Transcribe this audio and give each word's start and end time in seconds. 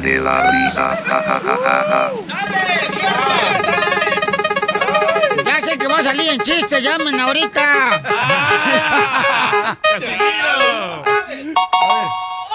De 0.00 0.18
la 0.18 0.50
Risa. 0.50 0.96
Ja, 1.06 1.22
ja, 1.22 1.40
ja, 1.44 1.56
ja, 1.64 1.76
ja. 1.88 2.10
Ya 5.44 5.60
sé 5.64 5.78
que 5.78 5.86
va 5.86 5.98
a 6.00 6.02
salir 6.02 6.32
en 6.32 6.40
chiste, 6.40 6.82
llamen 6.82 7.20
ahorita. 7.20 8.02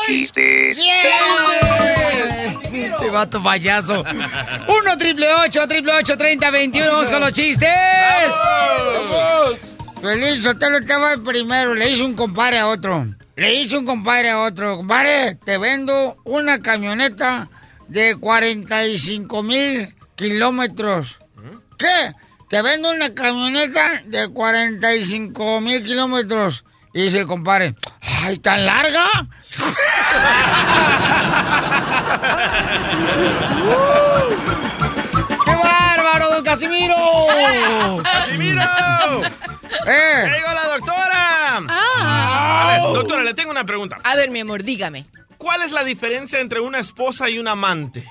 Chistes. 0.06 0.78
Este 2.74 3.10
vato 3.10 3.42
payaso. 3.42 4.04
1 4.68 4.98
triple 4.98 5.34
8 5.34 5.68
triple 5.68 5.94
8 5.94 6.18
30 6.18 6.52
21. 6.52 6.92
Vamos 6.92 7.10
con 7.10 7.22
los 7.22 7.32
chistes. 7.32 7.70
Feliz 10.02 10.44
Sotelo 10.44 10.78
estaba 10.78 11.14
el 11.14 11.22
primero. 11.22 11.74
Le 11.74 11.90
hizo 11.90 12.04
un 12.06 12.16
compadre 12.16 12.60
a 12.60 12.68
otro. 12.68 13.08
Le 13.40 13.54
hizo 13.54 13.80
un 13.80 13.86
compadre 13.86 14.32
a 14.32 14.42
otro. 14.42 14.76
Compadre, 14.76 15.36
te 15.36 15.58
vendo 15.58 16.18
una 16.26 16.60
camioneta 16.60 17.48
de 17.88 18.18
45 18.18 19.44
mil 19.44 19.96
kilómetros. 20.16 21.20
¿Qué? 21.78 22.12
Te 22.50 22.62
vendo 22.62 22.92
una 22.92 23.14
camioneta 23.14 24.02
de 24.08 24.28
45 24.28 25.62
mil 25.62 25.82
kilómetros. 25.86 26.66
Y 26.94 27.04
dice 27.04 27.20
el 27.20 27.28
compadre, 27.28 27.76
¡ay, 28.24 28.40
tan 28.40 28.66
larga! 28.66 29.06
¡Qué 36.60 36.68
bárbaro, 36.68 37.88
don 37.94 38.04
Casimiro! 38.04 38.04
¡Casimiro! 38.04 38.62
¡Eh! 39.88 40.24
¡Ya 40.26 40.38
llegó 40.38 40.54
la 40.54 40.68
doctora! 40.78 41.58
A 42.02 42.68
ver, 42.68 42.82
doctora, 42.94 43.24
le 43.24 43.34
tengo 43.34 43.52
una 43.52 43.64
pregunta. 43.66 43.98
A 44.04 44.16
ver, 44.16 44.30
mi 44.30 44.40
amor, 44.42 44.64
dígame. 44.64 45.06
¿Cuál 45.38 45.62
es 45.62 45.72
la 45.72 45.84
diferencia 45.84 46.40
entre 46.40 46.60
una 46.60 46.80
esposa 46.80 47.30
y 47.30 47.40
un 47.40 47.48
amante? 47.48 48.04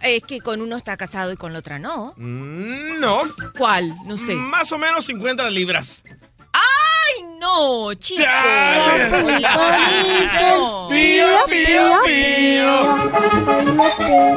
Es 0.00 0.22
que 0.22 0.40
con 0.40 0.60
uno 0.62 0.76
está 0.76 0.96
casado 0.96 1.32
y 1.32 1.36
con 1.36 1.52
la 1.52 1.58
otra 1.58 1.78
no. 1.78 2.14
Mm, 2.16 3.00
No. 3.00 3.22
¿Cuál? 3.58 3.94
No 4.06 4.16
sé. 4.16 4.32
Más 4.34 4.70
o 4.72 4.78
menos 4.78 5.04
50 5.06 5.48
libras. 5.50 6.02
¡Ay, 6.52 7.22
no, 7.38 7.92
chicos! 7.94 8.24
Pío, 10.88 11.26
pío, 11.46 12.02
pío. 12.06 13.10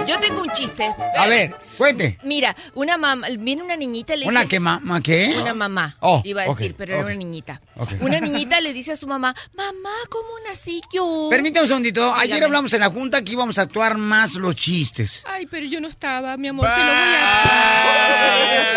Yo 0.05 0.19
tengo 0.19 0.41
un 0.41 0.51
chiste. 0.51 0.93
A 1.17 1.27
ver, 1.27 1.55
cuente. 1.78 2.17
Mira, 2.23 2.56
una 2.73 2.97
mamá, 2.97 3.28
viene 3.39 3.63
una 3.63 3.75
niñita 3.75 4.16
y 4.16 4.19
le 4.19 4.28
¿Una 4.28 4.41
dice... 4.41 4.50
que 4.50 4.59
mamá 4.59 5.01
qué? 5.01 5.35
Una 5.41 5.53
mamá, 5.53 5.97
Oh, 6.00 6.22
iba 6.23 6.44
a 6.44 6.45
decir, 6.45 6.75
pero 6.78 6.94
era 6.95 7.03
una 7.06 7.16
niñita. 7.16 7.61
Una 8.01 8.19
niñita 8.22 8.59
le 8.61 8.73
dice 8.73 8.91
a 8.94 8.95
su 8.95 9.07
mamá, 9.07 9.35
mamá, 9.53 9.89
¿cómo 10.09 10.29
nací 10.47 10.81
yo? 10.94 11.28
Permítame 11.29 11.63
un 11.63 11.67
segundito. 11.69 12.13
Ayer 12.13 12.28
Dígame. 12.35 12.45
hablamos 12.45 12.73
en 12.73 12.79
la 12.81 12.89
junta 12.89 13.23
que 13.23 13.31
íbamos 13.33 13.57
a 13.57 13.63
actuar 13.63 13.97
más 13.97 14.33
los 14.35 14.56
chistes. 14.56 15.23
Ay, 15.28 15.45
pero 15.47 15.66
yo 15.66 15.79
no 15.81 15.88
estaba, 15.88 16.35
mi 16.38 16.47
amor, 16.50 16.67
te 16.73 16.79
lo 16.79 16.85
voy 16.85 17.13
a... 17.16 18.33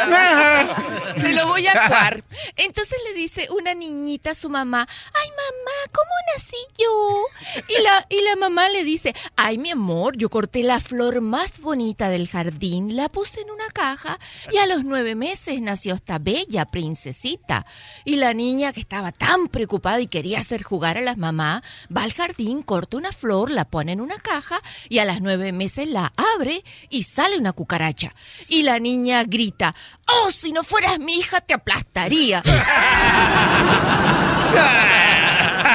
te 1.17 1.33
lo 1.33 1.47
voy 1.49 1.67
a 1.67 1.73
actuar. 1.73 2.25
Entonces 2.56 2.99
le 3.09 3.15
dice 3.19 3.49
una 3.51 3.75
niñita 3.75 4.31
a 4.31 4.35
su 4.35 4.49
mamá, 4.49 4.87
ay, 4.91 5.29
mamá, 5.31 5.93
¿cómo 5.93 6.11
nací 6.35 6.56
yo? 6.79 7.25
Y 7.69 7.83
la, 7.83 8.06
y 8.09 8.23
la 8.23 8.37
mamá 8.37 8.69
le 8.69 8.85
dice, 8.85 9.15
ay, 9.37 9.59
mi 9.59 9.71
amor, 9.71 10.17
yo 10.17 10.29
corté 10.31 10.62
la 10.62 10.81
flor 10.81 11.21
más 11.21 11.61
bonita 11.61 12.09
del 12.09 12.29
jardín, 12.29 12.86
la 12.95 13.09
puse 13.09 13.41
en 13.41 13.51
una 13.51 13.69
caja 13.73 14.19
y 14.53 14.59
a 14.59 14.67
los 14.67 14.85
nueve 14.85 15.15
meses 15.15 15.61
nació 15.61 15.95
esta 15.95 16.19
bella 16.19 16.67
princesita. 16.67 17.67
Y 18.05 18.17
la 18.17 18.35
niña 18.35 18.73
que 18.73 18.81
estaba 18.81 19.13
tan 19.13 19.49
preocupada 19.49 20.01
y 20.01 20.07
quería 20.07 20.41
hacer 20.41 20.63
jugar 20.63 20.99
a 20.99 21.03
las 21.03 21.17
mamás, 21.17 21.63
va 21.95 22.03
al 22.03 22.13
jardín, 22.13 22.63
corta 22.63 22.97
una 22.97 23.13
flor, 23.13 23.51
la 23.51 23.65
pone 23.65 23.93
en 23.93 24.01
una 24.01 24.19
caja 24.19 24.61
y 24.89 24.99
a 24.99 25.05
las 25.05 25.21
nueve 25.21 25.53
meses 25.53 25.89
la 25.89 26.13
abre 26.35 26.65
y 26.91 27.05
sale 27.05 27.39
una 27.39 27.53
cucaracha. 27.53 28.15
Y 28.49 28.63
la 28.63 28.79
niña 28.79 29.25
grita, 29.25 29.75
oh, 30.07 30.31
si 30.31 30.53
no 30.53 30.63
fueras 30.63 30.99
mi 30.99 31.15
hija 31.15 31.41
te 31.41 31.55
aplastaría. 31.55 32.43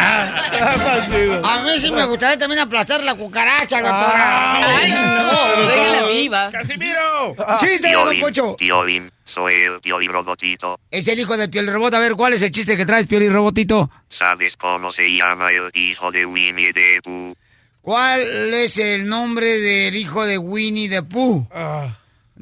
A 0.01 1.63
mí 1.63 1.79
sí 1.79 1.91
me 1.91 2.05
gustaría 2.05 2.37
también 2.37 2.61
aplastar 2.61 3.03
la 3.03 3.15
cucaracha, 3.15 3.81
doctora. 3.81 4.77
Ay, 4.77 4.91
no, 4.91 5.67
déjala 5.67 6.07
viva. 6.07 6.51
¡Casimiro! 6.51 7.35
¡Chiste, 7.59 7.91
don 7.91 8.19
Pocho! 8.19 8.55
Piolín, 8.57 9.11
soy 9.25 9.53
el 9.53 9.79
Pioli 9.81 10.07
Robotito. 10.07 10.79
Es 10.89 11.07
el 11.07 11.19
hijo 11.19 11.37
del 11.37 11.49
Pioli 11.49 11.69
Robot. 11.69 11.93
A 11.93 11.99
ver, 11.99 12.15
¿cuál 12.15 12.33
es 12.33 12.41
el 12.41 12.51
chiste 12.51 12.77
que 12.77 12.85
traes, 12.85 13.07
Pioli 13.07 13.29
Robotito? 13.29 13.89
¿Sabes 14.09 14.55
cómo 14.57 14.91
se 14.91 15.03
llama 15.03 15.49
el 15.51 15.69
hijo 15.73 16.11
de 16.11 16.25
Winnie 16.25 16.73
the 16.73 17.01
Pooh? 17.03 17.35
¿Cuál 17.81 18.21
es 18.53 18.77
el 18.77 19.07
nombre 19.07 19.59
del 19.59 19.95
hijo 19.95 20.25
de 20.25 20.37
Winnie 20.37 20.89
the 20.89 21.01
Pooh? 21.01 21.47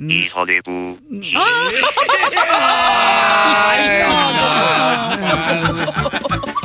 Hijo 0.08 0.46
de 0.46 0.62
Pooh. 0.64 0.98
¡Ay, 2.52 4.02
no! 4.02 4.10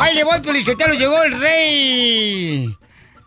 ¡Ahí 0.02 0.14
le 0.14 0.24
voy, 0.24 0.40
Piolichotelo! 0.40 0.94
Llegó 0.94 1.22
el 1.22 1.40
rey 1.40 2.76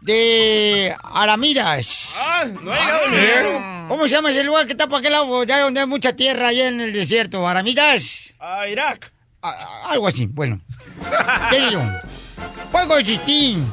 de 0.01 0.95
Aramidas. 1.03 2.13
¡Ah! 2.17 2.45
¡No 2.61 2.71
ha 2.71 2.79
llegado 2.79 3.07
ni 3.09 3.87
¿Cómo 3.89 4.07
se 4.07 4.15
llama 4.15 4.31
ese 4.31 4.43
lugar 4.43 4.65
que 4.65 4.73
está 4.73 4.87
para 4.87 4.99
aquel 4.99 5.13
lado, 5.13 5.43
ya 5.43 5.59
donde 5.61 5.79
hay 5.81 5.87
mucha 5.87 6.15
tierra, 6.15 6.49
allá 6.49 6.67
en 6.67 6.81
el 6.81 6.93
desierto? 6.93 7.47
¿Aramidas? 7.47 8.33
A 8.39 8.67
Irak. 8.67 9.11
A- 9.41 9.49
a- 9.49 9.91
algo 9.91 10.07
así, 10.07 10.25
bueno. 10.27 10.59
¿Qué 11.49 11.59
digo? 11.59 11.81
Juego 12.71 12.95
de 12.97 13.03
chistín. 13.03 13.71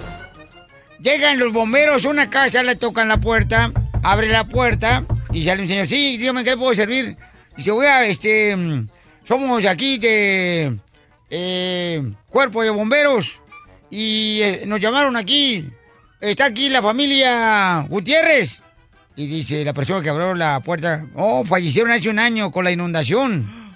Llegan 1.00 1.39
los 1.39 1.53
bomberos 1.53 2.05
a 2.05 2.09
una 2.09 2.31
casa, 2.31 2.62
le 2.62 2.77
tocan 2.77 3.09
la 3.09 3.19
puerta, 3.19 3.73
abre 4.03 4.28
la 4.28 4.44
puerta 4.44 5.03
y 5.34 5.45
sale 5.45 5.62
un 5.62 5.69
señor. 5.69 5.87
Sí, 5.89 6.17
dígame 6.17 6.45
qué 6.45 6.56
puedo 6.56 6.75
servir. 6.75 7.17
Dice, 7.56 7.71
oiga, 7.71 8.06
este, 8.06 8.56
mm, 8.56 8.87
somos 9.25 9.65
aquí 9.67 9.99
de 9.99 10.78
eh, 11.28 12.03
cuerpo 12.28 12.62
de 12.62 12.71
bomberos 12.71 13.41
y 13.91 14.41
eh, 14.43 14.62
nos 14.67 14.81
llamaron 14.81 15.17
aquí. 15.17 15.67
Está 16.21 16.47
aquí 16.47 16.69
la 16.69 16.81
familia 16.81 17.84
Gutiérrez. 17.89 18.61
Y 19.17 19.27
dice 19.27 19.65
la 19.65 19.73
persona 19.73 20.03
que 20.03 20.09
abrió 20.09 20.34
la 20.34 20.61
puerta, 20.61 21.06
oh, 21.15 21.44
fallecieron 21.44 21.93
hace 21.93 22.09
un 22.09 22.19
año 22.19 22.50
con 22.50 22.65
la 22.65 22.73
inundación. 22.73 23.75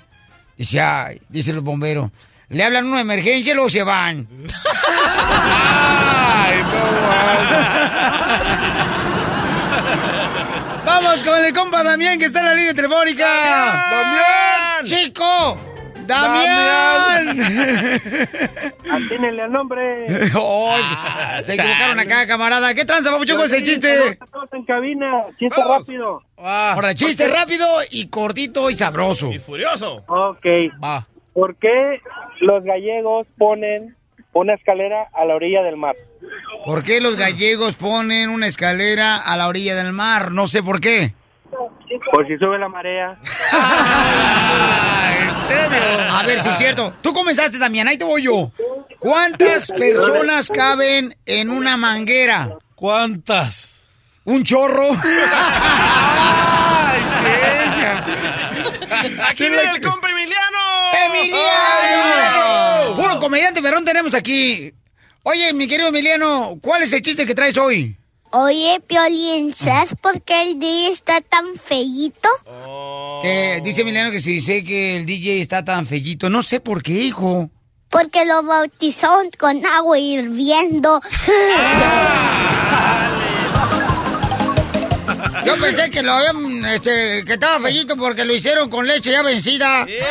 Dice, 0.57 0.81
ay, 0.81 1.21
dice 1.29 1.53
los 1.53 1.63
bomberos, 1.63 2.11
le 2.49 2.65
hablan 2.65 2.87
una 2.87 3.01
emergencia 3.01 3.53
y 3.53 3.55
luego 3.55 3.71
se 3.71 3.83
van. 3.83 4.27
¡Ay, 6.41 6.65
Vamos 11.01 11.23
con 11.23 11.45
el 11.45 11.53
compa 11.53 11.85
Damián 11.85 12.19
que 12.19 12.25
está 12.25 12.41
en 12.41 12.47
la 12.47 12.55
línea 12.55 12.75
telefónica. 12.75 13.25
¡Damián! 13.91 14.85
¡Chico! 14.85 15.57
¡Damián! 16.07 17.41
Atínenle 18.91 19.43
al 19.43 19.53
nombre. 19.53 20.07
Oh, 20.35 20.75
es- 20.77 21.47
se 21.47 21.55
equivocaron 21.55 22.01
acá, 22.01 22.27
camarada. 22.27 22.75
¿Qué 22.75 22.85
tranza, 22.85 23.11
papuchón, 23.13 23.37
con 23.37 23.47
ese 23.47 23.63
chiste? 23.63 24.09
Estamos 24.09 24.49
en 24.53 24.65
cabina. 24.65 25.27
Chiste 25.39 25.63
rápido. 25.63 26.23
Ahora, 26.37 26.95
chiste 26.95 27.29
rápido 27.29 27.67
y 27.93 28.09
cortito 28.09 28.69
y 28.71 28.75
sabroso. 28.75 29.31
Y 29.33 29.39
furioso. 29.39 30.03
Ok. 30.09 30.47
Va. 30.83 31.07
¿Por 31.33 31.55
qué 31.57 32.01
los 32.41 32.65
gallegos 32.65 33.27
ponen 33.37 33.95
una 34.39 34.55
escalera 34.55 35.09
a 35.13 35.25
la 35.25 35.35
orilla 35.35 35.63
del 35.63 35.77
mar? 35.77 35.97
¿Por 36.65 36.83
qué 36.83 37.01
los 37.01 37.17
gallegos 37.17 37.75
ponen 37.77 38.31
una 38.31 38.47
escalera 38.47 39.17
a 39.17 39.37
la 39.37 39.49
orilla 39.49 39.75
del 39.75 39.93
mar? 39.93 40.33
No 40.33 40.47
sé 40.47 40.63
por 40.63 40.81
qué. 40.81 41.15
Por 42.13 42.27
si 42.27 42.37
sube 42.37 42.59
la 42.59 42.69
marea. 42.69 43.19
¿En 45.21 45.47
serio? 45.47 45.79
A 46.11 46.23
ver 46.27 46.41
si 46.41 46.49
es 46.51 46.59
cierto. 46.59 46.93
Tú 47.01 47.13
comenzaste, 47.13 47.59
Damián, 47.59 47.89
ahí 47.89 47.97
te 47.97 48.05
voy 48.05 48.23
yo. 48.23 48.53
¿Cuántas 48.99 49.71
personas 49.71 50.49
caben 50.51 51.17
en 51.25 51.51
una 51.51 51.77
manguera? 51.77 52.51
¿Cuántas? 52.75 53.83
¿Un 54.25 54.45
chorro? 54.45 54.89
Aquí 59.29 59.49
viene 59.49 59.71
el 59.75 59.81
compa 59.81 60.11
Emiliano. 60.11 60.59
¡Emiliano! 61.07 62.58
Comediante 63.29 63.61
perrón 63.61 63.85
tenemos 63.85 64.15
aquí. 64.15 64.73
Oye, 65.23 65.53
mi 65.53 65.69
querido 65.69 65.89
Emiliano, 65.89 66.59
¿cuál 66.63 66.83
es 66.83 66.95
el 66.95 67.03
chiste 67.03 67.27
que 67.27 67.35
traes 67.35 67.59
hoy? 67.59 67.95
Oye, 68.31 68.81
Piolín, 68.87 69.55
¿sabes 69.55 69.95
por 70.01 70.23
qué 70.23 70.45
el 70.45 70.59
día 70.59 70.89
está 70.89 71.21
tan 71.21 71.45
feíto? 71.63 72.27
Que 73.21 73.61
dice 73.63 73.83
Emiliano 73.83 74.11
que 74.11 74.21
si 74.21 74.33
dice 74.33 74.65
que 74.65 74.97
el 74.97 75.05
DJ 75.05 75.43
está 75.43 75.63
tan 75.63 75.87
fellito. 75.87 76.31
No 76.31 76.43
sé 76.43 76.61
por 76.61 76.83
qué, 76.83 76.93
hijo. 76.93 77.51
Porque 77.91 78.25
lo 78.25 78.43
bautizaron 78.45 79.29
con 79.39 79.67
agua 79.67 79.99
hirviendo. 79.99 80.99
Yo 85.49 85.59
pensé 85.59 85.91
que 85.91 86.03
lo 86.03 86.13
habían, 86.13 86.65
este, 86.67 87.25
que 87.25 87.35
estaba 87.35 87.61
fellito 87.61 87.97
porque 87.97 88.25
lo 88.25 88.35
hicieron 88.35 88.69
con 88.69 88.87
leche 88.87 89.11
ya 89.11 89.23
vencida. 89.23 89.87
¡Eh! 89.89 89.99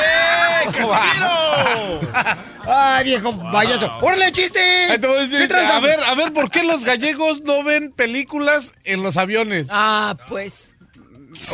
Ay, 2.66 3.04
viejo 3.06 3.38
payaso. 3.52 3.92
¡Órale, 4.02 4.32
chiste! 4.32 4.60
A 4.92 5.80
ver, 5.80 6.04
a 6.04 6.16
ver, 6.16 6.34
¿por 6.34 6.50
qué 6.50 6.64
los 6.64 6.84
gallegos 6.84 7.42
no 7.42 7.64
ven 7.64 7.92
películas 7.92 8.74
en 8.84 9.04
los 9.04 9.18
aviones? 9.18 9.68
Ah, 9.70 10.18
pues. 10.28 10.67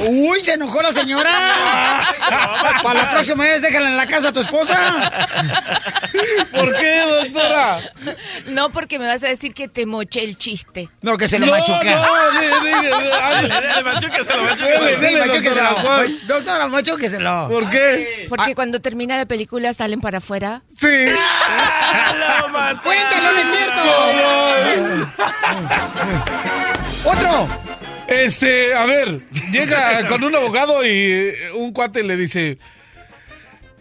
Uy, 0.08 0.44
se 0.44 0.54
enojó 0.54 0.82
la 0.82 0.92
señora. 0.92 1.30
Para 2.84 3.04
la 3.04 3.12
próxima 3.12 3.44
vez 3.44 3.62
déjala 3.62 3.90
en 3.90 3.98
la 3.98 4.08
casa 4.08 4.30
a 4.30 4.34
tu 4.34 4.40
esposa. 4.40 5.12
¿Por 6.52 6.76
qué, 6.76 7.02
doctora? 7.02 7.80
No, 8.48 8.72
porque 8.72 8.98
me 9.00 9.06
vas 9.08 9.24
a 9.24 9.28
decir 9.28 9.54
que 9.54 9.68
te 9.68 9.86
moché 9.86 10.24
el 10.24 10.38
chiste. 10.38 10.90
No, 11.02 11.18
que 11.18 11.28
se 11.28 11.38
lo 11.40 11.46
No, 11.46 11.52
machuca. 11.52 11.84
no, 11.84 12.42
Dele, 13.42 13.84
machúqueselo. 13.84 14.56
Sí, 14.56 16.20
doctora, 16.28 16.68
machúqueselo. 16.68 17.48
¿Por 17.50 17.70
qué? 17.70 18.26
Porque 18.30 18.56
cuando 18.56 18.80
termina 18.82 19.18
la 19.18 19.26
película 19.26 19.74
salen 19.74 20.02
para 20.02 20.18
afuera. 20.20 20.62
Sí. 20.78 20.88
Lo 22.40 22.48
maté. 22.50 22.80
Cuéntalo, 22.84 23.32
no 23.32 23.40
es 23.40 23.46
cierto. 23.58 23.84
Otro. 27.06 27.48
Este, 28.08 28.74
a 28.74 28.86
ver, 28.86 29.20
llega 29.52 30.08
con 30.08 30.24
un 30.24 30.36
abogado 30.36 30.84
y 30.84 30.90
eh, 30.90 31.36
un 31.56 31.72
cuate 31.72 32.04
le 32.04 32.18
dice, 32.18 32.58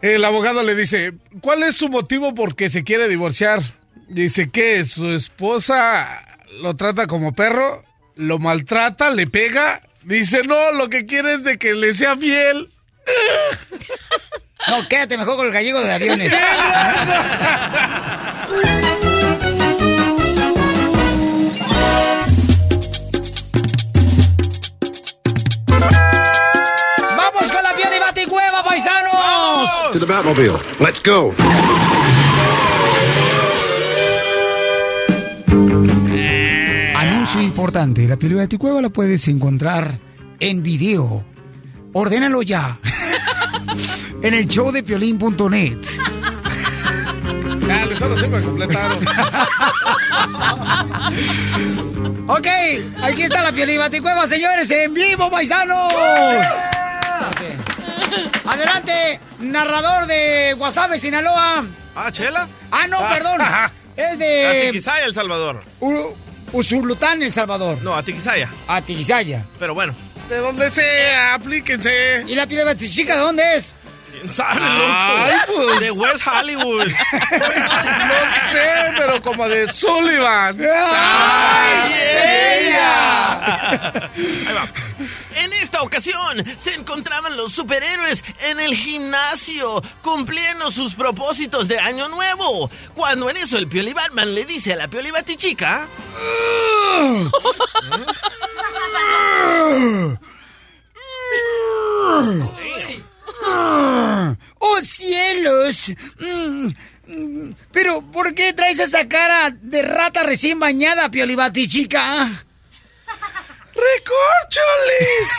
el 0.01 0.25
abogado 0.25 0.63
le 0.63 0.75
dice, 0.75 1.13
¿cuál 1.41 1.63
es 1.63 1.77
su 1.77 1.89
motivo 1.89 2.35
por 2.35 2.57
qué 2.57 2.69
se 2.69 2.85
quiere 2.85 3.09
divorciar? 3.09 3.63
Dice 4.09 4.51
que 4.51 4.85
su 4.85 5.11
esposa 5.11 6.23
lo 6.61 6.77
trata 6.77 7.07
como 7.07 7.35
perro, 7.35 7.85
lo 8.17 8.39
maltrata, 8.39 9.11
le 9.11 9.27
pega. 9.27 9.83
Dice, 10.03 10.43
no, 10.43 10.73
lo 10.73 10.89
que 10.89 11.07
quiere 11.07 11.35
es 11.35 11.45
de 11.45 11.59
que 11.59 11.75
le 11.75 11.93
sea 11.93 12.17
fiel. 12.17 12.71
No, 14.69 14.89
quédate 14.89 15.19
mejor 15.19 15.37
con 15.37 15.47
el 15.47 15.53
gallego 15.53 15.83
de 15.83 15.93
aviones. 15.93 16.33
paisanos! 28.73 29.93
To 29.93 29.99
the 29.99 30.07
Batmobile. 30.07 30.59
Let's 30.81 31.03
go. 31.03 31.35
Anuncio 36.97 37.43
importante. 37.43 38.09
La 38.09 38.17
piel 38.17 38.33
y 38.33 38.35
baticueva 38.37 38.81
la 38.81 38.89
puedes 38.89 39.29
encontrar 39.29 39.99
en 40.41 40.63
video. 40.63 41.25
Ordénalo 41.93 42.41
ya. 42.43 42.79
en 44.23 44.35
el 44.35 44.49
show 44.49 44.73
de 44.73 44.83
piolín.net. 44.83 45.79
Dale, 47.67 47.97
solo 47.97 48.19
se 48.19 48.29
me 48.29 48.43
completaron. 48.43 49.05
Ok, 52.29 52.47
aquí 53.03 53.23
está 53.23 53.43
la 53.43 53.53
piel 53.53 53.69
y 53.71 53.77
baticueva, 53.77 54.27
señores, 54.27 54.71
en 54.71 54.95
vivo, 54.95 55.29
paisanos. 55.31 55.93
Adelante, 58.47 59.21
narrador 59.41 60.07
de 60.07 60.55
Guasave, 60.57 60.99
Sinaloa. 60.99 61.65
Ah, 61.95 62.11
Chela. 62.11 62.49
Ah, 62.71 62.87
no, 62.89 62.99
perdón. 63.09 63.41
Es 63.97 64.13
A 64.15 64.17
de 64.17 64.63
Tiquisaya, 64.71 65.05
El 65.05 65.13
Salvador. 65.15 65.63
U- 65.81 66.15
Usulután, 66.53 67.23
El 67.23 67.31
Salvador. 67.33 67.79
No, 67.83 67.95
a 67.95 68.03
Tiquisaya. 68.03 68.49
A 68.67 68.81
Tiquisaya. 68.81 69.45
Pero 69.59 69.75
bueno. 69.75 69.95
De 70.31 70.39
donde 70.39 70.71
sea, 70.71 71.35
aplíquense. 71.35 72.25
¿Y 72.27 72.35
la 72.35 72.47
batichica 72.65 73.15
de 73.15 73.21
dónde 73.21 73.43
es? 73.57 73.75
¿Quién 74.13 74.29
sabe, 74.31 74.61
Ay, 74.63 75.33
loco? 75.47 75.63
pues. 75.67 75.81
De 75.81 75.91
West 75.91 76.27
Hollywood. 76.27 76.87
No 77.33 78.51
sé, 78.53 78.93
pero 78.97 79.21
como 79.23 79.49
de 79.49 79.69
Sullivan. 79.69 80.59
¡Ay, 80.61 81.93
Ahí 82.67 84.55
va. 84.55 84.69
En 85.53 85.61
esta 85.63 85.83
ocasión 85.83 86.45
se 86.57 86.75
encontraban 86.75 87.37
los 87.37 87.53
superhéroes 87.53 88.25
en 88.41 88.59
el 88.61 88.75
gimnasio 88.75 89.83
cumpliendo 90.03 90.71
sus 90.71 90.95
propósitos 90.95 91.69
de 91.69 91.79
año 91.79 92.09
nuevo. 92.09 92.71
Cuando 92.95 93.29
en 93.29 93.37
eso 93.37 93.59
el 93.59 93.69
Pioli 93.69 93.93
Batman 93.93 94.35
le 94.35 94.45
dice 94.45 94.73
a 94.73 94.77
la 94.77 94.89
Pioli 94.89 95.11
Batichica... 95.11 95.89
¡Oh, 104.59 104.81
cielos! 104.83 105.91
Mm, 106.19 106.69
mm, 107.09 107.55
Pero, 107.73 108.03
¿por 108.11 108.35
qué 108.35 108.53
traes 108.53 108.79
esa 108.79 109.09
cara 109.09 109.51
de 109.51 109.83
rata 109.83 110.23
recién 110.23 110.59
bañada, 110.59 111.11
Piolibati, 111.11 111.69
chica? 111.69 112.45
¡Recorcholis! 113.95 115.31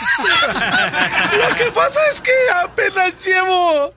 Lo 1.48 1.54
que 1.56 1.70
pasa 1.72 2.00
es 2.08 2.20
que 2.20 2.34
apenas 2.54 3.12
llevo 3.24 3.94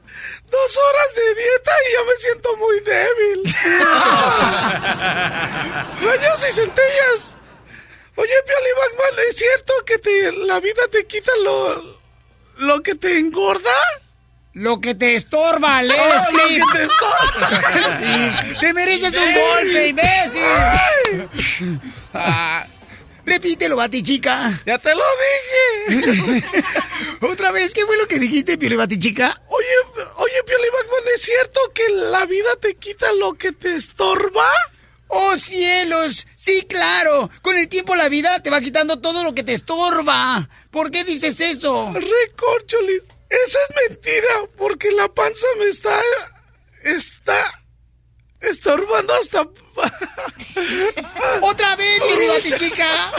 dos 0.50 0.78
horas 0.78 1.16
de 1.16 1.36
dieta 1.36 1.72
y 1.84 1.92
ya 1.94 2.04
me 2.04 2.16
siento 2.18 2.56
muy 2.58 2.80
débil. 2.82 3.44
Rayos 6.02 6.46
y 6.48 6.52
centellas. 6.52 7.38
Oye, 8.16 8.34
Pioli 8.46 8.72
Batman, 8.78 9.26
¿es 9.30 9.36
cierto 9.38 9.74
que 9.86 9.98
te, 10.00 10.32
la 10.32 10.60
vida 10.60 10.88
te 10.92 11.06
quita 11.06 11.32
lo, 11.44 12.00
lo 12.58 12.82
que 12.82 12.96
te 12.96 13.20
engorda? 13.20 13.70
Lo 14.54 14.82
que 14.82 14.96
te 14.96 15.14
estorba, 15.14 15.84
lee 15.84 15.94
el 15.94 16.36
lo 16.36 16.48
que 16.48 16.62
te 16.74 16.84
estorba. 16.86 17.50
¡Te 18.60 18.74
mereces 18.74 19.16
un 19.16 19.34
golpe, 19.36 19.88
imbécil! 19.90 21.30
Ah, 22.12 22.66
repítelo, 23.28 23.76
Batichica. 23.76 24.62
Ya 24.66 24.80
te 24.80 24.96
lo 24.96 25.04
dije. 25.88 26.44
Otra 27.22 27.52
vez, 27.52 27.74
¿qué 27.74 27.86
fue 27.86 27.98
lo 27.98 28.08
que 28.08 28.20
dijiste, 28.20 28.58
Pioli 28.58 28.76
Batichica? 28.76 29.42
Oye, 29.48 29.68
oye, 30.18 30.44
Pioli 30.46 30.70
Batman, 30.70 31.14
¿es 31.14 31.22
cierto 31.22 31.60
que 31.74 31.90
la 31.90 32.26
vida 32.26 32.50
te 32.60 32.76
quita 32.76 33.12
lo 33.14 33.34
que 33.34 33.52
te 33.52 33.76
estorba? 33.76 34.48
¡Oh, 35.08 35.38
cielos! 35.38 36.28
Sí, 36.36 36.66
claro. 36.68 37.30
Con 37.42 37.58
el 37.58 37.70
tiempo 37.70 37.96
la 37.96 38.10
vida 38.10 38.42
te 38.42 38.50
va 38.50 38.62
quitando 38.62 39.00
todo 39.00 39.24
lo 39.24 39.34
que 39.34 39.44
te 39.44 39.54
estorba. 39.54 40.50
¿Por 40.72 40.92
qué 40.92 41.04
dices 41.04 41.40
eso? 41.40 41.94
Recorcholis, 41.94 43.04
eso 43.30 43.58
es 43.70 43.90
mentira, 43.90 44.50
porque 44.58 44.92
la 44.92 45.08
panza 45.08 45.48
me 45.60 45.66
está. 45.66 46.02
está. 46.84 47.57
Estorbando 48.42 49.14
hasta. 49.14 49.42
¡Otra 51.42 51.76
vez, 51.76 52.02
Pioli 52.02 52.28
Batichica! 52.28 53.12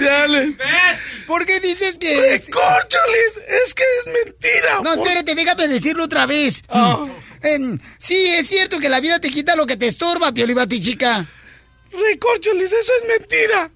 Dale. 0.00 0.56
¿Por 1.26 1.44
qué 1.44 1.60
dices 1.60 1.98
que.? 1.98 2.20
Recorcholis, 2.20 3.32
es 3.64 3.74
que 3.74 3.82
es 4.00 4.06
mentira. 4.06 4.80
No, 4.82 4.94
por- 4.94 5.06
espérate, 5.06 5.34
déjame 5.34 5.68
decirlo 5.68 6.04
otra 6.04 6.26
vez. 6.26 6.62
Ah. 6.68 7.06
Sí, 7.98 8.26
es 8.36 8.48
cierto 8.48 8.78
que 8.78 8.88
la 8.88 9.00
vida 9.00 9.20
te 9.20 9.30
quita 9.30 9.56
lo 9.56 9.66
que 9.66 9.76
te 9.76 9.86
estorba, 9.86 10.32
Pioli 10.32 10.54
Batichica. 10.54 11.26
Recorcholis, 11.92 12.72
eso 12.72 12.92
es 13.02 13.08
mentira. 13.20 13.70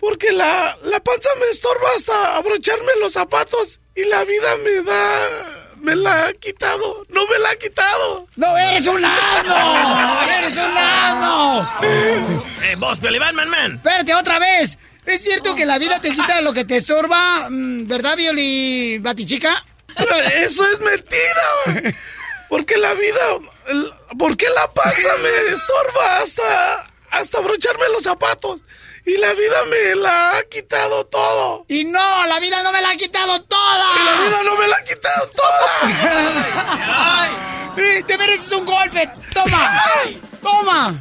Porque 0.00 0.32
la, 0.32 0.76
la 0.84 1.00
panza 1.00 1.28
me 1.40 1.46
estorba 1.50 1.88
hasta 1.96 2.36
abrocharme 2.36 2.92
los 3.00 3.12
zapatos 3.12 3.80
y 3.94 4.04
la 4.04 4.24
vida 4.24 4.56
me 4.58 4.82
da. 4.82 5.57
Me 5.80 5.96
la 5.96 6.26
ha 6.26 6.32
quitado. 6.34 7.06
No 7.08 7.26
me 7.26 7.38
la 7.38 7.50
ha 7.50 7.56
quitado. 7.56 8.28
¡No, 8.36 8.56
eres 8.56 8.86
un 8.86 9.04
asno! 9.04 10.22
¡Eres 10.38 10.56
un 10.56 10.76
asno! 10.76 11.70
Eh, 11.82 12.76
vos, 12.78 12.98
Pioli 12.98 13.18
Batman, 13.18 13.48
man. 13.48 13.74
Espérate, 13.76 14.14
otra 14.14 14.38
vez. 14.38 14.78
¿Es 15.06 15.22
cierto 15.22 15.54
que 15.54 15.64
la 15.64 15.78
vida 15.78 16.00
te 16.00 16.10
quita 16.10 16.40
lo 16.42 16.52
que 16.52 16.64
te 16.64 16.76
estorba, 16.76 17.48
mm, 17.48 17.86
verdad, 17.86 18.16
Pioli 18.16 18.98
Batichica? 18.98 19.64
Pero 19.96 20.14
eso 20.16 20.66
es 20.70 20.80
mentira. 20.80 21.94
Porque 22.48 22.76
la 22.76 22.94
vida, 22.94 23.20
porque 24.18 24.48
la 24.54 24.72
panza 24.72 25.16
me 25.22 25.54
estorba 25.54 26.18
hasta, 26.18 26.90
hasta 27.10 27.38
abrocharme 27.38 27.88
los 27.90 28.02
zapatos. 28.02 28.60
Y 29.04 29.16
la 29.16 29.32
vida 29.32 29.64
me 29.64 29.94
la 29.96 30.36
ha 30.36 30.42
quitado 30.44 31.06
todo. 31.06 31.64
Y 31.68 31.84
no, 31.84 32.26
la 32.26 32.40
vida 32.40 32.62
no 32.62 32.72
me 32.72 32.82
la 32.82 32.90
ha 32.90 32.96
quitado 32.96 33.42
toda. 33.42 33.86
Y 33.96 34.04
la 34.04 34.20
vida 34.20 34.42
no 34.44 34.56
me 34.56 34.68
la 34.68 34.76
ha 34.76 34.84
quitado 34.84 35.28
Te 38.06 38.16
mereces 38.16 38.52
un 38.52 38.64
golpe. 38.64 39.08
Toma. 39.34 39.82
Toma. 40.42 40.98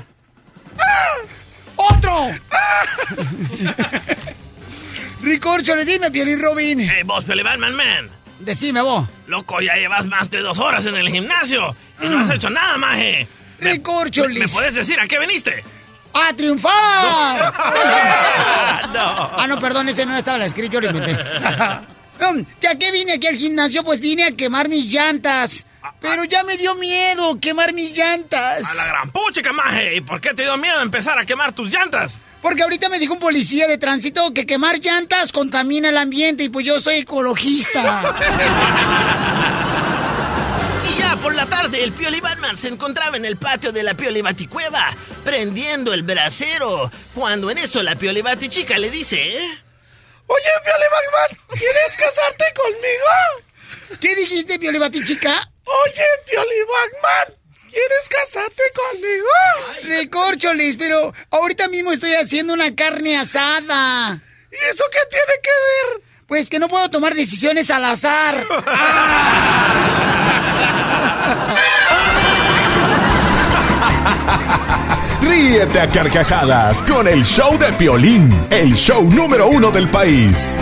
Otro. 1.75 2.31
Ricorcho, 5.21 5.75
le 5.75 5.85
dime, 5.85 6.11
Piolín 6.11 6.41
Robin. 6.41 6.79
Hey, 6.81 7.03
vos, 7.05 7.25
Batman 7.25 7.75
Man. 7.75 8.09
Decime 8.39 8.81
vos. 8.81 9.07
Loco, 9.27 9.61
ya 9.61 9.75
llevas 9.75 10.05
más 10.05 10.29
de 10.29 10.39
dos 10.39 10.59
horas 10.59 10.85
en 10.85 10.95
el 10.95 11.09
gimnasio 11.09 11.75
y 12.01 12.07
no 12.07 12.19
has 12.19 12.29
hecho 12.29 12.49
nada, 12.49 12.77
maje. 12.77 13.27
¿Me, 13.59 13.71
Ricorcholis. 13.71 14.39
¿Me 14.39 14.47
puedes 14.47 14.75
decir 14.75 14.99
a 14.99 15.07
qué 15.07 15.17
viniste? 15.17 15.63
¡A 16.13 16.33
triunfar! 16.33 17.53
No. 18.93 19.31
Ah, 19.37 19.45
no, 19.47 19.59
perdón, 19.59 19.89
ese 19.89 20.05
no 20.05 20.15
estaba 20.15 20.43
escrito, 20.45 20.79
yo 20.79 20.81
lo 20.81 20.97
inventé. 20.97 21.17
¿Ya 22.61 22.77
que 22.77 22.91
vine 22.91 23.13
aquí 23.13 23.27
al 23.27 23.35
gimnasio? 23.35 23.83
Pues 23.83 23.99
vine 23.99 24.23
a 24.23 24.31
quemar 24.31 24.69
mis 24.69 24.85
llantas. 24.85 25.65
Pero 26.01 26.23
ya 26.25 26.43
me 26.43 26.57
dio 26.57 26.75
miedo 26.75 27.39
quemar 27.39 27.73
mis 27.73 27.95
llantas. 27.97 28.65
A 28.65 28.73
la 28.73 28.87
gran 28.87 29.11
puchica, 29.11 29.53
maje. 29.53 29.95
¿Y 29.95 30.01
por 30.01 30.19
qué 30.21 30.33
te 30.33 30.43
dio 30.43 30.57
miedo 30.57 30.81
empezar 30.81 31.17
a 31.17 31.25
quemar 31.25 31.53
tus 31.53 31.71
llantas? 31.71 32.19
Porque 32.41 32.63
ahorita 32.63 32.89
me 32.89 32.99
dijo 32.99 33.13
un 33.13 33.19
policía 33.19 33.67
de 33.67 33.77
tránsito 33.77 34.33
que 34.33 34.45
quemar 34.45 34.79
llantas 34.79 35.31
contamina 35.31 35.89
el 35.89 35.97
ambiente 35.97 36.43
y 36.43 36.49
pues 36.49 36.65
yo 36.65 36.79
soy 36.79 36.95
ecologista. 36.97 38.15
Y 40.89 40.99
ya 40.99 41.17
por 41.17 41.35
la 41.35 41.45
tarde, 41.45 41.83
el 41.83 41.91
Pioli 41.91 42.21
Batman 42.21 42.55
se 42.55 42.69
encontraba 42.69 43.17
en 43.17 43.25
el 43.25 43.35
patio 43.35 43.73
de 43.73 43.83
la 43.83 43.93
Pioli 43.93 44.21
Baticueva, 44.21 44.95
prendiendo 45.25 45.93
el 45.93 46.03
brasero, 46.03 46.89
cuando 47.13 47.51
en 47.51 47.57
eso 47.57 47.83
la 47.83 47.95
Pioli 47.97 48.21
Batichica 48.21 48.77
le 48.77 48.89
dice... 48.89 49.35
¿eh? 49.35 49.66
Oye, 50.27 50.51
Pioli 50.63 50.85
Batman, 50.91 51.37
¿quieres 51.57 51.95
casarte 51.97 52.45
conmigo? 52.53 53.97
¿Qué 54.01 54.15
dijiste, 54.15 54.59
Pioli 54.59 54.77
Batichica? 54.77 55.49
Oye, 55.63 56.03
Pioli 56.25 56.61
Batman, 56.63 57.33
¿quieres 57.71 58.09
casarte 58.09 58.63
conmigo? 58.73 59.29
Recorcholis, 59.83 60.75
pero 60.77 61.13
ahorita 61.31 61.67
mismo 61.69 61.91
estoy 61.91 62.13
haciendo 62.15 62.53
una 62.53 62.75
carne 62.75 63.17
asada. 63.17 64.21
¿Y 64.51 64.55
eso 64.55 64.83
qué 64.91 64.99
tiene 65.09 65.39
que 65.41 65.49
ver? 65.49 66.01
Pues 66.27 66.49
que 66.49 66.59
no 66.59 66.67
puedo 66.67 66.89
tomar 66.89 67.13
decisiones 67.13 67.69
al 67.69 67.85
azar. 67.85 68.45
Ríete 75.39 75.79
a 75.79 75.85
carcajadas 75.85 76.81
con 76.81 77.07
el 77.07 77.23
show 77.23 77.59
de 77.59 77.71
Piolín, 77.73 78.47
el 78.49 78.73
show 78.73 79.03
número 79.07 79.45
uno 79.47 79.69
del 79.69 79.87
país. 79.87 80.57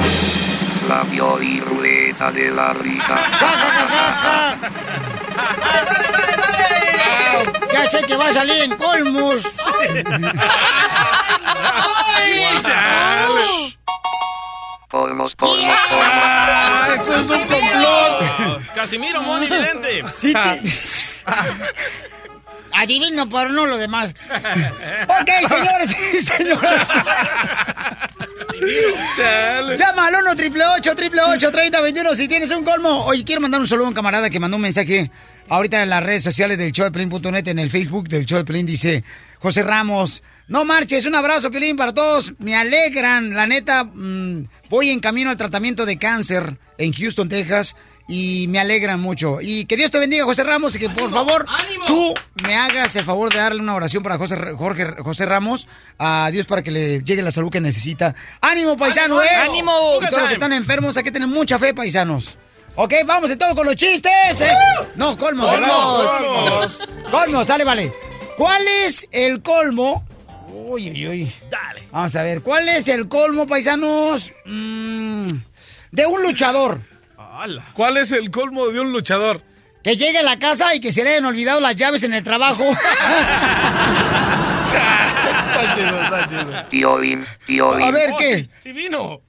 La 0.89 1.01
Pioli 1.03 1.61
Ruleta 1.61 2.29
de 2.33 2.51
la 2.51 2.73
Risa. 2.73 3.17
Ya 7.73 7.89
sé 7.91 8.01
que 8.03 8.15
va 8.17 8.27
a 8.29 8.33
salir 8.33 8.63
en 8.63 8.75
colmos. 8.75 9.41
Colmos, 14.89 15.35
colmos, 15.35 15.75
Ah, 15.91 16.87
colmos. 16.95 17.07
eso 17.07 17.15
es 17.15 17.29
un 17.41 17.47
complot. 17.47 18.73
Casimiro 18.75 19.21
Moni 19.23 19.47
Vidente. 19.49 20.03
Sí 20.13 20.33
te- 20.33 20.61
Adivino, 22.75 23.29
pero 23.29 23.49
no 23.49 23.65
lo 23.65 23.77
demás. 23.77 24.13
Ok, 25.07 25.29
señores 25.47 25.95
y 26.13 26.21
señoras. 26.21 26.87
Llama 29.77 30.07
al 30.07 30.15
1 30.23 30.35
triple 30.35 30.63
8 30.77 30.95
triple 30.95 31.21
8 31.21 31.51
30 31.51 31.81
21 31.81 32.13
si 32.15 32.27
tienes 32.27 32.51
un 32.51 32.63
colmo. 32.63 33.05
Oye, 33.05 33.23
quiero 33.23 33.41
mandar 33.41 33.59
un 33.61 33.67
saludo 33.67 33.85
a 33.85 33.89
un 33.89 33.95
camarada 33.95 34.29
que 34.29 34.39
mandó 34.39 34.57
un 34.57 34.63
mensaje 34.63 35.11
ahorita 35.49 35.83
en 35.83 35.89
las 35.89 36.03
redes 36.03 36.23
sociales 36.23 36.57
del 36.57 36.71
show 36.71 36.85
de 36.85 36.91
Pelín.net, 36.91 37.47
en 37.47 37.59
el 37.59 37.69
Facebook 37.69 38.07
del 38.07 38.25
show 38.25 38.37
de 38.39 38.45
Pelín. 38.45 38.65
Dice 38.65 39.03
José 39.39 39.63
Ramos, 39.63 40.23
no 40.47 40.65
marches, 40.65 41.05
un 41.05 41.15
abrazo, 41.15 41.51
Pelín, 41.51 41.75
para 41.75 41.93
todos. 41.93 42.33
Me 42.39 42.55
alegran, 42.55 43.33
la 43.33 43.47
neta. 43.47 43.83
mm, 43.83 44.47
voy 44.69 44.89
en 44.89 44.99
camino 44.99 45.29
al 45.29 45.37
tratamiento 45.37 45.85
de 45.85 45.97
cáncer 45.97 46.57
en 46.77 46.93
Houston, 46.93 47.29
Texas. 47.29 47.75
Y 48.07 48.45
me 48.49 48.59
alegran 48.59 48.99
mucho. 48.99 49.39
Y 49.41 49.65
que 49.65 49.75
Dios 49.77 49.89
te 49.89 49.97
bendiga, 49.97 50.25
José 50.25 50.43
Ramos, 50.43 50.75
y 50.75 50.79
que 50.79 50.89
por 50.89 51.09
favor 51.09 51.45
tú 51.87 52.13
me 52.45 52.55
hagas 52.55 52.95
el 52.95 53.03
favor 53.03 53.31
de 53.33 53.39
darle 53.39 53.61
una 53.61 53.73
oración 53.73 54.03
para 54.03 54.17
José, 54.19 54.37
Jorge, 54.55 54.85
José 55.01 55.25
Ramos 55.25 55.67
a 55.97 56.29
Dios 56.31 56.45
para 56.45 56.61
que 56.61 56.69
le 56.69 56.99
llegue 57.03 57.23
la 57.23 57.31
salud 57.31 57.49
que 57.51 57.59
necesita. 57.61 58.13
¡Ánimo, 58.41 58.77
paisano, 58.77 59.23
eh! 59.23 59.29
¡Ánimo! 59.29 59.97
Y 60.01 60.05
todos 60.07 60.19
los 60.19 60.27
que 60.27 60.33
están 60.35 60.53
enfermos, 60.53 60.95
hay 60.97 61.03
que 61.03 61.11
tener 61.11 61.27
mucha 61.27 61.57
fe, 61.57 61.73
paisanos. 61.73 62.37
Ok, 62.75 62.93
vamos 63.05 63.29
de 63.29 63.37
todo 63.37 63.55
con 63.55 63.65
los 63.65 63.75
chistes. 63.75 64.11
eh. 64.41 64.51
No, 64.95 65.17
colmos, 65.17 65.49
¿verdad? 65.49 65.67
Colmos. 65.69 66.89
Colmos, 67.09 67.47
sale, 67.47 67.63
vale. 67.63 67.91
¿Cuál 68.37 68.61
es 68.85 69.07
el 69.11 69.41
colmo? 69.41 70.05
Uy, 70.49 70.91
uy, 70.91 71.07
uy. 71.07 71.33
Dale. 71.49 71.87
Vamos 71.91 72.15
a 72.15 72.21
ver, 72.21 72.41
¿cuál 72.41 72.67
es 72.69 72.87
el 72.87 73.07
colmo, 73.07 73.47
paisanos? 73.47 74.31
Mm, 74.45 75.27
de 75.91 76.05
un 76.05 76.21
luchador. 76.21 76.81
¿Cuál 77.73 77.97
es 77.97 78.11
el 78.11 78.31
colmo 78.31 78.67
de 78.67 78.79
un 78.79 78.91
luchador? 78.91 79.41
Que 79.83 79.95
llegue 79.95 80.17
a 80.17 80.23
la 80.23 80.39
casa 80.39 80.73
y 80.73 80.79
que 80.79 80.91
se 80.91 81.03
le 81.03 81.11
hayan 81.11 81.25
olvidado 81.25 81.59
las 81.59 81.75
llaves 81.75 82.03
en 82.03 82.13
el 82.13 82.23
trabajo. 82.23 82.63
Está 84.65 85.75
chido, 85.75 86.03
está 86.03 86.27
chido. 86.27 86.69
Piolín, 86.69 87.25
Piolín. 87.45 87.87
A 87.87 87.91
ver, 87.91 88.13
¿qué? 88.17 88.49
¡Sí 88.61 88.71
vino! 88.71 89.21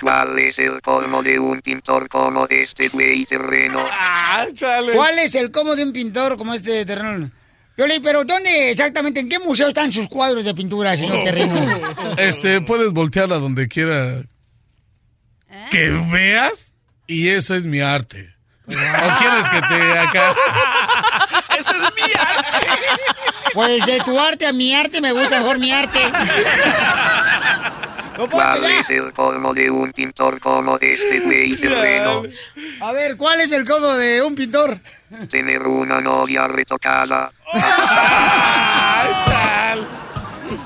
¿Cuál 0.00 0.38
es 0.38 0.58
el 0.58 0.80
colmo 0.80 1.22
de 1.22 1.38
un 1.38 1.60
pintor 1.60 2.08
como 2.08 2.46
este 2.48 2.88
güey 2.88 3.26
terreno? 3.26 3.84
Ah, 3.90 4.46
chale. 4.54 4.92
¿Cuál 4.92 5.18
es 5.18 5.34
el 5.34 5.50
colmo 5.50 5.74
de 5.76 5.84
un 5.84 5.92
pintor 5.92 6.36
como 6.36 6.54
este 6.54 6.86
terreno? 6.86 7.30
Pioli, 7.74 8.00
pero 8.00 8.24
¿dónde 8.24 8.70
exactamente, 8.70 9.20
en 9.20 9.28
qué 9.28 9.38
museo 9.38 9.68
están 9.68 9.92
sus 9.92 10.08
cuadros 10.08 10.44
de 10.44 10.54
pintura, 10.54 10.96
señor 10.96 11.24
Terreno? 11.24 11.54
Este, 12.18 12.60
puedes 12.60 12.92
voltear 12.92 13.32
a 13.32 13.38
donde 13.38 13.66
quiera 13.66 14.22
que 15.70 15.88
veas 16.10 16.71
y 17.12 17.28
eso 17.28 17.54
es 17.54 17.66
mi 17.66 17.80
arte. 17.80 18.34
¿O 18.66 19.18
quieres 19.18 19.50
que 19.50 19.60
te 19.60 19.98
acá? 19.98 20.34
¡Esa 21.58 21.70
es 21.72 21.94
mía! 21.94 22.44
Pues 23.52 23.84
de 23.84 24.00
tu 24.00 24.18
arte 24.18 24.46
a 24.46 24.52
mi 24.52 24.74
arte 24.74 25.00
me 25.00 25.12
gusta 25.12 25.40
mejor 25.40 25.58
mi 25.58 25.70
arte. 25.70 26.00
No 28.16 28.28
puedo 28.28 28.44
¿Cuál 28.46 28.64
es 28.64 28.90
el 28.90 29.12
colmo 29.12 29.52
de 29.52 29.70
un 29.70 29.92
pintor 29.92 30.40
como 30.40 30.78
este 30.78 31.20
güey 31.20 31.54
terreno? 31.56 32.22
A 32.80 32.92
ver, 32.92 33.16
¿cuál 33.16 33.40
es 33.40 33.52
el 33.52 33.66
colmo 33.66 33.92
de 33.94 34.22
un 34.22 34.34
pintor? 34.34 34.78
Tener 35.30 35.62
una 35.62 36.00
novia 36.00 36.46
retocada. 36.46 37.30
Chal. 37.52 38.71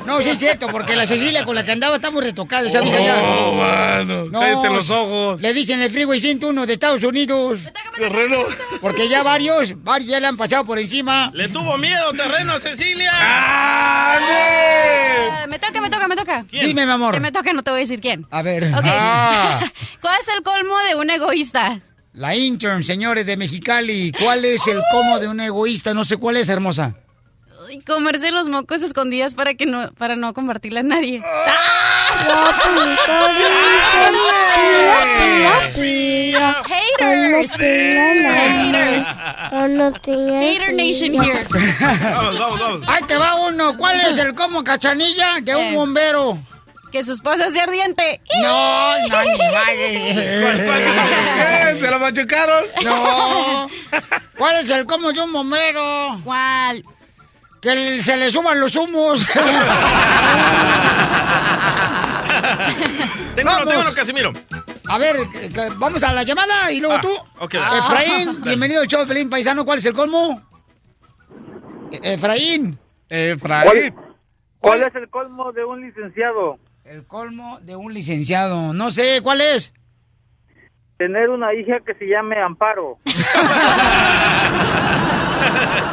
No, 0.06 0.22
sí 0.22 0.30
es 0.30 0.38
cierto, 0.38 0.68
porque 0.68 0.96
la 0.96 1.06
Cecilia 1.06 1.44
con 1.44 1.54
la 1.54 1.64
que 1.64 1.72
andaba 1.72 1.96
está 1.96 2.10
muy 2.10 2.22
retocada, 2.22 2.68
esa 2.68 2.80
vieja 2.80 3.00
ya. 3.00 3.22
Oh, 3.22 3.54
mano. 3.54 4.24
No, 4.26 4.40
Cállate 4.40 4.68
los 4.68 4.90
ojos. 4.90 5.40
Le 5.40 5.52
dicen 5.52 5.80
el 5.82 5.90
Freeway 5.90 6.20
101 6.20 6.66
de 6.66 6.72
Estados 6.72 7.02
Unidos. 7.02 7.60
Terreno. 7.96 8.38
Porque 8.80 9.08
ya 9.08 9.22
varios, 9.22 9.82
varios 9.82 10.10
ya 10.10 10.20
le 10.20 10.26
han 10.26 10.36
pasado 10.36 10.64
por 10.64 10.78
encima. 10.78 11.30
¡Le 11.34 11.48
tuvo 11.48 11.76
miedo 11.78 12.12
terreno 12.12 12.54
a 12.54 12.60
Cecilia! 12.60 13.10
¡Ale! 13.14 15.44
Eh, 15.44 15.46
me 15.48 15.58
toca, 15.58 15.80
me 15.80 15.90
toca, 15.90 16.08
me 16.08 16.16
toca. 16.16 16.44
Dime, 16.50 16.86
mi 16.86 16.92
amor. 16.92 17.14
Que 17.14 17.20
me 17.20 17.32
toca, 17.32 17.52
no 17.52 17.62
te 17.62 17.70
voy 17.70 17.78
a 17.78 17.80
decir 17.80 18.00
quién. 18.00 18.26
A 18.30 18.42
ver. 18.42 18.70
Ah. 18.74 19.60
¿Cuál 20.00 20.20
es 20.20 20.28
el 20.28 20.42
colmo 20.42 20.76
de 20.88 20.94
un 20.94 21.10
egoísta? 21.10 21.80
La 22.12 22.34
intern, 22.34 22.82
señores 22.82 23.26
de 23.26 23.36
Mexicali. 23.36 24.12
¿Cuál 24.18 24.44
es 24.44 24.66
el 24.66 24.80
como 24.90 25.18
de 25.18 25.28
un 25.28 25.40
egoísta? 25.40 25.92
No 25.92 26.04
sé 26.04 26.16
cuál 26.16 26.38
es, 26.38 26.48
hermosa. 26.48 26.94
Ay, 27.68 27.80
Comerse 27.82 28.30
los 28.30 28.48
mocos 28.48 28.82
escondidas 28.82 29.34
para 29.34 29.54
que 29.54 29.66
no, 29.66 29.92
para 29.94 30.16
no 30.16 30.32
compartirle 30.34 30.80
a 30.80 30.82
nadie. 30.82 31.22
Haters. 36.64 37.50
Haters. 37.52 39.06
Hater 40.40 40.72
Nation 40.74 41.14
here. 41.14 41.44
Vamos, 41.50 42.38
vamos, 42.38 42.60
vamos. 42.60 42.88
Ahí 42.88 43.02
te 43.06 43.16
va 43.16 43.34
uno. 43.46 43.76
¿Cuál 43.76 44.00
es 44.00 44.18
el 44.18 44.34
como 44.34 44.64
cachanilla 44.64 45.40
de 45.42 45.54
un 45.56 45.62
Eh. 45.64 45.74
bombero? 45.76 46.38
Que 46.92 47.02
su 47.02 47.12
esposa 47.12 47.46
es 47.46 47.52
de 47.52 47.60
ardiente. 47.60 48.20
No, 48.42 49.08
no, 49.08 49.22
ni. 49.22 49.38
Eh, 49.78 51.76
¿Se 51.80 51.90
lo 51.90 51.98
machucaron? 51.98 52.64
No. 52.84 53.66
¿Cuál 54.38 54.56
es 54.64 54.70
el 54.70 54.86
como 54.86 55.12
de 55.12 55.20
un 55.20 55.32
bombero? 55.32 56.20
¿Cuál? 56.24 56.84
Que 57.66 58.00
se 58.00 58.16
le 58.16 58.30
suban 58.30 58.60
los 58.60 58.76
humos. 58.76 59.26
Tengo 63.34 63.50
uno, 63.50 63.58
Vamos. 63.58 63.66
tengo 63.66 63.80
uno, 63.80 63.92
Casimiro. 63.92 64.32
A 64.88 64.98
ver, 64.98 65.16
eh, 65.16 65.50
vamos 65.76 66.00
a 66.04 66.12
la 66.12 66.22
llamada 66.22 66.70
y 66.70 66.78
luego 66.78 66.94
Ah, 66.94 67.00
tú. 67.00 67.10
Efraín, 67.76 68.28
Ah. 68.28 68.34
bienvenido 68.44 68.82
al 68.82 68.86
show 68.86 69.04
Pelín 69.04 69.28
Paisano. 69.28 69.64
¿Cuál 69.64 69.80
es 69.80 69.86
el 69.86 69.94
colmo? 69.94 70.40
E- 71.90 72.12
Efraín. 72.14 72.78
Efraín. 73.08 73.96
¿Cuál 74.60 74.82
es 74.84 74.94
el 74.94 75.10
colmo 75.10 75.50
de 75.50 75.64
un 75.64 75.80
licenciado? 75.84 76.60
El 76.84 77.04
colmo 77.04 77.58
de 77.62 77.74
un 77.74 77.92
licenciado. 77.92 78.74
No 78.74 78.92
sé, 78.92 79.22
¿cuál 79.24 79.40
es? 79.40 79.72
Tener 80.98 81.30
una 81.30 81.52
hija 81.52 81.80
que 81.84 81.94
se 81.94 82.04
llame 82.06 82.40
Amparo. 82.40 82.98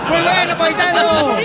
Muy 0.09 0.21
bueno, 0.21 0.57
paisano. 0.57 1.37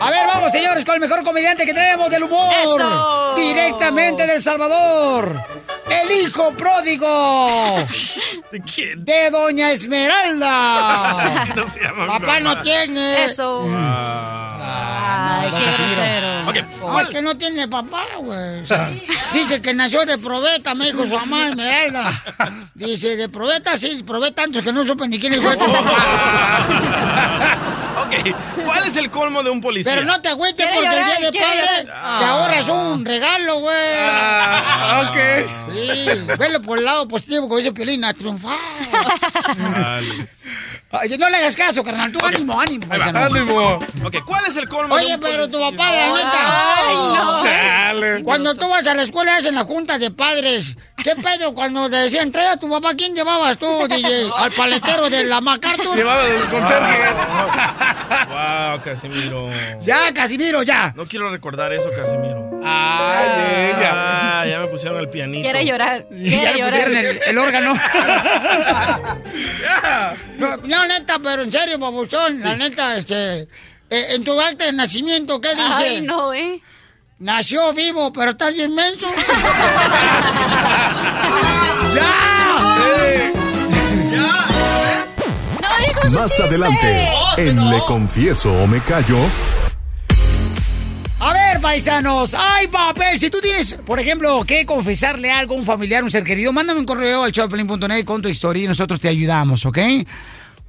A 0.00 0.10
ver, 0.10 0.26
vamos, 0.26 0.52
señores, 0.52 0.84
con 0.84 0.94
el 0.96 1.00
mejor 1.00 1.22
comediante 1.24 1.64
que 1.64 1.72
tenemos 1.72 2.10
del 2.10 2.24
humor. 2.24 2.52
Eso. 2.62 3.34
Directamente 3.36 4.26
del 4.26 4.42
Salvador. 4.42 5.40
El 5.88 6.10
hijo 6.12 6.52
pródigo. 6.52 7.78
¿De 8.50 8.60
quién? 8.60 9.04
De 9.04 9.30
Doña 9.30 9.70
Esmeralda. 9.70 11.44
No 11.56 11.70
se 11.70 11.80
llama 11.80 12.06
Papá 12.06 12.40
no 12.40 12.60
tiene. 12.60 13.24
Eso. 13.24 13.64
Ay, 15.52 15.64
qué 15.64 15.82
grosero. 15.82 16.48
Ok, 16.48 16.56
No, 16.80 17.00
es 17.00 17.08
que 17.08 17.22
no 17.22 17.36
tiene 17.36 17.68
papá, 17.68 18.04
güey. 18.18 18.62
Dice 19.32 19.60
que 19.62 19.74
nació 19.74 20.04
de 20.06 20.18
probeta, 20.18 20.74
me 20.74 20.86
dijo 20.86 21.06
su 21.06 21.14
mamá 21.14 21.48
Esmeralda. 21.48 22.12
Dice, 22.74 23.16
de 23.16 23.28
probeta, 23.28 23.76
sí, 23.76 24.02
probé 24.06 24.32
tantos 24.32 24.62
que 24.62 24.72
no 24.72 24.84
supe 24.84 25.08
ni 25.08 25.18
quién 25.18 25.40
fue 25.42 25.56
tu 25.56 25.66
papá. 25.66 27.58
Ok, 28.18 28.64
¿cuál 28.64 28.86
es 28.86 28.96
el 28.96 29.10
colmo 29.10 29.42
de 29.42 29.50
un 29.50 29.60
policía? 29.60 29.92
Pero 29.92 30.04
no 30.06 30.20
te 30.20 30.28
agüites 30.28 30.66
porque 30.66 30.88
llorar, 30.88 30.98
el 30.98 31.06
día 31.06 31.30
de 31.30 31.38
padre 31.38 31.92
te 32.18 32.24
ahorras 32.24 32.68
un 32.68 33.04
regalo, 33.04 33.60
güey. 33.60 33.76
Ah, 34.00 35.10
ok. 35.10 35.16
Sí, 35.74 36.06
velo 36.38 36.62
por 36.62 36.78
el 36.78 36.84
lado 36.84 37.08
positivo, 37.08 37.42
como 37.42 37.58
dice 37.58 37.72
Piolín, 37.72 38.04
a 38.04 38.14
triunfar. 38.14 38.56
Ay, 40.96 41.16
no 41.18 41.28
le 41.28 41.36
hagas 41.38 41.56
caso, 41.56 41.82
carnal. 41.82 42.12
Tú 42.12 42.24
ánimo, 42.24 42.60
ánimo. 42.60 42.86
Ánimo. 42.92 43.80
Ok, 44.04 44.24
¿cuál 44.24 44.44
es 44.46 44.56
el 44.56 44.68
colmo 44.68 44.96
de 44.96 45.04
Oye, 45.04 45.14
un 45.14 45.20
pero 45.20 45.48
tu 45.48 45.58
policía? 45.58 45.76
papá, 45.76 45.90
la 45.96 46.06
neta. 46.06 46.86
Ay, 46.86 46.94
no. 46.94 47.42
Chale. 47.42 48.22
Cuando 48.22 48.54
tú 48.54 48.68
vas 48.68 48.86
a 48.86 48.94
la 48.94 49.02
escuela 49.02 49.36
hacen 49.36 49.56
la 49.56 49.64
junta 49.64 49.98
de 49.98 50.12
padres. 50.12 50.76
¿Qué 51.02 51.16
Pedro? 51.16 51.52
Cuando 51.52 51.90
te 51.90 51.96
decían, 51.96 52.30
trae 52.30 52.46
a 52.46 52.56
tu 52.56 52.70
papá, 52.70 52.94
¿quién 52.96 53.14
llevabas 53.14 53.58
tú, 53.58 53.66
DJ? 53.88 54.30
¿Al 54.36 54.52
paletero 54.52 55.10
de 55.10 55.24
la 55.24 55.40
MacArthur? 55.40 55.96
Llevaba 55.96 56.24
el 56.26 56.48
conserje. 56.48 56.98
Wow, 58.08 58.80
Casimiro. 58.82 59.48
Ya, 59.82 60.12
Casimiro, 60.12 60.62
ya. 60.62 60.92
No 60.96 61.06
quiero 61.06 61.30
recordar 61.30 61.72
eso, 61.72 61.90
Casimiro. 61.90 62.50
Ay, 62.64 63.72
ella. 63.76 63.90
Ah, 63.92 64.46
ya 64.46 64.60
me 64.60 64.66
pusieron 64.68 64.98
el 65.00 65.08
pianito. 65.08 65.42
Quiere 65.42 65.64
llorar. 65.66 66.06
Ya 66.10 66.28
Quiere 66.30 66.52
le 66.52 66.58
llorar. 66.58 66.70
pusieron 66.72 66.96
el, 66.96 67.20
el 67.26 67.38
órgano. 67.38 67.74
no, 70.38 70.56
no, 70.58 70.86
neta, 70.86 71.18
pero 71.22 71.42
en 71.42 71.52
serio, 71.52 71.78
babuchón, 71.78 72.40
la 72.40 72.56
neta, 72.56 72.96
este... 72.96 73.42
eh, 73.42 73.48
en 73.90 74.24
tu 74.24 74.40
acta 74.40 74.64
de 74.66 74.72
nacimiento, 74.72 75.40
¿qué 75.40 75.50
dice? 75.54 75.66
Ay, 75.88 76.00
no, 76.02 76.32
¿eh? 76.34 76.60
Nació 77.18 77.72
vivo, 77.72 78.12
pero 78.12 78.32
estás 78.32 78.54
bien 78.54 78.74
menso. 78.74 79.06
¡Ya! 81.94 82.33
Más 86.12 86.38
adelante, 86.40 87.08
en 87.36 87.70
Le 87.70 87.78
Confieso 87.86 88.52
o 88.52 88.66
Me 88.66 88.80
Callo, 88.80 89.18
A 91.20 91.32
ver, 91.32 91.60
paisanos, 91.60 92.34
¡ay, 92.38 92.66
papel! 92.68 93.18
Si 93.18 93.30
tú 93.30 93.40
tienes, 93.40 93.74
por 93.86 93.98
ejemplo, 93.98 94.44
que 94.44 94.66
confesarle 94.66 95.30
algo 95.30 95.54
a 95.54 95.58
un 95.58 95.64
familiar, 95.64 96.04
un 96.04 96.10
ser 96.10 96.24
querido, 96.24 96.52
mándame 96.52 96.80
un 96.80 96.86
correo 96.86 97.24
al 97.24 97.32
showpelín.net 97.32 98.04
con 98.04 98.20
tu 98.20 98.28
historia 98.28 98.64
y 98.64 98.66
nosotros 98.66 99.00
te 99.00 99.08
ayudamos, 99.08 99.64
¿ok? 99.64 99.78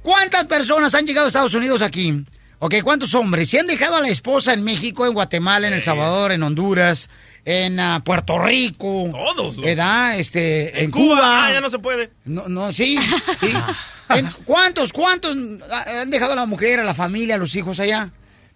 ¿Cuántas 0.00 0.44
personas 0.46 0.94
han 0.94 1.06
llegado 1.06 1.26
a 1.26 1.28
Estados 1.28 1.54
Unidos 1.54 1.82
aquí? 1.82 2.24
¿Ok? 2.58 2.76
¿Cuántos 2.82 3.14
hombres? 3.14 3.50
¿Se 3.50 3.58
han 3.58 3.66
dejado 3.66 3.96
a 3.96 4.00
la 4.00 4.08
esposa 4.08 4.54
en 4.54 4.64
México, 4.64 5.04
en 5.04 5.12
Guatemala, 5.12 5.68
en 5.68 5.74
El 5.74 5.82
Salvador, 5.82 6.32
en 6.32 6.42
Honduras, 6.42 7.10
en 7.46 7.78
ah, 7.80 8.02
Puerto 8.04 8.38
Rico? 8.38 9.08
Todos. 9.10 9.56
los- 9.56 9.64
¿Verdad? 9.64 10.18
Este, 10.18 10.82
en, 10.82 10.90
Cuba. 10.90 11.04
Cuba. 11.16 11.46
Ah, 11.46 11.52
ya 11.52 11.60
no 11.62 11.70
se 11.70 11.78
puede. 11.78 12.10
No, 12.26 12.48
no, 12.48 12.72
sí, 12.72 12.98
sí. 13.40 13.48
En- 14.08 14.28
¿Cuántos, 14.44 14.92
cuántos 14.92 15.36
han 15.36 16.10
dejado 16.10 16.32
a 16.34 16.36
la 16.36 16.46
mujer, 16.46 16.78
a 16.78 16.84
la 16.84 16.94
familia, 16.94 17.36
a 17.36 17.38
los 17.38 17.56
hijos 17.56 17.80
allá? 17.80 18.10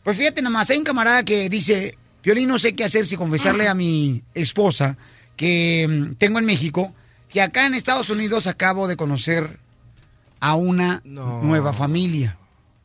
Pues 0.05 0.17
fíjate 0.17 0.43
nada 0.43 0.53
más, 0.53 0.71
hay 0.71 0.79
un 0.79 0.85
camarada 0.85 1.25
que 1.25 1.49
dice, 1.49 1.97
Piolín, 2.23 2.49
no 2.49 2.59
sé 2.59 2.75
qué 2.75 2.85
hacer 2.85 3.07
si 3.07 3.17
confesarle 3.17 3.67
a 3.69 3.75
mi 3.75 4.23
esposa 4.35 4.97
que 5.37 5.87
mm, 5.89 6.15
tengo 6.15 6.39
en 6.39 6.45
México, 6.45 6.93
que 7.29 7.43
acá 7.43 7.67
en 7.67 7.75
Estados 7.75 8.11
Unidos 8.11 8.47
acabo 8.47 8.87
de 8.89 8.97
conocer 8.97 9.59
a 10.41 10.55
una 10.55 11.01
nueva 11.05 11.73
familia. 11.73 12.39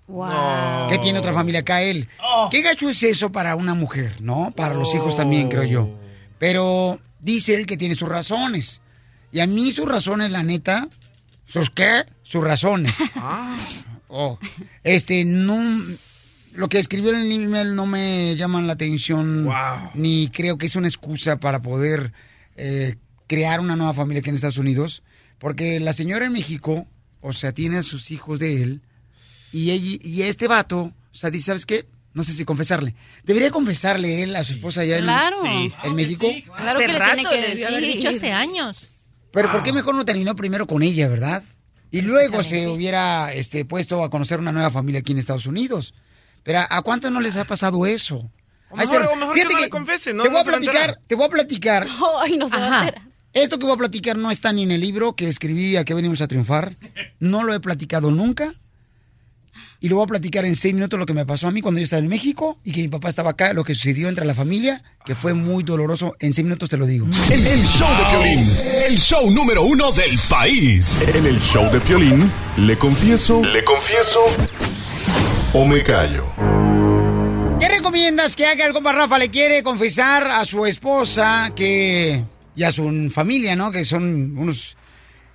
Wow. 0.08 0.89
Que 0.89 1.00
tiene 1.00 1.20
otra 1.20 1.34
familia 1.34 1.62
acá 1.62 1.82
él. 1.82 2.08
¿Qué 2.52 2.62
gacho 2.62 2.89
es 2.89 3.02
eso 3.04 3.32
para 3.32 3.56
una 3.56 3.74
mujer, 3.74 4.22
no? 4.22 4.54
Para 4.56 4.76
los 4.76 4.94
hijos 4.94 5.15
también, 5.15 5.50
creo 5.50 5.63
yo. 5.63 5.89
Pero 6.38 7.00
dice 7.20 7.56
él 7.56 7.65
que 7.65 7.78
tiene 7.78 7.96
sus 7.96 8.10
razones. 8.10 8.82
Y 9.32 9.39
a 9.39 9.48
mí 9.48 9.72
sus 9.72 9.88
razones, 9.88 10.32
la 10.32 10.44
neta, 10.44 10.88
¿sus 11.46 11.70
qué? 11.70 12.06
Sus 12.24 12.44
razones. 12.44 12.94
Oh, 14.18 14.39
este, 14.84 15.26
no... 15.26 15.60
Lo 16.54 16.70
que 16.70 16.80
escribió 16.80 17.10
en 17.10 17.18
el 17.20 17.32
email 17.34 17.76
no 17.76 17.86
me 17.86 18.38
llaman 18.38 18.65
la 18.65 18.74
atención. 18.74 19.44
Wow. 19.44 19.91
Ni 19.94 20.30
creo 20.30 20.58
que 20.58 20.68
es 20.68 20.78
una 20.78 20.88
excusa 20.88 21.38
para 21.38 21.62
poder 21.62 22.13
eh, 22.56 22.96
crear 23.28 23.60
una 23.60 23.76
nueva 23.76 23.94
familia 23.94 24.22
aquí 24.22 24.30
en 24.30 24.36
Estados 24.36 24.60
Unidos. 24.60 25.04
Porque 25.38 25.82
la 25.82 25.91
señora 25.91 26.28
en 26.28 26.32
México, 26.32 26.88
o 27.20 27.34
sea, 27.34 27.52
tiene 27.52 27.80
a 27.80 27.84
sus 27.84 28.10
hijos 28.10 28.39
de 28.39 28.62
él. 28.62 28.82
Y, 29.58 29.72
ella, 29.72 29.98
y 30.04 30.22
este 30.24 30.48
vato, 30.48 30.80
o 30.82 30.94
sea, 31.15 31.30
dice, 31.30 31.46
¿sabes 31.48 31.65
qué? 31.65 31.88
No 32.13 32.24
sé 32.24 32.34
si 32.34 32.44
confesarle. 32.46 32.96
Debería 33.24 33.52
confesarle 33.52 34.24
él 34.24 34.36
a 34.36 34.44
su 34.44 34.54
esposa 34.54 34.82
allá 34.82 34.98
en, 34.98 35.04
Claro. 35.04 35.38
Sí. 35.44 35.72
en 35.84 35.96
México. 35.96 36.28
Claro 36.58 36.80
que 36.80 36.88
le 36.88 37.00
tiene 37.00 37.24
que 37.24 37.65
haber 37.65 37.82
decir. 37.82 37.96
dicho 37.96 38.10
hace 38.10 38.32
años. 38.32 38.88
Pero 39.32 39.52
¿por 39.52 39.63
qué 39.63 39.74
mejor 39.74 39.96
no 39.96 40.06
terminó 40.06 40.36
primero 40.36 40.65
con 40.68 40.82
ella, 40.82 41.08
verdad? 41.08 41.44
Y 41.91 42.02
luego 42.02 42.41
se 42.44 42.68
hubiera 42.68 43.34
este, 43.34 43.63
puesto 43.65 44.04
a 44.04 44.10
conocer 44.10 44.39
una 44.39 44.52
nueva 44.52 44.72
familia 44.72 45.00
aquí 45.00 45.12
en 45.13 45.20
Estados 45.20 45.46
Unidos. 45.46 45.94
Pero 46.44 46.60
¿a, 46.70 46.82
cuántos 46.82 47.12
no 47.12 47.20
les 47.22 47.36
ha 47.38 47.46
pasado 47.46 47.86
eso? 47.86 48.30
O 48.70 48.76
mejor- 48.78 48.98
ser- 49.04 49.06
o 49.08 49.15
mejor 49.15 49.36
que 49.36 49.44
no 49.46 49.60
le 49.60 49.70
confese, 49.70 50.13
¿no? 50.13 50.24
Te 50.24 50.30
voy 50.30 50.36
No 50.36 50.41
a 50.41 50.44
platicar, 50.44 51.00
te 51.08 51.15
voy 51.15 51.26
a 51.26 51.30
platicar. 51.30 51.88
Ay, 52.22 52.38
no 52.38 52.48
se 52.50 52.58
va 52.58 52.82
a. 52.88 52.94
Esto 53.34 53.58
que 53.60 53.65
voy 53.65 53.76
a 53.76 53.78
platicar 53.78 54.18
no 54.18 54.32
está 54.32 54.52
ni 54.54 54.63
en 54.63 54.72
el 54.72 54.82
libro 54.82 55.15
que 55.15 55.28
escribí 55.28 55.76
a 55.76 55.84
que 55.86 55.94
venimos 55.94 56.22
a 56.22 56.28
triunfar. 56.28 56.78
No 57.20 57.44
lo 57.44 57.54
he 57.54 57.60
platicado 57.60 58.10
nunca. 58.12 58.54
Y 59.80 59.90
lo 59.90 59.98
voy 59.98 60.06
a 60.06 60.08
platicar 60.08 60.46
en 60.46 60.56
seis 60.56 60.74
minutos 60.74 60.98
lo 60.98 61.06
que 61.06 61.14
me 61.14 61.26
pasó 61.26 61.48
a 61.48 61.52
mí 61.52 61.62
cuando 61.62 61.80
yo 61.80 61.84
estaba 61.84 62.02
en 62.02 62.08
México 62.08 62.58
y 62.64 62.72
que 62.72 62.82
mi 62.82 62.88
papá 62.88 63.10
estaba 63.10 63.32
acá, 63.32 63.54
lo 63.54 63.64
que 63.64 63.76
sucedió 63.76 64.10
entre 64.10 64.26
la 64.26 64.34
familia, 64.34 64.84
que 65.06 65.16
fue 65.16 65.34
muy 65.34 65.64
doloroso. 65.64 66.16
En 66.20 66.34
seis 66.34 66.46
minutos 66.46 66.70
te 66.70 66.78
lo 66.78 66.86
digo. 66.86 67.06
el, 67.32 67.48
el 67.48 67.64
show 67.64 67.90
de 67.98 68.06
Piolín, 68.06 68.58
el 68.88 68.98
show 68.98 69.32
número 69.32 69.64
uno 69.64 69.92
del 69.92 70.18
país. 70.30 71.08
En 71.08 71.26
el 71.26 71.40
show 71.40 71.70
de 71.72 71.80
Piolín, 71.82 72.32
le 72.58 72.78
confieso, 72.78 73.42
le 73.44 73.64
confieso 73.64 74.20
o 75.54 75.66
me 75.66 75.84
callo. 75.84 76.26
¿Qué 77.60 77.70
recomiendas 77.70 78.36
que 78.36 78.46
haga 78.46 78.66
el 78.66 78.74
compa 78.74 78.92
Rafa? 78.92 79.18
Le 79.18 79.30
quiere 79.30 79.64
confesar 79.64 80.30
a 80.30 80.46
su 80.46 80.66
esposa 80.66 81.52
que 81.56 82.24
y 82.56 82.64
a 82.64 82.72
su 82.72 83.10
familia, 83.10 83.56
¿no? 83.56 83.72
Que 83.72 83.86
son 83.86 84.38
unos 84.38 84.78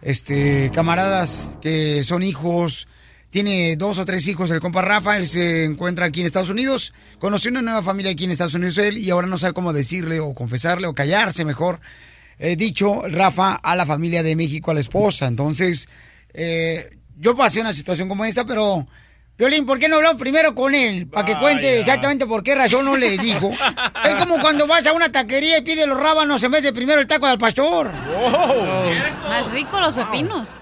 este 0.03 0.71
camaradas 0.75 1.49
que 1.61 2.05
son 2.05 2.23
hijos. 2.23 2.89
Tiene 3.31 3.77
dos 3.77 3.99
o 3.99 4.05
tres 4.05 4.27
hijos 4.27 4.51
el 4.51 4.59
compa 4.59 4.83
Rafa, 4.83 5.17
él 5.17 5.27
se 5.27 5.65
encuentra 5.65 6.07
aquí 6.07 6.21
en 6.21 6.27
Estados 6.27 6.51
Unidos, 6.51 6.93
conoció 7.21 7.53
una 7.53 7.63
nueva 7.63 7.83
familia 7.83 8.11
aquí 8.11 8.25
en 8.25 8.33
Estados 8.33 8.55
Unidos 8.55 8.77
él 8.79 8.99
y 8.99 9.09
ahora 9.11 9.29
no 9.29 9.39
sabe 9.39 9.53
cómo 9.53 9.73
decirle 9.73 10.19
o 10.19 10.35
confesarle 10.35 10.89
o 10.89 10.95
callarse 10.95 11.45
mejor, 11.45 11.81
eh, 12.41 12.57
dicho 12.57 13.03
Rafa 13.07 13.55
a 13.55 13.77
la 13.77 13.87
familia 13.87 14.25
de 14.25 14.35
México, 14.35 14.73
a 14.73 14.75
la 14.75 14.81
esposa. 14.81 15.27
Entonces, 15.27 15.89
eh, 16.35 16.99
yo 17.17 17.37
pasé 17.37 17.61
una 17.61 17.73
situación 17.73 18.09
como 18.09 18.25
esa, 18.25 18.45
pero 18.45 18.89
Violín, 19.39 19.65
¿por 19.65 19.79
qué 19.79 19.89
no 19.89 19.97
hablamos 19.97 20.21
primero 20.21 20.55
con 20.55 20.75
él? 20.75 21.07
Para 21.07 21.25
que 21.25 21.39
cuente 21.39 21.67
Vaya. 21.67 21.81
exactamente 21.81 22.27
por 22.27 22.43
qué 22.43 22.55
razón 22.55 22.85
no 22.85 22.97
le 22.97 23.17
dijo. 23.17 23.51
es 24.05 24.15
como 24.17 24.39
cuando 24.41 24.67
vas 24.67 24.87
a 24.87 24.93
una 24.93 25.11
taquería 25.11 25.57
y 25.57 25.63
pides 25.63 25.87
los 25.87 25.99
rábanos 25.99 26.43
en 26.43 26.51
vez 26.51 26.63
de 26.63 26.73
primero 26.73 27.01
el 27.01 27.07
taco 27.07 27.27
del 27.27 27.39
pastor. 27.39 27.91
Más 27.91 29.51
rico 29.51 29.81
los 29.81 29.95
pepinos. 29.95 30.57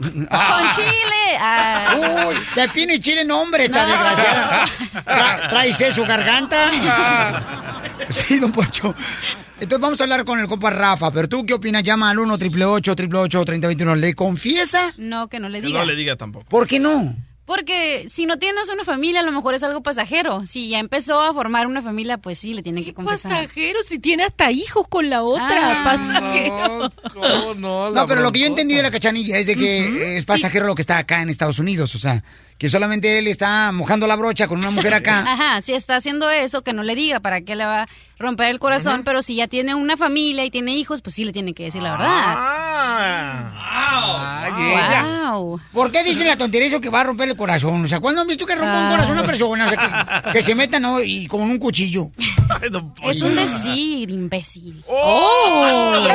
Con 0.00 0.70
chile. 0.74 1.36
Ah. 1.38 2.26
Uy, 2.28 2.34
pepino 2.54 2.92
y 2.94 3.00
chile, 3.00 3.24
no, 3.24 3.40
hombre, 3.40 3.66
esta 3.66 3.84
No. 3.84 3.90
desgraciada. 3.92 4.66
Tra 5.04 5.48
¿Traes 5.50 5.94
su 5.94 6.04
garganta? 6.04 6.70
sí, 8.08 8.38
don 8.38 8.50
Pocho. 8.52 8.94
Entonces 9.60 9.80
vamos 9.80 10.00
a 10.00 10.04
hablar 10.04 10.24
con 10.24 10.40
el 10.40 10.46
compa 10.46 10.70
Rafa, 10.70 11.10
pero 11.10 11.28
tú 11.28 11.44
qué 11.44 11.52
opinas? 11.52 11.82
Llama 11.82 12.08
al 12.10 12.18
1 12.18 12.32
888 12.34 12.92
888 12.92 13.44
3021 13.44 13.94
¿Le 13.96 14.14
confiesa? 14.14 14.92
No, 14.96 15.28
que 15.28 15.38
no 15.38 15.50
le 15.50 15.60
Que 15.60 15.66
diga. 15.66 15.80
no 15.80 15.84
le 15.86 15.94
diga 15.96 16.16
tampoco. 16.16 16.46
¿Por 16.46 16.66
qué 16.66 16.80
no? 16.80 17.14
Porque 17.50 18.04
si 18.06 18.26
no 18.26 18.38
tienes 18.38 18.68
una 18.68 18.84
familia, 18.84 19.18
a 19.18 19.22
lo 19.24 19.32
mejor 19.32 19.54
es 19.54 19.64
algo 19.64 19.82
pasajero. 19.82 20.46
Si 20.46 20.68
ya 20.68 20.78
empezó 20.78 21.20
a 21.20 21.34
formar 21.34 21.66
una 21.66 21.82
familia, 21.82 22.16
pues 22.16 22.38
sí, 22.38 22.54
le 22.54 22.62
tiene 22.62 22.84
que 22.84 22.94
confesar. 22.94 23.32
Pasajero, 23.32 23.80
si 23.82 23.98
tiene 23.98 24.22
hasta 24.22 24.52
hijos 24.52 24.86
con 24.86 25.10
la 25.10 25.24
otra. 25.24 25.80
Ah. 25.80 25.84
pasajero. 25.84 26.92
¿Cómo 27.12 27.54
no? 27.54 27.90
No, 27.90 28.06
pero 28.06 28.20
lo 28.20 28.30
que 28.30 28.38
yo 28.38 28.46
entendí 28.46 28.76
de 28.76 28.84
la 28.84 28.92
cachanilla 28.92 29.36
es 29.36 29.48
de 29.48 29.56
que 29.56 30.16
es 30.16 30.24
pasajero 30.24 30.64
lo 30.64 30.76
que 30.76 30.82
está 30.82 30.98
acá 30.98 31.22
en 31.22 31.28
Estados 31.28 31.58
Unidos. 31.58 31.92
O 31.96 31.98
sea, 31.98 32.22
que 32.60 32.68
solamente 32.68 33.18
él 33.18 33.26
está 33.26 33.72
mojando 33.72 34.06
la 34.06 34.16
brocha 34.16 34.46
con 34.46 34.58
una 34.58 34.70
mujer 34.70 34.92
acá. 34.92 35.24
Ajá, 35.26 35.62
si 35.62 35.72
está 35.72 35.96
haciendo 35.96 36.28
eso, 36.28 36.62
que 36.62 36.74
no 36.74 36.82
le 36.82 36.94
diga 36.94 37.18
para 37.18 37.40
qué 37.40 37.56
le 37.56 37.64
va 37.64 37.84
a 37.84 37.88
romper 38.18 38.50
el 38.50 38.58
corazón, 38.58 39.02
pero 39.02 39.22
si 39.22 39.34
ya 39.34 39.48
tiene 39.48 39.74
una 39.74 39.96
familia 39.96 40.44
y 40.44 40.50
tiene 40.50 40.76
hijos, 40.76 41.00
pues 41.00 41.14
sí 41.14 41.24
le 41.24 41.32
tiene 41.32 41.54
que 41.54 41.64
decir 41.64 41.80
la 41.80 41.92
verdad. 41.92 42.36
Wow. 45.32 45.58
¿Por 45.72 45.90
qué 45.90 46.04
dicen 46.04 46.26
la 46.26 46.36
tontería 46.36 46.68
eso 46.68 46.82
que 46.82 46.90
va 46.90 47.00
a 47.00 47.04
romper 47.04 47.30
el 47.30 47.36
corazón? 47.40 47.84
O 47.84 47.88
sea, 47.88 48.00
¿cuándo 48.00 48.20
han 48.20 48.26
visto 48.28 48.44
que 48.44 48.54
rompa 48.54 48.78
un 48.78 48.84
Ah. 48.86 48.90
corazón 48.90 49.12
una 49.12 49.24
persona? 49.24 49.66
O 49.66 49.68
sea, 49.70 50.22
que, 50.26 50.32
que 50.32 50.42
se 50.42 50.54
meta, 50.54 50.78
¿no? 50.78 51.00
Y 51.02 51.26
con 51.26 51.40
un 51.40 51.58
cuchillo. 51.58 52.08
Es 53.04 53.22
un 53.22 53.36
decir, 53.36 54.10
imbécil. 54.10 54.84
¡Oh! 54.86 56.06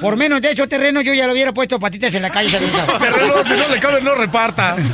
Por 0.00 0.16
menos 0.16 0.40
de 0.40 0.52
hecho 0.52 0.68
terreno 0.68 1.00
yo 1.00 1.12
ya 1.14 1.26
lo 1.26 1.32
hubiera 1.32 1.52
puesto 1.52 1.78
patitas 1.78 2.14
en 2.14 2.22
la 2.22 2.30
calle. 2.30 2.50
Terreno, 3.00 3.34
si 3.44 3.54
no 3.54 3.68
le 3.68 3.80
cabe, 3.80 4.00
no 4.00 4.14
reparta. 4.14 4.76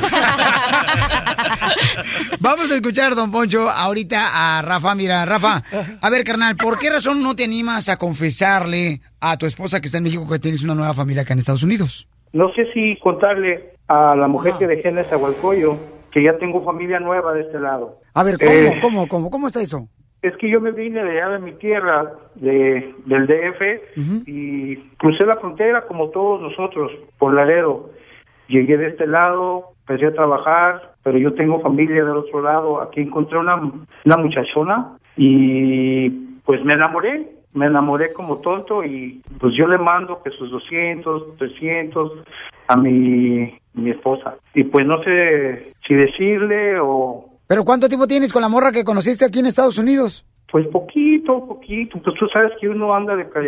Vamos 2.39 2.71
a 2.71 2.75
escuchar, 2.75 3.13
don 3.15 3.31
Poncho, 3.31 3.69
ahorita 3.69 4.57
a 4.57 4.61
Rafa. 4.61 4.95
Mira, 4.95 5.25
Rafa, 5.25 5.63
a 6.01 6.09
ver, 6.09 6.23
carnal, 6.23 6.55
¿por 6.55 6.79
qué 6.79 6.89
razón 6.89 7.21
no 7.21 7.35
te 7.35 7.43
animas 7.43 7.89
a 7.89 7.97
confesarle 7.97 9.01
a 9.19 9.37
tu 9.37 9.45
esposa 9.45 9.79
que 9.81 9.87
está 9.87 9.97
en 9.99 10.05
México 10.05 10.27
que 10.29 10.39
tienes 10.39 10.63
una 10.63 10.75
nueva 10.75 10.93
familia 10.93 11.21
acá 11.23 11.33
en 11.33 11.39
Estados 11.39 11.63
Unidos? 11.63 12.07
No 12.33 12.51
sé 12.53 12.63
si 12.73 12.97
contarle 13.01 13.74
a 13.87 14.15
la 14.15 14.27
mujer 14.27 14.53
que 14.57 14.67
dejé 14.67 14.89
en 14.89 14.95
Nezahualcóyotl 14.95 15.95
que 16.15 16.23
ya 16.23 16.37
tengo 16.37 16.63
familia 16.63 17.01
nueva 17.01 17.33
de 17.33 17.41
este 17.41 17.59
lado. 17.59 17.97
A 18.13 18.23
ver, 18.23 18.37
¿cómo, 18.39 18.51
Eh, 18.51 18.79
cómo, 18.81 19.07
cómo, 19.09 19.29
cómo 19.29 19.47
está 19.47 19.61
eso? 19.61 19.89
Es 20.21 20.31
que 20.37 20.49
yo 20.49 20.61
me 20.61 20.71
vine 20.71 21.03
de 21.03 21.11
allá 21.11 21.29
de 21.33 21.39
mi 21.39 21.51
tierra, 21.51 22.13
de, 22.35 22.95
del 23.05 23.27
DF, 23.27 24.25
y 24.25 24.77
crucé 24.97 25.25
la 25.25 25.35
frontera 25.35 25.81
como 25.81 26.11
todos 26.11 26.41
nosotros, 26.41 26.89
por 27.19 27.33
Laredo. 27.33 27.89
Llegué 28.47 28.77
de 28.77 28.87
este 28.87 29.07
lado, 29.07 29.73
empecé 29.81 30.07
a 30.07 30.13
trabajar, 30.13 30.93
pero 31.03 31.17
yo 31.17 31.33
tengo 31.33 31.59
familia 31.59 32.05
del 32.05 32.15
otro 32.17 32.41
lado. 32.41 32.81
Aquí 32.81 33.01
encontré 33.01 33.37
una, 33.37 33.57
una 33.57 34.17
muchachona 34.17 34.97
y 35.17 36.09
pues 36.45 36.63
me 36.63 36.75
enamoré, 36.75 37.27
me 37.53 37.65
enamoré 37.65 38.13
como 38.13 38.37
tonto 38.37 38.85
y 38.85 39.21
pues 39.37 39.53
yo 39.57 39.67
le 39.67 39.77
mando 39.77 40.23
que 40.23 40.29
sus 40.31 40.49
200, 40.49 41.35
300 41.37 42.11
a 42.67 42.77
mi, 42.77 43.53
mi 43.73 43.89
esposa. 43.91 44.35
Y 44.53 44.63
pues 44.65 44.85
no 44.85 45.03
sé 45.03 45.73
si 45.87 45.93
decirle 45.93 46.79
o 46.79 47.29
¿Pero 47.47 47.63
cuánto 47.63 47.87
tiempo 47.87 48.07
tienes 48.07 48.33
con 48.33 48.41
la 48.41 48.49
morra 48.49 48.71
que 48.71 48.83
conociste 48.83 49.23
aquí 49.23 49.39
en 49.39 49.45
Estados 49.45 49.77
Unidos? 49.77 50.25
Pues 50.51 50.65
poquito, 50.67 51.45
poquito. 51.47 51.99
Pues 52.03 52.15
tú 52.17 52.27
sabes 52.33 52.51
que 52.59 52.67
uno 52.69 52.93
anda 52.95 53.15
de, 53.15 53.29
ca- 53.29 53.41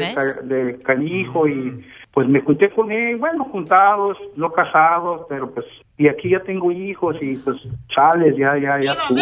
de 0.43 0.77
canijo 0.83 1.47
y 1.47 1.83
pues 2.11 2.27
me 2.27 2.41
junté 2.41 2.69
con 2.71 2.91
él, 2.91 3.17
bueno, 3.17 3.45
juntados, 3.45 4.17
no 4.35 4.51
casados, 4.51 5.21
pero 5.29 5.51
pues, 5.51 5.65
y 5.97 6.07
aquí 6.07 6.29
ya 6.31 6.39
tengo 6.41 6.71
hijos 6.71 7.15
y 7.21 7.37
pues 7.37 7.57
chales, 7.95 8.35
ya, 8.37 8.57
ya, 8.57 8.79
ya 8.81 8.93
estuvo. 8.93 9.17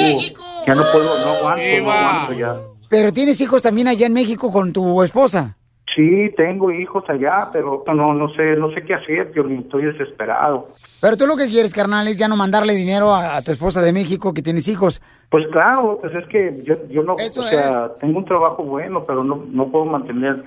Ya 0.66 0.76
no 0.76 0.84
puedo, 0.92 1.20
no 1.20 1.32
aguanto, 1.36 1.64
no 1.84 1.92
aguanto 1.92 2.34
ya. 2.34 2.56
Pero 2.90 3.12
tienes 3.14 3.40
hijos 3.42 3.62
también 3.62 3.88
allá 3.88 4.08
en 4.08 4.14
México 4.14 4.52
con 4.52 4.72
tu 4.74 5.04
esposa. 5.04 5.58
Sí, 5.96 6.30
tengo 6.36 6.72
hijos 6.72 7.06
allá, 7.08 7.50
pero 7.54 7.84
no, 7.88 8.14
no 8.14 8.28
sé, 8.34 8.58
no 8.58 8.70
sé 8.74 8.84
qué 8.84 8.96
hacer, 8.96 9.32
Piolín, 9.32 9.60
estoy 9.62 9.86
desesperado. 9.86 10.70
Pero 11.00 11.16
tú 11.16 11.26
lo 11.26 11.38
que 11.38 11.48
quieres, 11.48 11.74
carnal, 11.74 12.06
es 12.10 12.18
ya 12.18 12.28
no 12.28 12.36
mandarle 12.36 12.74
dinero 12.74 13.16
a, 13.16 13.38
a 13.38 13.42
tu 13.42 13.52
esposa 13.52 13.82
de 13.82 13.94
México 13.94 14.34
que 14.34 14.42
tienes 14.42 14.68
hijos. 14.68 15.02
Pues 15.30 15.46
claro, 15.54 15.98
pues 16.02 16.14
es 16.14 16.28
que 16.28 16.62
yo, 16.64 16.76
yo 16.90 17.02
no, 17.04 17.16
Eso 17.18 17.42
o 17.42 17.44
sea, 17.46 17.92
tengo 18.02 18.20
un 18.20 18.26
trabajo 18.26 18.64
bueno, 18.64 19.06
pero 19.06 19.24
no, 19.24 19.46
no 19.50 19.72
puedo 19.72 19.86
mantener 19.86 20.44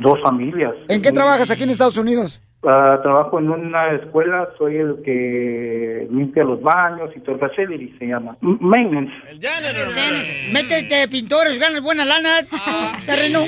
dos 0.00 0.20
familias. 0.22 0.72
¿En 0.88 1.02
qué 1.02 1.10
trabajas 1.10 1.50
aquí 1.50 1.64
en 1.64 1.70
Estados 1.70 1.96
Unidos? 1.96 2.40
Ah, 2.64 3.00
trabajo 3.02 3.40
en 3.40 3.50
una 3.50 3.90
escuela, 3.94 4.48
soy 4.56 4.76
el 4.76 5.02
que 5.04 6.06
limpia 6.12 6.44
los 6.44 6.62
baños 6.62 7.10
y 7.16 7.18
todo 7.20 7.34
el 7.34 7.40
facility 7.40 7.98
se 7.98 8.06
llama. 8.06 8.36
Maintenance. 8.40 9.12
Métete, 10.52 11.08
pintores, 11.08 11.58
ganas 11.58 11.82
buena 11.82 12.04
lana, 12.04 12.28
Ah, 12.52 12.98
terreno. 13.04 13.40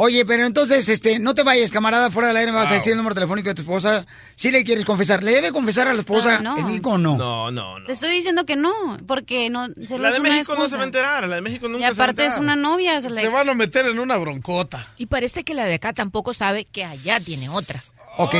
Oye, 0.00 0.24
pero 0.24 0.46
entonces, 0.46 0.88
este, 0.88 1.18
no 1.18 1.34
te 1.34 1.42
vayas, 1.42 1.72
camarada, 1.72 2.10
fuera 2.10 2.28
del 2.28 2.36
aire, 2.36 2.52
me 2.52 2.58
vas 2.58 2.70
a 2.70 2.74
decir 2.74 2.92
el 2.92 2.98
número 2.98 3.14
telefónico 3.16 3.48
de 3.48 3.54
tu 3.56 3.62
esposa. 3.62 4.06
Si 4.36 4.50
le 4.52 4.62
quieres 4.62 4.84
confesar, 4.84 5.24
¿le 5.24 5.32
debe 5.32 5.50
confesar 5.50 5.88
a 5.88 5.92
la 5.92 5.98
esposa 6.00 6.38
no. 6.40 6.56
en 6.56 6.66
México 6.66 6.90
o 6.90 6.98
no? 6.98 7.16
No, 7.16 7.50
no, 7.50 7.80
no. 7.80 7.86
Te 7.86 7.92
estoy 7.94 8.10
diciendo 8.10 8.46
que 8.46 8.54
no, 8.54 8.72
porque 9.08 9.50
no 9.50 9.66
solo 9.88 10.04
La 10.04 10.10
es 10.10 10.14
de 10.14 10.20
una 10.20 10.30
México 10.30 10.52
no 10.54 10.58
esposa. 10.64 10.68
se 10.70 10.76
va 10.76 10.82
a 10.82 10.86
enterar, 10.86 11.28
la 11.28 11.34
de 11.34 11.42
México 11.42 11.68
nunca 11.68 11.82
Y 11.82 11.84
aparte 11.90 12.24
es 12.26 12.34
se 12.34 12.38
va 12.38 12.42
a 12.42 12.44
una 12.44 12.52
enterar. 12.54 12.72
novia. 12.72 13.00
se 13.00 13.10
le- 13.10 13.20
Se 13.20 13.28
van 13.28 13.48
a 13.48 13.54
meter 13.54 13.86
en 13.86 13.98
una 13.98 14.16
broncota. 14.18 14.86
Y 14.96 15.06
parece 15.06 15.42
que 15.42 15.54
la 15.54 15.64
de 15.64 15.74
acá 15.74 15.92
tampoco 15.92 16.32
sabe 16.32 16.64
que 16.64 16.84
allá 16.84 17.18
tiene 17.18 17.48
otra. 17.48 17.82
Ok. 18.18 18.34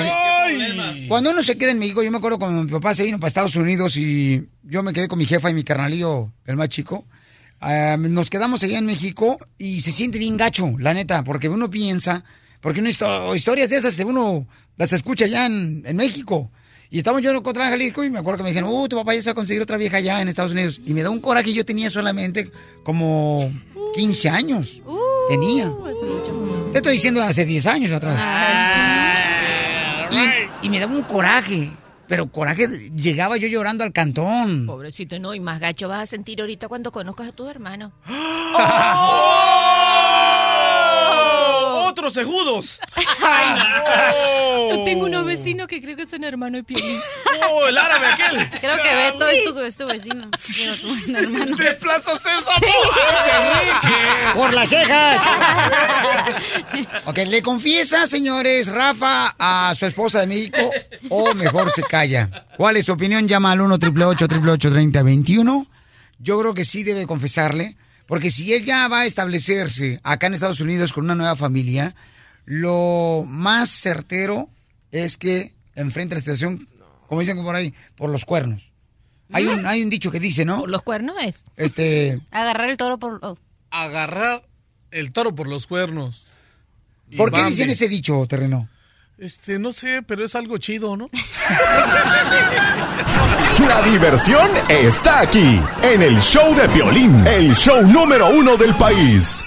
Cuando 1.09 1.31
uno 1.31 1.43
se 1.43 1.57
queda 1.59 1.71
en 1.71 1.79
México, 1.79 2.03
yo 2.03 2.11
me 2.11 2.19
acuerdo 2.19 2.39
cuando 2.39 2.63
mi 2.65 2.71
papá 2.71 2.95
se 2.95 3.05
vino 3.05 3.19
para 3.19 3.29
Estados 3.29 3.57
Unidos 3.57 3.97
y 3.97 4.49
yo 4.63 4.83
me 4.83 4.93
quedé 4.93 5.09
con 5.09 5.19
mi 5.19 5.27
jefa 5.27 5.51
y 5.51 5.55
mi 5.55 5.65
carnalillo, 5.65 6.31
el 6.47 6.57
más 6.57 6.69
chico. 6.69 7.05
Ah, 7.61 7.97
nos 7.99 8.31
quedamos 8.31 8.63
allá 8.63 8.79
en 8.79 8.87
México 8.87 9.39
y 9.59 9.81
se 9.81 9.93
siente 9.93 10.19
bien 10.19 10.37
gacho, 10.37 10.75
la 10.79 10.95
neta, 10.95 11.25
porque 11.25 11.49
uno 11.49 11.69
piensa, 11.71 12.25
porque 12.61 12.81
uno 12.81 12.89
histo- 12.91 13.35
historias 13.37 13.71
de 13.71 13.77
esas 13.77 13.99
uno 14.01 14.47
las 14.77 14.93
escucha 14.93 15.25
allá 15.27 15.47
en, 15.47 15.83
en 15.87 15.97
México. 15.97 16.51
Y 16.91 16.99
estamos 16.99 17.21
yo 17.21 17.43
contra 17.43 17.69
Jalisco 17.69 18.03
y 18.03 18.09
me 18.11 18.19
acuerdo 18.19 18.39
que 18.39 18.43
me 18.45 18.49
decían, 18.51 18.65
uh, 18.65 18.89
tu 18.89 18.97
papá 18.97 19.15
ya 19.15 19.21
se 19.21 19.29
va 19.29 19.33
a 19.33 19.35
conseguir 19.35 19.61
otra 19.61 19.77
vieja 19.77 19.99
allá 19.99 20.23
en 20.23 20.29
Estados 20.29 20.53
Unidos. 20.53 20.81
Y 20.87 20.95
me 20.95 21.03
da 21.03 21.11
un 21.11 21.21
coraje, 21.21 21.53
yo 21.53 21.63
tenía 21.65 21.91
solamente 21.91 22.51
como 22.83 23.53
15 23.95 24.29
años. 24.31 24.81
tenía. 25.29 25.71
Te 26.73 26.79
estoy 26.79 26.95
diciendo 26.95 27.23
hace 27.23 27.45
10 27.45 27.67
años 27.67 27.93
atrás. 27.93 28.19
Y, 30.63 30.67
y 30.67 30.71
me 30.71 30.81
daba 30.81 30.95
un 30.95 31.03
coraje. 31.03 31.71
Pero 32.09 32.33
coraje, 32.33 32.67
llegaba 32.91 33.37
yo 33.37 33.49
llorando 33.49 33.85
al 33.85 33.93
cantón. 33.93 34.67
Pobrecito, 34.67 35.21
no, 35.21 35.35
y 35.35 35.41
más 35.41 35.61
gacho 35.61 35.89
vas 35.89 36.03
a 36.03 36.07
sentir 36.07 36.41
ahorita 36.41 36.67
cuando 36.69 36.91
conozcas 36.91 37.29
a 37.29 37.33
tus 37.33 37.49
hermanos. 37.49 37.93
¡Otros 42.09 42.25
segundos! 42.27 42.81
Yo 44.71 44.85
tengo 44.85 45.05
unos 45.05 45.27
vecinos 45.27 45.67
que 45.69 45.83
creo 45.83 45.95
que 45.95 46.09
son 46.09 46.25
hermanos 46.25 46.61
de 46.61 46.65
Piolín. 46.65 46.99
¡Oh, 47.51 47.69
el 47.69 47.77
árabe 47.77 48.07
aquel! 48.07 48.49
Creo 48.49 48.77
que 48.83 48.95
Beto 48.95 49.29
es 49.29 49.45
tu, 49.45 49.61
es 49.61 49.77
tu 49.77 49.87
vecino. 49.87 50.31
Pero 50.31 50.75
tu 50.77 51.15
hermano. 51.15 51.57
¡Por 54.35 54.55
las 54.55 54.71
cejas! 54.71 55.21
ok, 57.05 57.19
¿le 57.27 57.43
confiesa, 57.43 58.07
señores, 58.07 58.69
Rafa 58.69 59.35
a 59.39 59.75
su 59.79 59.85
esposa 59.85 60.21
de 60.21 60.29
México 60.29 60.71
o 61.11 61.35
mejor 61.35 61.71
se 61.73 61.83
calla? 61.83 62.47
¿Cuál 62.57 62.79
es 62.79 62.87
su 62.87 62.93
opinión? 62.93 63.29
Llama 63.29 63.53
al 63.53 63.61
1 63.61 63.75
888 63.75 64.71
3021 64.71 65.67
Yo 66.21 66.41
creo 66.41 66.55
que 66.55 66.65
sí 66.65 66.85
debe 66.85 67.07
confesarle, 67.07 67.77
porque 68.09 68.31
si 68.31 68.55
él 68.55 68.65
ya 68.65 68.89
va 68.89 69.01
a 69.01 69.05
establecerse 69.05 70.01
acá 70.03 70.29
en 70.29 70.35
Estados 70.35 70.63
Unidos 70.63 70.95
con 70.95 71.05
una 71.05 71.15
nueva 71.15 71.37
familia, 71.37 71.95
lo 72.47 73.23
más 73.29 73.69
certero 73.69 74.49
es 74.91 75.19
que 75.19 75.55
enfrente 75.75 76.15
la 76.15 76.23
situación, 76.23 76.67
como 77.07 77.21
dicen 77.21 77.43
por 77.43 77.55
ahí, 77.55 77.75
por 77.97 78.09
los 78.09 78.25
cuernos. 78.25 78.73
Hay 79.31 79.45
un, 79.45 79.67
hay 79.67 79.83
un 79.83 79.91
dicho 79.91 80.11
que 80.11 80.21
dice, 80.21 80.47
¿no? 80.47 80.61
Por 80.61 80.71
los 80.71 80.83
cuernos 80.83 81.17
es. 81.23 81.45
Este, 81.57 82.19
Agarrar 82.31 82.71
el 82.71 82.79
toro 82.79 82.99
por... 82.99 83.19
oh. 83.23 83.37
Agarrar 83.71 84.49
el 84.91 85.13
toro 85.13 85.35
por 85.35 85.47
los 85.47 85.67
cuernos. 85.67 86.25
¿por 87.15 87.31
qué 87.31 87.41
Bambi. 87.41 87.51
dicen 87.51 87.69
ese 87.69 87.89
dicho, 87.89 88.27
terreno? 88.27 88.71
Este, 89.19 89.59
no 89.59 89.73
sé, 89.73 90.03
pero 90.07 90.25
es 90.25 90.37
algo 90.37 90.59
chido, 90.59 90.97
¿no? 90.97 91.11
La 93.67 93.83
diversión 93.83 94.49
está 94.69 95.19
aquí, 95.21 95.61
en 95.83 96.03
el 96.03 96.21
show 96.21 96.55
de 96.55 96.69
Piolín, 96.69 97.27
el 97.27 97.53
show 97.57 97.83
número 97.83 98.29
uno 98.29 98.57
del 98.57 98.77
país. 98.77 99.45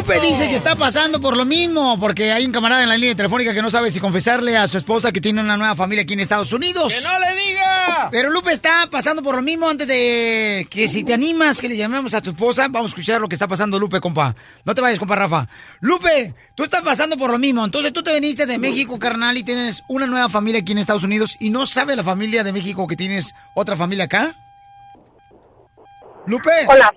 Lupe 0.00 0.18
dice 0.18 0.48
que 0.48 0.56
está 0.56 0.76
pasando 0.76 1.20
por 1.20 1.36
lo 1.36 1.44
mismo, 1.44 2.00
porque 2.00 2.32
hay 2.32 2.46
un 2.46 2.52
camarada 2.52 2.82
en 2.82 2.88
la 2.88 2.96
línea 2.96 3.14
telefónica 3.14 3.52
que 3.52 3.60
no 3.60 3.70
sabe 3.70 3.90
si 3.90 4.00
confesarle 4.00 4.56
a 4.56 4.66
su 4.66 4.78
esposa 4.78 5.12
que 5.12 5.20
tiene 5.20 5.42
una 5.42 5.58
nueva 5.58 5.74
familia 5.74 6.04
aquí 6.04 6.14
en 6.14 6.20
Estados 6.20 6.54
Unidos. 6.54 6.94
¡Que 6.94 7.02
no 7.02 7.18
le 7.18 7.34
diga! 7.34 8.08
Pero 8.10 8.30
Lupe 8.30 8.50
está 8.50 8.88
pasando 8.90 9.22
por 9.22 9.36
lo 9.36 9.42
mismo 9.42 9.68
antes 9.68 9.86
de 9.86 10.66
que 10.70 10.88
si 10.88 11.04
te 11.04 11.12
animas 11.12 11.60
que 11.60 11.68
le 11.68 11.76
llamemos 11.76 12.14
a 12.14 12.22
tu 12.22 12.30
esposa, 12.30 12.68
vamos 12.70 12.88
a 12.88 12.92
escuchar 12.92 13.20
lo 13.20 13.28
que 13.28 13.34
está 13.34 13.46
pasando 13.46 13.78
Lupe, 13.78 14.00
compa. 14.00 14.34
No 14.64 14.74
te 14.74 14.80
vayas, 14.80 14.98
compa 14.98 15.16
Rafa. 15.16 15.46
Lupe, 15.80 16.34
tú 16.54 16.64
estás 16.64 16.80
pasando 16.80 17.18
por 17.18 17.30
lo 17.30 17.38
mismo. 17.38 17.62
Entonces 17.62 17.92
tú 17.92 18.02
te 18.02 18.14
viniste 18.14 18.46
de 18.46 18.56
México, 18.56 18.98
carnal, 18.98 19.36
y 19.36 19.42
tienes 19.42 19.82
una 19.86 20.06
nueva 20.06 20.30
familia 20.30 20.62
aquí 20.62 20.72
en 20.72 20.78
Estados 20.78 21.04
Unidos 21.04 21.36
y 21.40 21.50
no 21.50 21.66
sabe 21.66 21.94
la 21.94 22.02
familia 22.02 22.42
de 22.42 22.54
México 22.54 22.86
que 22.86 22.96
tienes 22.96 23.34
otra 23.54 23.76
familia 23.76 24.04
acá. 24.06 24.34
Lupe. 26.26 26.52
Hola. 26.68 26.90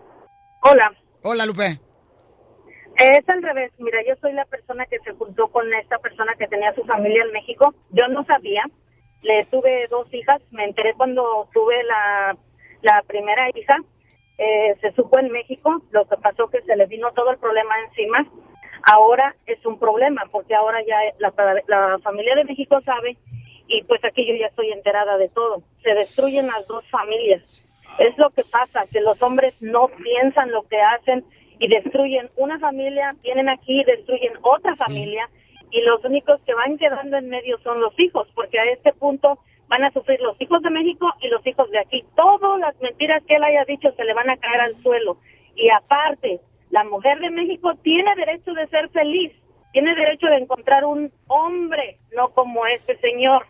Hola. 0.61 0.91
Hola, 1.21 1.45
Lupe. 1.45 1.81
Es 2.97 3.27
al 3.27 3.41
revés. 3.41 3.71
Mira, 3.79 3.99
yo 4.07 4.15
soy 4.21 4.33
la 4.33 4.45
persona 4.45 4.85
que 4.85 4.99
se 4.99 5.11
juntó 5.13 5.47
con 5.47 5.73
esta 5.73 5.97
persona 5.99 6.35
que 6.35 6.47
tenía 6.47 6.73
su 6.73 6.83
familia 6.83 7.23
en 7.23 7.31
México. 7.31 7.73
Yo 7.91 8.07
no 8.07 8.23
sabía. 8.25 8.63
le 9.23 9.45
tuve 9.45 9.87
dos 9.89 10.13
hijas, 10.13 10.41
me 10.51 10.65
enteré 10.65 10.93
cuando 10.93 11.47
tuve 11.53 11.81
la, 11.83 12.37
la 12.81 13.01
primera 13.07 13.49
hija, 13.55 13.77
eh, 14.37 14.75
se 14.81 14.91
supo 14.91 15.17
en 15.19 15.31
México, 15.31 15.81
lo 15.91 16.05
que 16.05 16.17
pasó 16.17 16.49
que 16.49 16.61
se 16.61 16.75
le 16.75 16.85
vino 16.87 17.11
todo 17.13 17.31
el 17.31 17.37
problema 17.37 17.73
encima, 17.87 18.27
ahora 18.83 19.35
es 19.45 19.65
un 19.65 19.79
problema, 19.79 20.23
porque 20.31 20.53
ahora 20.53 20.79
ya 20.85 20.97
la, 21.19 21.33
la 21.67 21.99
familia 21.99 22.35
de 22.35 22.43
México 22.43 22.81
sabe 22.81 23.17
y 23.67 23.83
pues 23.83 24.03
aquí 24.03 24.25
yo 24.27 24.35
ya 24.35 24.47
estoy 24.47 24.71
enterada 24.71 25.17
de 25.17 25.29
todo, 25.29 25.63
se 25.81 25.93
destruyen 25.93 26.47
las 26.47 26.67
dos 26.67 26.83
familias, 26.89 27.63
es 27.99 28.17
lo 28.17 28.29
que 28.31 28.43
pasa, 28.43 28.85
que 28.91 29.01
los 29.01 29.21
hombres 29.21 29.61
no 29.61 29.87
piensan 29.87 30.51
lo 30.51 30.67
que 30.67 30.81
hacen 30.81 31.23
y 31.63 31.67
destruyen 31.69 32.29
una 32.35 32.59
familia, 32.59 33.15
vienen 33.23 33.47
aquí 33.47 33.79
y 33.79 33.85
destruyen 33.85 34.33
otra 34.41 34.75
familia 34.75 35.29
y 35.71 35.79
los 35.79 36.03
únicos 36.03 36.41
que 36.45 36.53
van 36.53 36.77
quedando 36.77 37.15
en 37.15 37.29
medio 37.29 37.57
son 37.59 37.79
los 37.79 37.97
hijos, 37.97 38.27
porque 38.35 38.59
a 38.59 38.65
este 38.65 38.91
punto 38.91 39.39
van 39.69 39.85
a 39.85 39.91
sufrir 39.91 40.19
los 40.19 40.39
hijos 40.41 40.61
de 40.61 40.69
México 40.69 41.07
y 41.21 41.29
los 41.29 41.45
hijos 41.47 41.71
de 41.71 41.79
aquí. 41.79 42.03
Todas 42.17 42.59
las 42.59 42.77
mentiras 42.81 43.23
que 43.25 43.35
él 43.35 43.45
haya 43.45 43.63
dicho 43.63 43.93
se 43.95 44.03
le 44.03 44.13
van 44.13 44.29
a 44.29 44.35
caer 44.35 44.59
al 44.59 44.75
suelo. 44.83 45.19
Y 45.55 45.69
aparte, 45.69 46.41
la 46.69 46.83
mujer 46.83 47.19
de 47.19 47.29
México 47.29 47.71
tiene 47.81 48.13
derecho 48.17 48.53
de 48.53 48.67
ser 48.67 48.89
feliz, 48.89 49.31
tiene 49.71 49.95
derecho 49.95 50.27
de 50.27 50.39
encontrar 50.39 50.83
un 50.83 51.13
hombre, 51.27 51.97
no 52.13 52.27
como 52.33 52.65
este 52.65 52.97
señor, 52.97 53.45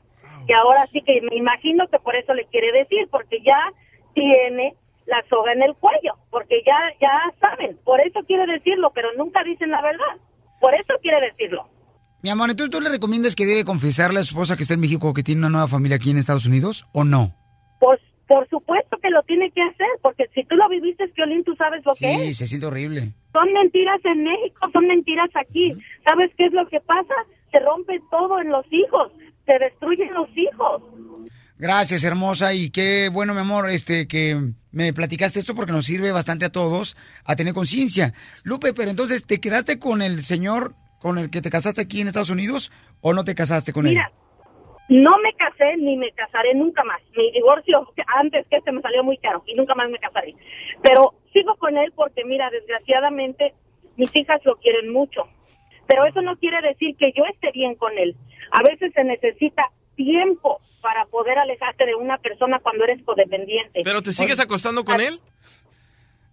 que 0.45 0.53
ahora 0.53 0.85
sí 0.85 1.01
que 1.01 1.19
me 1.31 1.35
imagino 1.35 1.87
que 1.87 1.97
por 1.97 2.15
eso 2.15 2.35
le 2.35 2.45
quiere 2.45 2.71
decir, 2.73 3.07
porque 3.09 3.41
ya 3.41 3.73
tiene 4.13 4.75
la 5.05 5.23
soga 5.29 5.53
en 5.53 5.63
el 5.63 5.75
cuello, 5.75 6.13
porque 6.29 6.61
ya 6.65 6.77
ya 6.99 7.11
saben, 7.39 7.77
por 7.83 7.99
eso 8.01 8.21
quiere 8.25 8.51
decirlo, 8.51 8.91
pero 8.93 9.09
nunca 9.17 9.43
dicen 9.43 9.71
la 9.71 9.81
verdad. 9.81 10.17
Por 10.59 10.73
eso 10.75 10.93
quiere 11.01 11.19
decirlo. 11.27 11.67
Mi 12.21 12.29
amor, 12.29 12.55
¿tú, 12.55 12.69
¿tú 12.69 12.79
le 12.79 12.89
recomiendas 12.89 13.35
que 13.35 13.45
debe 13.45 13.65
confesarle 13.65 14.21
a 14.21 14.23
su 14.23 14.29
esposa 14.29 14.55
que 14.55 14.63
está 14.63 14.75
en 14.75 14.79
México 14.79 15.13
que 15.13 15.23
tiene 15.23 15.39
una 15.39 15.49
nueva 15.49 15.67
familia 15.67 15.97
aquí 15.97 16.09
en 16.09 16.17
Estados 16.17 16.45
Unidos 16.45 16.87
o 16.93 17.03
no? 17.03 17.35
Por, 17.81 17.99
por 18.27 18.47
supuesto 18.47 18.97
que 19.01 19.09
lo 19.09 19.21
tiene 19.23 19.51
que 19.51 19.61
hacer, 19.61 19.87
porque 20.01 20.29
si 20.33 20.45
tú 20.45 20.55
lo 20.55 20.69
viviste, 20.69 21.05
Violín, 21.07 21.43
tú 21.43 21.53
sabes 21.55 21.85
lo 21.85 21.91
que 21.93 22.13
es. 22.13 22.21
Sí, 22.21 22.33
se 22.35 22.47
siente 22.47 22.67
horrible. 22.67 23.11
Son 23.33 23.51
mentiras 23.51 23.99
en 24.05 24.23
México, 24.23 24.69
son 24.71 24.87
mentiras 24.87 25.29
aquí. 25.35 25.73
¿Sabes 26.05 26.31
qué 26.37 26.45
es 26.45 26.53
lo 26.53 26.65
que 26.69 26.79
pasa? 26.79 27.13
Se 27.51 27.59
rompe 27.59 28.01
todo 28.09 28.39
en 28.39 28.49
los 28.49 28.65
hijos, 28.71 29.11
se 29.45 29.59
destruyen 29.59 30.13
los 30.13 30.29
hijos. 30.37 30.81
Gracias, 31.63 32.03
hermosa, 32.03 32.53
y 32.53 32.71
qué 32.71 33.07
bueno, 33.07 33.33
mi 33.33 33.39
amor, 33.39 33.69
este, 33.69 34.05
que 34.05 34.35
me 34.73 34.91
platicaste 34.91 35.39
esto 35.39 35.55
porque 35.55 35.71
nos 35.71 35.85
sirve 35.85 36.11
bastante 36.11 36.43
a 36.43 36.51
todos 36.51 36.97
a 37.23 37.37
tener 37.37 37.53
conciencia. 37.53 38.11
Lupe, 38.43 38.73
pero 38.73 38.91
entonces, 38.91 39.25
¿te 39.25 39.39
quedaste 39.39 39.79
con 39.79 40.01
el 40.01 40.19
señor 40.23 40.73
con 40.99 41.17
el 41.17 41.31
que 41.31 41.39
te 41.39 41.49
casaste 41.49 41.79
aquí 41.79 42.01
en 42.01 42.07
Estados 42.07 42.31
Unidos 42.31 42.69
o 42.99 43.13
no 43.13 43.23
te 43.23 43.33
casaste 43.33 43.71
con 43.71 43.85
Mira, 43.85 44.11
no 44.89 45.11
me 45.23 45.31
casé 45.35 45.77
ni 45.77 45.95
me 45.95 46.11
casaré 46.11 46.53
nunca 46.53 46.83
más. 46.83 47.01
Mi 47.15 47.31
divorcio 47.31 47.87
antes 48.19 48.45
que 48.49 48.57
este 48.57 48.73
me 48.73 48.81
salió 48.81 49.01
muy 49.01 49.15
caro 49.19 49.41
y 49.47 49.55
nunca 49.55 49.73
más 49.73 49.87
me 49.87 49.99
casaré. 49.99 50.35
Pero 50.81 51.13
sigo 51.31 51.55
con 51.55 51.77
él 51.77 51.93
porque, 51.95 52.25
mira, 52.25 52.49
desgraciadamente 52.49 53.53
mis 53.95 54.13
hijas 54.13 54.41
lo 54.43 54.57
quieren 54.57 54.91
mucho. 54.91 55.29
Pero 55.87 56.03
eso 56.07 56.21
no 56.23 56.35
quiere 56.35 56.61
decir 56.61 56.97
que 56.97 57.13
yo 57.15 57.23
esté 57.23 57.51
bien 57.53 57.75
con 57.75 57.97
él. 57.97 58.17
A 58.51 58.63
veces 58.63 58.91
se 58.93 59.05
necesita 59.05 59.63
tiempo 59.95 60.59
para 60.81 61.05
poder 61.05 61.37
alejarte 61.37 61.85
de 61.85 61.95
una 61.95 62.17
persona 62.17 62.59
cuando 62.59 62.83
eres 62.83 63.01
codependiente. 63.03 63.81
¿Pero 63.83 64.01
te 64.01 64.13
sigues 64.13 64.39
acostando 64.39 64.83
con 64.83 65.01
él? 65.01 65.19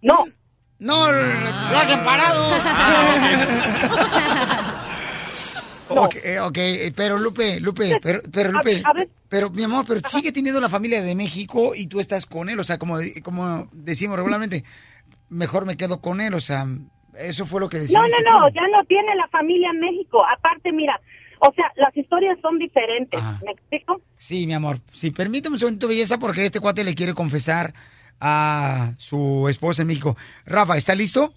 No. 0.01 0.23
No, 0.79 1.11
lo 1.11 1.77
hacen 1.77 2.03
parado. 2.03 2.51
Ok, 5.93 6.15
eh, 6.23 6.39
ok, 6.39 6.57
eh, 6.57 6.93
pero 6.95 7.19
Lupe, 7.19 7.59
Lupe, 7.59 7.99
pero, 8.01 8.21
pero 8.31 8.51
Lupe, 8.51 8.81
pero 9.27 9.49
mi 9.49 9.63
amor, 9.63 9.85
pero 9.87 9.99
sigue 10.07 10.31
teniendo 10.31 10.61
la 10.61 10.69
familia 10.69 11.01
de 11.01 11.15
México 11.15 11.73
y 11.75 11.87
tú 11.87 11.99
estás 11.99 12.25
con 12.25 12.49
él, 12.49 12.59
o 12.59 12.63
sea, 12.63 12.77
como, 12.77 12.97
como 13.23 13.67
decimos 13.73 14.15
regularmente, 14.15 14.63
mejor 15.29 15.65
me 15.65 15.77
quedo 15.77 15.99
con 15.99 16.21
él, 16.21 16.33
o 16.33 16.39
sea, 16.39 16.65
eso 17.17 17.45
fue 17.45 17.59
lo 17.59 17.69
que 17.69 17.79
decimos. 17.79 18.07
No, 18.07 18.31
no, 18.31 18.39
no, 18.39 18.49
ya 18.49 18.67
no 18.69 18.83
tiene 18.85 19.15
la 19.15 19.27
familia 19.27 19.69
en 19.71 19.79
México, 19.79 20.23
aparte, 20.25 20.71
mira, 20.71 20.99
o 21.41 21.51
sea, 21.53 21.65
las 21.75 21.95
historias 21.97 22.37
son 22.41 22.59
diferentes, 22.59 23.21
¿me 23.43 23.51
explico? 23.51 23.99
Sí, 24.17 24.45
mi 24.45 24.53
amor, 24.53 24.77
sí, 24.91 25.09
permíteme 25.11 25.55
un 25.55 25.59
segundito, 25.59 25.87
belleza, 25.87 26.19
porque 26.19 26.45
este 26.45 26.59
cuate 26.59 26.83
le 26.83 26.93
quiere 26.93 27.13
confesar 27.13 27.73
a 28.19 28.91
su 28.97 29.47
esposa 29.49 29.81
en 29.81 29.87
México. 29.87 30.15
Rafa, 30.45 30.77
¿está 30.77 30.93
listo? 30.93 31.33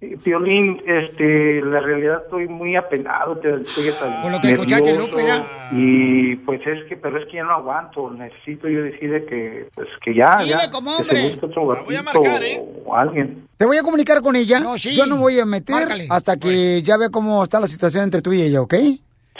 Violín, 0.00 0.82
este, 0.86 1.60
la 1.62 1.80
realidad 1.80 2.22
estoy 2.24 2.48
muy 2.48 2.76
apenado, 2.76 3.38
te 3.38 3.48
estoy 3.62 3.90
Con 4.22 4.32
lo 4.32 4.40
que 4.40 4.52
escuchaste, 4.52 4.96
Lupe, 4.96 5.26
¿ya? 5.26 5.70
Y 5.72 6.36
pues 6.36 6.60
es 6.66 6.84
que, 6.88 6.96
pero 6.96 7.18
es 7.18 7.26
que 7.26 7.36
ya 7.36 7.44
no 7.44 7.52
aguanto, 7.52 8.10
necesito 8.10 8.68
yo 8.68 8.82
decirle 8.82 9.24
que, 9.24 9.68
pues 9.74 9.88
que 10.04 10.14
ya, 10.14 10.36
Dile 10.38 10.50
ya, 10.50 10.70
como 10.70 10.96
que 10.96 11.02
hombre. 11.02 11.20
se 11.20 11.30
busque 11.30 11.46
otro 11.46 11.84
voy 11.84 11.96
a 11.96 12.02
marcar, 12.02 12.42
¿eh? 12.42 12.62
o 12.84 12.94
alguien. 12.94 13.46
Te 13.56 13.64
voy 13.64 13.78
a 13.78 13.82
comunicar 13.82 14.20
con 14.20 14.36
ella. 14.36 14.60
No, 14.60 14.76
sí. 14.76 14.94
Yo 14.94 15.06
no 15.06 15.16
voy 15.16 15.40
a 15.40 15.46
meter 15.46 15.74
Márcale. 15.74 16.06
hasta 16.10 16.36
que 16.36 16.82
ya 16.82 16.98
vea 16.98 17.08
cómo 17.08 17.42
está 17.42 17.58
la 17.58 17.66
situación 17.66 18.04
entre 18.04 18.20
tú 18.20 18.32
y 18.32 18.42
ella, 18.42 18.60
¿ok? 18.60 18.74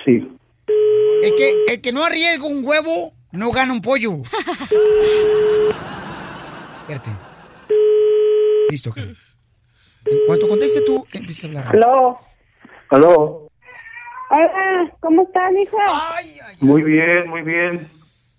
Sí. 0.06 0.38
El 1.22 1.34
que, 1.34 1.64
el 1.66 1.80
que 1.80 1.92
no 1.92 2.04
arriesga 2.04 2.46
un 2.46 2.64
huevo, 2.64 3.12
no 3.32 3.50
gana 3.50 3.72
un 3.72 3.82
pollo. 3.82 4.22
Espérate. 6.72 7.10
Listo, 8.70 8.90
ok. 8.90 8.98
En 8.98 10.18
cuanto 10.28 10.46
conteste 10.48 10.80
tú, 10.82 11.04
empieza 11.12 11.46
a 11.46 11.50
hablar. 11.50 11.66
Aló. 11.74 12.18
Aló. 12.90 13.48
Hola, 14.30 14.92
¿cómo 15.00 15.22
estás, 15.22 15.52
hijo? 15.60 15.78
Muy 16.60 16.84
bien, 16.84 17.28
muy 17.28 17.42
bien. 17.42 17.88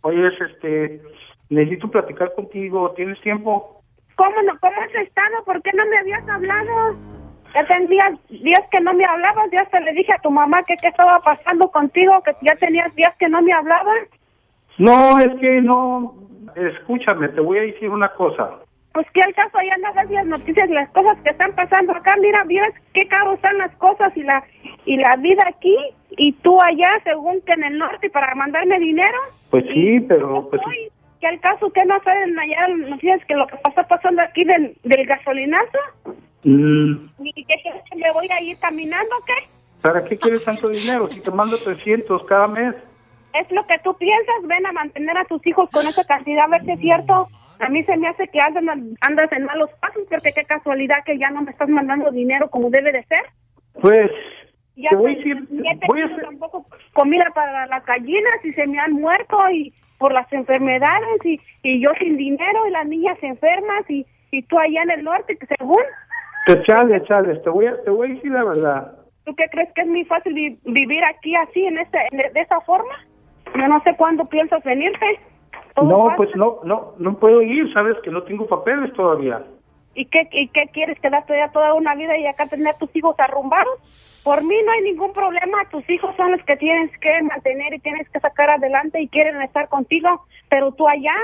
Oye, 0.01 0.27
este, 0.27 1.01
necesito 1.49 1.91
platicar 1.91 2.33
contigo. 2.33 2.93
¿Tienes 2.95 3.19
tiempo? 3.21 3.83
¿Cómo 4.15 4.41
no? 4.43 4.57
¿Cómo 4.59 4.81
has 4.81 4.95
estado? 4.95 5.43
¿Por 5.45 5.61
qué 5.61 5.71
no 5.75 5.85
me 5.85 5.97
habías 5.97 6.27
hablado? 6.29 6.95
Ya 7.57 7.65
tendrías 7.65 8.13
días 8.29 8.61
que 8.69 8.79
no 8.81 8.93
me 8.93 9.03
hablabas, 9.03 9.49
ya 9.51 9.61
hasta 9.61 9.79
le 9.79 9.91
dije 9.93 10.13
a 10.13 10.21
tu 10.21 10.29
mamá 10.29 10.59
que 10.67 10.75
qué 10.79 10.89
estaba 10.89 11.19
pasando 11.21 11.67
contigo, 11.71 12.21
que 12.23 12.31
ya 12.43 12.55
tenías 12.57 12.93
días 12.93 13.15
que 13.17 13.27
no 13.29 13.41
me 13.41 13.51
hablabas. 13.51 14.09
No, 14.77 15.17
es 15.17 15.39
que 15.39 15.61
no. 15.61 16.13
Escúchame, 16.55 17.29
te 17.29 17.41
voy 17.41 17.57
a 17.57 17.61
decir 17.61 17.89
una 17.89 18.09
cosa. 18.09 18.59
Pues 18.93 19.07
que 19.09 19.21
al 19.21 19.33
caso 19.33 19.57
ya 19.67 19.75
no 19.77 19.91
ves 19.91 20.11
las 20.11 20.27
noticias, 20.27 20.69
las 20.69 20.87
cosas 20.91 21.17
que 21.23 21.31
están 21.31 21.51
pasando 21.53 21.93
acá, 21.93 22.13
mira, 22.21 22.43
miras 22.43 22.73
qué 22.93 23.07
caro 23.07 23.33
están 23.33 23.57
las 23.57 23.75
cosas 23.77 24.15
y 24.15 24.21
la 24.21 24.43
y 24.85 24.97
la 24.97 25.15
vida 25.17 25.41
aquí 25.47 25.75
y 26.11 26.33
tú 26.33 26.61
allá, 26.61 27.01
según 27.05 27.41
que 27.41 27.53
en 27.53 27.63
el 27.63 27.79
norte 27.79 28.11
para 28.11 28.35
mandarme 28.35 28.77
dinero. 28.77 29.17
Pues 29.49 29.65
sí, 29.73 29.99
pero 30.07 30.47
pues 30.47 30.61
que 31.19 31.25
al 31.25 31.39
caso 31.39 31.71
que 31.71 31.83
no 31.85 31.99
saben 32.03 32.37
allá 32.37 32.67
las 32.67 32.89
noticias 32.89 33.25
que 33.25 33.33
lo 33.33 33.47
que 33.47 33.55
está 33.55 33.87
pasando 33.87 34.21
aquí 34.21 34.43
del, 34.43 34.75
del 34.83 35.07
gasolinazo 35.07 35.79
mm, 36.43 37.09
y 37.19 37.33
que 37.33 37.43
crees 37.61 37.83
que 37.89 37.95
me 37.97 38.11
voy 38.11 38.27
a 38.31 38.41
ir 38.41 38.57
caminando, 38.59 39.15
¿qué? 39.25 39.33
¿para 39.81 40.03
qué 40.03 40.17
quieres 40.17 40.43
tanto 40.43 40.69
dinero? 40.69 41.07
Si 41.07 41.21
te 41.21 41.31
mando 41.31 41.57
300 41.57 42.23
cada 42.25 42.47
mes. 42.47 42.73
Es 43.33 43.49
lo 43.51 43.65
que 43.67 43.77
tú 43.83 43.95
piensas, 43.97 44.35
ven 44.43 44.65
a 44.65 44.71
mantener 44.71 45.17
a 45.17 45.25
tus 45.25 45.45
hijos 45.45 45.69
con 45.69 45.85
esa 45.87 46.03
cantidad, 46.05 46.45
a 46.45 46.47
ver 46.47 46.61
si 46.63 46.71
es 46.71 46.79
cierto. 46.79 47.27
A 47.59 47.69
mí 47.69 47.83
se 47.83 47.95
me 47.97 48.07
hace 48.07 48.27
que 48.27 48.39
andas, 48.39 48.63
andas 49.01 49.31
en 49.31 49.45
malos 49.45 49.69
pasos, 49.79 50.03
porque 50.09 50.31
qué 50.33 50.43
casualidad 50.45 51.03
que 51.05 51.17
ya 51.17 51.29
no 51.29 51.41
me 51.43 51.51
estás 51.51 51.69
mandando 51.69 52.11
dinero 52.11 52.49
como 52.49 52.69
debe 52.69 52.91
de 52.91 53.03
ser. 53.03 53.23
Pues 53.81 54.11
Ya 54.75 54.89
te 54.89 54.95
voy 54.95 55.15
decir, 55.15 55.47
voy 55.87 56.01
a 56.01 56.05
hacer- 56.05 56.21
tampoco 56.23 56.65
comida 56.93 57.25
para 57.33 57.67
las 57.67 57.85
gallinas 57.85 58.43
y 58.43 58.53
se 58.53 58.65
me 58.67 58.79
han 58.79 58.93
muerto 58.93 59.37
y 59.51 59.73
por 59.99 60.13
las 60.13 60.31
enfermedades 60.33 61.23
y, 61.25 61.39
y 61.63 61.81
yo 61.81 61.91
sin 61.99 62.17
dinero 62.17 62.67
y 62.67 62.71
las 62.71 62.87
niñas 62.87 63.17
enfermas 63.21 63.89
y, 63.89 64.05
y 64.31 64.41
tú 64.43 64.57
allá 64.59 64.83
en 64.83 64.91
el 64.91 65.03
norte, 65.03 65.37
según, 65.57 65.81
Chale, 66.65 67.03
chale, 67.03 67.35
te 67.39 67.49
voy 67.49 67.65
a, 67.67 67.81
te 67.83 67.89
voy 67.89 68.11
a 68.11 68.13
decir 68.13 68.31
la 68.31 68.43
verdad. 68.43 68.93
¿tú 69.25 69.35
qué 69.35 69.45
crees 69.51 69.69
que 69.73 69.81
es 69.81 69.87
muy 69.87 70.05
fácil 70.05 70.33
vi- 70.33 70.57
vivir 70.63 71.03
aquí 71.03 71.35
así, 71.35 71.65
en 71.65 71.77
este, 71.79 71.97
en- 72.11 72.33
de 72.33 72.39
esa 72.39 72.61
forma? 72.61 72.93
Yo 73.55 73.67
no 73.67 73.81
sé 73.83 73.93
cuándo 73.97 74.23
piensas 74.25 74.63
venirte. 74.63 75.19
No, 75.75 76.05
pasa. 76.05 76.15
pues 76.17 76.35
no, 76.35 76.59
no, 76.63 76.93
no 76.97 77.17
puedo 77.19 77.41
ir, 77.41 77.71
sabes 77.73 77.97
que 78.03 78.09
no 78.09 78.23
tengo 78.23 78.47
papeles 78.47 78.93
todavía. 78.93 79.43
¿Y 79.95 80.05
qué, 80.05 80.27
¿Y 80.31 80.47
qué 80.49 80.63
quieres? 80.71 80.97
¿Quedarte 81.01 81.35
ya 81.35 81.51
toda 81.51 81.73
una 81.73 81.93
vida 81.95 82.15
y 82.17 82.25
acá 82.27 82.45
tener 82.47 82.75
tus 82.75 82.95
hijos 82.95 83.15
arrumbados? 83.19 84.21
Por 84.23 84.43
mí 84.43 84.55
no 84.65 84.71
hay 84.71 84.81
ningún 84.81 85.11
problema. 85.11 85.57
Tus 85.71 85.87
hijos 85.89 86.15
son 86.15 86.31
los 86.31 86.41
que 86.43 86.55
tienes 86.57 86.95
que 86.99 87.21
mantener 87.23 87.73
y 87.73 87.79
tienes 87.79 88.07
que 88.09 88.19
sacar 88.19 88.49
adelante 88.51 89.01
y 89.01 89.07
quieren 89.09 89.41
estar 89.41 89.67
contigo. 89.69 90.21
Pero 90.49 90.71
tú 90.71 90.87
allá, 90.87 91.15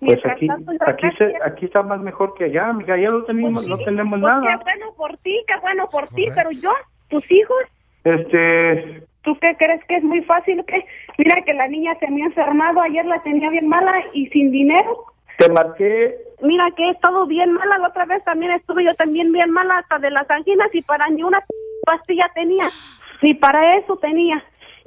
Pues 0.00 0.18
aquí, 0.24 0.48
aquí, 0.86 1.06
se, 1.18 1.32
aquí 1.44 1.66
está 1.66 1.82
más 1.82 2.00
mejor 2.00 2.34
que 2.34 2.44
allá, 2.44 2.68
amiga, 2.68 2.94
allá 2.94 3.08
no 3.08 3.22
tenemos, 3.24 3.68
no 3.68 3.76
tenemos 3.78 4.18
pues 4.18 4.22
nada. 4.32 4.58
qué 4.58 4.64
bueno 4.64 4.86
por 4.96 5.16
ti, 5.18 5.38
qué 5.46 5.54
bueno 5.60 5.88
por 5.90 6.08
ti. 6.08 6.26
Pero 6.34 6.50
yo, 6.52 6.72
tus 7.08 7.30
hijos, 7.30 7.58
Este, 8.04 9.02
¿tú 9.22 9.36
qué 9.40 9.54
crees 9.58 9.84
que 9.84 9.96
es 9.96 10.02
muy 10.02 10.22
fácil? 10.22 10.64
que 10.64 10.84
Mira 11.18 11.42
que 11.42 11.52
la 11.52 11.68
niña 11.68 11.94
se 12.00 12.10
me 12.10 12.22
ha 12.22 12.26
enfermado. 12.26 12.80
Ayer 12.80 13.04
la 13.04 13.22
tenía 13.22 13.50
bien 13.50 13.68
mala 13.68 13.92
y 14.14 14.26
sin 14.28 14.50
dinero. 14.50 15.04
te 15.38 15.50
marqué, 15.50 16.16
Mira 16.42 16.70
que 16.74 16.84
he 16.84 16.90
estado 16.92 17.26
bien 17.26 17.52
mala, 17.52 17.76
la 17.78 17.88
otra 17.88 18.06
vez 18.06 18.24
también 18.24 18.52
estuve 18.52 18.84
yo 18.84 18.94
también 18.94 19.30
bien 19.32 19.50
mala 19.50 19.76
hasta 19.78 19.98
de 19.98 20.10
las 20.10 20.30
anginas 20.30 20.68
y 20.74 20.80
para 20.80 21.06
ni 21.10 21.22
una 21.22 21.40
pastilla 21.84 22.30
tenía, 22.34 22.70
ni 23.22 23.34
para 23.34 23.76
eso 23.76 23.96
tenía. 23.98 24.42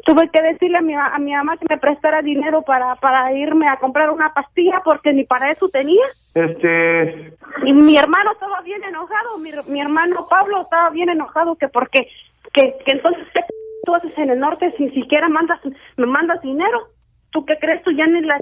Tuve 0.06 0.30
que 0.30 0.42
decirle 0.42 0.78
a 0.78 0.82
mi, 0.82 0.94
a 0.94 1.18
mi 1.20 1.34
mamá 1.34 1.58
que 1.58 1.66
me 1.70 1.78
prestara 1.78 2.22
dinero 2.22 2.62
para, 2.62 2.96
para 2.96 3.32
irme 3.38 3.68
a 3.68 3.78
comprar 3.78 4.10
una 4.10 4.34
pastilla 4.34 4.82
porque 4.84 5.14
ni 5.14 5.24
para 5.24 5.52
eso 5.52 5.70
tenía. 5.70 6.06
Este, 6.36 7.34
Y 7.66 7.74
mi 7.74 7.98
hermano 7.98 8.32
estaba 8.32 8.62
bien 8.62 8.84
enojado, 8.84 9.38
mi, 9.40 9.52
mi 9.72 9.82
hermano 9.82 10.28
Pablo 10.30 10.62
estaba 10.62 10.90
bien 10.90 11.10
enojado 11.10 11.56
que 11.56 11.68
porque, 11.68 12.08
que, 12.54 12.76
que 12.86 12.92
entonces, 12.92 13.26
¿qué 13.34 13.42
tú 13.86 13.96
haces 13.96 14.18
en 14.18 14.32
el 14.32 14.40
norte 14.40 14.74
si 14.78 14.90
siquiera 14.90 15.30
mandas, 15.30 15.60
me 15.98 16.06
mandas 16.06 16.42
dinero? 16.42 16.88
¿Tú 17.32 17.46
qué 17.46 17.58
crees? 17.60 17.82
Tú 17.84 17.92
ya 17.92 18.06
ni 18.06 18.22
la... 18.22 18.38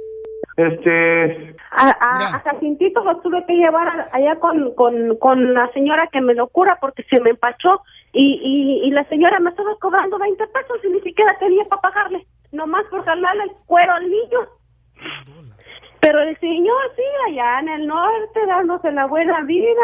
este, 0.58 1.56
A, 1.72 1.90
a, 2.00 2.36
a 2.36 2.40
Jacintito 2.40 3.04
lo 3.04 3.18
tuve 3.22 3.46
que 3.46 3.54
llevar 3.54 4.10
allá 4.12 4.36
con, 4.38 4.74
con, 4.76 5.16
con 5.18 5.54
la 5.54 5.72
señora 5.72 6.08
que 6.08 6.22
me 6.22 6.34
lo 6.34 6.48
cura 6.48 6.78
porque 6.82 7.04
se 7.04 7.22
me 7.22 7.30
empachó 7.32 7.82
y, 8.13 8.39
y, 8.43 8.88
y 8.88 8.91
la 8.91 9.04
señora 9.06 9.39
me 9.39 9.52
estaba 9.52 9.76
cobrando 9.80 10.17
20 10.17 10.47
pesos 10.47 10.78
y 10.84 10.89
ni 10.89 11.02
siquiera 11.02 11.38
tenía 11.39 11.63
para 11.65 11.82
pagarle, 11.82 12.26
nomás 12.52 12.86
por 12.88 13.04
jalarle 13.04 13.43
el 13.43 13.52
cuero 13.65 13.93
al 13.93 14.10
niño. 14.10 14.39
Pero 16.02 16.21
el 16.21 16.38
señor 16.39 16.82
sí, 16.95 17.04
allá 17.30 17.60
en 17.60 17.69
el 17.69 17.88
norte, 17.88 18.45
dándose 18.47 18.91
la 18.91 19.06
buena 19.06 19.41
vida, 19.43 19.82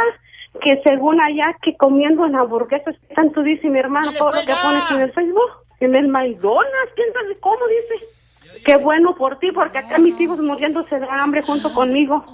que 0.61 0.81
según 0.83 1.21
allá 1.21 1.55
que 1.61 1.77
comiendo 1.77 2.25
en 2.25 2.35
hamburguesas, 2.35 2.95
¿qué 3.07 3.13
tanto 3.13 3.43
dice 3.43 3.69
mi 3.69 3.79
hermano 3.79 4.11
todo 4.17 4.31
lo 4.31 4.41
que 4.41 4.53
pones 4.61 4.83
en 4.91 5.01
el 5.01 5.13
Facebook? 5.13 5.51
En 5.79 5.95
el 5.95 6.07
McDonald's, 6.07 6.93
quién 6.95 7.13
sabe 7.13 7.37
cómo 7.39 7.59
dice. 7.67 8.05
Qué 8.65 8.77
bueno 8.77 9.15
por 9.15 9.37
ti, 9.37 9.51
porque 9.51 9.77
acá 9.77 9.99
mis 9.99 10.19
hijos 10.19 10.39
muriéndose 10.39 10.99
de 10.99 11.07
hambre 11.07 11.43
junto 11.43 11.71
conmigo. 11.73 12.25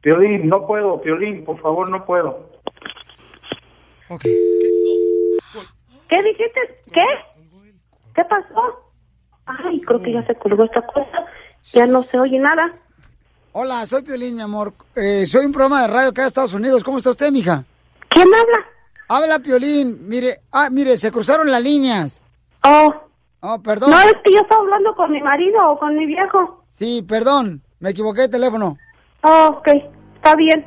Piolín, 0.00 0.48
no 0.48 0.64
puedo, 0.64 1.00
Piolín, 1.00 1.44
por 1.44 1.58
favor, 1.60 1.90
no 1.90 2.04
puedo. 2.04 2.48
¿Qué 6.08 6.22
dijiste? 6.22 6.60
¿Qué? 6.92 7.04
¿Qué 8.14 8.24
pasó? 8.24 8.90
Ay, 9.46 9.80
creo 9.82 10.02
que 10.02 10.12
ya 10.12 10.26
se 10.26 10.34
colgó 10.36 10.64
esta 10.64 10.82
cosa. 10.86 11.26
Ya 11.72 11.86
no 11.86 12.02
se 12.04 12.18
oye 12.18 12.38
nada. 12.38 12.72
Hola, 13.52 13.84
soy 13.86 14.02
Piolín, 14.02 14.36
mi 14.36 14.42
amor. 14.42 14.72
Eh, 14.94 15.26
soy 15.26 15.46
un 15.46 15.52
programa 15.52 15.82
de 15.82 15.88
radio 15.88 16.08
acá 16.10 16.22
de 16.22 16.28
Estados 16.28 16.54
Unidos. 16.54 16.84
¿Cómo 16.84 16.98
está 16.98 17.10
usted, 17.10 17.30
mija? 17.30 17.64
¿Quién 18.08 18.28
habla? 18.28 18.66
Habla 19.08 19.38
Piolín. 19.40 20.08
Mire, 20.08 20.40
ah, 20.52 20.68
mire, 20.70 20.96
se 20.96 21.10
cruzaron 21.10 21.50
las 21.50 21.62
líneas. 21.62 22.22
Oh. 22.62 22.94
Oh, 23.40 23.62
perdón. 23.62 23.90
No, 23.90 24.00
es 24.00 24.14
que 24.24 24.32
yo 24.32 24.40
estaba 24.40 24.62
hablando 24.62 24.94
con 24.94 25.12
mi 25.12 25.20
marido 25.22 25.70
o 25.70 25.78
con 25.78 25.96
mi 25.96 26.06
viejo. 26.06 26.64
Sí, 26.70 27.02
perdón. 27.06 27.62
Me 27.80 27.90
equivoqué 27.90 28.22
de 28.22 28.28
teléfono. 28.28 28.76
Oh, 29.22 29.58
ok, 29.58 29.68
está 30.16 30.34
bien. 30.34 30.66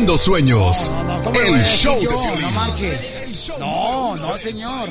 Cumpliendo 0.00 0.16
sueños. 0.16 0.90
El 1.34 1.62
show 1.62 2.00
de 2.00 2.06
Piolín. 2.06 2.40
no 2.40 2.50
marches. 2.52 3.52
No, 3.58 4.16
no, 4.16 4.38
señor. 4.38 4.88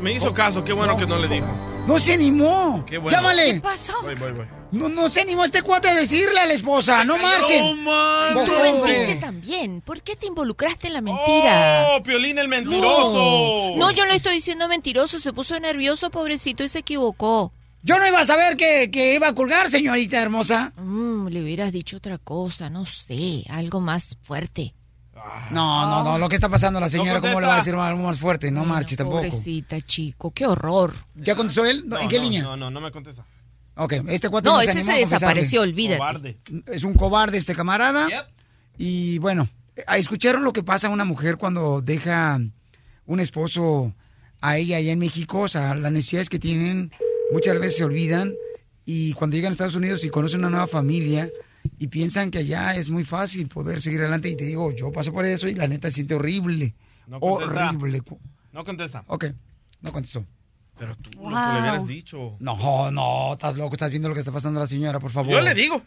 Me 0.00 0.12
hizo 0.12 0.32
caso, 0.32 0.62
qué 0.62 0.72
bueno 0.72 0.96
que 0.96 1.04
no 1.04 1.18
le 1.18 1.26
dijo. 1.26 1.48
No 1.88 1.98
se 1.98 2.14
animó. 2.14 2.84
Qué 2.86 2.98
bueno. 2.98 3.16
Llámale. 3.16 3.54
¿Qué 3.54 3.60
pasó? 3.60 3.94
Voy, 4.02 4.14
voy, 4.14 4.30
voy. 4.30 4.46
No, 4.70 4.88
no 4.88 5.08
se 5.08 5.22
animó 5.22 5.44
este 5.44 5.62
cuate 5.62 5.88
a 5.88 5.94
decirle 5.96 6.38
a 6.38 6.46
la 6.46 6.52
esposa. 6.52 7.02
No 7.02 7.18
marchen. 7.18 7.64
Y 7.64 8.44
tú 8.44 8.52
mentiste 8.62 9.16
también. 9.16 9.80
¿Por 9.80 10.00
qué 10.02 10.14
te 10.14 10.28
involucraste 10.28 10.86
en 10.86 10.92
la 10.92 11.00
mentira? 11.00 11.88
¡Oh, 11.90 12.02
Piolín 12.04 12.38
el 12.38 12.46
mentiroso! 12.46 13.72
No, 13.74 13.76
no, 13.76 13.90
yo 13.90 14.06
no 14.06 14.12
estoy 14.12 14.34
diciendo 14.34 14.68
mentiroso. 14.68 15.18
Se 15.18 15.32
puso 15.32 15.58
nervioso, 15.58 16.08
pobrecito, 16.10 16.62
y 16.62 16.68
se 16.68 16.78
equivocó. 16.80 17.52
Yo 17.86 18.00
no 18.00 18.06
iba 18.08 18.18
a 18.18 18.24
saber 18.24 18.56
que, 18.56 18.90
que 18.90 19.14
iba 19.14 19.28
a 19.28 19.32
colgar, 19.32 19.70
señorita 19.70 20.20
hermosa. 20.20 20.72
Mm, 20.76 21.28
le 21.28 21.40
hubieras 21.40 21.70
dicho 21.70 21.98
otra 21.98 22.18
cosa, 22.18 22.68
no 22.68 22.84
sé, 22.84 23.44
algo 23.48 23.80
más 23.80 24.18
fuerte. 24.22 24.74
No, 25.52 25.86
no, 25.86 26.02
no. 26.02 26.18
Lo 26.18 26.28
que 26.28 26.34
está 26.34 26.48
pasando 26.48 26.78
a 26.78 26.80
la 26.80 26.90
señora, 26.90 27.20
¿cómo 27.20 27.40
le 27.40 27.46
va 27.46 27.54
a 27.54 27.56
decir 27.58 27.76
algo 27.76 28.02
más 28.02 28.18
fuerte? 28.18 28.50
No 28.50 28.64
marches 28.64 28.98
tampoco. 28.98 29.18
Pobrecita, 29.18 29.80
chico, 29.82 30.32
qué 30.32 30.46
horror. 30.46 30.94
¿Ya 31.14 31.36
contestó 31.36 31.64
él? 31.64 31.84
No, 31.86 32.00
¿En 32.00 32.08
qué 32.08 32.16
no, 32.16 32.22
línea? 32.24 32.42
No, 32.42 32.56
no, 32.56 32.72
no 32.72 32.80
me 32.80 32.90
contesta. 32.90 33.24
Ok, 33.76 33.92
este 34.08 34.30
cuate 34.30 34.48
No, 34.48 34.56
no, 34.56 34.60
ese 34.62 34.72
se 34.72 34.78
confesarle. 34.78 35.04
desapareció, 35.04 35.60
olvídate. 35.60 35.98
Cobarde. 35.98 36.38
Es 36.66 36.82
un 36.82 36.94
cobarde 36.94 37.38
este 37.38 37.54
camarada. 37.54 38.08
Y 38.78 39.20
bueno, 39.20 39.48
eh, 39.76 39.84
¿escucharon 39.96 40.42
lo 40.42 40.52
que 40.52 40.64
pasa 40.64 40.88
a 40.88 40.90
una 40.90 41.04
mujer 41.04 41.36
cuando 41.36 41.82
deja 41.82 42.40
un 43.06 43.20
esposo 43.20 43.94
a 44.40 44.56
ella 44.58 44.78
allá 44.78 44.90
en 44.90 44.98
México? 44.98 45.42
O 45.42 45.48
sea, 45.48 45.76
las 45.76 45.92
necesidades 45.92 46.28
que 46.28 46.40
tienen 46.40 46.90
muchas 47.32 47.58
veces 47.58 47.76
se 47.78 47.84
olvidan 47.84 48.34
y 48.84 49.12
cuando 49.14 49.36
llegan 49.36 49.50
a 49.50 49.52
Estados 49.52 49.74
Unidos 49.74 50.04
y 50.04 50.10
conocen 50.10 50.40
una 50.40 50.50
nueva 50.50 50.66
familia 50.66 51.28
y 51.78 51.88
piensan 51.88 52.30
que 52.30 52.38
allá 52.38 52.74
es 52.76 52.88
muy 52.88 53.04
fácil 53.04 53.48
poder 53.48 53.80
seguir 53.82 54.00
adelante 54.00 54.28
y 54.28 54.36
te 54.36 54.44
digo, 54.44 54.72
yo 54.72 54.92
paso 54.92 55.12
por 55.12 55.24
eso 55.24 55.48
y 55.48 55.54
la 55.54 55.66
neta 55.66 55.88
se 55.88 55.96
siente 55.96 56.14
horrible. 56.14 56.74
No 57.06 57.20
contesta. 57.20 57.68
horrible. 57.70 58.02
No 58.52 58.64
contesta. 58.64 59.04
Ok, 59.08 59.24
no 59.80 59.92
contestó. 59.92 60.24
Pero 60.78 60.94
tú 60.96 61.10
Wow. 61.18 61.30
loco, 61.30 61.52
le 61.54 61.60
hubieras 61.60 61.86
dicho. 61.86 62.36
No, 62.38 62.90
no, 62.90 63.32
estás 63.32 63.56
loco, 63.56 63.74
estás 63.74 63.90
viendo 63.90 64.08
lo 64.08 64.14
que 64.14 64.20
está 64.20 64.32
pasando 64.32 64.60
a 64.60 64.62
la 64.64 64.66
señora, 64.66 65.00
por 65.00 65.10
favor. 65.10 65.32
Yo 65.32 65.40
le 65.40 65.54
digo. 65.54 65.80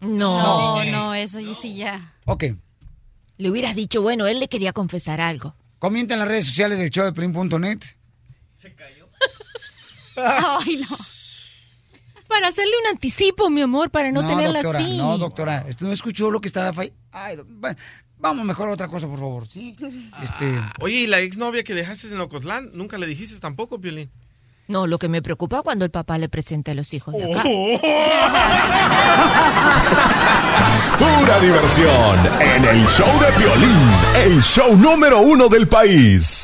No, 0.00 0.84
no, 0.84 1.14
eso 1.14 1.40
y 1.40 1.54
sí 1.54 1.74
ya. 1.76 2.14
Ok. 2.26 2.44
Le 3.38 3.50
hubieras 3.50 3.74
dicho, 3.74 4.02
bueno, 4.02 4.26
él 4.26 4.38
le 4.38 4.48
quería 4.48 4.72
confesar 4.72 5.20
algo. 5.20 5.56
Comenta 5.78 6.14
en 6.14 6.20
las 6.20 6.28
redes 6.28 6.44
sociales 6.46 6.78
del 6.78 6.90
show 6.90 7.04
de 7.04 7.12
Plin.net. 7.12 7.78
Ay, 10.16 10.76
no. 10.88 10.96
Para 12.28 12.48
hacerle 12.48 12.72
un 12.82 12.86
anticipo, 12.90 13.50
mi 13.50 13.60
amor, 13.62 13.90
para 13.90 14.10
no, 14.10 14.26
tenerla 14.26 14.60
doctora, 14.62 14.78
así. 14.80 14.96
No, 14.96 15.18
doctora, 15.18 15.64
este 15.68 15.84
no 15.84 15.92
escuchó 15.92 16.30
lo 16.30 16.40
que 16.40 16.48
estaba 16.48 16.72
fa- 16.72 16.90
Ay, 17.12 17.36
do- 17.36 17.44
bueno, 17.46 17.76
vamos 18.18 18.44
mejor 18.46 18.70
a 18.70 18.72
otra 18.72 18.88
cosa, 18.88 19.06
por 19.06 19.18
favor, 19.18 19.46
¿sí? 19.46 19.76
Este, 20.22 20.58
Oye, 20.80 21.00
¿y 21.02 21.06
la 21.06 21.20
exnovia 21.20 21.62
que 21.62 21.74
dejaste 21.74 22.08
en 22.08 22.18
Ocotlán? 22.20 22.70
Nunca 22.72 22.96
le 22.98 23.06
dijiste 23.06 23.38
tampoco, 23.38 23.78
Piolín. 23.80 24.10
No, 24.66 24.86
lo 24.86 24.98
que 24.98 25.08
me 25.08 25.20
preocupa 25.20 25.60
cuando 25.62 25.84
el 25.84 25.90
papá 25.90 26.16
le 26.16 26.30
presente 26.30 26.70
a 26.70 26.74
los 26.74 26.94
hijos 26.94 27.14
de 27.14 27.30
acá. 27.30 27.42
Pura 30.98 31.38
diversión 31.40 32.18
en 32.40 32.64
el 32.64 32.86
show 32.86 33.08
de 33.20 33.32
Piolín, 33.38 33.90
el 34.16 34.42
show 34.42 34.76
número 34.76 35.20
uno 35.20 35.48
del 35.48 35.68
país. 35.68 36.42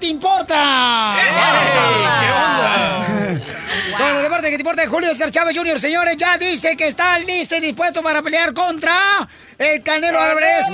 ¿Qué 0.00 0.06
te 0.06 0.12
importa? 0.12 1.14
Con 3.98 4.14
los 4.14 4.22
deportes, 4.22 4.48
¿qué 4.50 4.56
te 4.56 4.62
importa? 4.62 4.88
Julio 4.88 5.08
César 5.10 5.30
Chávez 5.30 5.54
Jr., 5.58 5.78
señores, 5.78 6.16
ya 6.16 6.38
dice 6.38 6.74
que 6.74 6.86
está 6.86 7.18
listo 7.18 7.54
y 7.56 7.60
dispuesto 7.60 8.02
para 8.02 8.22
pelear 8.22 8.54
contra 8.54 8.94
el 9.58 9.82
Canelo 9.82 10.18
Álvarez. 10.18 10.64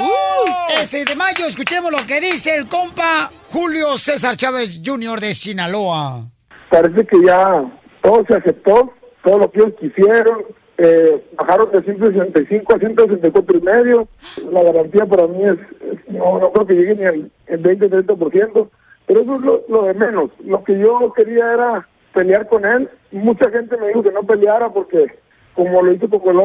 El 0.79 0.87
6 0.87 1.05
de 1.07 1.15
mayo, 1.17 1.45
escuchemos 1.47 1.91
lo 1.91 2.07
que 2.07 2.21
dice 2.21 2.55
el 2.55 2.69
compa 2.69 3.31
Julio 3.51 3.99
César 3.99 4.37
Chávez 4.37 4.81
Jr. 4.85 5.19
de 5.21 5.35
Sinaloa. 5.35 6.23
parece 6.71 7.05
que 7.05 7.17
ya 7.27 7.65
todo 8.03 8.25
se 8.29 8.35
aceptó, 8.37 8.93
todo 9.25 9.39
lo 9.39 9.51
que 9.51 9.59
ellos 9.59 9.73
quisieron, 9.81 10.45
eh, 10.79 11.27
bajaron 11.37 11.73
de 11.73 11.83
165 11.83 12.77
a 12.77 12.79
164 12.79 13.59
y 13.59 13.61
medio, 13.61 14.09
la 14.53 14.63
garantía 14.63 15.05
para 15.05 15.27
mí 15.27 15.43
es, 15.43 15.59
es- 15.93 16.13
no, 16.15 16.39
no 16.39 16.53
creo 16.53 16.67
que 16.67 16.75
llegue 16.75 16.95
ni 16.95 17.05
al 17.07 17.31
el 17.49 17.63
20-30%, 17.63 18.69
pero 19.07 19.21
eso 19.21 19.37
es 19.37 19.69
lo, 19.69 19.83
de 19.83 19.95
menos, 19.95 20.31
lo 20.45 20.63
que 20.65 20.79
yo 20.79 21.13
quería 21.13 21.53
era 21.53 21.89
pelear 22.13 22.49
con 22.49 22.65
él, 22.65 22.89
mucha 23.13 23.51
gente 23.51 23.77
me 23.77 23.89
dijo 23.89 24.03
que 24.03 24.13
no 24.13 24.23
peleara 24.23 24.69
porque 24.71 25.07
como 25.55 25.83
lo 25.83 25.93
hizo 25.93 26.09
con 26.09 26.39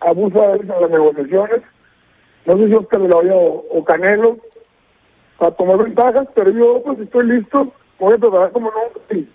abusa 0.00 0.48
de 0.48 0.54
él 0.54 0.60
en 0.62 0.68
las 0.68 0.90
negociaciones, 0.90 1.62
no 2.46 2.56
sé 2.56 2.66
si 2.66 2.74
Oscar 2.74 3.00
Hoya 3.00 3.34
o, 3.34 3.64
o 3.70 3.84
Canelo, 3.84 4.38
para 5.38 5.52
tomar 5.52 5.78
ventajas, 5.78 6.28
pero 6.34 6.50
yo 6.50 6.82
pues 6.84 6.98
estoy 6.98 7.26
listo, 7.26 7.72
voy 7.98 8.14
a 8.14 8.18
preparar 8.18 8.52
como 8.52 8.70
nunca. 8.70 9.14
y 9.14 9.28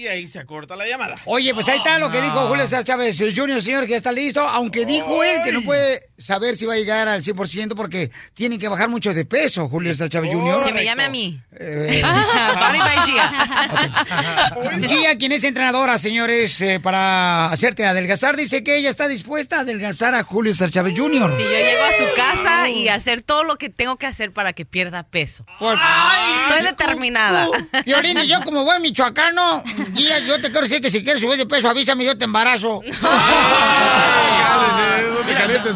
Y 0.00 0.08
ahí 0.08 0.26
se 0.26 0.38
acorta 0.38 0.76
la 0.76 0.88
llamada. 0.88 1.16
Oye, 1.26 1.52
pues 1.52 1.68
ahí 1.68 1.76
está 1.76 1.98
lo 1.98 2.10
que 2.10 2.22
dijo 2.22 2.48
Julio 2.48 2.64
César 2.64 2.84
Chávez 2.84 3.18
Jr., 3.18 3.60
señor, 3.60 3.84
que 3.84 3.90
ya 3.90 3.96
está 3.98 4.10
listo, 4.10 4.40
aunque 4.40 4.86
dijo 4.86 5.22
él 5.22 5.42
que 5.44 5.52
no 5.52 5.60
puede 5.60 6.08
saber 6.16 6.56
si 6.56 6.64
va 6.64 6.72
a 6.72 6.76
llegar 6.76 7.06
al 7.06 7.22
100% 7.22 7.74
porque 7.74 8.10
tiene 8.32 8.58
que 8.58 8.68
bajar 8.68 8.88
mucho 8.88 9.12
de 9.12 9.26
peso, 9.26 9.68
Julio 9.68 9.92
César 9.92 10.08
Chávez 10.08 10.32
Jr. 10.32 10.64
Que 10.64 10.72
me 10.72 10.84
llame 10.84 11.04
a 11.04 11.10
mí. 11.10 11.38
Eh, 11.52 12.02
bye, 12.72 12.78
Gia. 13.04 14.88
Gia, 14.88 15.18
quien 15.18 15.32
es 15.32 15.44
entrenadora, 15.44 15.98
señores, 15.98 16.58
eh, 16.62 16.80
para 16.80 17.50
hacerte 17.50 17.84
adelgazar, 17.84 18.38
dice 18.38 18.64
que 18.64 18.78
ella 18.78 18.88
está 18.88 19.06
dispuesta 19.06 19.58
a 19.58 19.60
adelgazar 19.60 20.14
a 20.14 20.24
Julio 20.24 20.54
César 20.54 20.70
Chávez 20.70 20.94
Jr. 20.96 21.30
Si 21.36 21.42
yo 21.42 21.50
llego 21.50 21.84
a 21.84 21.92
su 21.92 22.14
casa 22.16 22.70
y 22.70 22.88
hacer 22.88 23.20
todo 23.22 23.44
lo 23.44 23.56
que 23.56 23.68
tengo 23.68 23.96
que 23.96 24.06
hacer 24.06 24.32
para 24.32 24.54
que 24.54 24.64
pierda 24.64 25.02
peso. 25.02 25.44
Estoy 25.60 26.64
determinada. 26.64 27.48
Violín, 27.84 28.16
y 28.20 28.28
yo 28.28 28.40
como 28.44 28.64
buen 28.64 28.80
michoacano, 28.80 29.62
Yo 29.94 30.40
te 30.40 30.50
quiero 30.50 30.62
decir 30.62 30.80
que 30.80 30.90
si 30.90 31.02
quieres 31.02 31.22
subir 31.22 31.38
de 31.38 31.46
peso, 31.46 31.68
avísame, 31.68 32.04
yo 32.04 32.16
te 32.16 32.24
embarazo. 32.24 32.82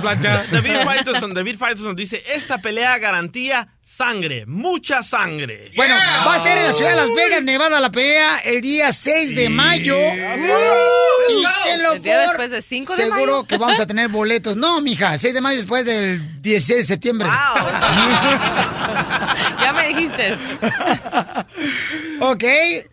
Plancha. 0.00 0.44
David 0.50 0.74
Faitelson, 0.84 1.34
David 1.34 1.56
Faitelson 1.58 1.96
dice, 1.96 2.22
esta 2.26 2.58
pelea 2.58 2.98
garantía 2.98 3.68
sangre, 3.80 4.44
mucha 4.46 5.02
sangre. 5.02 5.70
Bueno, 5.76 5.94
va 5.94 6.34
a 6.34 6.38
ser 6.40 6.58
en 6.58 6.64
la 6.64 6.72
ciudad 6.72 6.90
de 6.90 6.96
Las 6.96 7.14
Vegas, 7.14 7.42
Nevada, 7.42 7.80
la 7.80 7.90
pelea 7.90 8.38
el 8.38 8.60
día 8.60 8.92
6 8.92 9.36
de 9.36 9.48
mayo. 9.48 9.96
Y 9.96 11.44
tenlo 11.64 11.92
El 11.92 12.02
día 12.02 12.18
después 12.20 12.50
de 12.50 12.62
5 12.62 12.96
de 12.96 13.02
Seguro 13.04 13.24
mayo. 13.24 13.44
que 13.44 13.56
vamos 13.56 13.80
a 13.80 13.86
tener 13.86 14.08
boletos. 14.08 14.56
No, 14.56 14.80
mija, 14.80 15.14
el 15.14 15.20
6 15.20 15.34
de 15.34 15.40
mayo 15.40 15.58
después 15.58 15.84
del 15.84 16.42
16 16.42 16.78
de 16.80 16.84
septiembre. 16.84 17.28
ya 19.60 19.72
me 19.72 19.88
dijiste. 19.88 20.36
ok. 22.20 22.44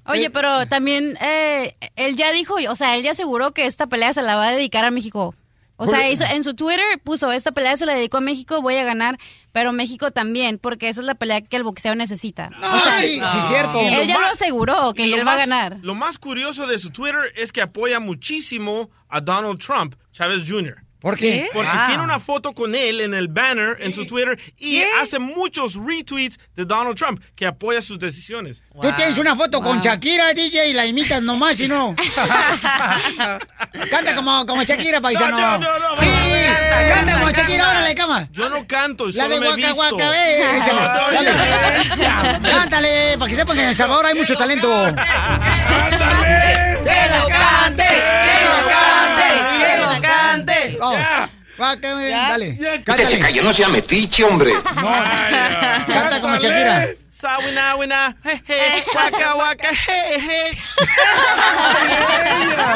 Oye, 0.05 0.29
pero 0.29 0.67
también 0.67 1.17
eh, 1.21 1.75
él 1.95 2.15
ya 2.15 2.31
dijo, 2.31 2.55
o 2.69 2.75
sea, 2.75 2.95
él 2.95 3.03
ya 3.03 3.11
aseguró 3.11 3.51
que 3.51 3.65
esta 3.65 3.87
pelea 3.87 4.13
se 4.13 4.21
la 4.21 4.35
va 4.35 4.49
a 4.49 4.51
dedicar 4.51 4.85
a 4.85 4.91
México. 4.91 5.35
O 5.83 5.87
sea, 5.87 6.09
hizo- 6.09 6.23
en 6.25 6.43
su 6.43 6.53
Twitter 6.53 6.83
puso, 7.03 7.31
esta 7.31 7.51
pelea 7.51 7.75
se 7.77 7.85
la 7.85 7.93
dedicó 7.95 8.17
a 8.17 8.21
México, 8.21 8.61
voy 8.61 8.75
a 8.75 8.83
ganar, 8.83 9.17
pero 9.51 9.73
México 9.73 10.11
también, 10.11 10.57
porque 10.59 10.89
esa 10.89 11.01
es 11.01 11.07
la 11.07 11.15
pelea 11.15 11.41
que 11.41 11.57
el 11.57 11.63
boxeo 11.63 11.95
necesita. 11.95 12.49
o 12.73 12.79
sea, 12.79 12.99
sí, 12.99 13.19
sí, 13.19 13.41
cierto. 13.47 13.79
Él 13.79 14.07
ya 14.07 14.19
Lo 14.19 14.25
aseguró, 14.27 14.93
que 14.93 15.03
él 15.05 15.27
va 15.27 15.33
a 15.33 15.37
ganar. 15.37 15.77
Lo 15.81 15.95
más 15.95 16.17
curioso 16.17 16.67
de 16.67 16.79
su 16.79 16.89
Twitter 16.91 17.33
es 17.35 17.51
que 17.51 17.61
apoya 17.61 17.99
muchísimo 17.99 18.89
a 19.09 19.19
Donald 19.21 19.59
Trump, 19.59 19.95
Chávez 20.11 20.43
Jr. 20.47 20.83
¿Por 21.01 21.17
qué? 21.17 21.49
Porque 21.51 21.71
tiene 21.87 22.03
una 22.03 22.19
foto 22.19 22.53
con 22.53 22.75
él 22.75 23.01
en 23.01 23.15
el 23.15 23.27
banner 23.27 23.77
en 23.79 23.91
su 23.91 24.05
Twitter 24.05 24.39
y 24.57 24.83
hace 25.01 25.17
muchos 25.17 25.75
retweets 25.75 26.39
de 26.55 26.63
Donald 26.63 26.95
Trump 26.95 27.19
que 27.35 27.47
apoya 27.47 27.81
sus 27.81 27.97
decisiones. 27.97 28.61
Tú 28.79 28.91
tienes 28.95 29.17
una 29.17 29.35
foto 29.35 29.61
con 29.61 29.81
Shakira, 29.81 30.31
DJ, 30.33 30.69
y 30.69 30.73
la 30.73 30.85
imitas 30.85 31.23
nomás 31.23 31.59
y 31.59 31.67
no. 31.67 31.95
canta 33.89 34.15
como, 34.15 34.45
como 34.45 34.61
Shakira, 34.63 35.01
paisano. 35.01 35.39
No, 35.39 35.57
no, 35.57 35.79
no, 35.79 35.89
no, 35.89 35.97
sí, 35.97 36.05
no, 36.05 36.93
canta 36.93 37.13
como 37.13 37.31
Shakira, 37.31 37.63
no. 37.63 37.71
órale, 37.71 37.95
cama. 37.95 38.29
Yo 38.31 38.49
no 38.49 38.67
canto, 38.67 39.07
La 39.07 39.23
solo 39.23 39.39
de 39.39 39.47
Waka. 39.47 39.73
Waka, 39.73 40.09
ve. 40.09 40.61
Cántale, 42.43 43.17
para 43.17 43.29
que 43.29 43.35
sepan 43.35 43.55
que 43.55 43.63
en 43.63 43.69
El 43.69 43.75
Salvador 43.75 44.05
hay 44.05 44.13
mucho 44.13 44.35
talento. 44.35 44.69
¡Que 44.69 46.60
Ve, 51.61 52.09
dale. 52.09 52.57
Que 52.83 53.05
se 53.05 53.19
calle, 53.19 53.41
no 53.41 53.53
sea 53.53 53.69
metiche, 53.69 54.23
hombre. 54.23 54.53
Canta 54.63 56.19
como 56.19 56.35
Shakira. 56.37 56.87
Sawina, 57.21 57.75
wina, 57.75 58.15
je, 58.23 58.41
je, 58.47 58.83
waka, 58.95 59.35
waka. 59.35 59.69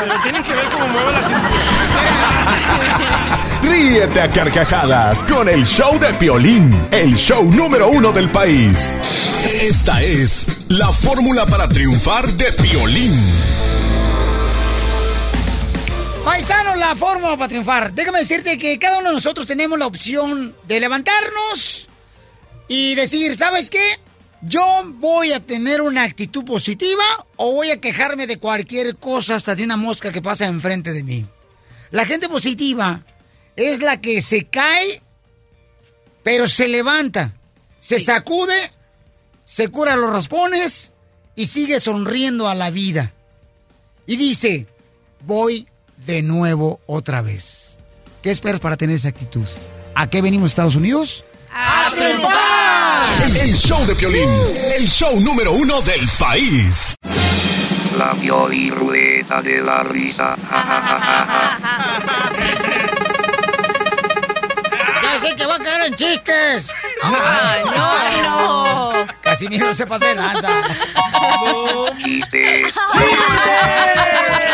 Pero 0.05 0.21
tienen 0.21 0.43
que 0.43 0.53
ver 0.53 0.65
cómo 0.69 0.87
mueve 0.89 1.11
la 1.13 1.23
cintura. 1.23 1.65
Ríete 3.63 4.21
a 4.21 4.27
carcajadas 4.27 5.23
con 5.23 5.49
el 5.49 5.65
show 5.65 5.97
de 5.97 6.13
Piolín, 6.13 6.87
el 6.91 7.15
show 7.15 7.43
número 7.51 7.89
uno 7.89 8.11
del 8.11 8.29
país. 8.29 9.01
Esta 9.63 9.99
es 10.03 10.51
la 10.69 10.91
fórmula 10.91 11.47
para 11.47 11.67
triunfar 11.67 12.31
de 12.33 12.45
Piolín. 12.61 13.19
Paisano, 16.25 16.75
la 16.75 16.95
fórmula 16.95 17.37
para 17.37 17.49
triunfar. 17.49 17.93
Déjame 17.93 18.17
decirte 18.17 18.57
que 18.57 18.79
cada 18.79 18.97
uno 18.97 19.09
de 19.09 19.13
nosotros 19.13 19.45
tenemos 19.45 19.77
la 19.77 19.85
opción 19.85 20.55
de 20.67 20.79
levantarnos 20.79 21.87
y 22.67 22.95
decir, 22.95 23.37
¿sabes 23.37 23.69
qué? 23.69 23.99
Yo 24.41 24.65
voy 24.95 25.33
a 25.33 25.39
tener 25.39 25.83
una 25.83 26.01
actitud 26.01 26.43
positiva 26.43 27.03
o 27.35 27.53
voy 27.53 27.69
a 27.69 27.79
quejarme 27.79 28.25
de 28.25 28.39
cualquier 28.39 28.95
cosa 28.95 29.35
hasta 29.35 29.53
de 29.53 29.63
una 29.63 29.77
mosca 29.77 30.11
que 30.11 30.23
pasa 30.23 30.47
enfrente 30.47 30.93
de 30.93 31.03
mí. 31.03 31.27
La 31.91 32.07
gente 32.07 32.27
positiva 32.27 33.03
es 33.55 33.79
la 33.79 34.01
que 34.01 34.23
se 34.23 34.47
cae, 34.47 35.03
pero 36.23 36.47
se 36.47 36.67
levanta, 36.67 37.35
se 37.79 37.99
sacude, 37.99 38.71
se 39.45 39.67
cura 39.67 39.95
los 39.95 40.09
raspones 40.09 40.91
y 41.35 41.45
sigue 41.45 41.79
sonriendo 41.79 42.49
a 42.49 42.55
la 42.55 42.71
vida. 42.71 43.13
Y 44.07 44.17
dice, 44.17 44.65
voy 45.21 45.67
de 45.97 46.21
nuevo 46.21 46.79
otra 46.85 47.21
vez. 47.21 47.77
¿Qué 48.21 48.31
esperas 48.31 48.59
para 48.59 48.77
tener 48.77 48.95
esa 48.95 49.09
actitud? 49.09 49.45
¿A 49.95 50.07
qué 50.09 50.21
venimos 50.21 50.51
Estados 50.51 50.75
Unidos? 50.75 51.23
¡A 51.53 51.91
triunfar! 51.95 53.05
El, 53.23 53.37
el 53.37 53.53
show 53.55 53.85
de 53.85 53.95
Piolín, 53.95 54.29
el 54.77 54.87
show 54.87 55.19
número 55.21 55.51
uno 55.53 55.81
del 55.81 56.01
país. 56.19 56.95
La 57.97 58.11
Pioli 58.13 58.69
Rueda 58.71 59.41
de 59.41 59.61
la 59.61 59.83
Risa. 59.83 60.35
Ja, 60.49 60.61
ja, 60.63 60.81
ja, 60.81 60.99
ja, 60.99 61.25
ja. 61.25 61.59
Ya 65.01 65.19
sé 65.19 65.35
que 65.35 65.45
va 65.45 65.55
a 65.55 65.59
caer 65.59 65.81
en 65.87 65.95
chistes. 65.95 66.67
Ay, 67.03 67.63
no, 67.63 68.23
no. 68.23 68.93
Casimiro 69.21 69.73
se 69.73 69.87
pasa 69.87 70.07
de 70.07 70.15
lanza. 70.15 70.49
Chiste. 72.03 72.63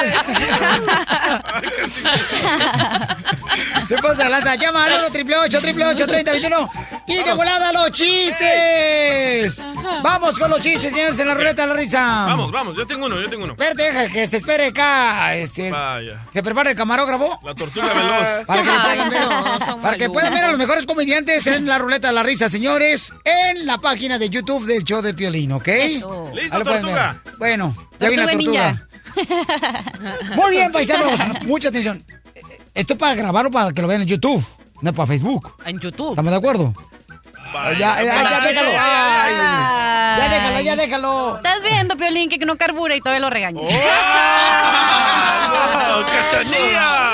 Se 3.88 3.98
pasa 3.98 4.30
lanza. 4.30 4.56
Llama 4.56 4.86
al 4.86 4.94
1 5.00 5.12
triple 5.12 5.38
8 5.38 5.62
triple 5.62 5.86
8 5.86 6.08
30 6.08 6.32
21 6.32 6.72
Y 7.08 7.24
de 7.24 7.34
volada 7.34 7.74
los 7.74 7.92
chistes. 7.92 9.66
Vamos 10.02 10.40
con 10.40 10.50
los 10.50 10.62
chistes, 10.62 10.94
señores, 10.94 11.20
en 11.20 11.28
la 11.28 11.34
ruleta 11.34 11.64
de 11.64 11.68
la 11.68 11.74
risa. 11.74 12.00
Vamos, 12.28 12.52
vamos, 12.52 12.78
yo 12.78 12.88
tengo 12.88 13.08
uno, 13.08 13.20
yo 13.20 13.30
tengo 13.30 13.44
uno. 13.44 13.54
Espérate, 13.54 13.84
deja 13.84 14.08
que 14.08 14.28
se 14.28 14.38
espere 14.38 14.68
acá. 14.68 15.36
Este, 15.36 15.70
Vaya. 15.72 16.26
se 16.32 16.44
prepara 16.44 16.70
el 16.72 16.76
camarógrafo. 16.76 17.40
La 17.44 17.56
tortuga 17.56 17.94
veloz. 17.94 18.46
Para 18.48 18.64
que, 18.64 18.70
puedan 18.70 19.10
ver, 19.10 19.22
no, 19.22 19.82
para 19.82 19.98
que 19.98 20.10
puedan 20.10 20.34
ver 20.34 20.44
a 20.46 20.48
los 20.50 20.58
mejores 20.58 20.86
comediantes 20.86 21.46
en 21.48 21.66
la 21.66 21.78
ruleta 21.78 22.08
de 22.10 22.14
la 22.14 22.24
risa, 22.24 22.50
señores, 22.50 23.14
en 23.24 23.66
la 23.66 23.78
página 23.78 24.18
de 24.18 24.30
YouTube 24.30 24.66
del 24.66 24.84
show 24.84 25.02
de 25.02 25.14
Piolín, 25.14 25.52
¿ok? 25.54 25.68
Eso. 25.68 26.32
Listo, 26.34 26.62
tortuga. 26.64 27.22
Bueno, 27.38 27.76
ya 28.00 28.10
viene 28.10 28.26
la 28.26 28.32
Tortuga 28.32 28.64
tortuga. 28.64 28.88
Muy 30.36 30.52
bien, 30.52 30.72
paisanos, 30.72 31.20
mucha 31.44 31.70
atención. 31.70 32.04
Esto 32.74 32.94
es 32.94 33.00
para 33.00 33.16
grabarlo 33.16 33.52
para 33.52 33.72
que 33.74 33.82
lo 33.82 33.88
vean 33.88 34.02
en 34.02 34.08
YouTube, 34.08 34.44
no 34.82 34.94
para 34.94 35.08
Facebook. 35.08 35.56
En 35.66 35.80
YouTube. 35.80 36.12
¿Estamos 36.12 36.32
de 36.32 36.38
acuerdo? 36.38 36.74
Ya, 37.54 37.74
ya, 37.78 38.02
ya, 38.04 38.40
déjalo. 38.40 38.70
Ay, 38.80 39.34
ya 40.18 40.30
déjalo, 40.30 40.62
ya 40.62 40.76
déjalo. 40.76 41.36
Estás 41.36 41.62
viendo, 41.64 41.98
Piolín, 41.98 42.30
que 42.30 42.38
no 42.46 42.56
carbura 42.58 42.96
y 42.96 43.02
todavía 43.02 43.20
lo 43.20 43.30
regañas. 43.30 43.68
¡Oh, 45.94 46.04
cachanilla! 46.06 47.12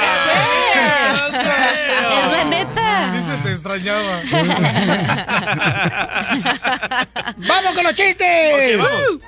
Es 2.13 2.31
la 2.31 2.43
neta. 2.43 3.11
Dice 3.15 3.31
te 3.43 3.51
extrañaba. 3.51 4.21
¡Vamos 7.37 7.73
con 7.73 7.83
los 7.83 7.93
chistes! 7.95 8.53
Ok, 8.53 8.61
vamos. 8.83 9.19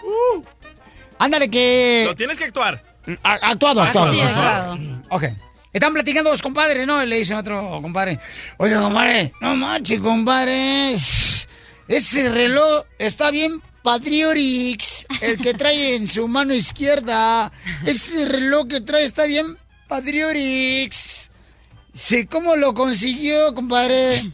Ándale 1.20 1.50
que... 1.50 2.04
Lo 2.08 2.16
tienes 2.16 2.38
que 2.38 2.46
actuar. 2.46 2.84
A- 3.24 3.50
Actuado, 3.50 3.82
Ah, 3.82 3.88
actuado. 3.88 4.14
sí, 4.14 4.20
actuado. 4.22 4.78
Ok. 5.12 5.24
Están 5.72 5.94
platicando 5.94 6.32
dos 6.32 6.42
compadres, 6.42 6.88
¿no? 6.88 7.04
Le 7.06 7.18
dicen 7.20 7.38
otro 7.38 7.80
compadre, 7.82 8.20
oye, 8.58 8.76
compadre, 8.76 9.34
no 9.42 9.56
manches, 9.56 10.00
compadre. 10.00 10.94
Ese 11.88 12.30
reloj 12.30 12.86
está 12.98 13.30
bien 13.30 13.62
Patriorix, 13.84 15.06
el 15.22 15.38
que 15.38 15.54
trae 15.54 15.96
en 15.96 16.08
su 16.08 16.28
mano 16.28 16.54
izquierda. 16.56 17.52
Ese 17.86 18.26
reloj 18.26 18.68
que 18.68 18.82
trae 18.82 19.04
está 19.06 19.26
bien 19.26 19.58
Patriorix. 19.88 21.30
Sí, 21.94 22.26
¿cómo 22.26 22.56
lo 22.56 22.74
consiguió, 22.74 23.54
compadre? 23.54 24.32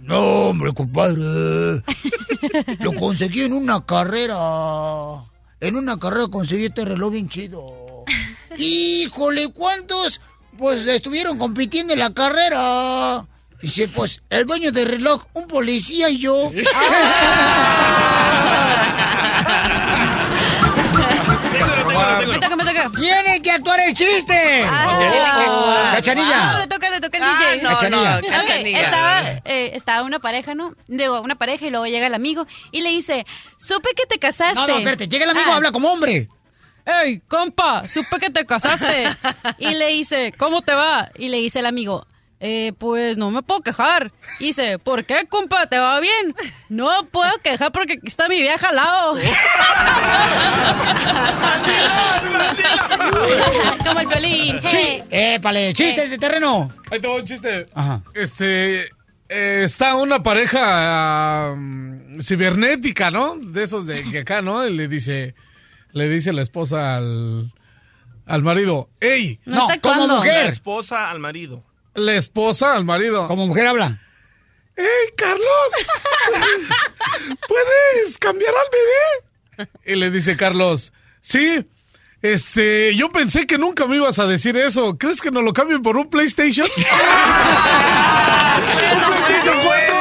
No, 0.00 0.48
hombre, 0.48 0.72
compadre. 0.72 1.82
Lo 2.80 2.92
conseguí 2.94 3.42
en 3.42 3.52
una 3.52 3.84
carrera. 3.84 4.36
En 5.62 5.76
una 5.76 5.96
carrera 5.96 6.26
conseguí 6.26 6.64
este 6.64 6.84
reloj 6.84 7.12
bien 7.12 7.28
chido. 7.28 8.04
Híjole, 8.58 9.46
¿cuántos? 9.52 10.20
Pues 10.58 10.84
estuvieron 10.88 11.38
compitiendo 11.38 11.92
en 11.92 12.00
la 12.00 12.12
carrera. 12.12 13.24
Dice, 13.62 13.86
pues 13.86 14.24
el 14.28 14.44
dueño 14.44 14.72
del 14.72 14.88
reloj, 14.88 15.24
un 15.34 15.46
policía 15.46 16.10
y 16.10 16.18
yo. 16.18 16.50
Me 22.20 22.38
toca, 22.38 22.56
me 22.56 22.64
toca. 22.64 22.90
Tienen 22.98 23.42
que 23.42 23.50
actuar 23.50 23.80
el 23.80 23.94
chiste. 23.94 24.64
Ah, 24.68 25.90
Cachanilla. 25.94 26.50
Ah, 26.54 26.58
le 26.60 26.66
toca, 26.66 26.90
le 26.90 27.00
toca 27.00 27.18
al 27.18 27.24
Ah, 27.24 27.36
DJ. 27.38 27.62
no, 27.62 27.68
Cachanilla. 27.70 28.20
no, 28.20 28.78
estaba, 28.78 29.20
eh, 29.44 29.70
estaba 29.74 30.02
una 30.02 30.18
pareja, 30.18 30.54
¿no? 30.54 30.74
Digo, 30.88 31.20
una 31.20 31.34
pareja 31.36 31.66
y 31.66 31.70
luego 31.70 31.86
llega 31.86 32.06
el 32.06 32.14
amigo 32.14 32.46
y 32.70 32.80
le 32.80 32.90
dice, 32.90 33.26
supe 33.58 33.90
que 33.96 34.06
te 34.06 34.18
casaste. 34.18 34.54
No, 34.60 34.66
no, 34.66 34.78
espérate, 34.78 35.08
llega 35.08 35.24
el 35.24 35.30
amigo, 35.30 35.52
habla 35.52 35.72
como 35.72 35.90
hombre. 35.92 36.28
¡Ey, 36.84 37.20
compa! 37.28 37.88
Supe 37.88 38.18
que 38.18 38.30
te 38.30 38.44
casaste. 38.44 39.08
y 39.58 39.68
le 39.74 39.88
dice, 39.88 40.32
¿cómo 40.36 40.62
te 40.62 40.74
va? 40.74 41.10
Y 41.16 41.28
le 41.28 41.36
dice 41.38 41.60
el 41.60 41.66
amigo, 41.66 42.06
Eh, 42.44 42.72
pues 42.76 43.18
no 43.18 43.30
me 43.30 43.40
puedo 43.42 43.60
quejar. 43.60 44.10
Y 44.40 44.46
dice, 44.46 44.80
¿por 44.80 45.04
qué, 45.04 45.26
compa? 45.28 45.68
¿Te 45.68 45.78
va 45.78 46.00
bien? 46.00 46.34
No 46.68 47.06
puedo 47.06 47.30
quejar 47.40 47.70
porque 47.70 47.92
aquí 47.92 48.08
está 48.08 48.26
mi 48.28 48.40
vieja 48.40 48.68
al 48.68 48.74
lado. 48.74 49.14
Como 53.86 54.00
el 54.00 54.06
violín. 54.08 54.60
Sí, 54.68 55.02
épale, 55.10 55.72
chistes 55.72 56.10
de 56.10 56.18
terreno. 56.18 56.68
Ahí 56.90 56.98
te 56.98 57.06
va 57.06 57.14
un 57.14 57.24
chiste. 57.24 57.64
Ajá. 57.74 58.02
Este. 58.14 58.86
eh, 59.28 59.62
está 59.62 59.94
una 59.94 60.24
pareja 60.24 61.52
um, 61.52 62.20
cibernética, 62.20 63.12
¿no? 63.12 63.36
De 63.36 63.62
esos 63.62 63.86
de 63.86 64.02
que 64.10 64.18
acá, 64.18 64.42
¿no? 64.42 64.66
Y 64.66 64.76
le 64.76 64.88
dice. 64.88 65.36
Le 65.92 66.08
dice 66.08 66.32
la 66.32 66.42
esposa 66.42 66.96
al. 66.96 67.52
Al 68.26 68.42
marido. 68.42 68.88
¡Ey! 69.00 69.38
No, 69.44 69.68
No, 69.68 69.80
como 69.80 70.08
mujer. 70.08 70.42
La 70.44 70.50
esposa 70.50 71.08
al 71.10 71.18
marido. 71.20 71.62
La 71.94 72.14
esposa 72.14 72.74
al 72.74 72.84
marido. 72.84 73.28
Como 73.28 73.46
mujer 73.46 73.66
habla. 73.66 73.98
¡Ey, 74.76 74.86
Carlos! 75.16 75.46
¿Puedes 77.48 78.18
cambiar 78.18 78.54
al 78.54 78.66
bebé? 78.72 79.70
Y 79.84 79.96
le 79.96 80.10
dice 80.10 80.36
Carlos, 80.36 80.92
sí, 81.20 81.66
este, 82.22 82.94
yo 82.96 83.10
pensé 83.10 83.46
que 83.46 83.58
nunca 83.58 83.86
me 83.86 83.96
ibas 83.96 84.18
a 84.18 84.26
decir 84.26 84.56
eso. 84.56 84.96
¿Crees 84.96 85.20
que 85.20 85.30
nos 85.30 85.44
lo 85.44 85.52
cambien 85.52 85.82
por 85.82 85.96
un 85.96 86.08
PlayStation? 86.08 86.66
¡Un 88.92 89.04
PlayStation 89.04 89.56
4! 89.62 89.96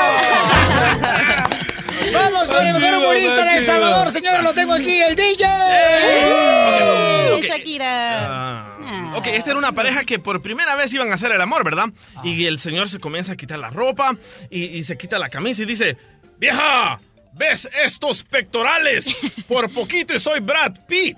Vamos 2.14 2.50
con 2.50 2.66
el 2.68 2.74
mejor 2.74 2.98
humorista 2.98 3.46
de 3.46 3.58
El. 3.58 3.66
Salvador, 3.66 4.12
señores, 4.12 4.44
lo 4.44 4.54
tengo 4.54 4.74
aquí, 4.74 5.02
el 5.02 5.16
DJ. 5.16 5.46
Ok. 7.34 7.44
Shakira. 7.44 8.20
Ah, 8.24 8.70
ok, 9.16 9.28
esta 9.28 9.52
era 9.52 9.60
una 9.60 9.72
pareja 9.72 10.04
que 10.04 10.20
por 10.20 10.42
primera 10.42 10.76
vez 10.76 10.94
iban 10.94 11.12
a 11.12 11.16
hacer 11.16 11.32
el 11.32 11.42
amor, 11.42 11.64
¿verdad? 11.64 11.89
Y 12.24 12.46
el 12.46 12.60
señor 12.60 12.89
se 12.89 13.00
comienza 13.00 13.34
a 13.34 13.36
quitar 13.36 13.60
la 13.60 13.70
ropa 13.70 14.16
y, 14.50 14.66
y 14.66 14.84
se 14.84 14.98
quita 14.98 15.20
la 15.20 15.30
camisa 15.30 15.64
y 15.64 15.66
dice, 15.66 15.98
vieja, 16.38 17.00
¿ves 17.34 17.70
estos 17.84 18.24
pectorales? 18.24 19.06
Por 19.48 19.72
poquito 19.72 20.20
soy 20.20 20.39
Brad 20.39 20.86
Pitt. 20.88 21.18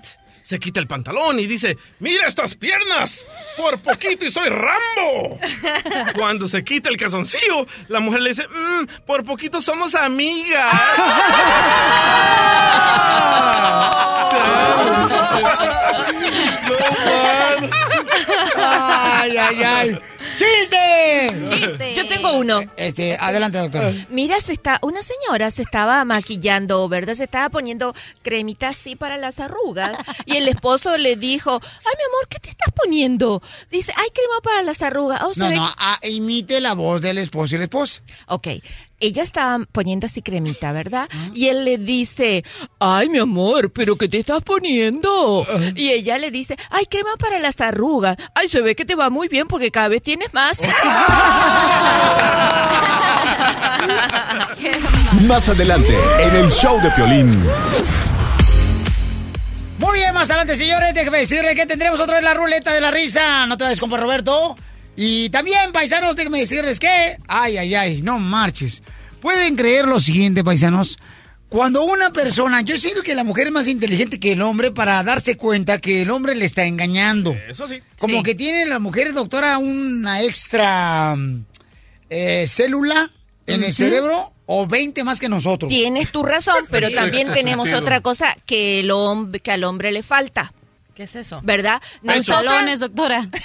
Se 0.54 0.60
quita 0.60 0.78
el 0.78 0.86
pantalón 0.86 1.40
y 1.40 1.48
dice, 1.48 1.76
mira 1.98 2.28
estas 2.28 2.54
piernas, 2.54 3.26
por 3.56 3.80
poquito 3.80 4.24
y 4.24 4.30
soy 4.30 4.48
Rambo. 4.50 5.40
Cuando 6.14 6.46
se 6.46 6.62
quita 6.62 6.90
el 6.90 6.96
calzoncillo, 6.96 7.66
la 7.88 7.98
mujer 7.98 8.22
le 8.22 8.30
dice, 8.30 8.46
"Mm, 8.46 8.86
por 9.04 9.24
poquito 9.24 9.60
somos 9.60 9.96
amigas. 9.96 10.72
Ay, 18.56 19.36
ay, 19.36 19.62
ay. 19.62 19.98
¡Chiste! 20.36 21.26
¡Chiste! 21.50 21.94
Yo 21.94 22.06
tengo 22.08 22.32
uno. 22.34 22.60
Este, 22.76 23.16
adelante, 23.18 23.58
doctora. 23.58 23.92
Mira, 24.08 24.40
se 24.40 24.52
está, 24.52 24.78
una 24.82 25.02
señora 25.02 25.50
se 25.50 25.62
estaba 25.62 26.04
maquillando, 26.04 26.88
¿verdad? 26.88 27.14
Se 27.14 27.24
estaba 27.24 27.48
poniendo 27.50 27.94
cremita 28.22 28.68
así 28.68 28.96
para 28.96 29.16
las 29.16 29.40
arrugas. 29.40 29.96
Y 30.26 30.36
el 30.36 30.48
esposo 30.48 30.96
le 30.98 31.16
dijo, 31.16 31.60
ay, 31.62 31.92
mi 31.98 32.04
amor, 32.04 32.28
¿qué 32.28 32.38
te 32.40 32.50
estás 32.50 32.72
poniendo? 32.74 33.42
Dice, 33.70 33.92
ay, 33.96 34.08
crema 34.12 34.40
para 34.42 34.62
las 34.62 34.82
arrugas. 34.82 35.20
Oh, 35.22 35.32
No, 35.36 35.50
no, 35.50 35.72
ah, 35.78 35.98
imite 36.02 36.60
la 36.60 36.74
voz 36.74 37.00
del 37.00 37.18
esposo 37.18 37.54
y 37.54 37.58
la 37.58 37.64
esposa. 37.64 38.02
Ok. 38.26 38.48
Ella 39.00 39.22
estaba 39.22 39.64
poniendo 39.72 40.06
así 40.06 40.22
cremita, 40.22 40.72
¿verdad? 40.72 41.08
Y 41.34 41.48
él 41.48 41.64
le 41.64 41.78
dice, 41.78 42.44
ay, 42.78 43.08
mi 43.08 43.18
amor, 43.18 43.72
¿pero 43.72 43.96
qué 43.96 44.08
te 44.08 44.18
estás 44.18 44.42
poniendo? 44.42 45.44
Y 45.74 45.90
ella 45.90 46.16
le 46.18 46.30
dice, 46.30 46.56
ay, 46.70 46.86
crema 46.86 47.16
para 47.18 47.38
las 47.38 47.60
arrugas. 47.60 48.16
Ay, 48.34 48.48
se 48.48 48.62
ve 48.62 48.74
que 48.74 48.84
te 48.84 48.94
va 48.94 49.10
muy 49.10 49.28
bien 49.28 49.46
porque 49.48 49.70
cada 49.70 49.88
vez 49.88 50.02
tienes 50.02 50.32
más. 50.32 50.60
Más 55.26 55.48
adelante, 55.48 55.94
en 56.20 56.36
el 56.36 56.50
show 56.50 56.80
de 56.80 56.90
Piolín. 56.90 57.42
Muy 59.78 59.98
bien, 59.98 60.14
más 60.14 60.28
adelante, 60.30 60.56
señores, 60.56 60.94
déjeme 60.94 61.18
decirle 61.18 61.54
que 61.54 61.66
tendremos 61.66 62.00
otra 62.00 62.16
vez 62.16 62.24
la 62.24 62.34
ruleta 62.34 62.72
de 62.72 62.80
la 62.80 62.90
risa. 62.90 63.46
No 63.46 63.56
te 63.56 63.64
vayas, 63.64 63.80
compa 63.80 63.96
Roberto. 63.96 64.56
Y 64.96 65.28
también, 65.30 65.72
paisanos, 65.72 66.16
déjenme 66.16 66.40
decirles 66.40 66.78
que... 66.78 67.16
Ay, 67.26 67.56
ay, 67.56 67.74
ay, 67.74 68.02
no 68.02 68.18
marches. 68.18 68.82
Pueden 69.20 69.56
creer 69.56 69.86
lo 69.86 70.00
siguiente, 70.00 70.44
paisanos. 70.44 70.98
Cuando 71.48 71.84
una 71.84 72.12
persona... 72.12 72.62
Yo 72.62 72.78
siento 72.78 73.02
que 73.02 73.14
la 73.14 73.24
mujer 73.24 73.48
es 73.48 73.52
más 73.52 73.68
inteligente 73.68 74.20
que 74.20 74.32
el 74.32 74.42
hombre 74.42 74.70
para 74.70 75.02
darse 75.02 75.36
cuenta 75.36 75.80
que 75.80 76.02
el 76.02 76.10
hombre 76.10 76.36
le 76.36 76.44
está 76.44 76.64
engañando. 76.64 77.34
Eso 77.48 77.66
sí. 77.66 77.80
Como 77.98 78.22
que 78.22 78.34
tienen 78.34 78.70
las 78.70 78.80
mujeres, 78.80 79.14
doctora, 79.14 79.58
una 79.58 80.22
extra 80.22 81.16
eh, 82.08 82.44
célula 82.46 83.10
en 83.46 83.64
el 83.64 83.74
cerebro 83.74 84.32
o 84.46 84.66
20 84.66 85.04
más 85.04 85.20
que 85.20 85.28
nosotros. 85.28 85.68
Tienes 85.68 86.12
tu 86.12 86.22
razón, 86.22 86.66
pero 86.70 86.90
también 86.94 87.32
tenemos 87.32 87.72
otra 87.72 88.00
cosa 88.00 88.36
que, 88.46 88.80
el 88.80 88.90
hombre, 88.90 89.40
que 89.40 89.50
al 89.50 89.64
hombre 89.64 89.92
le 89.92 90.02
falta. 90.02 90.52
¿Qué 90.94 91.02
es 91.02 91.16
eso? 91.16 91.40
¿Verdad? 91.42 91.82
Pantalones, 92.04 92.80
doctora. 92.80 93.26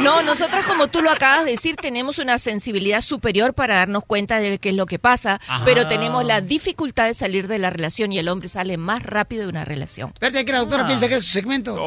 No, 0.00 0.22
nosotros 0.22 0.64
como 0.66 0.88
tú 0.88 1.02
lo 1.02 1.10
acabas 1.10 1.44
de 1.44 1.52
decir, 1.52 1.76
tenemos 1.76 2.18
una 2.18 2.38
sensibilidad 2.38 3.00
superior 3.00 3.54
para 3.54 3.76
darnos 3.76 4.04
cuenta 4.04 4.38
de 4.38 4.58
qué 4.58 4.70
es 4.70 4.74
lo 4.74 4.86
que 4.86 4.98
pasa, 4.98 5.40
Ajá. 5.46 5.64
pero 5.64 5.86
tenemos 5.86 6.24
la 6.24 6.40
dificultad 6.40 7.04
de 7.06 7.14
salir 7.14 7.46
de 7.48 7.58
la 7.58 7.70
relación 7.70 8.12
y 8.12 8.18
el 8.18 8.28
hombre 8.28 8.48
sale 8.48 8.76
más 8.78 9.02
rápido 9.02 9.42
de 9.42 9.48
una 9.48 9.64
relación. 9.64 10.10
Espérate, 10.14 10.44
que 10.44 10.52
la 10.52 10.58
doctora 10.58 10.86
piensa 10.86 11.08
que 11.08 11.16
es 11.16 11.24
su 11.24 11.30
segmento. 11.30 11.76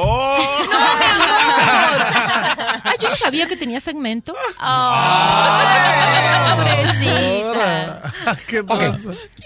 Ay, 2.84 2.97
yo 2.99 3.09
no 3.09 3.16
sabía 3.16 3.47
que 3.47 3.57
tenía 3.57 3.80
segmento. 3.80 4.36
Ay, 4.59 5.86
pobrecita. 6.55 8.13
Ok, 8.68 8.84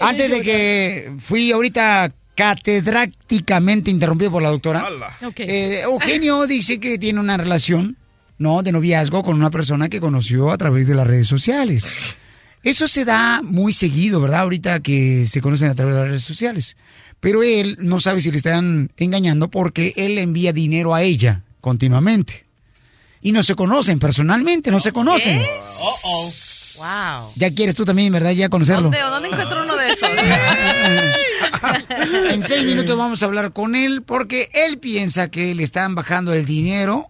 Antes 0.00 0.30
de 0.30 0.42
que 0.42 1.12
fui 1.18 1.52
ahorita 1.52 2.10
catedrácticamente 2.40 3.90
interrumpido 3.90 4.30
por 4.30 4.42
la 4.42 4.48
doctora, 4.48 4.88
eh, 5.36 5.82
Eugenio 5.82 6.46
dice 6.46 6.80
que 6.80 6.96
tiene 6.96 7.20
una 7.20 7.36
relación, 7.36 7.98
¿no? 8.38 8.62
De 8.62 8.72
noviazgo 8.72 9.22
con 9.22 9.36
una 9.36 9.50
persona 9.50 9.90
que 9.90 10.00
conoció 10.00 10.50
a 10.50 10.56
través 10.56 10.86
de 10.86 10.94
las 10.94 11.06
redes 11.06 11.28
sociales. 11.28 11.94
Eso 12.62 12.88
se 12.88 13.04
da 13.04 13.42
muy 13.42 13.74
seguido, 13.74 14.22
¿verdad? 14.22 14.40
Ahorita 14.40 14.80
que 14.80 15.26
se 15.26 15.42
conocen 15.42 15.68
a 15.68 15.74
través 15.74 15.94
de 15.94 16.00
las 16.00 16.08
redes 16.08 16.24
sociales. 16.24 16.78
Pero 17.20 17.42
él 17.42 17.76
no 17.78 18.00
sabe 18.00 18.22
si 18.22 18.30
le 18.30 18.38
están 18.38 18.90
engañando 18.96 19.50
porque 19.50 19.92
él 19.96 20.14
le 20.14 20.22
envía 20.22 20.54
dinero 20.54 20.94
a 20.94 21.02
ella 21.02 21.42
continuamente. 21.60 22.46
Y 23.22 23.32
no 23.32 23.42
se 23.42 23.54
conocen 23.54 23.98
personalmente, 23.98 24.70
no 24.70 24.80
se 24.80 24.92
conocen. 24.92 25.42
Wow. 26.78 27.32
Ya 27.36 27.52
quieres 27.54 27.74
tú 27.74 27.84
también, 27.84 28.12
¿verdad? 28.12 28.30
Ya 28.30 28.48
conocerlo. 28.48 28.84
¿Dónde, 28.84 29.00
¿Dónde 29.00 29.28
encuentro 29.28 29.62
uno 29.62 29.76
de 29.76 29.92
esos? 29.92 30.08
En 32.30 32.42
seis 32.42 32.64
minutos 32.64 32.96
vamos 32.96 33.22
a 33.22 33.26
hablar 33.26 33.52
con 33.52 33.74
él 33.74 34.02
porque 34.02 34.48
él 34.54 34.78
piensa 34.78 35.30
que 35.30 35.54
le 35.54 35.62
están 35.62 35.94
bajando 35.94 36.32
el 36.32 36.46
dinero 36.46 37.08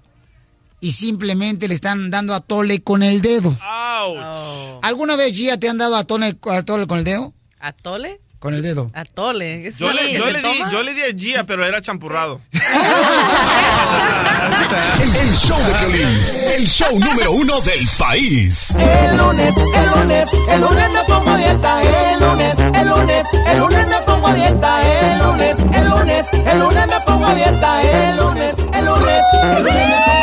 y 0.81 0.93
simplemente 0.93 1.69
le 1.69 1.75
están 1.75 2.11
dando 2.11 2.35
a 2.35 2.41
tole 2.41 2.83
con 2.83 3.03
el 3.03 3.23
dedo. 3.23 3.57
¿Alguna 4.83 5.17
vez, 5.17 5.37
Gia, 5.37 5.59
te 5.59 5.69
han 5.69 5.79
dado 5.79 5.97
a 5.97 6.05
tole, 6.05 6.37
a 6.51 6.63
tole 6.63 6.87
con 6.87 6.99
el 6.99 7.05
dedo? 7.05 7.33
¿Atole? 7.61 8.21
Con 8.41 8.55
el 8.55 8.63
dedo. 8.63 8.91
Atole. 8.95 9.69
¿Eso 9.69 9.85
Yo, 9.85 9.93
le, 9.93 10.15
yo 10.15 10.31
le 10.31 10.41
di, 10.41 10.49
yo 10.73 10.83
le 10.83 10.95
di 10.95 11.03
a 11.03 11.13
Gia, 11.15 11.45
pero 11.45 11.65
era 11.67 11.81
champurrado. 11.83 12.41
El, 14.99 15.17
el 15.17 15.35
show 15.37 15.59
de 15.59 15.73
Piolín, 15.75 16.09
el 16.57 16.67
show 16.67 16.99
número 16.99 17.33
uno 17.33 17.61
del 17.61 17.87
país. 17.99 18.75
El 18.79 19.17
lunes, 19.19 19.55
el 19.57 19.91
lunes, 19.91 20.29
el 20.49 20.61
lunes 20.63 20.93
me 20.93 21.03
pongo 21.05 21.31
a 21.31 21.37
dieta. 21.37 21.83
El 21.83 22.21
lunes, 22.21 22.59
el 22.59 22.89
lunes, 22.89 23.27
el 23.47 23.59
lunes 23.59 23.87
me 23.87 23.97
pongo 24.07 24.27
a 24.29 24.35
dieta. 24.35 24.83
El 25.11 25.19
lunes, 25.19 25.57
el 25.75 25.85
lunes, 25.91 26.27
el 26.33 26.59
lunes 26.59 26.87
me 26.87 27.01
pongo 27.05 27.27
a 27.27 27.35
dieta. 27.35 27.83
El 27.83 28.17
lunes, 28.17 28.57
el 28.73 28.85
lunes, 28.87 29.27
el 29.53 29.65
lunes 29.65 29.65
me 29.65 29.65
pongo 29.65 29.71
a 29.71 29.75
dieta. 29.75 30.20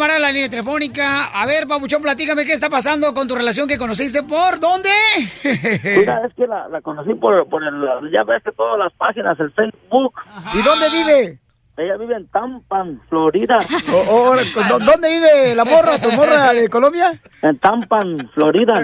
Camarada 0.00 0.16
en 0.16 0.22
la 0.22 0.32
línea 0.32 0.48
telefónica. 0.48 1.26
A 1.26 1.44
ver, 1.44 1.66
Pabuchón, 1.68 2.00
platícame 2.00 2.46
qué 2.46 2.52
está 2.54 2.70
pasando 2.70 3.12
con 3.12 3.28
tu 3.28 3.34
relación 3.34 3.68
que 3.68 3.76
conociste 3.76 4.22
por 4.22 4.58
dónde. 4.58 4.88
Mira, 5.44 6.22
es 6.26 6.32
que 6.34 6.46
la, 6.46 6.68
la 6.68 6.80
conocí 6.80 7.12
por, 7.12 7.46
por 7.50 7.62
el, 7.62 8.10
ya 8.10 8.22
ves 8.24 8.42
que 8.42 8.50
todas 8.52 8.78
las 8.78 8.94
páginas, 8.94 9.38
el 9.38 9.52
Facebook. 9.52 10.14
¿Y 10.54 10.62
dónde 10.62 10.88
vive? 10.88 11.38
Ella 11.76 11.98
vive 11.98 12.16
en 12.16 12.26
Tampan, 12.28 12.98
Florida. 13.10 13.58
O- 13.92 14.30
o- 14.30 14.36
¿dó- 14.70 14.78
¿Dónde 14.78 15.10
vive 15.10 15.54
la 15.54 15.66
morra, 15.66 15.98
tu 16.00 16.10
morra 16.12 16.50
de 16.54 16.70
Colombia? 16.70 17.20
En 17.42 17.58
Tampan, 17.58 18.26
Florida. 18.32 18.82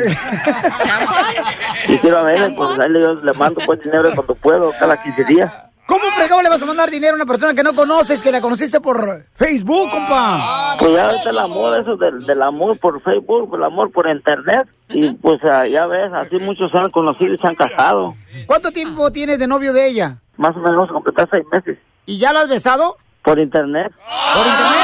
Y 1.88 1.96
quiero 1.98 2.24
ver, 2.24 2.54
pues 2.54 2.78
ahí 2.78 2.90
le, 2.90 3.14
le 3.22 3.32
mando 3.32 3.62
pues 3.64 3.80
dinero 3.80 4.10
cuando 4.14 4.34
puedo, 4.34 4.70
cada 4.78 5.02
15 5.02 5.24
días. 5.24 5.50
¿Cómo 5.87 6.03
fregado 6.16 6.43
le 6.43 6.49
vas 6.49 6.62
a 6.62 6.66
mandar 6.66 6.91
dinero 6.91 7.12
a 7.12 7.16
una 7.16 7.26
persona 7.26 7.55
que 7.55 7.62
no 7.62 7.72
conoces, 7.72 8.20
que 8.20 8.32
la 8.32 8.41
conociste 8.41 8.80
por 8.80 9.24
Facebook, 9.34 9.89
compa? 9.91 10.76
Pues 10.80 10.93
ya 10.93 11.07
ves 11.09 11.26
el 11.26 11.39
amor, 11.39 11.78
eso 11.78 11.97
del, 11.97 12.26
del 12.26 12.43
amor 12.43 12.76
por 12.80 13.01
Facebook, 13.03 13.55
el 13.55 13.62
amor 13.62 13.93
por 13.93 14.09
internet. 14.09 14.66
Y 14.89 15.12
pues 15.12 15.43
ah, 15.45 15.66
ya 15.66 15.87
ves, 15.87 16.12
así 16.12 16.37
muchos 16.39 16.72
se 16.72 16.78
han 16.78 16.91
conocido 16.91 17.34
y 17.34 17.39
se 17.39 17.47
han 17.47 17.55
casado. 17.55 18.14
¿Cuánto 18.47 18.72
tiempo 18.72 19.12
tienes 19.12 19.39
de 19.39 19.47
novio 19.47 19.72
de 19.72 19.87
ella? 19.87 20.18
Más 20.37 20.57
o 20.57 20.61
menos 20.61 20.91
completar 20.91 21.28
seis 21.30 21.45
meses. 21.53 21.78
¿Y 22.05 22.18
ya 22.18 22.32
la 22.32 22.41
has 22.41 22.49
besado? 22.49 22.97
Por 23.22 23.39
internet. 23.39 23.93
¿Por 24.34 24.47
internet? 24.47 24.80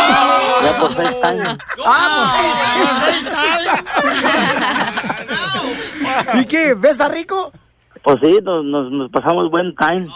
Ya 0.63 0.79
por 0.81 0.93
FaceTime. 0.93 1.59
Ah, 1.85 2.35
pues. 6.33 6.41
¿Y 6.43 6.45
qué? 6.47 6.75
¿Ves 6.75 7.01
a 7.01 7.09
Rico? 7.09 7.53
Pues 8.03 8.19
sí, 8.23 8.39
nos, 8.43 8.65
nos, 8.65 8.91
nos 8.91 9.11
pasamos 9.11 9.51
buen 9.51 9.75
time. 9.77 10.09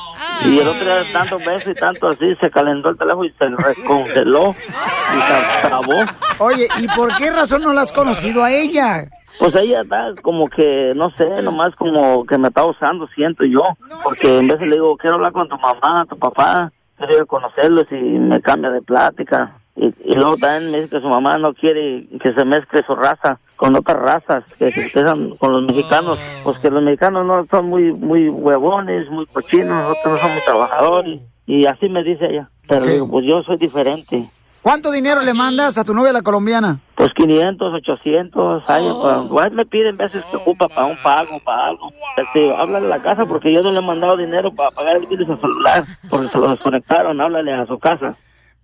Y 0.44 0.58
el 0.58 0.68
otro 0.68 0.84
día 0.84 1.02
tantos 1.12 1.44
besos 1.44 1.72
y 1.72 1.74
tanto 1.74 2.08
así, 2.08 2.34
se 2.40 2.50
calentó 2.50 2.90
el 2.90 2.98
teléfono 2.98 3.24
y 3.24 3.32
se 3.32 3.44
descongeló 3.44 4.54
y 4.54 5.20
se 5.20 5.66
acabó. 5.66 6.04
Oye, 6.38 6.68
¿y 6.78 6.88
por 6.88 7.16
qué 7.16 7.30
razón 7.30 7.62
no 7.62 7.72
la 7.72 7.82
has 7.82 7.92
conocido 7.92 8.42
a 8.42 8.52
ella? 8.52 9.08
Pues 9.38 9.54
ella 9.54 9.82
está 9.82 10.14
como 10.22 10.48
que, 10.48 10.92
no 10.96 11.10
sé, 11.10 11.42
nomás 11.42 11.74
como 11.76 12.24
que 12.24 12.38
me 12.38 12.48
está 12.48 12.64
usando, 12.64 13.06
siento 13.08 13.44
yo. 13.44 13.60
Porque 14.02 14.38
en 14.38 14.48
vez 14.48 14.58
de 14.58 14.66
le 14.66 14.76
digo, 14.76 14.96
quiero 14.96 15.16
hablar 15.16 15.32
con 15.32 15.48
tu 15.48 15.56
mamá, 15.58 16.06
tu 16.08 16.18
papá, 16.18 16.72
quiero 16.96 17.26
conocerlos 17.26 17.86
y 17.90 17.94
me 17.94 18.40
cambia 18.40 18.70
de 18.70 18.82
plática. 18.82 19.52
Y, 19.76 19.88
y 19.88 20.14
luego 20.14 20.38
también 20.38 20.70
me 20.70 20.78
dice 20.78 20.90
que 20.90 21.00
su 21.00 21.08
mamá 21.08 21.36
no 21.38 21.52
quiere 21.54 22.06
que 22.22 22.32
se 22.32 22.44
mezcle 22.44 22.82
su 22.86 22.94
raza 22.94 23.38
con 23.56 23.76
otras 23.76 23.98
razas, 23.98 24.44
que 24.58 24.72
se 24.72 24.80
empiezan 24.80 25.36
con 25.36 25.52
los 25.52 25.62
mexicanos. 25.64 26.18
Pues 26.42 26.58
que 26.60 26.70
los 26.70 26.82
mexicanos 26.82 27.26
no 27.26 27.44
son 27.50 27.68
muy 27.68 27.92
muy 27.92 28.28
huevones, 28.28 29.08
muy 29.10 29.26
cochinos, 29.26 29.68
nosotros 29.84 30.14
no 30.14 30.20
somos 30.28 30.44
trabajadores. 30.44 31.20
Y 31.46 31.66
así 31.66 31.88
me 31.88 32.02
dice 32.02 32.24
ella. 32.26 32.48
Pero 32.68 32.86
digo, 32.86 33.08
pues 33.08 33.26
yo 33.26 33.42
soy 33.42 33.56
diferente. 33.58 34.24
¿Cuánto 34.62 34.90
dinero 34.90 35.20
le 35.22 35.32
mandas 35.32 35.78
a 35.78 35.84
tu 35.84 35.94
novia 35.94 36.12
la 36.12 36.22
colombiana? 36.22 36.80
Pues 36.96 37.12
500, 37.12 37.72
800, 37.74 38.64
ay, 38.66 38.84
pa- 39.00 39.22
igual 39.24 39.52
me 39.52 39.64
piden 39.66 39.96
veces 39.96 40.24
que 40.28 40.36
ocupa 40.38 40.68
para 40.68 40.86
un 40.88 40.96
pago, 40.96 41.38
para 41.44 41.66
algo. 41.68 41.92
Este, 42.16 42.52
háblale 42.56 42.86
a 42.86 42.88
la 42.96 43.00
casa 43.02 43.26
porque 43.26 43.52
yo 43.52 43.62
no 43.62 43.70
le 43.70 43.78
he 43.78 43.82
mandado 43.82 44.16
dinero 44.16 44.50
para 44.52 44.70
pagar 44.72 44.96
el 44.96 45.06
bill 45.06 45.18
de 45.20 45.26
su 45.26 45.36
celular, 45.36 45.84
porque 46.10 46.28
se 46.28 46.38
lo 46.38 46.48
desconectaron, 46.48 47.20
háblale 47.20 47.52
a 47.52 47.66
su 47.66 47.78
casa. 47.78 48.16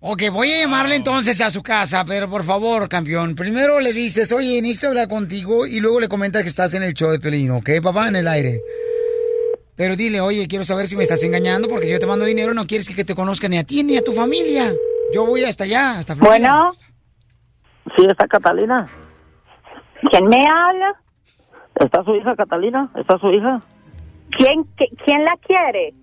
Ok, 0.05 0.23
voy 0.33 0.51
a 0.51 0.59
llamarle 0.59 0.95
entonces 0.95 1.39
a 1.39 1.49
su 1.49 1.63
casa, 1.63 2.03
pero 2.05 2.29
por 2.29 2.43
favor, 2.43 2.89
campeón, 2.89 3.35
primero 3.35 3.79
le 3.79 3.93
dices, 3.93 4.33
oye, 4.33 4.61
necesito 4.61 4.89
hablar 4.89 5.07
contigo, 5.07 5.65
y 5.65 5.79
luego 5.79 6.01
le 6.01 6.09
comentas 6.09 6.41
que 6.43 6.49
estás 6.49 6.73
en 6.73 6.83
el 6.83 6.93
show 6.93 7.09
de 7.09 7.19
Pelín, 7.21 7.51
¿ok, 7.51 7.69
papá? 7.81 8.09
En 8.09 8.17
el 8.17 8.27
aire. 8.27 8.59
Pero 9.77 9.95
dile, 9.95 10.19
oye, 10.19 10.45
quiero 10.49 10.65
saber 10.65 10.87
si 10.87 10.97
me 10.97 11.03
estás 11.03 11.23
engañando, 11.23 11.69
porque 11.69 11.85
si 11.85 11.93
yo 11.93 11.99
te 11.99 12.05
mando 12.05 12.25
dinero 12.25 12.53
no 12.53 12.67
quieres 12.67 12.93
que, 12.93 13.05
te 13.05 13.15
conozcan 13.15 13.51
ni 13.51 13.57
a 13.59 13.63
ti 13.63 13.81
ni 13.83 13.95
a 13.95 14.03
tu 14.03 14.11
familia. 14.11 14.73
Yo 15.13 15.25
voy 15.25 15.45
hasta 15.45 15.63
allá, 15.63 15.97
hasta 15.97 16.17
Florida. 16.17 16.37
Bueno. 16.37 16.71
Sí, 17.97 18.05
está 18.09 18.27
Catalina. 18.27 18.89
¿Quién 20.11 20.25
me 20.27 20.45
habla? 20.45 20.95
¿Está 21.75 22.03
su 22.03 22.13
hija 22.15 22.35
Catalina? 22.35 22.91
¿Está 22.97 23.17
su 23.19 23.29
hija? 23.31 23.63
¿Quién, 24.37 24.63
qui- 24.75 24.91
quién 25.05 25.23
la 25.23 25.37
quiere? 25.47 25.93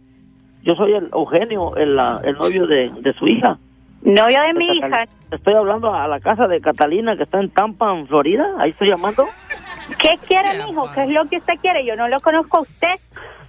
Yo 0.62 0.74
soy 0.74 0.94
el 0.94 1.10
Eugenio, 1.12 1.76
el, 1.76 1.98
ah, 1.98 2.20
el 2.24 2.34
novio 2.36 2.66
de, 2.66 2.90
de 3.02 3.12
su 3.18 3.26
hija. 3.28 3.58
Novio 4.02 4.40
de 4.42 4.54
mi 4.54 4.78
hija. 4.78 5.04
Estoy 5.30 5.54
hablando 5.54 5.92
a 5.94 6.08
la 6.08 6.20
casa 6.20 6.48
de 6.48 6.60
Catalina 6.60 7.16
que 7.16 7.24
está 7.24 7.40
en 7.40 7.50
Tampa, 7.50 7.92
en 7.92 8.06
Florida. 8.06 8.54
Ahí 8.58 8.70
estoy 8.70 8.88
llamando. 8.88 9.26
¿Qué 9.98 10.18
quiere, 10.26 10.64
mijo? 10.66 10.90
¿Qué 10.94 11.04
es 11.04 11.10
lo 11.10 11.24
que 11.26 11.36
usted 11.36 11.54
quiere? 11.60 11.84
Yo 11.84 11.96
no 11.96 12.08
lo 12.08 12.20
conozco 12.20 12.58
a 12.58 12.60
usted. 12.62 12.94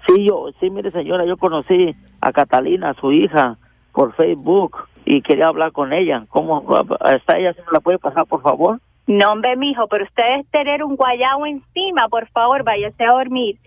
Sí, 0.08 0.26
yo, 0.26 0.50
sí, 0.60 0.70
mire 0.70 0.92
señora, 0.92 1.26
yo 1.26 1.38
conocí 1.38 1.96
a 2.20 2.32
Catalina, 2.32 2.94
su 3.00 3.12
hija, 3.12 3.58
por 3.94 4.14
Facebook 4.16 4.78
y 5.06 5.22
quería 5.22 5.48
hablar 5.48 5.72
con 5.72 5.94
ella. 5.94 6.26
¿Cómo 6.30 6.64
está 7.12 7.38
ella? 7.38 7.54
¿Si 7.54 7.62
me 7.62 7.72
la 7.72 7.80
puede 7.80 8.00
pasar, 8.00 8.26
por 8.26 8.42
favor? 8.42 8.80
No, 9.08 9.32
hombre, 9.32 9.56
mijo, 9.56 9.88
pero 9.88 10.06
usted 10.06 10.40
es 10.40 10.48
tener 10.52 10.84
un 10.84 10.96
guayabo 10.96 11.46
encima. 11.46 12.08
Por 12.10 12.28
favor, 12.30 12.64
váyase 12.64 13.04
a 13.04 13.12
dormir. 13.12 13.58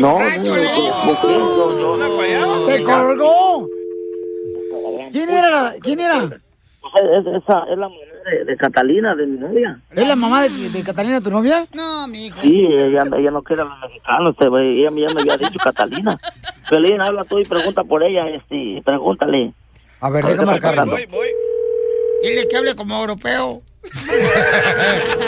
No, 0.00 0.18
no, 0.18 0.56
no. 3.14 3.81
¿Quién 5.12 5.30
era? 5.30 5.50
la- 5.50 5.74
¿Quién 5.80 6.00
era? 6.00 6.24
Es, 6.24 7.26
esa 7.42 7.64
es 7.70 7.78
la 7.78 7.88
mujer 7.88 8.08
de, 8.24 8.44
de 8.44 8.56
Catalina, 8.56 9.14
de 9.14 9.26
mi 9.26 9.38
novia. 9.38 9.78
¿Es 9.94 10.06
la 10.06 10.16
mamá 10.16 10.42
de, 10.42 10.48
de 10.70 10.82
Catalina, 10.82 11.20
tu 11.20 11.30
novia? 11.30 11.66
No, 11.74 12.06
mi 12.08 12.26
hijo. 12.26 12.40
Sí, 12.42 12.62
ella, 12.66 13.02
ella 13.16 13.30
no 13.30 13.42
quiere 13.42 13.62
a 13.62 13.64
los 13.66 13.78
mexicanos, 13.80 14.34
este, 14.38 14.46
ella, 14.80 14.90
me 14.90 15.06
había 15.06 15.36
dicho 15.36 15.58
Catalina. 15.62 16.18
Pelín, 16.68 17.00
habla 17.00 17.24
tú 17.24 17.38
y 17.38 17.44
pregunta 17.44 17.82
por 17.84 18.02
ella, 18.02 18.28
este, 18.28 18.82
pregúntale. 18.84 19.52
A 20.00 20.10
ver, 20.10 20.24
déjame 20.24 20.36
¿qué 20.52 20.56
está 20.56 20.68
marcarlo. 20.68 20.92
pasando? 20.92 21.16
Dile 22.22 22.48
que 22.48 22.56
hable 22.56 22.74
como 22.74 22.98
europeo. 23.00 23.62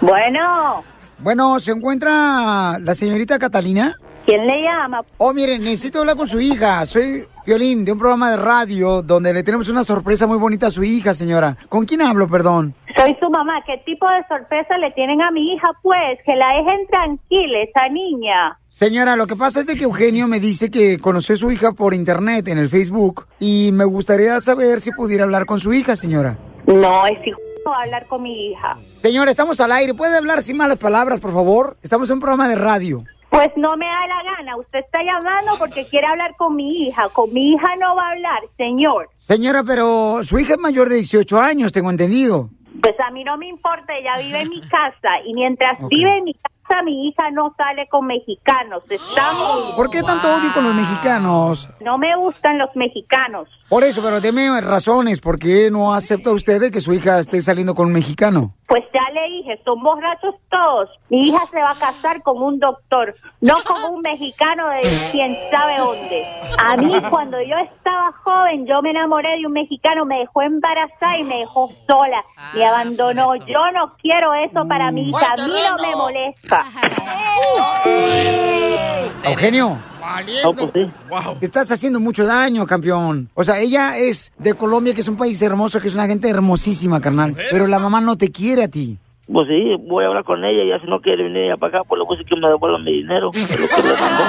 Bueno. 0.00 0.84
Bueno, 1.18 1.60
¿se 1.60 1.70
encuentra 1.70 2.78
la 2.80 2.94
señorita 2.94 3.38
Catalina? 3.38 3.96
¿Quién 4.24 4.46
le 4.46 4.62
llama? 4.62 5.02
Oh, 5.18 5.32
miren, 5.32 5.60
necesito 5.60 6.00
hablar 6.00 6.16
con 6.16 6.28
su 6.28 6.40
hija. 6.40 6.86
Soy 6.86 7.24
Violín, 7.44 7.84
de 7.84 7.92
un 7.92 7.98
programa 7.98 8.30
de 8.30 8.36
radio 8.36 9.02
donde 9.02 9.32
le 9.32 9.42
tenemos 9.42 9.68
una 9.68 9.82
sorpresa 9.82 10.26
muy 10.26 10.38
bonita 10.38 10.68
a 10.68 10.70
su 10.70 10.84
hija, 10.84 11.12
señora. 11.12 11.56
¿Con 11.68 11.84
quién 11.84 12.02
hablo, 12.02 12.28
perdón? 12.28 12.74
Soy 12.96 13.16
su 13.18 13.28
mamá. 13.30 13.62
¿Qué 13.66 13.78
tipo 13.84 14.06
de 14.06 14.24
sorpresa 14.28 14.78
le 14.78 14.92
tienen 14.92 15.20
a 15.20 15.30
mi 15.32 15.52
hija? 15.52 15.68
Pues 15.82 16.20
que 16.24 16.36
la 16.36 16.54
dejen 16.56 16.86
tranquila, 16.88 17.58
esa 17.62 17.88
niña. 17.88 18.58
Señora, 18.70 19.16
lo 19.16 19.26
que 19.26 19.36
pasa 19.36 19.60
es 19.60 19.66
de 19.66 19.76
que 19.76 19.84
Eugenio 19.84 20.28
me 20.28 20.38
dice 20.38 20.70
que 20.70 20.98
conoció 20.98 21.34
a 21.34 21.38
su 21.38 21.50
hija 21.50 21.72
por 21.72 21.92
internet, 21.92 22.46
en 22.48 22.58
el 22.58 22.68
Facebook, 22.68 23.26
y 23.40 23.70
me 23.72 23.84
gustaría 23.84 24.38
saber 24.40 24.80
si 24.80 24.92
pudiera 24.92 25.24
hablar 25.24 25.46
con 25.46 25.58
su 25.58 25.72
hija, 25.72 25.96
señora. 25.96 26.38
No, 26.66 27.06
es 27.06 27.26
hijo 27.26 27.38
a 27.70 27.82
hablar 27.82 28.06
con 28.06 28.22
mi 28.22 28.50
hija. 28.50 28.76
Señora, 29.00 29.30
estamos 29.30 29.60
al 29.60 29.72
aire. 29.72 29.94
¿Puede 29.94 30.16
hablar 30.16 30.42
sin 30.42 30.56
malas 30.56 30.78
palabras, 30.78 31.20
por 31.20 31.32
favor? 31.32 31.76
Estamos 31.82 32.08
en 32.10 32.14
un 32.14 32.20
programa 32.20 32.48
de 32.48 32.56
radio. 32.56 33.04
Pues 33.32 33.50
no 33.56 33.74
me 33.78 33.86
da 33.86 34.06
la 34.06 34.22
gana. 34.36 34.58
Usted 34.58 34.80
está 34.80 35.02
llamando 35.02 35.52
porque 35.58 35.86
quiere 35.86 36.06
hablar 36.06 36.36
con 36.36 36.54
mi 36.54 36.82
hija. 36.82 37.08
Con 37.08 37.32
mi 37.32 37.52
hija 37.52 37.76
no 37.80 37.96
va 37.96 38.08
a 38.08 38.10
hablar, 38.10 38.42
señor. 38.58 39.08
Señora, 39.20 39.62
pero 39.66 40.22
su 40.22 40.38
hija 40.38 40.52
es 40.52 40.58
mayor 40.58 40.90
de 40.90 40.96
18 40.96 41.40
años, 41.40 41.72
tengo 41.72 41.88
entendido. 41.88 42.50
Pues 42.82 42.94
a 43.00 43.10
mí 43.10 43.24
no 43.24 43.38
me 43.38 43.48
importa, 43.48 43.94
ella 43.96 44.22
vive 44.22 44.42
en 44.42 44.50
mi 44.50 44.60
casa 44.60 45.22
y 45.24 45.32
mientras 45.32 45.78
vive 45.88 46.18
en 46.18 46.24
mi 46.24 46.34
casa 46.34 46.82
mi 46.82 47.08
hija 47.08 47.30
no 47.30 47.54
sale 47.56 47.88
con 47.88 48.06
mexicanos. 48.06 48.82
Estamos... 48.90 49.72
¿Por 49.76 49.88
qué 49.88 50.02
tanto 50.02 50.28
odio 50.34 50.52
con 50.52 50.64
los 50.64 50.74
mexicanos? 50.74 51.70
No 51.80 51.96
me 51.96 52.14
gustan 52.16 52.58
los 52.58 52.74
mexicanos. 52.76 53.48
Por 53.72 53.84
eso, 53.84 54.02
pero 54.02 54.20
deme 54.20 54.60
razones. 54.60 55.22
¿Por 55.22 55.38
qué 55.38 55.70
no 55.70 55.94
acepta 55.94 56.30
usted 56.30 56.60
de 56.60 56.70
que 56.70 56.82
su 56.82 56.92
hija 56.92 57.18
esté 57.18 57.40
saliendo 57.40 57.74
con 57.74 57.86
un 57.86 57.94
mexicano? 57.94 58.52
Pues 58.66 58.84
ya 58.92 59.00
le 59.14 59.22
dije, 59.30 59.58
son 59.64 59.82
borrachos 59.82 60.34
todos. 60.50 60.90
Mi 61.08 61.28
hija 61.28 61.40
se 61.50 61.56
va 61.56 61.70
a 61.70 61.78
casar 61.78 62.22
con 62.22 62.42
un 62.42 62.58
doctor, 62.58 63.14
no 63.40 63.56
con 63.66 63.94
un 63.94 64.02
mexicano 64.02 64.68
de 64.68 64.82
quién 65.10 65.34
sabe 65.50 65.78
dónde. 65.78 66.22
A 66.62 66.76
mí 66.76 66.92
cuando 67.08 67.40
yo 67.40 67.56
estaba 67.64 68.12
joven, 68.22 68.66
yo 68.66 68.82
me 68.82 68.90
enamoré 68.90 69.38
de 69.38 69.46
un 69.46 69.52
mexicano, 69.54 70.04
me 70.04 70.18
dejó 70.18 70.42
embarazada 70.42 71.16
y 71.16 71.24
me 71.24 71.38
dejó 71.38 71.70
sola. 71.88 72.22
Me 72.52 72.66
abandonó. 72.66 73.36
Yo 73.36 73.72
no 73.72 73.96
quiero 74.02 74.34
eso 74.34 74.68
para 74.68 74.92
mi 74.92 75.08
hija. 75.08 75.32
A 75.32 75.46
mí 75.46 75.54
no 75.66 75.78
me 75.78 75.96
molesta. 75.96 76.66
Eugenio. 79.30 79.91
No, 80.42 80.52
pues 80.54 80.70
sí. 80.74 80.92
Te 81.40 81.46
Estás 81.46 81.70
haciendo 81.70 82.00
mucho 82.00 82.26
daño, 82.26 82.66
campeón. 82.66 83.28
O 83.34 83.44
sea, 83.44 83.60
ella 83.60 83.96
es 83.98 84.32
de 84.38 84.54
Colombia, 84.54 84.94
que 84.94 85.00
es 85.00 85.08
un 85.08 85.16
país 85.16 85.40
hermoso, 85.42 85.80
que 85.80 85.88
es 85.88 85.94
una 85.94 86.06
gente 86.06 86.28
hermosísima, 86.28 87.00
carnal. 87.00 87.34
Pero 87.50 87.66
la 87.66 87.78
mamá 87.78 88.00
no 88.00 88.16
te 88.16 88.30
quiere 88.30 88.64
a 88.64 88.68
ti. 88.68 88.98
Pues 89.32 89.48
sí, 89.48 89.76
voy 89.88 90.04
a 90.04 90.08
hablar 90.08 90.24
con 90.24 90.44
ella 90.44 90.64
y 90.64 90.68
ya 90.68 90.80
si 90.80 90.86
no 90.86 91.00
quiere 91.00 91.22
venir 91.22 91.44
ella 91.44 91.56
para 91.56 91.78
acá, 91.78 91.88
pues 91.88 91.98
le 91.98 92.04
voy 92.04 92.16
a 92.16 92.18
decir 92.18 92.28
que 92.34 92.40
me 92.40 92.48
devuelva 92.48 92.78
mi 92.78 92.92
dinero, 92.92 93.30
lo 93.58 93.68
que 93.68 93.82
le 93.82 93.94
mandó, 93.94 94.24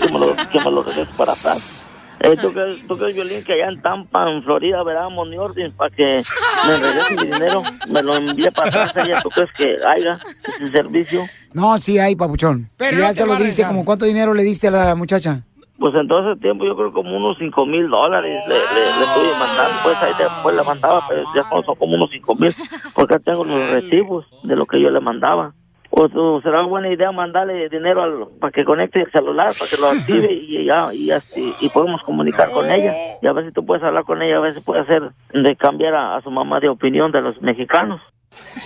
que 0.00 0.12
me 0.12 0.18
lo, 0.18 0.36
que 0.50 0.58
me 0.58 0.70
lo 0.70 0.82
regrese 0.82 1.12
para 1.16 1.32
atrás. 1.32 1.89
Eh, 2.22 2.36
¿tú, 2.40 2.52
crees, 2.52 2.86
¿Tú 2.86 2.98
crees, 2.98 3.16
Violín, 3.16 3.42
que 3.44 3.54
allá 3.54 3.70
en 3.70 3.80
Tampa, 3.80 4.30
en 4.30 4.42
Florida, 4.42 4.82
veráamos 4.84 5.26
mi 5.26 5.38
orden 5.38 5.72
para 5.72 5.88
que 5.94 6.22
me 6.66 6.76
regrese 6.76 7.16
mi 7.16 7.30
dinero, 7.30 7.62
me 7.88 8.02
lo 8.02 8.14
envíe 8.16 8.50
para 8.50 8.68
atrás? 8.84 9.22
¿Tú 9.22 9.30
crees 9.30 9.50
que 9.56 9.76
haya 9.86 10.18
ese 10.42 10.70
servicio? 10.70 11.22
No, 11.54 11.78
sí 11.78 11.98
hay, 11.98 12.16
papuchón. 12.16 12.68
Pero 12.76 12.98
ya 12.98 13.08
no 13.08 13.14
se 13.14 13.22
te 13.22 13.26
lo 13.26 13.36
diste, 13.36 13.64
como 13.64 13.86
cuánto 13.86 14.04
dinero 14.04 14.34
le 14.34 14.42
diste 14.42 14.68
a 14.68 14.70
la 14.70 14.94
muchacha. 14.94 15.44
Pues 15.78 15.94
en 15.94 16.08
todo 16.08 16.30
ese 16.30 16.40
tiempo 16.42 16.66
yo 16.66 16.76
creo 16.76 16.92
como 16.92 17.16
unos 17.16 17.38
cinco 17.38 17.64
mil 17.64 17.88
dólares 17.88 18.38
le, 18.46 18.54
le, 18.54 18.60
le 18.60 19.04
estuve 19.06 19.32
mandando, 19.40 19.74
pues 19.82 20.02
ahí 20.02 20.12
después 20.18 20.54
le 20.54 20.62
mandaba, 20.62 21.02
pero 21.08 21.22
ya 21.34 21.48
son 21.48 21.62
como 21.74 21.94
unos 21.94 22.10
cinco 22.12 22.34
mil, 22.34 22.54
porque 22.94 23.18
tengo 23.20 23.44
los 23.44 23.70
recibos 23.72 24.26
de 24.42 24.56
lo 24.56 24.66
que 24.66 24.78
yo 24.78 24.90
le 24.90 25.00
mandaba. 25.00 25.54
O, 26.00 26.36
o 26.36 26.40
será 26.40 26.62
buena 26.62 26.88
idea 26.88 27.12
mandarle 27.12 27.68
dinero 27.68 28.02
al, 28.02 28.28
para 28.40 28.50
que 28.50 28.64
conecte 28.64 29.02
el 29.02 29.12
celular, 29.12 29.48
para 29.58 29.70
que 29.70 29.76
lo 29.76 29.88
active 29.88 30.32
y 30.32 30.64
ya 30.64 30.88
y, 30.94 31.10
así, 31.10 31.54
y 31.60 31.68
podemos 31.68 32.02
comunicar 32.02 32.50
con 32.52 32.70
ella. 32.70 33.18
Y 33.20 33.26
a 33.26 33.32
ver 33.32 33.46
si 33.46 33.52
tú 33.52 33.66
puedes 33.66 33.84
hablar 33.84 34.04
con 34.04 34.22
ella, 34.22 34.38
a 34.38 34.40
ver 34.40 34.54
si 34.54 34.60
puede 34.60 34.80
hacer 34.80 35.10
de 35.34 35.56
cambiar 35.56 35.94
a, 35.94 36.16
a 36.16 36.22
su 36.22 36.30
mamá 36.30 36.58
de 36.58 36.70
opinión 36.70 37.12
de 37.12 37.20
los 37.20 37.40
mexicanos. 37.42 38.00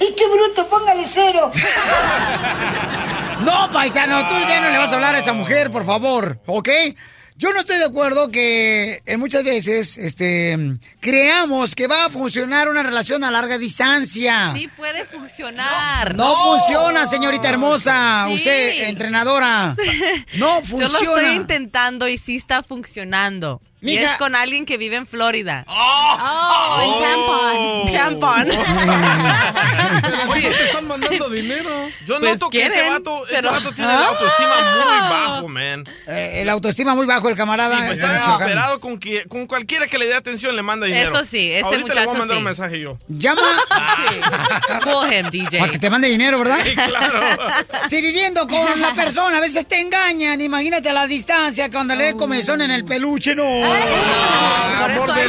¡Y 0.00 0.14
qué 0.14 0.24
bruto! 0.28 0.68
¡Póngale 0.68 1.02
cero! 1.04 1.50
No, 3.44 3.68
paisano, 3.72 4.26
tú 4.28 4.34
ya 4.48 4.60
no 4.60 4.70
le 4.70 4.78
vas 4.78 4.92
a 4.92 4.94
hablar 4.94 5.16
a 5.16 5.18
esa 5.18 5.32
mujer, 5.32 5.70
por 5.70 5.84
favor, 5.84 6.38
¿ok? 6.46 6.68
Yo 7.36 7.52
no 7.52 7.60
estoy 7.60 7.78
de 7.78 7.84
acuerdo 7.84 8.30
que 8.30 9.02
en 9.06 9.18
muchas 9.18 9.42
veces 9.42 9.98
este, 9.98 10.56
creamos 11.00 11.74
que 11.74 11.88
va 11.88 12.04
a 12.04 12.08
funcionar 12.08 12.68
una 12.68 12.84
relación 12.84 13.24
a 13.24 13.30
larga 13.32 13.58
distancia. 13.58 14.52
Sí 14.54 14.68
puede 14.76 15.04
funcionar. 15.04 16.14
No, 16.14 16.36
funciona, 16.36 17.06
señorita 17.06 17.48
hermosa. 17.48 18.26
Sí. 18.28 18.34
Usted, 18.34 18.88
entrenadora. 18.88 19.76
No 20.38 20.62
Yo 20.62 20.78
lo 20.78 20.88
funciona. 20.88 21.22
estoy 21.22 21.36
intentando 21.36 22.08
y 22.08 22.18
sí 22.18 22.36
está 22.36 22.62
funcionando. 22.62 23.60
Y 23.84 23.98
es 23.98 24.10
con 24.18 24.34
alguien 24.34 24.64
que 24.64 24.78
vive 24.78 24.96
en 24.96 25.06
Florida. 25.06 25.64
Oh, 25.68 26.80
en 26.82 27.92
Tampon. 27.92 28.20
Tampon. 28.20 28.50
Oye, 30.30 30.50
te 30.50 30.64
están 30.64 30.86
mandando 30.86 31.28
dinero. 31.28 31.70
Yo 32.06 32.18
Pues 32.18 32.32
noto 32.32 32.50
que 32.50 32.62
este 32.64 32.88
vato, 32.88 33.26
este 33.28 33.46
vato 33.46 33.72
tiene 33.72 33.92
la 33.92 34.06
autoestima 34.08 34.54
muy 34.60 35.00
bajo, 35.10 35.48
man. 35.48 35.84
Eh, 36.06 36.42
el 36.42 36.48
autoestima 36.48 36.94
muy 36.94 37.06
bajo, 37.06 37.28
el 37.28 37.36
camarada. 37.36 37.76
Sí, 37.76 37.82
pues 37.86 37.98
está 37.98 38.12
desesperado 38.12 38.80
con, 38.80 38.98
que, 38.98 39.24
con 39.28 39.46
cualquiera 39.46 39.86
que 39.86 39.98
le 39.98 40.06
dé 40.06 40.14
atención 40.14 40.56
le 40.56 40.62
manda 40.62 40.86
dinero. 40.86 41.10
Eso 41.10 41.24
sí, 41.24 41.52
ese 41.52 41.64
Ahorita 41.64 41.76
le 41.76 41.82
voy 41.82 41.90
a 41.90 42.04
muchacho 42.04 42.18
mandar 42.18 42.36
sí. 42.36 42.38
un 42.38 42.44
mensaje 42.44 42.80
yo. 42.80 42.98
Llama 43.08 43.42
Cool 44.82 45.12
him, 45.12 45.30
DJ. 45.30 45.58
para 45.58 45.72
que 45.72 45.78
te 45.78 45.90
mande 45.90 46.08
dinero, 46.08 46.38
¿verdad? 46.38 46.58
Sí, 46.64 46.74
claro. 46.74 47.20
Si 47.88 48.00
viviendo 48.00 48.46
con 48.46 48.80
la 48.80 48.94
persona 48.94 49.38
a 49.38 49.40
veces 49.40 49.66
te 49.66 49.80
engañan, 49.80 50.40
imagínate 50.40 50.88
a 50.88 50.92
la 50.92 51.06
distancia 51.06 51.70
cuando 51.70 51.94
le 51.94 52.04
dé 52.04 52.16
comezón 52.16 52.62
en 52.62 52.70
el 52.70 52.84
peluche, 52.84 53.34
no. 53.34 53.44
Por 54.80 54.90
eso 54.90 55.12
hay. 55.12 55.28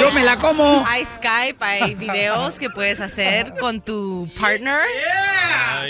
Yo 0.00 0.10
me 0.12 0.24
la 0.24 0.38
como. 0.38 0.84
Hay 0.86 1.04
Skype, 1.04 1.64
hay 1.64 1.94
videos 1.96 2.58
que 2.58 2.68
puedes 2.70 3.00
hacer 3.00 3.54
con 3.60 3.80
tu 3.80 4.28
partner. 4.40 4.80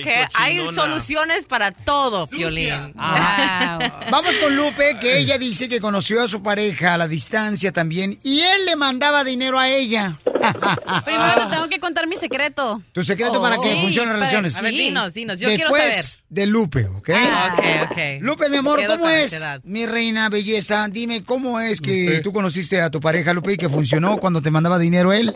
Que 0.02 0.26
hay 0.34 0.68
soluciones 0.74 1.46
para 1.46 1.70
todo, 1.72 2.26
Violín. 2.26 2.92
Vamos 2.96 4.38
con 4.38 4.54
Lupe, 4.54 4.96
que 5.00 5.18
ella 5.18 5.38
dice 5.38 5.68
que 5.68 5.80
conoció 5.80 6.22
a 6.22 6.28
su 6.28 6.42
pareja 6.42 6.94
a 6.94 6.98
la 6.98 7.08
distancia 7.08 7.72
también 7.72 8.18
y 8.22 8.40
él 8.40 8.66
le 8.66 8.76
mandaba 8.76 9.24
dinero 9.24 9.58
a 9.58 9.68
ella. 9.68 10.18
Primero 11.04 11.48
tengo 11.50 11.68
que 11.68 11.80
contar 11.80 12.06
mi 12.06 12.16
secreto. 12.16 12.82
Tu 12.92 13.02
secreto 13.02 13.40
para 13.42 13.56
que 13.56 13.62
Sí, 13.74 13.80
funcionen 13.82 14.12
relaciones. 14.14 14.56
A 14.56 14.62
ver, 14.62 14.72
dinos, 14.72 15.12
dinos. 15.14 15.40
Yo 15.40 15.48
quiero 15.48 15.70
Después 15.70 15.94
saber. 15.94 16.24
de 16.28 16.46
Lupe, 16.46 16.86
¿ok? 16.86 17.10
Ah, 17.14 17.54
ok, 17.54 17.90
ok. 17.90 17.98
Lupe, 18.20 18.48
mi 18.48 18.58
amor, 18.58 18.84
¿cómo 18.86 19.08
es? 19.08 19.40
Mi 19.64 19.86
reina 19.86 20.28
belleza, 20.28 20.86
dime, 20.88 21.24
¿cómo 21.24 21.58
es 21.58 21.80
que 21.80 21.95
tú 22.22 22.32
conociste 22.32 22.80
a 22.80 22.90
tu 22.90 23.00
pareja, 23.00 23.32
Lupe, 23.32 23.52
y 23.52 23.56
que 23.56 23.68
funcionó 23.68 24.18
cuando 24.18 24.42
te 24.42 24.50
mandaba 24.50 24.78
dinero 24.78 25.12
él? 25.12 25.32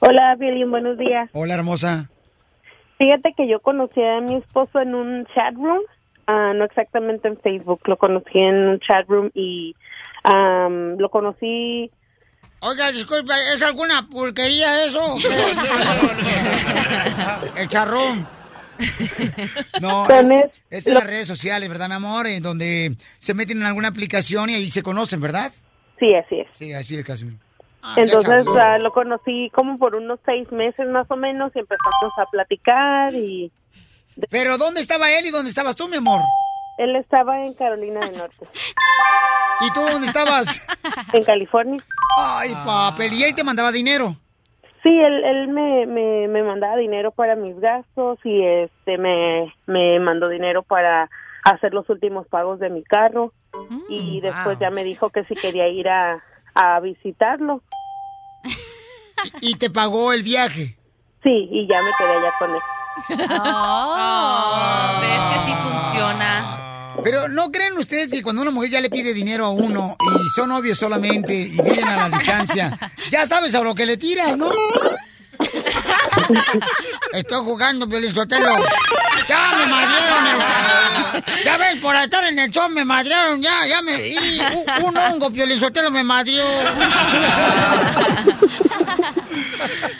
Hola, 0.00 0.36
Violín, 0.38 0.70
buenos 0.70 0.96
días. 0.96 1.28
Hola, 1.32 1.54
hermosa. 1.54 2.08
Fíjate 2.98 3.34
que 3.36 3.48
yo 3.48 3.60
conocí 3.60 4.02
a 4.02 4.20
mi 4.20 4.36
esposo 4.36 4.80
en 4.80 4.94
un 4.94 5.26
chat 5.34 5.54
room, 5.54 5.80
ah, 6.26 6.52
no 6.54 6.64
exactamente 6.64 7.28
en 7.28 7.38
Facebook, 7.38 7.80
lo 7.86 7.96
conocí 7.96 8.38
en 8.38 8.54
un 8.54 8.80
chat 8.80 9.08
room 9.08 9.30
y 9.34 9.74
am, 10.24 10.96
lo 10.98 11.08
conocí... 11.08 11.90
Oiga, 12.60 12.90
disculpa, 12.90 13.34
¿es 13.54 13.62
alguna 13.62 14.08
pulquería 14.08 14.84
eso? 14.84 15.14
o 15.14 15.16
qué? 15.16 15.28
El 17.60 17.68
charrón. 17.68 18.26
No, 19.80 20.06
es, 20.70 20.86
en 20.86 20.94
las 20.94 21.04
redes 21.04 21.26
sociales, 21.26 21.68
¿verdad, 21.68 21.88
mi 21.88 21.94
amor? 21.94 22.26
En 22.26 22.42
donde 22.42 22.96
se 23.18 23.34
meten 23.34 23.58
en 23.58 23.64
alguna 23.64 23.88
aplicación 23.88 24.50
y 24.50 24.54
ahí 24.54 24.70
se 24.70 24.82
conocen, 24.82 25.20
¿verdad? 25.20 25.52
Sí, 25.98 26.14
así 26.14 26.40
es. 26.40 26.48
Sí, 26.52 26.72
así 26.72 26.96
es, 26.96 27.04
Casimiro. 27.04 27.38
Ah, 27.82 27.94
Entonces 27.96 28.44
ah, 28.60 28.78
lo 28.78 28.92
conocí 28.92 29.50
como 29.54 29.78
por 29.78 29.94
unos 29.96 30.18
seis 30.24 30.50
meses 30.50 30.88
más 30.88 31.06
o 31.10 31.16
menos 31.16 31.52
y 31.54 31.60
empezamos 31.60 32.12
a 32.18 32.26
platicar 32.30 33.14
y 33.14 33.52
Pero 34.30 34.58
¿dónde 34.58 34.80
estaba 34.80 35.10
él 35.12 35.26
y 35.26 35.30
dónde 35.30 35.50
estabas 35.50 35.76
tú, 35.76 35.88
mi 35.88 35.96
amor? 35.96 36.20
él 36.78 36.94
estaba 36.96 37.44
en 37.44 37.54
Carolina 37.54 38.00
del 38.00 38.16
Norte. 38.16 38.46
¿Y 39.60 39.72
tú 39.72 39.80
dónde 39.80 40.06
estabas? 40.06 40.64
En 41.12 41.24
California. 41.24 41.84
Ay, 42.16 42.54
papel, 42.64 43.12
y 43.12 43.24
él 43.24 43.34
te 43.34 43.44
mandaba 43.44 43.72
dinero. 43.72 44.16
Sí, 44.88 44.98
él, 44.98 45.22
él 45.22 45.48
me, 45.48 45.84
me, 45.84 46.28
me 46.28 46.42
mandaba 46.42 46.76
dinero 46.76 47.10
para 47.10 47.36
mis 47.36 47.60
gastos 47.60 48.18
y 48.24 48.42
este 48.42 48.96
me, 48.96 49.52
me 49.66 50.00
mandó 50.00 50.30
dinero 50.30 50.62
para 50.62 51.10
hacer 51.44 51.74
los 51.74 51.86
últimos 51.90 52.26
pagos 52.26 52.58
de 52.58 52.70
mi 52.70 52.82
carro 52.84 53.34
y 53.90 54.22
después 54.22 54.58
wow. 54.58 54.60
ya 54.60 54.70
me 54.70 54.84
dijo 54.84 55.10
que 55.10 55.24
si 55.24 55.34
quería 55.34 55.68
ir 55.68 55.90
a, 55.90 56.24
a 56.54 56.80
visitarlo. 56.80 57.60
Y 59.40 59.56
te 59.56 59.68
pagó 59.68 60.12
el 60.12 60.22
viaje. 60.22 60.76
Sí, 61.24 61.48
y 61.50 61.66
ya 61.66 61.82
me 61.82 61.90
quedé 61.98 62.12
allá 62.16 62.32
con 62.38 62.50
él. 62.54 62.60
Oh, 63.44 65.00
¿Ves 65.00 65.20
que 65.32 65.38
sí 65.44 65.54
funciona? 65.56 66.67
Pero 67.04 67.28
¿no 67.28 67.50
creen 67.50 67.76
ustedes 67.78 68.10
que 68.10 68.22
cuando 68.22 68.42
una 68.42 68.50
mujer 68.50 68.70
ya 68.70 68.80
le 68.80 68.90
pide 68.90 69.14
dinero 69.14 69.46
a 69.46 69.50
uno 69.50 69.96
y 70.00 70.28
son 70.34 70.48
novios 70.50 70.78
solamente 70.78 71.34
y 71.34 71.60
viven 71.62 71.86
a 71.88 72.08
la 72.08 72.18
distancia, 72.18 72.76
ya 73.10 73.26
sabes 73.26 73.54
a 73.54 73.60
lo 73.62 73.74
que 73.74 73.86
le 73.86 73.96
tiras, 73.96 74.36
¿no? 74.36 74.50
Estoy 77.12 77.44
jugando, 77.44 77.88
Pelizotelo. 77.88 78.48
Ya 79.28 79.52
me 79.58 79.66
madrieron. 79.66 80.26
el- 80.26 81.44
Ya 81.44 81.56
ves, 81.56 81.76
por 81.80 81.94
estar 81.96 82.24
en 82.24 82.38
el 82.38 82.50
show 82.50 82.68
me 82.68 82.84
madrearon, 82.84 83.40
ya, 83.40 83.66
ya 83.68 83.80
me... 83.82 84.08
Y 84.08 84.40
un, 84.84 84.96
hongo, 84.96 85.30
Piolizotelo, 85.30 85.90
me 85.90 86.02
madrió. 86.02 86.44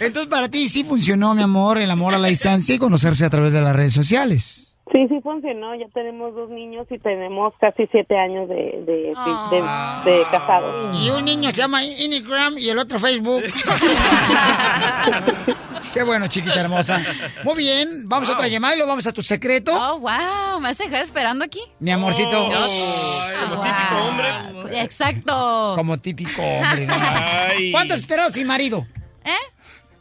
Entonces, 0.00 0.28
para 0.28 0.48
ti 0.48 0.68
sí 0.68 0.84
funcionó, 0.84 1.34
mi 1.34 1.42
amor, 1.42 1.78
el 1.78 1.90
amor 1.90 2.14
a 2.14 2.18
la 2.18 2.28
distancia 2.28 2.74
y 2.74 2.78
conocerse 2.78 3.24
a 3.24 3.30
través 3.30 3.52
de 3.52 3.60
las 3.60 3.74
redes 3.76 3.92
sociales. 3.92 4.67
Sí, 4.92 5.06
sí 5.08 5.20
funcionó. 5.22 5.74
Ya 5.74 5.86
tenemos 5.92 6.34
dos 6.34 6.48
niños 6.50 6.86
y 6.90 6.98
tenemos 6.98 7.52
casi 7.60 7.86
siete 7.90 8.16
años 8.18 8.48
de, 8.48 8.54
de, 8.54 9.12
de, 9.14 9.62
de- 10.04 10.10
de 10.18 10.24
casados. 10.30 10.96
Y 10.96 11.10
un 11.10 11.24
niño 11.24 11.50
se 11.50 11.56
llama 11.56 11.84
Instagram 11.84 12.56
y 12.58 12.68
el 12.70 12.78
otro 12.78 12.98
Facebook. 12.98 13.42
Qué 15.92 16.02
bueno, 16.02 16.26
chiquita 16.28 16.60
hermosa. 16.60 17.02
Muy 17.44 17.56
bien, 17.56 18.08
vamos 18.08 18.28
a 18.28 18.32
otra 18.32 18.48
llamada 18.48 18.74
y 18.74 18.76
luego 18.78 18.90
vamos 18.90 19.06
a 19.06 19.12
tu 19.12 19.22
secreto. 19.22 19.72
Oh, 19.74 19.98
wow. 20.00 20.60
¿Me 20.60 20.68
vas 20.68 20.80
a 20.80 20.84
dejar 20.84 21.02
esperando 21.02 21.44
aquí? 21.44 21.60
Mi 21.80 21.90
amorcito. 21.90 22.48
como 23.50 23.62
típico 23.62 23.96
hombre. 24.06 24.28
Exacto. 24.80 25.72
Como 25.76 25.98
típico 25.98 26.42
hombre. 26.42 26.86
no. 26.86 26.94
¿Cuánto 27.72 27.94
esperó 27.94 28.24
sin 28.30 28.46
marido? 28.46 28.86
¿Eh? 29.24 29.32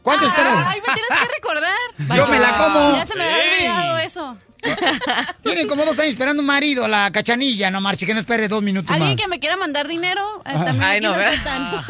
¿Cuánto 0.02 0.26
esperó? 0.26 0.50
Ay, 0.50 0.80
me 0.86 0.94
tienes 0.94 1.10
que 1.10 1.34
recordar. 1.34 2.16
Yo 2.16 2.26
me 2.26 2.38
la 2.38 2.56
como. 2.56 2.96
Ya 2.96 3.06
se 3.06 3.14
me 3.16 3.24
había 3.24 3.42
olvidado 3.52 3.98
eso. 3.98 4.36
Tienen 5.42 5.68
como 5.68 5.84
dos 5.84 5.98
años 5.98 6.12
esperando 6.12 6.40
un 6.40 6.46
marido, 6.46 6.88
la 6.88 7.10
cachanilla, 7.12 7.70
no 7.70 7.80
marche, 7.80 8.06
que 8.06 8.14
no 8.14 8.20
espere 8.20 8.48
dos 8.48 8.62
minutos 8.62 8.90
Alguien 8.90 9.12
más. 9.14 9.20
que 9.20 9.28
me 9.28 9.38
quiera 9.38 9.56
mandar 9.56 9.86
dinero, 9.88 10.42
eh, 10.44 10.52
también 10.52 10.82
Ay, 10.82 11.00
no, 11.00 11.10
aceptan. 11.12 11.80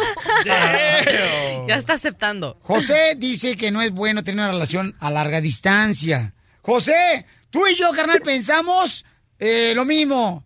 Ya 1.66 1.75
está 1.77 1.95
aceptando. 1.95 2.57
José 2.62 3.14
dice 3.16 3.57
que 3.57 3.71
no 3.71 3.83
es 3.83 3.91
bueno 3.91 4.23
tener 4.25 4.41
una 4.41 4.51
relación 4.53 4.95
a 5.01 5.11
larga 5.11 5.41
distancia. 5.41 6.33
José, 6.62 7.27
tú 7.51 7.66
y 7.66 7.75
yo, 7.75 7.91
carnal, 7.93 8.21
pensamos 8.21 9.05
eh, 9.39 9.73
lo 9.75 9.85
mismo. 9.85 10.45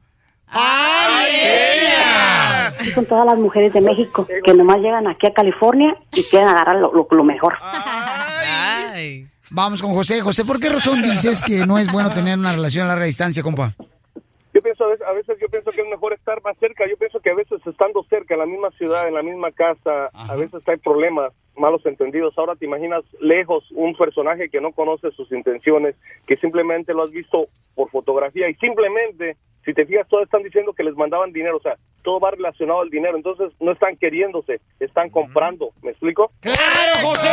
¡Ay, 0.55 1.35
ella! 1.35 2.75
Son 2.95 3.07
todas 3.07 3.25
las 3.25 3.39
mujeres 3.39 3.73
de 3.73 3.81
México 3.81 4.27
que 4.45 4.53
nomás 4.55 4.79
llegan 4.79 5.07
aquí 5.09 5.27
a 5.27 5.33
California 5.33 5.97
y 6.13 6.23
quieren 6.25 6.49
agarrar 6.49 6.77
lo, 6.77 6.93
lo- 6.93 7.09
lo 7.11 7.25
mejor. 7.25 7.55
Vamos 9.55 9.83
con 9.83 9.93
José. 9.93 10.23
José, 10.23 10.47
¿por 10.47 10.59
qué 10.59 10.71
razón 10.71 11.03
dices 11.03 11.43
que 11.43 11.67
no 11.67 11.79
es 11.79 11.93
bueno 11.93 12.11
tener 12.11 12.39
una 12.39 12.53
relación 12.53 12.87
a 12.87 12.89
larga 12.89 13.05
distancia, 13.05 13.43
compa? 13.43 13.75
Yo 14.55 14.63
pienso, 14.63 14.85
a 14.85 14.89
veces, 14.89 15.07
a 15.07 15.13
veces 15.13 15.37
yo 15.39 15.49
pienso 15.49 15.71
que 15.71 15.83
es 15.83 15.89
mejor 15.89 16.15
estar 16.15 16.43
más 16.43 16.57
cerca. 16.59 16.89
Yo 16.89 16.97
pienso 16.97 17.21
que 17.21 17.29
a 17.29 17.35
veces 17.35 17.61
estando 17.67 18.03
cerca, 18.05 18.33
en 18.33 18.41
la 18.41 18.47
misma 18.47 18.71
ciudad, 18.71 19.07
en 19.07 19.13
la 19.13 19.23
misma 19.23 19.53
casa, 19.53 20.07
a 20.15 20.37
veces 20.37 20.67
hay 20.67 20.79
problemas, 20.79 21.35
malos 21.55 21.85
entendidos. 21.85 22.33
Ahora 22.39 22.57
te 22.57 22.65
imaginas 22.65 23.05
lejos 23.21 23.71
un 23.73 23.95
personaje 23.95 24.49
que 24.49 24.63
no 24.63 24.73
conoce 24.73 25.11
sus 25.11 25.31
intenciones, 25.33 25.97
que 26.27 26.39
simplemente 26.39 26.95
lo 26.95 27.03
has 27.03 27.11
visto 27.11 27.49
por 27.75 27.91
fotografía 27.91 28.49
y 28.49 28.55
simplemente, 28.55 29.37
si 29.65 29.73
te 29.75 29.85
fijas, 29.87 30.07
todos 30.09 30.25
están 30.25 30.43
diciendo 30.43 30.73
que 30.73 30.83
les 30.85 30.95
mandaban 30.97 31.33
dinero. 31.33 31.57
O 31.57 31.61
sea, 31.63 31.77
todo 32.03 32.19
va 32.21 32.31
relacionado 32.33 32.81
al 32.83 32.91
dinero. 32.91 33.17
Entonces, 33.17 33.53
no 33.61 33.73
están 33.73 33.97
queriéndose, 33.97 34.61
están 34.81 35.09
comprando. 35.11 35.71
¿Me 35.83 35.91
explico? 35.91 36.33
¡Claro, 36.41 36.59
José! 37.03 37.31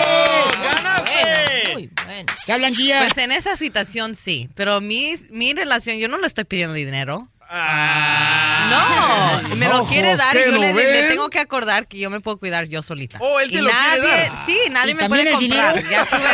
Muy 1.73 1.89
bueno. 2.05 2.25
¿Qué 2.45 2.53
hablan, 2.53 2.73
Gia? 2.73 2.99
Pues 2.99 3.17
en 3.17 3.31
esa 3.31 3.55
situación 3.55 4.15
sí, 4.15 4.49
pero 4.55 4.81
mi, 4.81 5.15
mi 5.29 5.53
relación, 5.53 5.97
yo 5.97 6.07
no 6.07 6.17
le 6.17 6.27
estoy 6.27 6.43
pidiendo 6.45 6.73
dinero. 6.73 7.27
no, 7.49 9.55
me 9.55 9.67
lo 9.67 9.83
quiere 9.85 10.15
dar 10.15 10.35
y 10.35 10.39
yo 10.45 10.51
no 10.51 10.57
le, 10.59 10.73
le 10.73 11.07
tengo 11.09 11.29
que 11.29 11.39
acordar 11.39 11.87
que 11.87 11.97
yo 11.97 12.09
me 12.11 12.19
puedo 12.19 12.37
cuidar 12.37 12.67
yo 12.67 12.81
solita. 12.83 13.17
Oh, 13.21 13.39
él 13.39 13.49
te 13.51 13.57
Y 13.57 13.61
lo 13.61 13.69
quiere 13.69 13.83
nadie, 13.83 14.09
dar. 14.29 14.45
Sí, 14.45 14.57
nadie 14.69 14.91
¿Y 14.91 14.95
me 14.95 15.07
puede 15.09 15.21
el 15.29 15.33
comprar. 15.35 15.75
dinero? 15.75 15.89
Ya 15.89 16.05
tuve, 16.05 16.29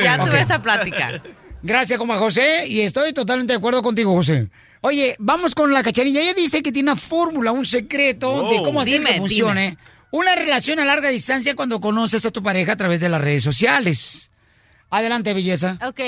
ya 0.04 0.18
tuve 0.24 0.40
esa 0.40 0.62
plática. 0.62 1.22
Gracias, 1.62 1.98
compa 1.98 2.18
José, 2.18 2.66
y 2.68 2.80
estoy 2.80 3.12
totalmente 3.12 3.52
de 3.52 3.58
acuerdo 3.58 3.82
contigo, 3.82 4.14
José. 4.14 4.48
Oye, 4.80 5.16
vamos 5.18 5.54
con 5.54 5.72
la 5.72 5.82
cachanilla. 5.82 6.20
Ella 6.20 6.34
dice 6.34 6.62
que 6.62 6.70
tiene 6.70 6.92
una 6.92 7.00
fórmula, 7.00 7.52
un 7.52 7.66
secreto 7.66 8.48
de 8.48 8.62
cómo 8.62 8.80
hacer 8.80 9.00
Dime, 9.00 9.14
que 9.14 9.18
funcione 9.18 9.78
una 10.10 10.34
relación 10.34 10.78
a 10.78 10.84
larga 10.84 11.10
distancia 11.10 11.56
cuando 11.56 11.80
conoces 11.80 12.24
a 12.24 12.30
tu 12.30 12.42
pareja 12.42 12.72
a 12.72 12.76
través 12.76 13.00
de 13.00 13.08
las 13.08 13.20
redes 13.20 13.42
sociales. 13.42 14.30
Adelante, 14.90 15.34
belleza. 15.34 15.78
Ok. 15.84 16.00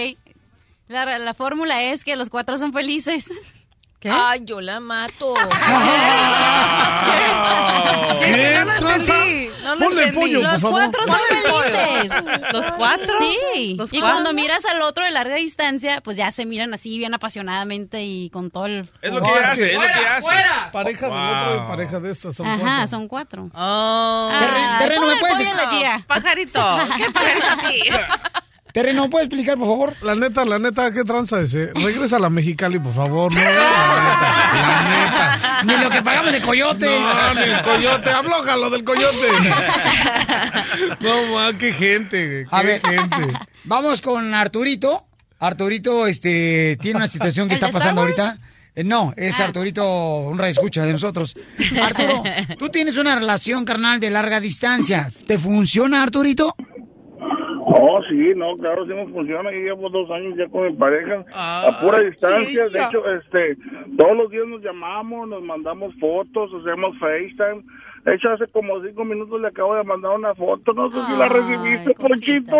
La, 0.89 1.19
la 1.19 1.35
fórmula 1.35 1.83
es 1.83 2.05
que 2.05 2.17
los 2.17 2.31
cuatro 2.31 2.57
son 2.57 2.73
felices. 2.73 3.31
Ay, 4.03 4.43
yo 4.45 4.61
la 4.61 4.81
mato. 4.81 5.35
¿Qué? 8.23 8.65
Lo 8.81 8.91
entendí. 8.91 9.40
No 9.63 9.75
lo 9.75 9.85
Ponle 9.87 10.03
entendí. 10.05 10.21
pollo, 10.21 10.41
por 10.43 10.53
Los 10.53 10.63
favor. 10.63 10.81
cuatro 10.81 11.07
son 11.07 11.19
felices. 11.29 12.25
¿Los 12.53 12.73
cuatro? 12.73 13.15
Sí. 13.55 13.75
¿Los 13.77 13.93
y 13.93 14.01
cuatro? 14.01 14.15
cuando 14.15 14.33
miras 14.33 14.65
al 14.65 14.83
otro 14.83 15.05
de 15.05 15.11
larga 15.11 15.35
distancia, 15.37 16.01
pues 16.01 16.17
ya 16.17 16.31
se 16.33 16.47
miran 16.47 16.73
así 16.75 16.99
bien 16.99 17.15
apasionadamente 17.15 18.03
y 18.03 18.31
con 18.31 18.51
todo 18.51 18.67
el... 18.67 18.89
Es 19.03 19.13
lo 19.13 19.23
que 19.23 19.31
hace, 19.31 19.71
es 19.73 19.75
lo 19.75 19.81
que 19.83 19.89
hace. 19.89 20.27
Pareja 20.73 21.07
de 21.09 21.13
otro 21.13 21.65
y 21.65 21.69
pareja 21.69 22.01
de 22.01 22.11
estas 22.13 22.37
son 22.37 22.47
Ajá, 22.47 22.59
cuatro. 22.61 22.87
son 22.89 23.09
cuatro. 23.09 23.51
Oh. 23.55 24.31
Ah, 24.33 24.77
terreno, 24.79 25.07
¿me 25.07 25.17
puedes. 25.17 25.51
Pajarito. 26.07 26.79
¿Qué 26.97 27.11
pajarito 27.11 27.47
aquí? 27.67 27.81
Terreno, 28.73 29.11
¿puedes 29.11 29.27
explicar, 29.27 29.57
por 29.57 29.67
favor? 29.67 29.97
La 30.03 30.15
neta, 30.15 30.45
la 30.45 30.59
neta, 30.59 30.91
¿qué 30.93 31.03
tranza 31.05 31.41
ese? 31.41 31.73
Regresa 31.75 32.17
a 32.17 32.21
la 32.21 32.31
Mexicali, 32.31 32.79
por 32.79 32.95
favor. 32.95 33.33
No, 33.35 33.41
la 33.41 33.47
neta, 33.47 34.53
la 34.55 34.83
neta. 34.89 35.63
Ni 35.65 35.77
lo 35.85 35.91
que 35.91 36.03
pagamos 36.03 36.33
de 36.33 36.41
coyote. 36.41 36.87
No, 37.01 37.35
ni 37.35 37.43
el 37.53 37.63
coyote. 37.63 38.11
Ablójalo 38.11 38.71
del 38.71 38.85
coyote. 38.85 39.29
No, 41.01 41.27
ma, 41.35 41.57
qué 41.59 41.73
gente. 41.73 42.47
Qué 42.49 42.57
A 42.57 42.63
ver. 42.63 42.81
gente. 42.81 43.33
Vamos 43.65 44.01
con 44.01 44.35
Arturito. 44.35 45.07
Arturito, 45.39 46.07
este, 46.07 46.77
tiene 46.81 46.99
una 46.99 47.07
situación 47.07 47.49
que 47.49 47.55
¿El 47.55 47.63
está 47.63 47.71
pasando 47.73 48.03
ahorita. 48.03 48.37
Eh, 48.77 48.85
no, 48.85 49.13
es 49.17 49.41
Arturito, 49.41 50.21
un 50.21 50.39
radio 50.39 50.53
escucha 50.53 50.85
de 50.85 50.93
nosotros. 50.93 51.35
Arturo, 51.83 52.23
tú 52.59 52.69
tienes 52.69 52.97
una 52.99 53.15
relación 53.17 53.65
carnal 53.65 53.99
de 54.01 54.11
larga 54.11 54.39
distancia. 54.41 55.11
¿Te 55.27 55.39
funciona, 55.39 56.03
Arturito? 56.03 56.55
Oh, 57.73 58.01
sí, 58.09 58.33
no, 58.35 58.57
claro, 58.57 58.85
sí 58.85 58.93
me 58.93 59.07
funciona. 59.07 59.51
Yo 59.53 59.59
llevo 59.59 59.89
dos 59.91 60.11
años 60.11 60.35
ya 60.37 60.49
con 60.49 60.67
mi 60.67 60.73
pareja 60.75 61.25
a 61.33 61.79
pura 61.81 62.01
distancia. 62.01 62.69
De 62.69 62.83
hecho, 62.83 63.03
este, 63.13 63.57
todos 63.97 64.17
los 64.17 64.31
días 64.31 64.47
nos 64.49 64.61
llamamos, 64.61 65.29
nos 65.29 65.43
mandamos 65.43 65.95
fotos, 66.01 66.51
hacemos 66.61 66.99
FaceTime. 66.99 67.63
De 68.05 68.15
hecho, 68.15 68.31
hace 68.31 68.49
como 68.49 68.83
cinco 68.83 69.05
minutos 69.05 69.41
le 69.41 69.49
acabo 69.49 69.77
de 69.77 69.85
mandar 69.85 70.13
una 70.13 70.35
foto. 70.35 70.73
No 70.73 70.91
sé 70.91 70.97
si 71.07 71.17
la 71.17 71.29
recibiste, 71.29 71.95
Ponchito. 71.95 72.57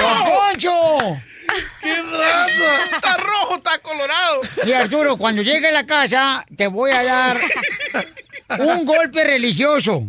¡Don 0.00 0.24
Poncho! 0.24 1.20
¡Qué 1.80 1.94
raza! 1.94 2.96
Está 2.96 3.16
rojo, 3.16 3.56
está 3.56 3.78
colorado. 3.78 4.40
Y 4.64 4.72
Arturo, 4.72 5.16
cuando 5.16 5.42
llegue 5.42 5.68
a 5.68 5.72
la 5.72 5.86
casa, 5.86 6.44
te 6.56 6.68
voy 6.68 6.90
a 6.92 7.02
dar 7.02 7.36
un 8.60 8.84
golpe 8.84 9.24
religioso. 9.24 10.02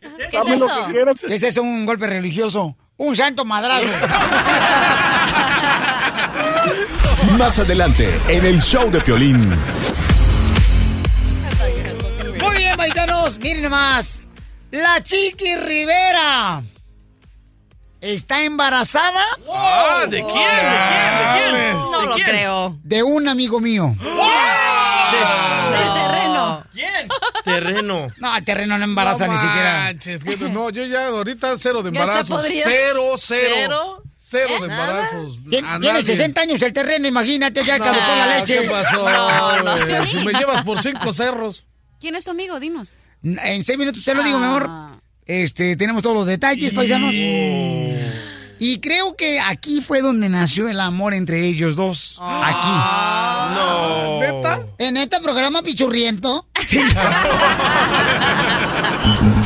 ¿Qué 0.00 0.08
es 0.26 0.32
Dame 0.32 0.56
lo 0.58 0.66
que 0.66 0.72
eso? 0.72 0.86
quieras. 0.90 1.20
¿Qué 1.26 1.34
es 1.34 1.42
eso, 1.42 1.62
un 1.62 1.86
golpe 1.86 2.06
religioso? 2.06 2.76
Un 2.96 3.16
santo 3.16 3.44
madrazo. 3.44 3.86
Más 7.38 7.58
adelante, 7.58 8.08
en 8.28 8.44
el 8.44 8.60
show 8.60 8.90
de 8.90 9.00
Piolín. 9.00 9.48
Muy 12.40 12.56
bien, 12.56 12.76
paisanos, 12.76 13.38
miren 13.38 13.62
nomás. 13.62 14.22
La 14.70 15.02
Chiqui 15.02 15.56
Rivera. 15.56 16.62
¿Está 18.00 18.42
embarazada? 18.42 19.22
Ah, 19.52 20.04
¿De 20.08 20.22
quién? 20.22 20.24
¿De 20.24 20.32
quién? 20.32 21.18
¿De 21.18 21.24
quién? 21.34 21.72
No 21.76 22.00
¿De 22.00 22.06
lo 22.06 22.14
quién? 22.14 22.26
creo. 22.26 22.76
De 22.82 23.02
un 23.02 23.28
amigo 23.28 23.60
mío. 23.60 23.94
Del 24.00 24.08
terreno. 25.94 26.01
Terreno. 27.44 28.08
No, 28.18 28.36
el 28.36 28.44
terreno 28.44 28.78
no 28.78 28.84
embaraza 28.84 29.26
No 29.26 29.32
ni 29.32 29.38
siquiera. 29.38 29.94
que- 29.94 30.48
no, 30.50 30.70
yo 30.70 30.84
ya 30.86 31.08
ahorita 31.08 31.56
cero 31.56 31.82
de 31.82 31.88
embarazos. 31.88 32.44
Cero, 32.64 33.14
cero. 33.18 33.54
¿Cero? 33.56 34.02
Cero 34.16 34.54
de 34.60 34.66
embarazos. 34.66 35.42
Tiene 35.48 35.68
nadie. 35.78 36.06
60 36.06 36.40
años 36.40 36.62
el 36.62 36.72
terreno, 36.72 37.06
imagínate, 37.08 37.64
ya 37.64 37.78
caducó 37.78 38.16
la 38.16 38.38
leche. 38.38 38.62
¿Qué 38.62 38.68
pasó? 38.70 39.08
No, 39.10 39.62
no. 39.62 39.86
güey? 39.86 40.06
Si 40.06 40.16
me 40.24 40.32
llevas 40.32 40.62
por 40.64 40.80
cinco 40.82 41.12
cerros. 41.12 41.66
¿Quién 42.00 42.14
es 42.14 42.24
tu 42.24 42.30
amigo? 42.30 42.58
Dinos. 42.60 42.94
En 43.22 43.64
seis 43.64 43.78
minutos 43.78 44.04
te 44.04 44.14
lo 44.14 44.22
digo, 44.22 44.38
mi 44.38 44.44
amor. 44.46 44.66
Ah. 44.68 44.98
Este, 45.24 45.76
tenemos 45.76 46.02
todos 46.02 46.16
los 46.16 46.26
detalles, 46.26 46.72
paisanos. 46.74 47.12
Y 48.58 48.78
creo 48.80 49.16
que 49.16 49.40
aquí 49.40 49.80
fue 49.80 50.00
donde 50.02 50.28
nació 50.28 50.68
el 50.68 50.78
amor 50.80 51.14
entre 51.14 51.46
ellos 51.46 51.74
dos. 51.74 52.16
Aquí. 52.20 53.54
No. 53.54 54.20
¿Neta? 54.20 54.66
En 54.78 54.96
este 54.96 55.20
programa 55.20 55.62
pichurriento. 55.62 56.46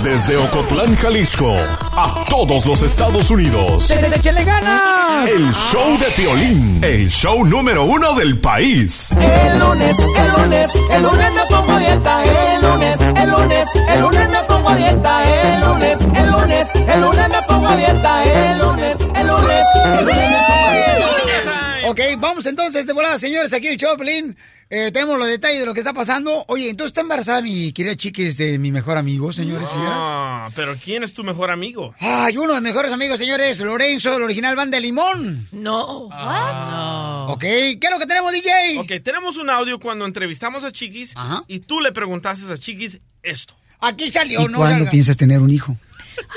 Desde 0.03 0.37
Ocotlán, 0.37 0.95
Jalisco, 0.97 1.57
a 1.93 2.25
todos 2.29 2.67
los 2.67 2.83
Estados 2.83 3.31
Unidos. 3.31 3.91
¡Échale 3.91 4.45
ganas! 4.45 5.29
El 5.29 5.53
show 5.53 5.99
de 5.99 6.07
Piolín, 6.17 6.85
el 6.85 7.09
show 7.11 7.45
número 7.45 7.85
uno 7.85 8.13
del 8.15 8.39
país. 8.39 9.13
El 9.13 9.59
lunes, 9.59 9.99
el 9.99 10.43
lunes, 10.43 10.71
el 10.91 11.03
lunes 11.03 11.35
me 11.35 11.47
pongo 11.49 11.79
dieta. 11.79 12.23
El 12.25 12.63
lunes, 12.63 13.01
el 13.01 13.31
lunes, 13.31 13.69
el 13.89 14.01
lunes 14.01 14.29
me 14.29 14.45
pongo 14.45 14.75
dieta. 14.75 15.25
El 15.25 15.61
lunes, 15.61 15.99
el 16.15 16.27
lunes, 16.31 16.69
el 16.75 17.01
lunes 17.01 17.29
me 17.29 17.43
pongo 17.49 17.77
dieta. 17.77 18.25
El 18.25 18.59
lunes, 18.59 18.99
el 19.01 19.07
lunes, 19.07 19.07
el 19.15 19.27
lunes 19.27 19.67
me 19.75 20.05
pongo 20.05 20.13
dieta. 20.13 21.46
Ok, 21.89 22.01
vamos 22.19 22.47
entonces 22.47 22.87
de 22.87 22.93
volada, 22.93 23.19
señores, 23.19 23.53
aquí 23.53 23.67
en 23.69 23.73
el 23.75 23.79
Choplin. 23.79 24.37
Eh, 24.69 24.91
tenemos 24.93 25.17
los 25.17 25.29
detalles 25.29 25.61
de 25.61 25.67
lo 25.67 25.73
que 25.73 25.79
está 25.81 25.93
pasando. 25.93 26.45
Oye, 26.49 26.69
entonces 26.69 26.91
está 26.91 27.03
embarazada 27.03 27.41
mi 27.41 27.73
querida 27.73 27.95
chiquis 27.95 28.37
de 28.37 28.59
mi 28.59 28.73
mejor 28.73 28.97
amigo, 28.99 29.33
señores 29.33 29.69
y 29.71 29.73
señoras. 29.75 29.97
Ah, 30.01 30.49
pero 30.57 30.75
¿quién 30.83 31.05
es 31.05 31.15
tu 31.15 31.23
mejor 31.23 31.53
amigo? 31.53 31.95
Ay, 32.01 32.37
uno 32.37 32.55
de 32.55 32.61
mis 32.61 32.71
mejores 32.73 32.93
amigos, 32.93 33.19
señores, 33.19 33.61
Lorenzo, 33.61 34.17
el 34.17 34.23
original 34.23 34.57
van 34.57 34.73
de 34.73 34.81
Limón. 34.81 35.47
No. 35.53 36.09
No. 36.09 37.27
Ok, 37.29 37.41
¿qué 37.43 37.79
es 37.81 37.91
lo 37.91 38.01
que 38.01 38.07
tenemos, 38.07 38.33
DJ? 38.33 38.79
Ok, 38.79 39.05
tenemos 39.05 39.37
un 39.37 39.49
audio 39.51 39.79
cuando 39.79 40.05
entrevistamos 40.05 40.65
a 40.65 40.73
Chiquis 40.73 41.15
y 41.47 41.61
tú 41.61 41.81
le 41.81 41.93
preguntaste 41.93 42.53
a 42.53 42.59
Chiquis 42.59 42.99
esto. 43.23 43.55
Aquí 43.79 44.11
salió, 44.11 44.41
¿Y 44.43 44.47
¿no? 44.49 44.59
cuándo 44.59 44.79
Salga. 44.79 44.91
piensas 44.91 45.17
tener 45.17 45.39
un 45.41 45.51
hijo? 45.51 45.77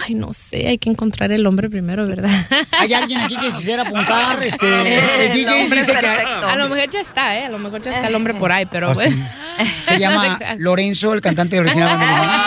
Ay, 0.05 0.13
no 0.15 0.33
sé, 0.33 0.67
hay 0.67 0.77
que 0.77 0.89
encontrar 0.89 1.31
el 1.31 1.45
hombre 1.47 1.69
primero, 1.69 2.05
¿verdad? 2.07 2.29
¿Hay 2.71 2.93
alguien 2.93 3.19
aquí 3.21 3.35
que 3.37 3.49
quisiera 3.51 3.83
apuntar? 3.83 4.41
Este, 4.49 5.25
el 5.27 5.31
DJ 5.33 5.69
dice 5.69 5.95
que... 5.99 6.07
A 6.07 6.55
lo 6.55 6.69
mejor 6.69 6.89
ya 6.89 6.99
está, 7.01 7.37
¿eh? 7.37 7.45
A 7.45 7.49
lo 7.49 7.59
mejor 7.59 7.81
ya 7.81 7.93
está 7.95 8.07
el 8.07 8.15
hombre 8.15 8.33
por 8.33 8.51
ahí, 8.51 8.65
pero 8.65 8.91
Oh, 8.91 8.95
sí. 8.95 9.09
Se 9.83 9.99
llama 9.99 10.39
Lorenzo, 10.57 11.13
el 11.13 11.21
cantante 11.21 11.59
original 11.59 11.97
Banda 11.97 12.21
Limón. 12.21 12.39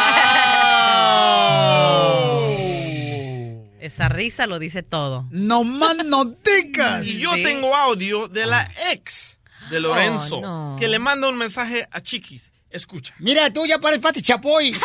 Esa 3.80 4.08
risa 4.08 4.46
lo 4.46 4.58
dice 4.58 4.82
todo. 4.82 5.26
No 5.30 5.64
más 5.64 5.96
no 6.04 6.24
digas. 6.24 7.06
Y 7.06 7.18
yo 7.20 7.34
Sí. 7.34 7.42
tengo 7.42 7.74
audio 7.74 8.28
de 8.28 8.46
la 8.46 8.70
ex 8.92 9.38
de 9.70 9.80
Lorenzo 9.80 10.36
Oh, 10.38 10.40
no. 10.74 10.76
que 10.78 10.88
le 10.88 10.98
manda 10.98 11.28
un 11.28 11.36
mensaje 11.36 11.88
a 11.90 12.00
Chiquis. 12.00 12.50
Escucha. 12.72 13.14
Mira, 13.18 13.50
tú 13.52 13.66
ya 13.66 13.78
pares 13.78 14.00
Pati 14.00 14.22
Chapoy. 14.22 14.70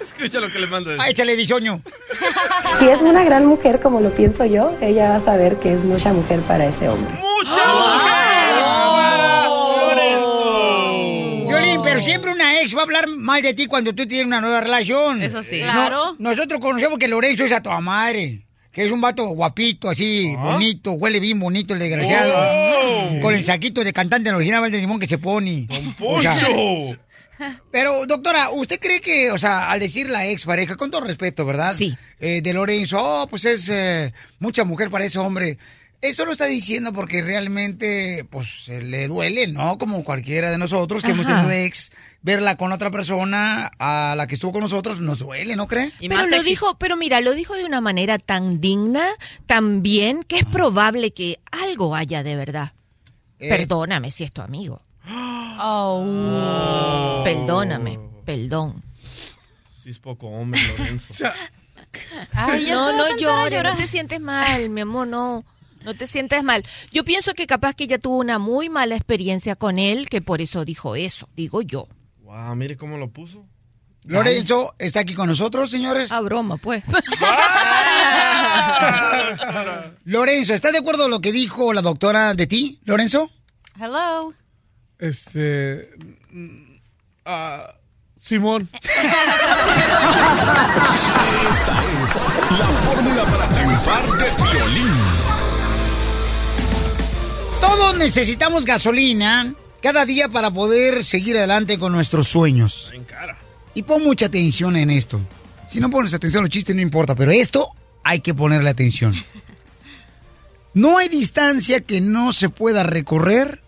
Escucha 0.00 0.40
lo 0.40 0.50
que 0.50 0.58
le 0.58 0.66
manda. 0.66 0.92
Ay, 0.98 1.10
échale 1.12 1.36
bisoño. 1.36 1.82
Si 2.78 2.88
es 2.88 3.02
una 3.02 3.22
gran 3.22 3.44
mujer 3.46 3.80
como 3.80 4.00
lo 4.00 4.10
pienso 4.14 4.46
yo, 4.46 4.74
ella 4.80 5.10
va 5.10 5.16
a 5.16 5.20
saber 5.20 5.56
que 5.58 5.74
es 5.74 5.84
mucha 5.84 6.12
mujer 6.14 6.40
para 6.40 6.64
ese 6.66 6.88
hombre. 6.88 7.20
Violín, 11.48 11.80
pero 11.84 12.00
siempre 12.00 12.30
una 12.32 12.60
ex 12.60 12.74
va 12.74 12.80
a 12.80 12.84
hablar 12.84 13.08
mal 13.08 13.42
de 13.42 13.54
ti 13.54 13.66
cuando 13.66 13.94
tú 13.94 14.06
tienes 14.06 14.26
una 14.26 14.40
nueva 14.40 14.60
relación. 14.60 15.22
Eso 15.22 15.42
sí. 15.42 15.60
No, 15.62 15.72
Claro. 15.72 16.16
nosotros 16.18 16.60
conocemos 16.60 16.98
que 16.98 17.08
Lorenzo 17.08 17.44
es 17.44 17.52
a 17.52 17.60
tu 17.62 17.70
madre. 17.70 18.46
Que 18.72 18.84
es 18.84 18.92
un 18.92 19.00
vato 19.00 19.26
guapito, 19.28 19.90
así, 19.90 20.34
bonito, 20.36 20.92
huele 20.92 21.18
bien 21.18 21.40
bonito 21.40 21.74
el 21.74 21.80
desgraciado. 21.80 22.34
Oh. 22.36 23.20
Con 23.20 23.34
el 23.34 23.44
saquito 23.44 23.82
de 23.82 23.92
cantante 23.92 24.28
en 24.28 24.36
original 24.36 24.70
de 24.70 24.78
limón 24.78 25.00
que 25.00 25.08
se 25.08 25.18
pone. 25.18 25.66
O 26.00 26.22
sea, 26.22 26.32
¡Poncho! 26.32 26.98
pero, 27.70 28.06
doctora, 28.06 28.50
¿usted 28.50 28.78
cree 28.78 29.00
que, 29.00 29.32
o 29.32 29.38
sea, 29.38 29.70
al 29.70 29.80
decir 29.80 30.08
la 30.08 30.26
ex 30.26 30.44
pareja, 30.44 30.76
con 30.76 30.90
todo 30.90 31.00
respeto, 31.00 31.44
¿verdad? 31.44 31.74
Sí. 31.76 31.96
de 32.20 32.52
Lorenzo, 32.52 32.98
oh, 33.22 33.26
pues 33.26 33.44
es 33.44 33.68
eh, 33.68 34.12
mucha 34.38 34.64
mujer 34.64 34.90
para 34.90 35.04
ese 35.04 35.18
hombre. 35.18 35.58
Eso 36.02 36.24
lo 36.24 36.32
está 36.32 36.46
diciendo 36.46 36.94
porque 36.94 37.22
realmente, 37.22 38.24
pues, 38.30 38.68
eh, 38.68 38.80
le 38.82 39.06
duele, 39.06 39.48
¿no? 39.48 39.76
Como 39.76 40.02
cualquiera 40.02 40.50
de 40.50 40.56
nosotros 40.56 41.02
que 41.02 41.10
hemos 41.10 41.26
tenido 41.26 41.50
ex, 41.50 41.92
verla 42.22 42.56
con 42.56 42.72
otra 42.72 42.90
persona 42.90 43.70
a 43.78 44.14
la 44.16 44.26
que 44.26 44.34
estuvo 44.34 44.52
con 44.52 44.60
nosotros, 44.62 45.00
nos 45.00 45.18
duele, 45.18 45.56
¿no 45.56 45.66
cree? 45.66 45.92
pero 46.00 46.26
lo 46.26 46.42
dijo, 46.42 46.76
pero 46.78 46.96
mira, 46.96 47.20
lo 47.20 47.32
dijo 47.32 47.54
de 47.54 47.64
una 47.64 47.80
manera 47.80 48.18
tan 48.18 48.60
digna, 48.60 49.06
tan 49.46 49.82
bien, 49.82 50.22
que 50.24 50.38
es 50.38 50.44
probable 50.44 51.12
que 51.12 51.40
algo 51.50 51.94
haya 51.94 52.22
de 52.22 52.36
verdad. 52.36 52.72
Eh. 53.38 53.48
Perdóname 53.48 54.10
si 54.10 54.24
es 54.24 54.32
tu 54.32 54.42
amigo. 54.42 54.82
Oh. 55.62 57.22
Perdóname, 57.24 57.98
perdón. 58.24 58.82
Sí 59.76 59.90
es 59.90 59.98
poco 59.98 60.28
hombre, 60.28 60.60
Lorenzo. 60.68 61.12
Ay, 62.32 62.66
ya 62.66 62.74
no, 62.74 62.92
no 62.92 63.16
llores, 63.16 63.62
no 63.64 63.76
te 63.76 63.86
sientes 63.86 64.20
mal, 64.20 64.68
mi 64.70 64.82
amor, 64.82 65.08
no. 65.08 65.44
No 65.84 65.94
te 65.96 66.06
sientes 66.06 66.44
mal. 66.44 66.64
Yo 66.92 67.04
pienso 67.04 67.32
que 67.32 67.46
capaz 67.46 67.74
que 67.74 67.84
ella 67.84 67.98
tuvo 67.98 68.18
una 68.18 68.38
muy 68.38 68.68
mala 68.68 68.96
experiencia 68.96 69.56
con 69.56 69.78
él, 69.78 70.10
que 70.10 70.20
por 70.20 70.42
eso 70.42 70.66
dijo 70.66 70.94
eso, 70.94 71.26
digo 71.34 71.62
yo. 71.62 71.88
Wow, 72.30 72.54
mire 72.54 72.76
cómo 72.76 72.96
lo 72.96 73.10
puso. 73.10 73.44
Lorenzo 74.04 74.76
está 74.78 75.00
aquí 75.00 75.14
con 75.14 75.26
nosotros, 75.26 75.68
señores. 75.68 76.12
A 76.12 76.20
broma, 76.20 76.58
pues. 76.58 76.84
Lorenzo, 80.04 80.54
¿está 80.54 80.70
de 80.70 80.78
acuerdo 80.78 81.02
con 81.02 81.10
lo 81.10 81.20
que 81.20 81.32
dijo 81.32 81.72
la 81.72 81.82
doctora 81.82 82.34
de 82.34 82.46
ti, 82.46 82.78
Lorenzo? 82.84 83.32
Hello. 83.80 84.32
Este. 84.96 85.90
Simón. 88.16 88.70
Esta 88.74 88.92
es 91.82 92.28
la 92.60 92.66
fórmula 92.66 93.24
para 93.24 93.48
triunfar 93.48 94.06
de 94.18 94.30
violín. 94.52 94.94
Todos 97.60 97.96
necesitamos 97.96 98.64
gasolina 98.64 99.52
cada 99.82 100.04
día 100.04 100.28
para 100.28 100.50
poder 100.50 101.04
seguir 101.04 101.36
adelante 101.36 101.78
con 101.78 101.92
nuestros 101.92 102.28
sueños. 102.28 102.92
Y 103.74 103.82
pon 103.82 104.02
mucha 104.02 104.26
atención 104.26 104.76
en 104.76 104.90
esto. 104.90 105.20
Si 105.66 105.80
no 105.80 105.90
pones 105.90 106.14
atención 106.14 106.40
a 106.40 106.44
los 106.44 106.50
chistes 106.50 106.74
no 106.74 106.82
importa, 106.82 107.14
pero 107.14 107.30
esto 107.30 107.70
hay 108.02 108.20
que 108.20 108.34
ponerle 108.34 108.70
atención. 108.70 109.14
No 110.74 110.98
hay 110.98 111.08
distancia 111.08 111.80
que 111.80 112.00
no 112.00 112.32
se 112.32 112.48
pueda 112.48 112.82
recorrer, 112.82 113.60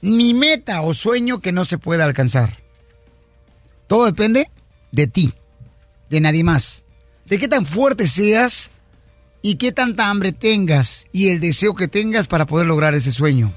ni 0.00 0.34
meta 0.34 0.82
o 0.82 0.94
sueño 0.94 1.40
que 1.40 1.52
no 1.52 1.64
se 1.64 1.78
pueda 1.78 2.04
alcanzar. 2.04 2.58
Todo 3.86 4.06
depende 4.06 4.50
de 4.92 5.06
ti, 5.06 5.34
de 6.10 6.20
nadie 6.20 6.44
más. 6.44 6.84
De 7.24 7.38
qué 7.38 7.48
tan 7.48 7.66
fuerte 7.66 8.06
seas 8.06 8.70
y 9.42 9.56
qué 9.56 9.72
tanta 9.72 10.08
hambre 10.08 10.32
tengas 10.32 11.06
y 11.12 11.30
el 11.30 11.40
deseo 11.40 11.74
que 11.74 11.88
tengas 11.88 12.26
para 12.26 12.46
poder 12.46 12.66
lograr 12.66 12.94
ese 12.94 13.10
sueño. 13.10 13.52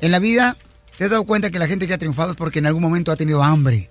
En 0.00 0.12
la 0.12 0.18
vida, 0.18 0.56
¿te 0.96 1.04
has 1.04 1.10
dado 1.10 1.24
cuenta 1.24 1.50
que 1.50 1.58
la 1.58 1.66
gente 1.66 1.86
que 1.86 1.94
ha 1.94 1.98
triunfado 1.98 2.32
es 2.32 2.36
porque 2.36 2.58
en 2.58 2.66
algún 2.66 2.82
momento 2.82 3.12
ha 3.12 3.16
tenido 3.16 3.42
hambre? 3.42 3.90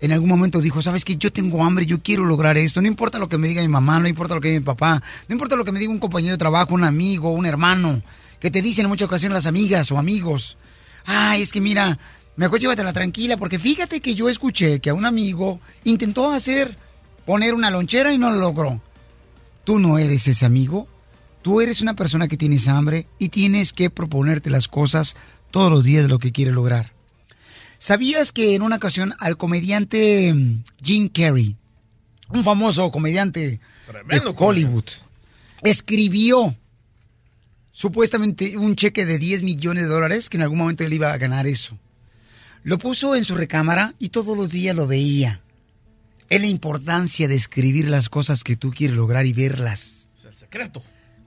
En 0.00 0.12
algún 0.12 0.28
momento 0.28 0.60
dijo, 0.60 0.82
sabes 0.82 1.04
que 1.04 1.16
yo 1.16 1.32
tengo 1.32 1.64
hambre, 1.64 1.86
yo 1.86 2.02
quiero 2.02 2.24
lograr 2.24 2.58
esto. 2.58 2.82
No 2.82 2.88
importa 2.88 3.18
lo 3.18 3.28
que 3.28 3.38
me 3.38 3.48
diga 3.48 3.62
mi 3.62 3.68
mamá, 3.68 4.00
no 4.00 4.08
importa 4.08 4.34
lo 4.34 4.40
que 4.40 4.48
diga 4.48 4.60
mi 4.60 4.66
papá, 4.66 5.02
no 5.28 5.34
importa 5.34 5.56
lo 5.56 5.64
que 5.64 5.72
me 5.72 5.78
diga 5.78 5.92
un 5.92 5.98
compañero 5.98 6.32
de 6.32 6.38
trabajo, 6.38 6.74
un 6.74 6.84
amigo, 6.84 7.30
un 7.30 7.46
hermano, 7.46 8.02
que 8.40 8.50
te 8.50 8.60
dicen 8.60 8.84
en 8.84 8.90
muchas 8.90 9.06
ocasiones 9.06 9.34
las 9.34 9.46
amigas 9.46 9.90
o 9.92 9.98
amigos. 9.98 10.58
Ay, 11.06 11.42
es 11.42 11.52
que 11.52 11.60
mira, 11.60 11.98
mejor 12.36 12.60
llévatela 12.60 12.92
tranquila, 12.92 13.36
porque 13.36 13.58
fíjate 13.58 14.00
que 14.00 14.14
yo 14.14 14.28
escuché 14.28 14.80
que 14.80 14.90
a 14.90 14.94
un 14.94 15.06
amigo 15.06 15.60
intentó 15.84 16.30
hacer, 16.30 16.76
poner 17.24 17.54
una 17.54 17.70
lonchera 17.70 18.12
y 18.12 18.18
no 18.18 18.30
lo 18.30 18.40
logró. 18.40 18.82
Tú 19.64 19.78
no 19.78 19.98
eres 19.98 20.28
ese 20.28 20.44
amigo. 20.44 20.86
Tú 21.40 21.60
eres 21.60 21.82
una 21.82 21.94
persona 21.94 22.26
que 22.26 22.38
tienes 22.38 22.68
hambre 22.68 23.06
y 23.18 23.28
tienes 23.28 23.74
que 23.74 23.90
proponerte 23.90 24.48
las 24.48 24.66
cosas 24.66 25.14
todos 25.54 25.70
los 25.70 25.84
días 25.84 26.02
de 26.02 26.08
lo 26.08 26.18
que 26.18 26.32
quieres 26.32 26.52
lograr. 26.52 26.90
¿Sabías 27.78 28.32
que 28.32 28.56
en 28.56 28.62
una 28.62 28.74
ocasión 28.74 29.14
al 29.20 29.36
comediante 29.36 30.34
mm, 30.34 30.64
Jim 30.82 31.08
Carrey, 31.08 31.56
un 32.30 32.42
famoso 32.42 32.90
comediante 32.90 33.60
Tremendo 33.86 34.32
de 34.32 34.36
Hollywood, 34.36 34.86
escribió 35.62 36.56
supuestamente 37.70 38.56
un 38.56 38.74
cheque 38.74 39.06
de 39.06 39.20
10 39.20 39.44
millones 39.44 39.84
de 39.84 39.90
dólares 39.90 40.28
que 40.28 40.38
en 40.38 40.42
algún 40.42 40.58
momento 40.58 40.82
él 40.82 40.92
iba 40.92 41.12
a 41.12 41.18
ganar 41.18 41.46
eso? 41.46 41.78
Lo 42.64 42.76
puso 42.76 43.14
en 43.14 43.24
su 43.24 43.36
recámara 43.36 43.94
y 44.00 44.08
todos 44.08 44.36
los 44.36 44.50
días 44.50 44.74
lo 44.74 44.88
veía. 44.88 45.40
Es 46.30 46.40
la 46.40 46.48
importancia 46.48 47.28
de 47.28 47.36
escribir 47.36 47.88
las 47.88 48.08
cosas 48.08 48.42
que 48.42 48.56
tú 48.56 48.72
quieres 48.72 48.96
lograr 48.96 49.24
y 49.24 49.32
verlas. 49.32 50.08
Es 50.18 50.24
el 50.24 50.34
secreto. 50.34 50.82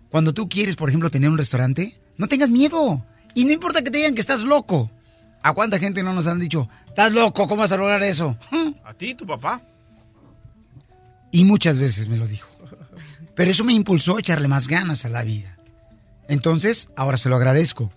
Cuando 0.10 0.34
tú 0.34 0.50
quieres, 0.50 0.76
por 0.76 0.90
ejemplo, 0.90 1.10
tener 1.10 1.30
un 1.30 1.38
restaurante, 1.38 1.98
no 2.18 2.28
tengas 2.28 2.50
miedo. 2.50 3.06
Y 3.38 3.46
no 3.46 3.52
importa 3.52 3.84
que 3.84 3.92
te 3.92 4.00
digan 4.00 4.16
que 4.16 4.22
estás 4.22 4.40
loco. 4.40 4.90
¿A 5.44 5.54
cuánta 5.54 5.78
gente 5.78 6.02
no 6.02 6.12
nos 6.12 6.26
han 6.26 6.40
dicho, 6.40 6.68
estás 6.88 7.12
loco, 7.12 7.48
¿cómo 7.48 7.62
vas 7.62 7.72
a 7.72 7.78
lograr 7.78 8.02
eso? 8.02 8.36
¿A 8.84 8.96
ti, 8.96 9.14
tu 9.14 9.28
papá? 9.28 9.62
Y 11.32 11.46
muchas 11.46 11.78
veces 11.78 12.08
me 12.08 12.18
lo 12.18 12.26
dijo. 12.26 12.50
Pero 13.36 13.52
eso 13.52 13.64
me 13.64 13.74
impulsó 13.74 14.18
a 14.18 14.22
echarle 14.22 14.48
más 14.48 14.68
ganas 14.68 15.06
a 15.06 15.10
la 15.10 15.24
vida. 15.24 15.56
Entonces, 16.28 16.90
ahora 16.96 17.18
se 17.18 17.30
lo 17.30 17.36
agradezco. 17.36 17.92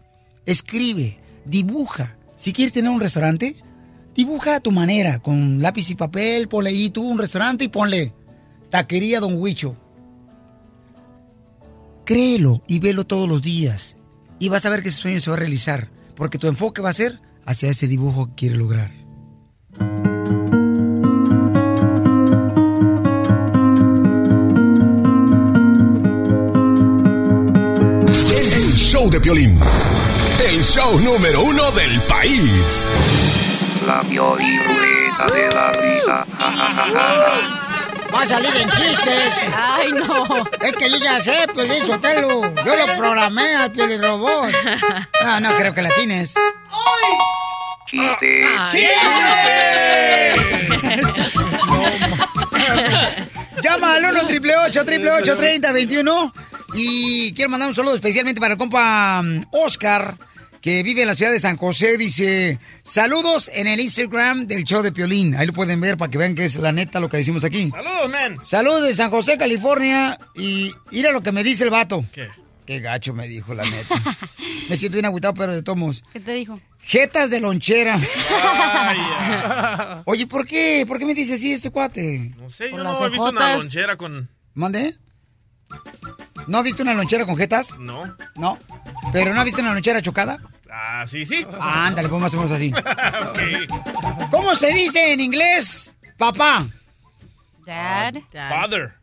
Escribe, 0.45 1.19
dibuja. 1.47 2.19
Si 2.37 2.53
quieres 2.53 2.75
tener 2.75 2.91
un 2.91 3.01
restaurante, 3.01 3.57
dibuja 4.15 4.57
a 4.57 4.61
tu 4.61 4.73
manera, 4.73 5.21
con 5.21 5.63
lápiz 5.63 5.89
y 5.89 5.95
papel, 5.95 6.49
ponle 6.49 6.69
ahí 6.69 6.91
tú 6.91 7.03
un 7.03 7.17
restaurante 7.17 7.65
y 7.65 7.69
ponle 7.69 8.13
Taquería 8.69 9.21
Don 9.21 9.41
Huicho. 9.41 9.75
Créelo 12.05 12.63
y 12.67 12.79
velo 12.79 13.07
todos 13.07 13.27
los 13.27 13.41
días. 13.41 13.97
Y 14.41 14.49
vas 14.49 14.65
a 14.65 14.71
ver 14.71 14.83
que 14.83 14.89
ese 14.89 14.99
sueño 14.99 15.21
se 15.21 15.31
va 15.31 15.37
a 15.37 15.39
realizar. 15.39 15.91
Porque 16.17 16.39
tu 16.39 16.49
enfoque 16.49 16.81
va 16.81 16.89
a 16.89 16.95
ser 16.95 17.21
hacia 17.45 17.69
ese 17.69 17.87
dibujo 17.87 18.29
que 18.29 18.35
quieres 18.35 18.59
lograr. 18.59 18.91
El 28.35 28.73
show 28.77 29.11
de 29.11 29.21
Piolín. 29.21 29.59
El 30.49 30.63
show 30.63 30.99
número 31.01 31.43
uno 31.43 31.71
del 31.73 32.01
país. 32.09 32.87
La 33.87 34.03
Piolín 34.03 34.59
de 35.35 35.55
la 35.55 35.73
risa. 35.73 36.27
Va 38.13 38.23
a 38.23 38.29
salir 38.29 38.55
en 38.57 38.69
chistes. 38.71 39.35
Ay, 39.55 39.93
no. 39.93 40.45
Es 40.61 40.73
que 40.73 40.91
yo 40.91 40.99
ya 40.99 41.21
sé, 41.21 41.47
Piolín 41.55 41.87
Sotelo. 41.87 42.43
Yo 42.65 42.77
lo 42.77 42.87
programé 42.97 43.55
al 43.55 43.71
Piolín 43.73 44.03
Robot. 44.03 44.51
No, 45.25 45.41
no 45.41 45.55
creo 45.57 45.75
que 45.75 45.83
la 45.83 45.91
tienes. 45.91 46.35
Chiste. 48.71 48.97
Llama 53.63 53.95
al 53.95 54.05
1 54.05 54.27
triple 54.27 54.57
8 54.57 54.85
triple 54.85 55.11
8 55.11 55.37
30 55.37 55.73
21 55.73 56.33
y 56.75 57.33
quiero 57.35 57.51
mandar 57.51 57.69
un 57.69 57.75
saludo 57.75 57.97
especialmente 57.97 58.41
para 58.41 58.55
el 58.55 58.59
compa 58.59 59.21
mm, 59.23 59.43
Oscar 59.51 60.17
que 60.61 60.83
vive 60.83 61.03
en 61.03 61.09
la 61.09 61.15
ciudad 61.15 61.33
de 61.33 61.41
San 61.41 61.57
José. 61.57 61.97
Dice, 61.97 62.59
saludos 62.83 63.51
en 63.55 63.67
el 63.67 63.81
Instagram 63.81 64.47
del 64.47 64.65
show 64.65 64.83
de 64.83 64.93
Piolín. 64.93 65.35
Ahí 65.37 65.47
lo 65.47 65.53
pueden 65.53 65.81
ver 65.81 65.97
para 65.97 66.11
que 66.11 66.19
vean 66.19 66.35
que 66.35 66.45
es 66.45 66.57
la 66.57 66.73
neta 66.73 67.01
lo 67.01 67.09
que 67.09 67.17
decimos 67.17 67.45
aquí. 67.45 67.71
Saludos, 67.71 68.11
man. 68.11 68.39
Saludos 68.45 68.83
de 68.85 68.95
San 68.95 69.11
José, 69.11 69.39
California. 69.39 70.19
Y 70.35 70.73
mira 70.91 71.13
lo 71.13 71.23
que 71.23 71.33
me 71.33 71.43
dice 71.43 71.65
el 71.65 71.71
vato. 71.71 72.05
¿Qué? 72.13 72.29
Qué 72.67 72.81
gacho 72.81 73.15
me 73.15 73.27
dijo, 73.27 73.55
la 73.55 73.65
neta. 73.65 73.95
me 74.69 74.77
siento 74.77 74.97
bien 74.97 75.07
agüitado, 75.07 75.35
pero 75.35 75.55
de 75.55 75.63
tomos. 75.63 76.05
¿Qué 76.13 76.21
te 76.21 76.35
dijo? 76.35 76.61
Jetas 76.83 77.31
de 77.31 77.41
lonchera. 77.41 77.99
Oye, 80.05 80.27
¿por 80.27 80.47
qué? 80.47 80.85
¿Por 80.87 80.99
qué 80.99 81.07
me 81.07 81.15
dice 81.15 81.35
así 81.35 81.53
este 81.53 81.71
cuate? 81.71 82.33
No 82.39 82.51
sé, 82.51 82.71
yo 82.71 82.83
no 82.83 83.07
he 83.07 83.09
visto 83.09 83.31
una 83.31 83.57
lonchera 83.57 83.97
con... 83.97 84.29
¿Mande? 84.55 84.97
¿No 86.51 86.59
has 86.59 86.65
visto 86.65 86.83
una 86.83 86.95
lonchera 86.95 87.25
con 87.25 87.37
jetas? 87.37 87.79
No. 87.79 88.03
No. 88.35 88.59
¿Pero 89.13 89.33
no 89.33 89.39
has 89.39 89.45
visto 89.45 89.61
una 89.61 89.73
lonchera 89.73 90.03
chocada? 90.03 90.37
Ah, 90.69 91.05
sí, 91.07 91.25
sí. 91.25 91.47
Ah, 91.61 91.87
ándale, 91.87 92.09
pues 92.09 92.21
más 92.21 92.35
o 92.35 92.39
menos 92.39 92.51
así. 92.51 92.73
ok. 92.75 94.29
¿Cómo 94.33 94.57
se 94.57 94.73
dice 94.73 95.13
en 95.13 95.21
inglés? 95.21 95.95
Papá. 96.19 96.67
Dad. 97.65 98.15
Father. 98.33 98.95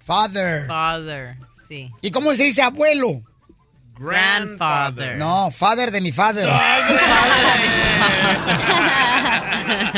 Father. 0.00 0.66
Father, 0.66 1.36
sí. 1.68 1.90
¿Y 2.00 2.10
cómo 2.10 2.34
se 2.34 2.44
dice 2.44 2.62
abuelo? 2.62 3.20
Grandfather. 3.98 5.18
No, 5.18 5.50
father 5.50 5.90
de 5.90 6.00
mi 6.00 6.10
father. 6.10 6.48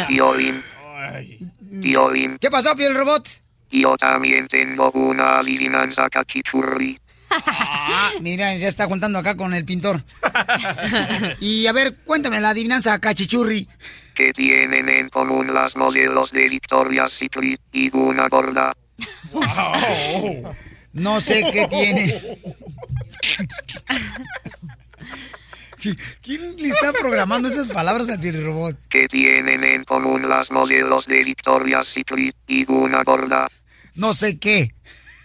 Piolín. 0.09 0.61
Piolín. 1.83 2.37
¿Qué 2.41 2.51
pasó, 2.51 2.75
piel 2.75 2.97
robot? 2.97 3.46
Yo 3.71 3.97
también 3.97 4.49
tengo 4.49 4.91
una 4.93 5.39
adivinanza 5.41 6.09
cachichurri. 6.09 6.99
Ah, 7.29 8.13
mira, 8.21 8.55
ya 8.57 8.69
está 8.69 8.87
contando 8.87 9.19
acá 9.19 9.37
con 9.37 9.53
el 9.53 9.65
pintor. 9.65 10.03
Y 11.41 11.67
a 11.67 11.73
ver, 11.73 11.97
cuéntame 12.05 12.41
la 12.41 12.51
adivinanza 12.51 12.99
cachichurri. 12.99 13.69
que 14.15 14.33
tienen 14.33 14.89
en 14.89 15.09
común 15.11 15.53
las 15.53 15.77
modelos 15.77 16.33
de 16.33 16.49
Victoria's 16.49 17.13
Secret 17.19 17.61
y 17.73 17.95
una 17.95 18.29
gorda. 18.29 18.75
No 20.93 21.21
sé 21.21 21.45
qué 21.53 21.69
tiene. 21.69 22.15
¿Qui- 25.95 25.99
¿Quién 26.23 26.57
le 26.57 26.69
está 26.69 26.93
programando 26.93 27.49
esas 27.49 27.69
palabras 27.69 28.09
al 28.11 28.19
robot? 28.43 28.77
que 28.91 29.07
tienen 29.09 29.63
en 29.65 29.85
común 29.85 30.29
las 30.29 30.51
modelos 30.51 31.07
de 31.07 31.23
Victoria's 31.23 31.87
Secret 31.95 32.35
y 32.49 32.71
una 32.71 33.03
gorda. 33.05 33.47
No 33.95 34.13
sé 34.15 34.39
qué. 34.39 34.73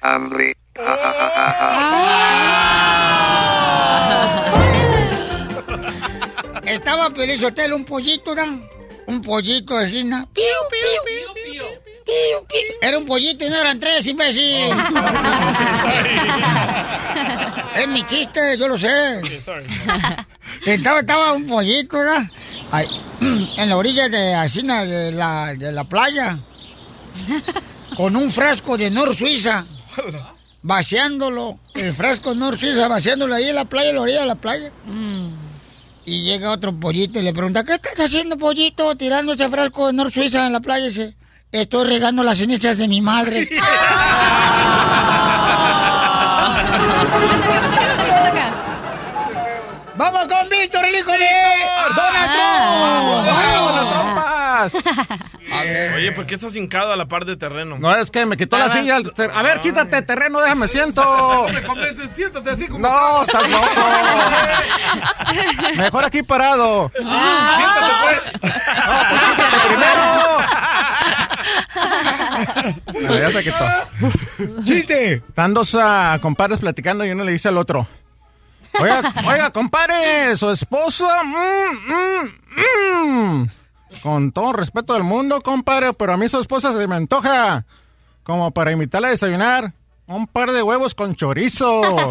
Hambre. 0.02 0.56
Estaba 6.66 7.10
Sotelo, 7.38 7.76
un 7.76 7.86
pollito, 7.86 8.34
¿no? 8.36 8.62
Un 9.08 9.22
pollito 9.22 9.78
¿no? 10.10 10.30
Piu, 10.34 10.44
piu, 10.70 10.80
piu, 11.06 11.34
piu, 11.34 11.54
piu. 11.54 11.66
Era 12.82 12.98
un 12.98 13.06
pollito 13.06 13.46
y 13.46 13.50
no 13.50 13.56
eran 13.56 13.80
tres, 13.80 14.06
imbécil. 14.08 14.72
es 17.76 17.88
mi 17.88 18.04
chiste, 18.04 18.58
yo 18.58 18.68
lo 18.68 18.78
sé. 18.78 19.22
Estaba, 20.66 21.02
estaba 21.02 21.34
un 21.34 21.48
pollito, 21.48 21.98
¿verdad? 21.98 22.24
Ahí, 22.72 22.88
en 23.58 23.70
la 23.70 23.78
orilla 23.78 24.10
de 24.10 24.34
Asina, 24.34 24.86
de 24.86 25.12
la, 25.12 25.54
de 25.54 25.72
la 25.72 25.84
playa. 25.84 26.40
Con 27.96 28.16
un 28.16 28.32
frasco 28.32 28.78
de 28.78 28.90
Nor 28.90 29.16
Suiza. 29.16 29.66
Vaciándolo. 30.62 31.60
El 31.74 31.94
frasco 31.94 32.32
de 32.32 32.36
Nor 32.38 32.58
Suiza, 32.58 32.88
vaciándolo 32.88 33.36
ahí 33.36 33.50
en 33.50 33.56
la 33.56 33.66
playa, 33.66 33.90
en 33.90 33.96
la 33.96 34.02
orilla 34.02 34.20
de 34.22 34.26
la 34.26 34.36
playa. 34.36 34.72
Y 36.06 36.24
llega 36.24 36.52
otro 36.52 36.78
pollito 36.78 37.20
y 37.20 37.24
le 37.24 37.34
pregunta, 37.34 37.64
¿qué 37.64 37.74
estás 37.74 38.00
haciendo, 38.00 38.38
pollito? 38.38 38.96
Tirándose 38.96 39.50
fresco 39.50 39.90
en 39.90 39.98
Nor 39.98 40.12
Suiza 40.12 40.46
en 40.46 40.54
la 40.54 40.60
playa. 40.60 40.86
Y 40.86 40.90
dice, 40.90 41.16
estoy 41.52 41.88
regando 41.88 42.24
las 42.24 42.38
cenizas 42.38 42.78
de 42.78 42.88
mi 42.88 43.02
madre. 43.02 43.50
¡Vamos 49.96 50.28
con 50.28 50.50
Víctor, 50.50 50.86
el 50.86 50.96
hijo 50.96 51.12
de 51.12 51.30
Donald 51.96 52.32
Trump! 52.34 52.52
Oye, 55.96 56.12
¿por 56.14 56.26
qué 56.26 56.36
estás 56.36 56.56
hincado 56.56 56.94
a 56.94 56.96
la 56.96 57.08
par 57.08 57.26
de 57.26 57.36
terreno? 57.36 57.78
No, 57.78 57.96
es 57.96 58.10
que 58.10 58.26
me 58.26 58.38
quitó 58.38 58.58
la 58.58 58.70
silla. 58.70 58.98
A 59.34 59.42
ver, 59.44 59.60
quítate 59.62 60.02
terreno, 60.02 60.40
déjame 60.40 60.68
siento. 60.70 61.04
No 61.04 61.48
siéntate 62.16 62.50
así 62.50 62.68
como 62.68 62.88
No, 62.88 63.22
estás. 63.22 63.50
loco. 63.50 63.66
Mejor 65.76 66.06
aquí 66.06 66.24
parado. 66.24 66.92
Siéntate 66.96 67.92
pues. 68.02 68.22
Ya 73.02 73.32
se 73.32 73.44
quitó. 73.44 73.66
¡Chiste! 74.64 75.14
Están 75.14 75.54
dos 75.54 75.76
ah, 75.80 76.18
compadres 76.22 76.60
platicando 76.60 77.06
y 77.06 77.12
uno 77.12 77.24
le 77.24 77.32
dice 77.32 77.50
al 77.50 77.58
otro. 77.58 77.88
Oiga, 78.80 79.14
oiga, 79.28 79.52
compadre, 79.52 80.36
su 80.36 80.50
esposa. 80.50 81.24
mm, 81.24 81.94
mm, 82.58 83.42
mm. 83.42 83.50
Con 84.02 84.32
todo 84.32 84.54
respeto 84.54 84.94
del 84.94 85.04
mundo, 85.04 85.42
compadre, 85.42 85.94
pero 85.94 86.14
a 86.14 86.18
mí 86.18 86.30
su 86.30 86.40
esposa 86.40 86.72
se 86.74 86.88
me 86.88 86.96
antoja. 86.96 87.66
Como 88.24 88.52
para 88.52 88.72
invitarla 88.72 89.10
a 89.10 89.12
desayunar. 89.12 89.74
Un 90.08 90.28
par 90.28 90.52
de 90.52 90.64
huevos 90.64 90.96
con 90.96 91.16
chorizo. 91.16 91.82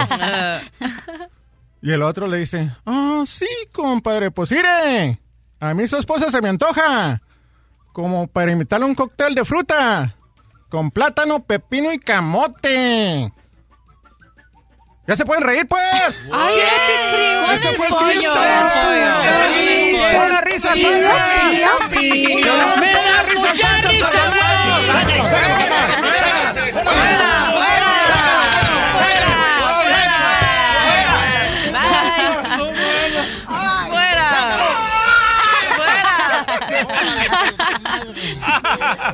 Y 1.82 1.92
el 1.92 2.02
otro 2.02 2.26
le 2.26 2.38
dice, 2.38 2.70
ah, 2.84 3.22
sí, 3.26 3.48
compadre, 3.72 4.30
pues 4.30 4.50
mire, 4.50 5.18
a 5.60 5.74
mí 5.74 5.88
su 5.88 5.96
esposa 5.96 6.30
se 6.30 6.42
me 6.42 6.50
antoja. 6.50 7.22
Como 7.92 8.26
para 8.28 8.52
invitarle 8.52 8.86
un 8.86 8.94
cóctel 8.94 9.34
de 9.34 9.44
fruta. 9.44 10.14
Con 10.68 10.90
plátano, 10.90 11.42
pepino 11.44 11.92
y 11.92 11.98
camote. 11.98 13.32
¿Ya 15.06 15.16
se 15.16 15.24
pueden 15.24 15.42
reír, 15.42 15.66
pues? 15.66 16.24
Ay, 16.30 16.30
no 16.30 16.86
te 16.86 17.16
creo. 17.16 17.50
¡Ese 17.50 17.70
el 17.70 17.76
fue 17.76 17.86
el 17.86 17.92
pollo. 17.94 18.10
chiste! 18.12 18.28
Ay, 18.38 19.96
¡Pon 20.16 20.32
la 20.32 20.40
risa, 20.42 20.72
Pi, 20.72 20.82
Sonsa! 20.82 21.16
pi, 21.90 21.96
pi. 21.96 22.36
¡Me 22.36 22.46
da 22.46 22.76
mucha 23.34 23.76
risa, 23.88 24.20
¡Sácalo, 24.92 25.24
sácalo, 25.28 27.29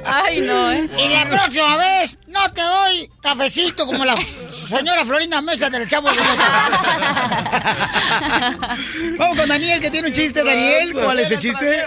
Ay, 0.04 0.40
no, 0.40 0.72
¿eh? 0.72 0.88
Y 0.98 1.08
la 1.08 1.28
próxima 1.28 1.76
vez 1.76 2.18
no 2.26 2.40
te 2.52 2.62
doy 2.62 3.08
cafecito 3.22 3.86
como 3.86 4.04
la 4.04 4.16
señora 4.16 5.04
Florinda 5.04 5.40
Mesa 5.40 5.70
del 5.70 5.88
Chavo 5.88 6.08
de 6.10 6.16
Vamos 9.18 9.38
con 9.38 9.48
Daniel, 9.48 9.80
que 9.80 9.90
tiene 9.90 10.08
un 10.08 10.14
chiste. 10.14 10.42
Daniel, 10.42 10.92
¿cuál 10.92 11.20
es 11.20 11.30
el 11.30 11.38
chiste? 11.38 11.84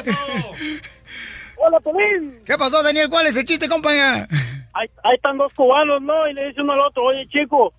Hola, 1.58 1.80
Pelín. 1.82 2.42
¿Qué 2.46 2.58
pasó, 2.58 2.82
Daniel? 2.82 3.10
¿Cuál 3.10 3.28
es 3.28 3.36
el 3.36 3.44
chiste, 3.44 3.68
compañía? 3.68 4.26
Ahí, 4.74 4.88
ahí 5.04 5.16
están 5.16 5.38
dos 5.38 5.54
cubanos, 5.54 6.02
¿no? 6.02 6.26
Y 6.28 6.34
le 6.34 6.48
dice 6.48 6.62
uno 6.62 6.72
al 6.74 6.80
otro, 6.82 7.04
oye, 7.04 7.28
chico, 7.28 7.74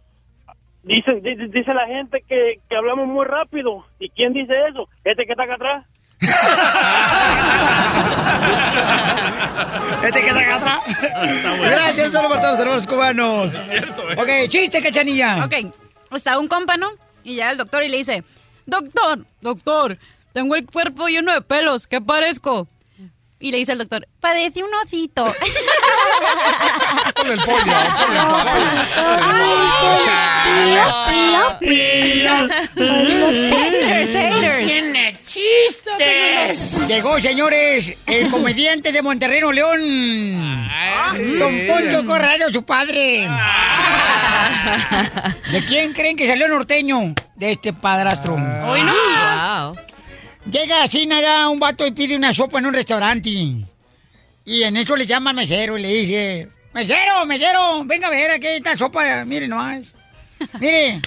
dice, 0.82 1.12
dice, 1.22 1.46
dice 1.48 1.72
la 1.72 1.86
gente 1.86 2.22
que, 2.28 2.60
que 2.68 2.76
hablamos 2.76 3.08
muy 3.08 3.24
rápido. 3.24 3.86
¿Y 3.98 4.10
quién 4.10 4.34
dice 4.34 4.52
eso? 4.68 4.86
Este 5.04 5.24
que 5.24 5.32
está 5.32 5.44
acá 5.44 5.54
atrás. 5.54 5.86
Este 10.02 10.22
que 10.22 10.30
acá 10.30 10.56
atrás. 10.56 10.80
Gracias, 11.60 12.12
solo 12.12 12.28
por 12.28 12.40
todos 12.40 12.52
los 12.52 12.60
hermanos 12.60 12.86
cubanos. 12.86 13.52
Ok, 14.16 14.48
chiste, 14.48 14.82
cachanilla. 14.82 15.44
Ok, 15.44 15.54
está 16.14 16.38
un 16.38 16.48
compa, 16.48 16.76
¿no? 16.76 16.90
Y 17.22 17.34
llega 17.34 17.50
el 17.50 17.58
doctor 17.58 17.82
y 17.82 17.88
le 17.88 17.98
dice, 17.98 18.24
doctor, 18.66 19.26
doctor, 19.40 19.98
tengo 20.32 20.54
el 20.56 20.66
cuerpo 20.66 21.08
lleno 21.08 21.32
de 21.32 21.42
pelos, 21.42 21.86
¿qué 21.86 22.00
parezco? 22.00 22.66
Y 23.38 23.52
le 23.52 23.58
dice 23.58 23.72
el 23.72 23.78
doctor, 23.78 24.08
padece 24.20 24.62
un 24.62 24.70
osito. 24.84 25.26
Ponle 27.14 27.34
el 27.34 27.40
pollo, 27.40 27.72
¡Tiene 34.66 35.12
chistes! 35.26 36.88
Llegó, 36.88 37.20
señores, 37.20 37.96
el 38.06 38.30
comediante 38.30 38.92
de 38.92 39.02
Monterrey, 39.02 39.40
León. 39.52 39.80
Don 41.38 41.66
Poncho 41.66 42.04
Corrado, 42.04 42.52
su 42.52 42.64
padre. 42.64 43.28
¿De 45.52 45.64
quién 45.64 45.92
creen 45.92 46.16
que 46.16 46.26
salió 46.26 46.48
norteño? 46.48 47.14
De 47.34 47.52
este 47.52 47.72
padrastro. 47.72 48.34
Hoy 48.34 48.82
no. 48.82 48.92
Wow. 48.92 49.76
Llega 50.50 50.82
así 50.82 51.06
nada 51.06 51.48
un 51.48 51.60
vato 51.60 51.86
y 51.86 51.92
pide 51.92 52.16
una 52.16 52.32
sopa 52.32 52.58
en 52.58 52.66
un 52.66 52.74
restaurante. 52.74 53.30
Y 54.44 54.62
en 54.62 54.76
eso 54.76 54.96
le 54.96 55.06
llama 55.06 55.30
al 55.30 55.36
mesero 55.36 55.78
y 55.78 55.82
le 55.82 55.88
dice, 55.88 56.48
mesero, 56.72 57.26
mesero, 57.26 57.84
venga 57.84 58.08
a 58.08 58.10
ver 58.10 58.30
aquí 58.30 58.46
esta 58.46 58.76
sopa, 58.76 59.24
mire 59.24 59.46
nomás. 59.46 59.92
Mire, 60.60 61.02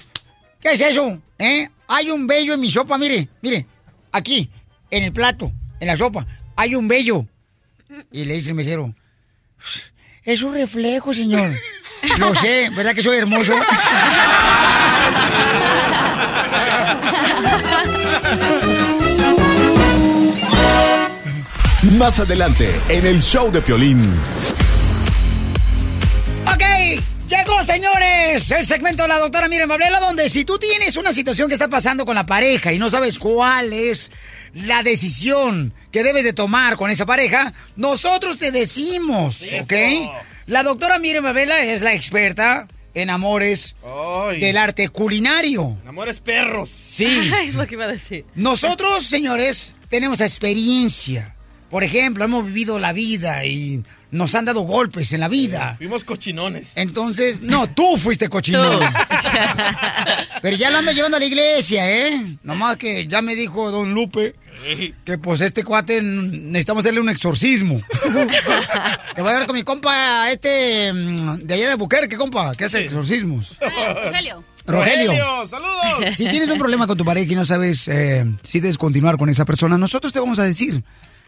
¿qué 0.62 0.74
es 0.74 0.82
eso? 0.82 1.20
¿Eh? 1.40 1.68
Hay 1.88 2.12
un 2.12 2.28
vello 2.28 2.54
en 2.54 2.60
mi 2.60 2.70
sopa, 2.70 3.00
mire, 3.00 3.28
mire, 3.42 3.66
aquí, 4.12 4.48
en 4.92 5.04
el 5.04 5.12
plato, 5.12 5.52
en 5.80 5.88
la 5.88 5.98
sopa, 5.98 6.28
hay 6.56 6.76
un 6.76 6.88
vello. 6.88 7.26
Y 8.12 8.26
le 8.26 8.36
dice 8.36 8.50
el 8.50 8.56
mesero, 8.56 8.94
es 10.24 10.44
un 10.44 10.54
reflejo, 10.54 11.16
señor. 11.16 11.52
Lo 12.20 12.36
sé, 12.36 12.70
¿verdad 12.76 12.94
que 12.94 13.02
soy 13.02 13.18
hermoso? 13.18 13.56
Más 21.98 22.20
adelante, 22.20 22.70
en 22.90 23.06
el 23.06 23.22
show 23.22 23.52
de 23.52 23.62
Piolín. 23.62 24.10
Ok, 26.48 26.64
llegó 27.30 27.64
señores, 27.64 28.50
el 28.52 28.66
segmento 28.66 29.04
de 29.04 29.10
la 29.10 29.20
doctora 29.20 29.48
Miren 29.48 29.68
Bablela, 29.68 30.00
donde 30.00 30.30
si 30.30 30.44
tú 30.44 30.58
tienes 30.58 30.98
una 30.98 31.14
situación 31.14 31.50
que 31.50 31.54
está 31.54 31.68
pasando 31.68 32.06
con 32.06 32.16
la 32.16 32.26
pareja 32.26 32.74
y 32.74 32.80
no 32.80 32.90
sabes 32.90 33.20
cuál 33.20 33.74
es 33.74 34.12
la 34.54 34.82
decisión 34.82 35.74
que 35.92 36.04
debes 36.04 36.24
de 36.24 36.34
tomar 36.34 36.78
con 36.78 36.90
esa 36.90 37.06
pareja, 37.06 37.54
nosotros 37.76 38.38
te 38.38 38.52
decimos, 38.52 39.44
¿ok? 39.62 39.74
La 40.48 40.64
doctora 40.64 40.98
Miren 41.00 41.24
Babela 41.24 41.62
es 41.62 41.82
la 41.82 41.94
experta 41.94 42.68
en 42.96 43.10
amores 43.10 43.76
Ay. 43.86 44.40
del 44.40 44.58
arte 44.58 44.90
culinario. 44.90 45.78
Amores 45.86 46.22
perros. 46.22 46.70
Sí. 46.70 47.32
Ay, 47.36 47.50
es 47.50 47.56
lo 47.56 47.68
que 47.68 47.76
iba 47.76 47.86
a 47.86 47.90
decir. 47.90 48.26
Nosotros, 48.36 49.06
señores, 49.06 49.76
tenemos 49.90 50.22
experiencia. 50.22 51.36
Por 51.74 51.84
ejemplo, 51.84 52.24
hemos 52.24 52.46
vivido 52.46 52.78
la 52.78 52.94
vida 52.94 53.48
y 53.48 53.84
nos 54.12 54.36
han 54.36 54.46
dado 54.46 54.62
golpes 54.62 55.12
en 55.12 55.22
la 55.22 55.28
vida. 55.28 55.74
Fuimos 55.76 56.04
cochinones. 56.04 56.74
Entonces, 56.76 57.42
no, 57.42 57.68
tú 57.68 57.98
fuiste 57.98 58.30
cochino. 58.30 58.78
Tú. 58.78 58.80
Pero 60.44 60.56
ya 60.56 60.70
lo 60.70 60.78
ando 60.78 60.92
llevando 60.92 61.18
a 61.18 61.20
la 61.20 61.26
iglesia, 61.26 61.90
¿eh? 61.90 62.38
Nomás 62.44 62.78
que 62.78 63.08
ya 63.08 63.24
me 63.24 63.34
dijo 63.34 63.72
don 63.72 63.92
Lupe 63.92 64.36
que 65.04 65.18
pues 65.18 65.42
este 65.42 65.64
cuate 65.64 66.00
necesitamos 66.04 66.86
hacerle 66.86 67.00
un 67.00 67.10
exorcismo. 67.10 67.76
Te 69.16 69.22
voy 69.24 69.32
a 69.32 69.34
dar 69.34 69.48
con 69.48 69.56
mi 69.56 69.64
compa 69.64 70.30
este 70.30 70.94
mm, 70.94 71.38
de 71.38 71.54
allá 71.56 71.70
de 71.70 71.76
Buquerque, 71.76 72.18
compa, 72.18 72.54
que 72.54 72.66
hace 72.66 72.82
exorcismos. 72.82 73.58
Rogelio. 73.60 74.44
Rogelio. 74.68 75.48
saludos. 75.48 76.16
Si 76.16 76.30
tienes 76.30 76.50
un 76.50 76.60
problema 76.60 76.86
con 76.86 77.00
tu 77.00 77.04
pareja 77.04 77.32
y 77.32 77.36
no 77.36 77.48
sabes 77.48 77.88
eh, 77.88 78.26
si 78.44 78.60
debes 78.60 78.78
continuar 78.78 79.18
con 79.18 79.30
esa 79.30 79.44
persona, 79.44 79.76
nosotros 79.76 80.14
te 80.14 80.20
vamos 80.20 80.38
a 80.38 80.44
decir, 80.44 80.84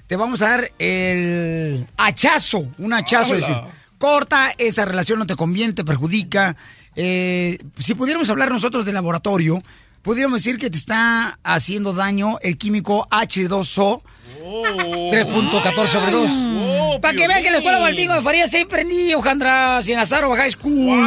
te 0.08 0.16
vamos 0.16 0.42
a 0.42 0.50
dar 0.50 0.72
el 0.80 1.88
hachazo, 1.98 2.68
un 2.78 2.94
hachazo, 2.94 3.36
es 3.36 3.42
decir, 3.42 3.58
corta 3.98 4.52
esa 4.58 4.86
relación, 4.86 5.20
no 5.20 5.26
te 5.26 5.36
conviene, 5.36 5.74
te 5.74 5.84
perjudica. 5.84 6.56
Eh, 6.96 7.58
si 7.80 7.96
pudiéramos 7.96 8.30
hablar 8.30 8.52
nosotros 8.52 8.86
de 8.86 8.94
laboratorio, 8.94 9.62
pudiéramos 10.02 10.44
decir 10.44 10.60
que 10.60 10.70
te 10.70 10.78
está 10.78 11.40
haciendo 11.44 11.94
daño 11.94 12.38
el 12.42 12.58
químico 12.58 13.08
H2O. 13.10 14.02
3.14 14.46 15.88
sobre 15.88 16.12
2. 16.12 17.02
Para 17.02 17.18
que 17.18 17.28
vean 17.28 17.42
que 17.42 17.50
la 17.50 17.58
escuela 17.58 17.80
Baltico 17.80 18.14
de 18.14 18.22
Faría 18.22 18.48
se 18.48 18.66
prendió, 18.68 19.20
Jandras, 19.22 19.88
y 19.88 19.94
en 19.94 20.00
Azaro 20.00 20.36
High 20.36 20.52
School. 20.52 21.04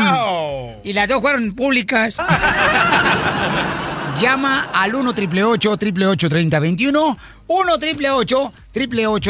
Y 0.82 0.92
las 0.92 1.08
dos 1.08 1.20
fueron 1.20 1.52
públicas. 1.54 2.16
Llama 4.20 4.64
al 4.72 4.96
1 4.96 5.10
888 5.10 6.28
3021 6.28 7.18
1 7.46 7.72
888 7.74 8.52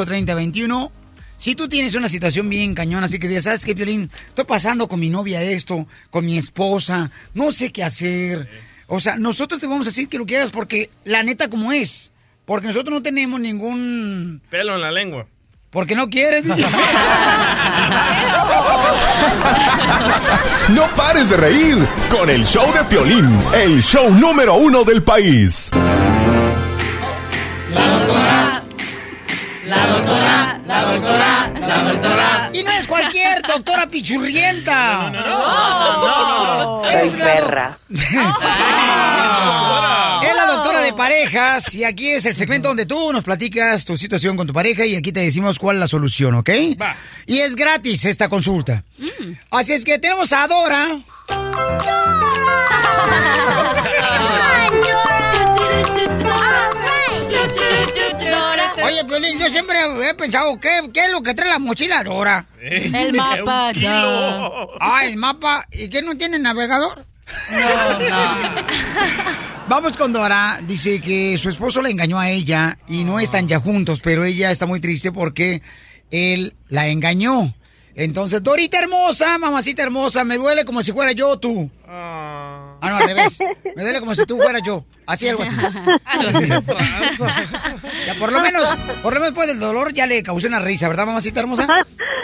3021 0.06 0.92
Si 1.36 1.54
tú 1.54 1.68
tienes 1.68 1.94
una 1.94 2.08
situación 2.08 2.48
bien 2.48 2.74
cañona, 2.74 3.04
así 3.04 3.18
que 3.18 3.28
dices, 3.28 3.44
¿sabes 3.44 3.66
qué, 3.66 3.74
Piolín? 3.74 4.10
Estoy 4.28 4.46
pasando 4.46 4.88
con 4.88 4.98
mi 4.98 5.10
novia 5.10 5.42
esto, 5.42 5.86
con 6.08 6.24
mi 6.24 6.38
esposa, 6.38 7.10
no 7.34 7.52
sé 7.52 7.70
qué 7.70 7.84
hacer. 7.84 8.48
O 8.86 8.98
sea, 8.98 9.16
nosotros 9.16 9.60
te 9.60 9.66
vamos 9.66 9.86
a 9.86 9.90
decir 9.90 10.08
que 10.08 10.16
lo 10.16 10.24
que 10.24 10.38
hagas 10.38 10.50
porque 10.50 10.88
la 11.04 11.22
neta 11.22 11.50
como 11.50 11.70
es. 11.72 12.10
Porque 12.46 12.68
nosotros 12.68 12.94
no 12.94 13.02
tenemos 13.02 13.38
ningún... 13.40 14.40
Pelo 14.48 14.76
en 14.76 14.80
la 14.80 14.90
lengua. 14.90 15.26
Porque 15.70 15.94
no 15.94 16.08
quieres. 16.08 16.44
No 20.70 20.86
pares 20.94 21.30
de 21.30 21.36
reír 21.38 21.88
con 22.10 22.28
el 22.28 22.44
show 22.46 22.70
de 22.74 22.84
Piolín, 22.84 23.26
el 23.54 23.82
show 23.82 24.10
número 24.10 24.54
uno 24.56 24.84
del 24.84 25.02
país. 25.02 25.70
La 27.72 27.86
doctora, 27.86 28.62
la 29.64 29.86
doctora, 29.86 30.60
la 30.66 30.82
doctora, 30.82 31.50
la 31.60 31.82
doctora. 31.92 32.50
Y 32.52 32.62
no 32.62 32.70
es 32.72 32.86
cualquier 32.86 33.40
doctora 33.42 33.86
pichurrienta. 33.86 35.10
No, 35.10 35.20
no, 36.80 36.84
Es 36.84 37.14
la 37.14 37.18
do- 37.18 37.24
perra. 37.24 37.78
Es 37.90 38.12
la 38.12 38.22
doctora 39.44 39.87
de 39.87 39.87
parejas 41.08 41.74
y 41.74 41.84
aquí 41.84 42.10
es 42.10 42.26
el 42.26 42.36
segmento 42.36 42.68
donde 42.68 42.84
tú 42.84 43.14
nos 43.14 43.24
platicas 43.24 43.86
tu 43.86 43.96
situación 43.96 44.36
con 44.36 44.46
tu 44.46 44.52
pareja 44.52 44.84
y 44.84 44.94
aquí 44.94 45.10
te 45.10 45.20
decimos 45.20 45.58
cuál 45.58 45.76
es 45.76 45.80
la 45.80 45.88
solución, 45.88 46.34
¿ok? 46.34 46.50
Y 47.24 47.38
es 47.38 47.56
gratis 47.56 48.04
esta 48.04 48.28
consulta. 48.28 48.84
Así 49.50 49.72
es 49.72 49.86
que 49.86 49.98
tenemos 49.98 50.34
a 50.34 50.46
Dora. 50.46 51.00
Oye, 58.84 59.04
Piolín, 59.04 59.38
yo 59.38 59.48
siempre 59.48 59.78
he 60.08 60.14
pensado, 60.14 60.60
¿qué, 60.60 60.90
qué 60.92 61.06
es 61.06 61.12
lo 61.12 61.22
que 61.22 61.32
trae 61.32 61.48
la 61.48 61.58
mochila 61.58 62.04
Dora? 62.04 62.46
El 62.60 63.14
mapa, 63.14 63.70
kilo. 63.74 64.70
Ah, 64.78 65.04
el 65.04 65.16
mapa. 65.16 65.66
¿Y 65.72 65.88
qué 65.88 66.02
no 66.02 66.16
tiene 66.18 66.38
navegador? 66.38 67.07
No, 67.50 67.98
no. 68.08 68.36
Vamos 69.68 69.96
con 69.96 70.12
Dora. 70.12 70.60
Dice 70.66 71.00
que 71.00 71.36
su 71.36 71.48
esposo 71.48 71.82
la 71.82 71.90
engañó 71.90 72.18
a 72.18 72.30
ella 72.30 72.78
y 72.88 73.04
no 73.04 73.20
están 73.20 73.48
ya 73.48 73.60
juntos, 73.60 74.00
pero 74.00 74.24
ella 74.24 74.50
está 74.50 74.66
muy 74.66 74.80
triste 74.80 75.12
porque 75.12 75.62
él 76.10 76.54
la 76.68 76.88
engañó. 76.88 77.54
Entonces, 77.94 78.42
Dorita 78.42 78.78
hermosa, 78.78 79.38
mamacita 79.38 79.82
hermosa, 79.82 80.24
me 80.24 80.36
duele 80.36 80.64
como 80.64 80.82
si 80.82 80.92
fuera 80.92 81.12
yo 81.12 81.38
tú. 81.38 81.68
Ah, 81.86 82.67
no, 82.82 82.96
al 82.96 83.06
revés. 83.06 83.38
Me 83.76 83.82
duele 83.82 84.00
como 84.00 84.14
si 84.14 84.24
tú 84.24 84.36
fueras 84.36 84.62
yo. 84.62 84.84
Así, 85.06 85.28
algo 85.28 85.42
así. 85.42 85.56
Ya, 88.06 88.14
por 88.18 88.32
lo 88.32 88.40
menos, 88.40 88.68
por 89.02 89.12
lo 89.14 89.20
menos 89.20 89.28
después 89.30 89.48
del 89.48 89.60
dolor 89.60 89.92
ya 89.92 90.06
le 90.06 90.22
causé 90.22 90.46
una 90.46 90.58
risa, 90.58 90.88
¿verdad, 90.88 91.06
mamacita 91.06 91.40
hermosa? 91.40 91.66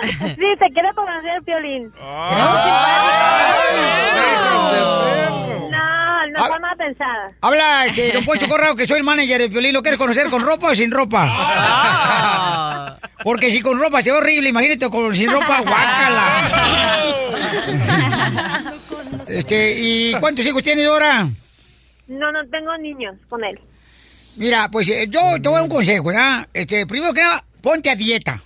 Sí, 0.04 0.46
te 0.58 0.66
quiero 0.74 0.90
conocer, 0.94 1.42
Piolín. 1.46 1.90
No, 5.70 6.26
no 6.30 6.44
está 6.44 6.58
mal 6.60 6.76
pensada. 6.76 7.26
Habla, 7.40 7.86
este, 7.86 8.12
don 8.12 8.22
Poncho 8.24 8.46
Corrado, 8.46 8.76
que 8.76 8.86
soy 8.86 8.98
el 8.98 9.04
manager 9.04 9.40
de 9.40 9.48
Piolín. 9.48 9.72
¿Lo 9.72 9.80
quieres 9.80 9.98
conocer 9.98 10.28
con 10.28 10.42
ropa 10.42 10.66
o 10.68 10.74
sin 10.74 10.90
ropa? 10.90 12.98
Porque 13.22 13.50
si 13.50 13.62
con 13.62 13.80
ropa 13.80 14.02
se 14.02 14.12
ve 14.12 14.18
horrible, 14.18 14.50
imagínate 14.50 14.90
con 14.90 15.14
sin 15.14 15.32
ropa, 15.32 15.62
guácala. 15.62 16.50
Este, 19.28 19.74
¿y 19.78 20.14
cuántos 20.20 20.46
hijos 20.46 20.62
tienes 20.62 20.86
ahora? 20.86 21.26
No, 22.08 22.32
no 22.32 22.46
tengo 22.50 22.76
niños 22.78 23.14
con 23.28 23.42
él. 23.44 23.58
Mira, 24.36 24.68
pues 24.70 24.88
eh, 24.88 25.06
yo 25.08 25.20
te 25.40 25.48
voy 25.48 25.56
a 25.56 25.60
dar 25.60 25.62
un 25.62 25.68
consejo, 25.68 26.12
¿ya? 26.12 26.46
Este, 26.52 26.86
primero 26.86 27.12
que 27.14 27.20
nada, 27.20 27.44
ponte 27.62 27.88
a 27.90 27.96
dieta. 27.96 28.42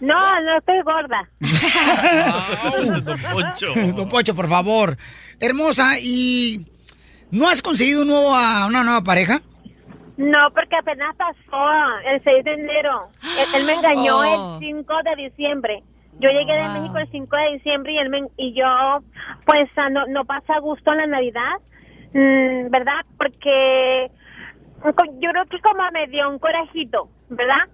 No, 0.00 0.40
no 0.42 0.58
estoy 0.58 0.80
gorda. 0.82 1.28
Don 3.02 3.18
Poncho. 3.32 3.66
Don 3.94 4.08
Poncho, 4.08 4.34
por 4.34 4.48
favor. 4.48 4.96
Hermosa, 5.40 5.98
¿y 6.00 6.66
no 7.30 7.48
has 7.48 7.62
conseguido 7.62 8.02
un 8.02 8.08
nuevo, 8.08 8.34
a 8.34 8.66
una 8.66 8.84
nueva 8.84 9.02
pareja? 9.02 9.40
No, 10.16 10.50
porque 10.52 10.76
apenas 10.76 11.14
pasó 11.16 11.64
el 12.12 12.22
6 12.24 12.44
de 12.44 12.54
enero. 12.54 13.08
Él, 13.38 13.46
él 13.60 13.64
me 13.66 13.74
engañó 13.74 14.18
Oh. 14.18 14.56
el 14.56 14.66
5 14.66 14.94
de 15.04 15.22
diciembre. 15.24 15.82
Yo 16.20 16.30
llegué 16.30 16.52
de 16.52 16.68
México 16.68 16.98
el 16.98 17.10
5 17.10 17.36
de 17.36 17.52
diciembre 17.54 17.92
y 17.92 17.98
él 17.98 18.10
me, 18.10 18.22
y 18.36 18.52
yo, 18.52 18.66
pues, 19.46 19.70
ah, 19.76 19.88
no, 19.88 20.06
no 20.06 20.24
pasa 20.24 20.58
gusto 20.58 20.90
en 20.92 20.98
la 20.98 21.06
Navidad, 21.06 21.56
mm, 22.12 22.70
¿verdad? 22.70 23.04
Porque 23.16 24.10
yo 25.20 25.30
creo 25.30 25.44
que 25.46 25.60
como 25.60 25.82
me 25.92 26.06
dio 26.08 26.28
un 26.28 26.38
corajito, 26.38 27.08
¿verdad? 27.28 27.68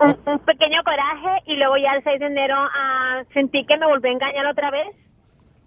Un, 0.00 0.16
un 0.26 0.38
pequeño 0.40 0.82
coraje 0.84 1.42
y 1.46 1.54
luego 1.56 1.76
ya 1.76 1.92
el 1.94 2.04
6 2.04 2.20
de 2.20 2.26
enero 2.26 2.56
ah, 2.56 3.22
sentí 3.32 3.64
que 3.66 3.76
me 3.76 3.86
volvió 3.86 4.10
a 4.10 4.14
engañar 4.14 4.46
otra 4.46 4.70
vez, 4.70 4.96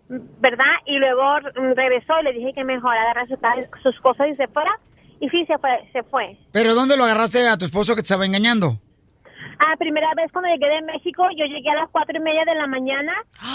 ¿verdad? 0.09 0.75
Y 0.85 0.97
luego 0.97 1.39
regresó 1.75 2.19
y 2.19 2.23
le 2.25 2.33
dije 2.33 2.53
que 2.53 2.63
mejor 2.63 2.95
agarra 2.95 3.25
sus, 3.27 3.39
sus 3.81 3.99
cosas 4.01 4.27
y 4.27 4.35
se 4.35 4.47
fuera. 4.47 4.71
Y 5.21 5.29
sí, 5.29 5.45
se 5.45 5.57
fue, 5.57 5.69
se 5.93 6.03
fue. 6.03 6.37
¿Pero 6.51 6.75
dónde 6.75 6.97
lo 6.97 7.05
agarraste 7.05 7.47
a 7.47 7.57
tu 7.57 7.65
esposo 7.65 7.95
que 7.95 8.01
te 8.01 8.07
estaba 8.07 8.25
engañando? 8.25 8.79
Ah, 9.59 9.75
primera 9.77 10.13
vez 10.15 10.31
cuando 10.31 10.49
llegué 10.49 10.67
de 10.67 10.81
México, 10.81 11.23
yo 11.37 11.45
llegué 11.45 11.69
a 11.71 11.75
las 11.75 11.89
cuatro 11.91 12.17
y 12.17 12.19
media 12.19 12.43
de 12.45 12.55
la 12.55 12.65
mañana 12.67 13.13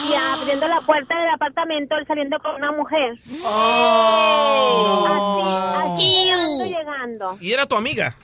y 0.08 0.14
abriendo 0.40 0.66
la 0.68 0.80
puerta 0.80 1.18
del 1.18 1.28
apartamento, 1.30 1.96
él 1.96 2.06
saliendo 2.06 2.38
con 2.40 2.54
una 2.54 2.70
mujer. 2.72 3.12
Así, 3.18 3.42
así 5.76 6.30
ando 6.30 6.64
llegando. 6.64 7.36
¿Y 7.40 7.52
era 7.52 7.66
tu 7.66 7.74
amiga? 7.76 8.16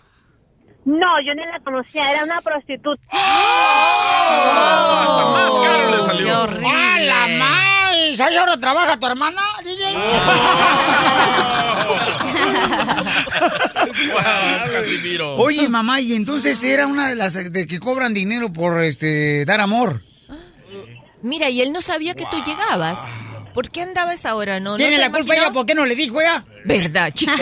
No, 0.84 1.20
yo 1.26 1.34
ni 1.34 1.44
la 1.44 1.58
conocía, 1.60 2.10
era 2.12 2.24
una 2.24 2.40
prostituta. 2.40 3.02
hasta 3.10 5.26
más 5.32 5.54
caro 5.58 5.90
le 5.90 5.96
salió. 6.02 6.26
Qué 6.26 6.32
horrible. 6.32 6.68
¡Ah, 6.72 6.98
la 7.00 7.26
más! 7.38 7.66
¿Sabes 8.16 8.36
ahora 8.38 8.56
trabaja 8.56 8.98
tu 8.98 9.06
hermana, 9.06 9.42
DJ? 9.64 9.92
Casimiro. 14.72 15.34
Oye, 15.36 15.68
mamá, 15.68 16.00
y 16.00 16.14
entonces 16.14 16.62
era 16.62 16.86
una 16.86 17.08
de 17.08 17.16
las 17.16 17.52
de 17.52 17.66
que 17.66 17.80
cobran 17.80 18.14
dinero 18.14 18.52
por 18.52 18.82
este 18.82 19.44
dar 19.44 19.60
amor. 19.60 20.02
Mira, 21.22 21.50
y 21.50 21.60
él 21.60 21.72
no 21.72 21.80
sabía 21.80 22.14
que 22.14 22.24
tú 22.30 22.36
llegabas. 22.44 22.98
¿Por 23.54 23.70
qué 23.70 23.80
andaba 23.80 24.10
a 24.10 24.14
esa 24.14 24.34
hora? 24.34 24.60
No, 24.60 24.76
Tiene 24.76 24.96
no 24.96 25.00
la 25.00 25.10
culpa 25.10 25.34
ella, 25.34 25.50
¿por 25.50 25.64
qué 25.64 25.74
no 25.74 25.86
le 25.86 25.96
dijo 25.96 26.20
ella? 26.20 26.44
Verdad, 26.66 27.10
chicos. 27.14 27.40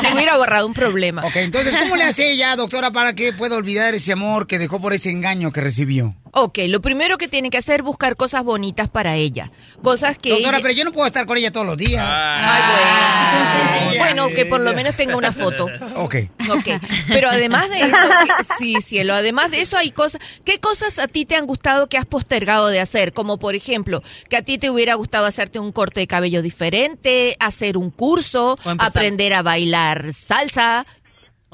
Se 0.00 0.14
hubiera 0.14 0.36
borrado 0.36 0.64
un 0.64 0.74
problema. 0.74 1.26
Ok, 1.26 1.34
entonces, 1.36 1.76
¿cómo 1.76 1.96
le 1.96 2.04
hace 2.04 2.30
ella, 2.30 2.54
doctora, 2.54 2.92
para 2.92 3.14
que 3.16 3.32
pueda 3.32 3.56
olvidar 3.56 3.94
ese 3.94 4.12
amor 4.12 4.46
que 4.46 4.60
dejó 4.60 4.80
por 4.80 4.94
ese 4.94 5.10
engaño 5.10 5.50
que 5.50 5.60
recibió? 5.60 6.14
Ok, 6.36 6.58
lo 6.66 6.80
primero 6.80 7.16
que 7.16 7.28
tiene 7.28 7.48
que 7.48 7.58
hacer 7.58 7.80
es 7.80 7.84
buscar 7.86 8.16
cosas 8.16 8.42
bonitas 8.44 8.88
para 8.88 9.14
ella. 9.14 9.50
Cosas 9.82 10.18
que... 10.18 10.30
Doctora, 10.30 10.56
ella- 10.58 10.62
pero 10.62 10.74
yo 10.74 10.84
no 10.84 10.90
puedo 10.92 11.06
estar 11.06 11.26
con 11.26 11.36
ella 11.36 11.52
todos 11.52 11.64
los 11.66 11.76
días. 11.76 12.04
Ay, 12.06 13.92
bueno. 13.92 13.98
Bueno, 13.98 14.28
que 14.34 14.44
por 14.46 14.60
lo 14.60 14.72
menos 14.74 14.96
tenga 14.96 15.16
una 15.16 15.32
foto. 15.32 15.66
Ok. 15.96 16.16
Ok, 16.50 16.68
pero 17.08 17.28
además 17.30 17.70
de 17.70 17.78
eso, 17.80 17.96
que- 18.38 18.44
sí, 18.58 18.76
cielo, 18.84 19.14
además 19.14 19.50
de 19.52 19.60
eso 19.60 19.76
hay 19.78 19.92
cosas, 19.92 20.20
¿qué 20.44 20.58
cosas 20.58 20.98
a 20.98 21.06
ti 21.06 21.24
te 21.24 21.36
han 21.36 21.46
gustado 21.46 21.88
que 21.88 21.96
has 21.98 22.06
postergado 22.06 22.68
de 22.68 22.80
hacer? 22.80 23.12
Como 23.12 23.38
por 23.38 23.54
ejemplo, 23.54 24.02
que 24.28 24.36
a 24.36 24.42
ti 24.42 24.58
te 24.58 24.70
hubiera 24.70 24.94
gustado 24.94 25.26
hacerte 25.26 25.58
un 25.60 25.70
corte 25.72 26.00
de 26.00 26.06
cabello 26.08 26.42
diferente, 26.42 27.36
hacer 27.38 27.76
un 27.76 27.90
curso, 27.90 28.56
aprender 28.84 29.34
a 29.34 29.42
bailar 29.42 30.12
salsa. 30.14 30.84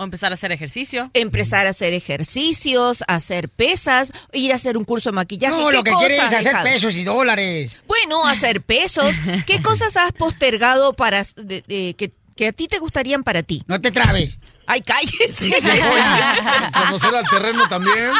O 0.01 0.05
empezar 0.05 0.33
a 0.33 0.35
hacer 0.35 0.51
ejercicio. 0.51 1.11
Empezar 1.13 1.67
a 1.67 1.71
hacer 1.71 1.93
ejercicios, 1.93 3.05
hacer 3.07 3.51
pesas, 3.51 4.13
ir 4.33 4.51
a 4.51 4.55
hacer 4.55 4.79
un 4.79 4.85
curso 4.87 5.11
de 5.11 5.15
maquillaje. 5.17 5.55
No, 5.55 5.69
¿Qué 5.69 5.77
lo 5.77 5.85
que 5.85 5.91
cosas 5.91 6.07
quiere 6.09 6.17
es 6.17 6.25
hacer 6.33 6.45
dejado? 6.45 6.65
pesos 6.65 6.95
y 6.97 7.05
dólares. 7.05 7.77
Bueno, 7.87 8.27
hacer 8.27 8.63
pesos. 8.63 9.15
¿Qué 9.47 9.61
cosas 9.61 9.99
has 9.99 10.13
postergado 10.13 10.95
para 10.95 11.23
de- 11.37 11.63
de- 11.69 11.95
que, 11.99 12.13
que 12.35 12.47
a 12.49 12.53
ti 12.53 12.67
te 12.67 12.79
gustarían 12.79 13.23
para 13.25 13.43
ti? 13.43 13.63
No 13.67 13.79
te 13.79 13.91
trabes. 13.91 14.39
Ay, 14.67 14.81
cállese. 14.81 15.51
Conocer 16.87 17.15
al 17.17 17.29
terreno 17.29 17.69
también. 17.69 18.13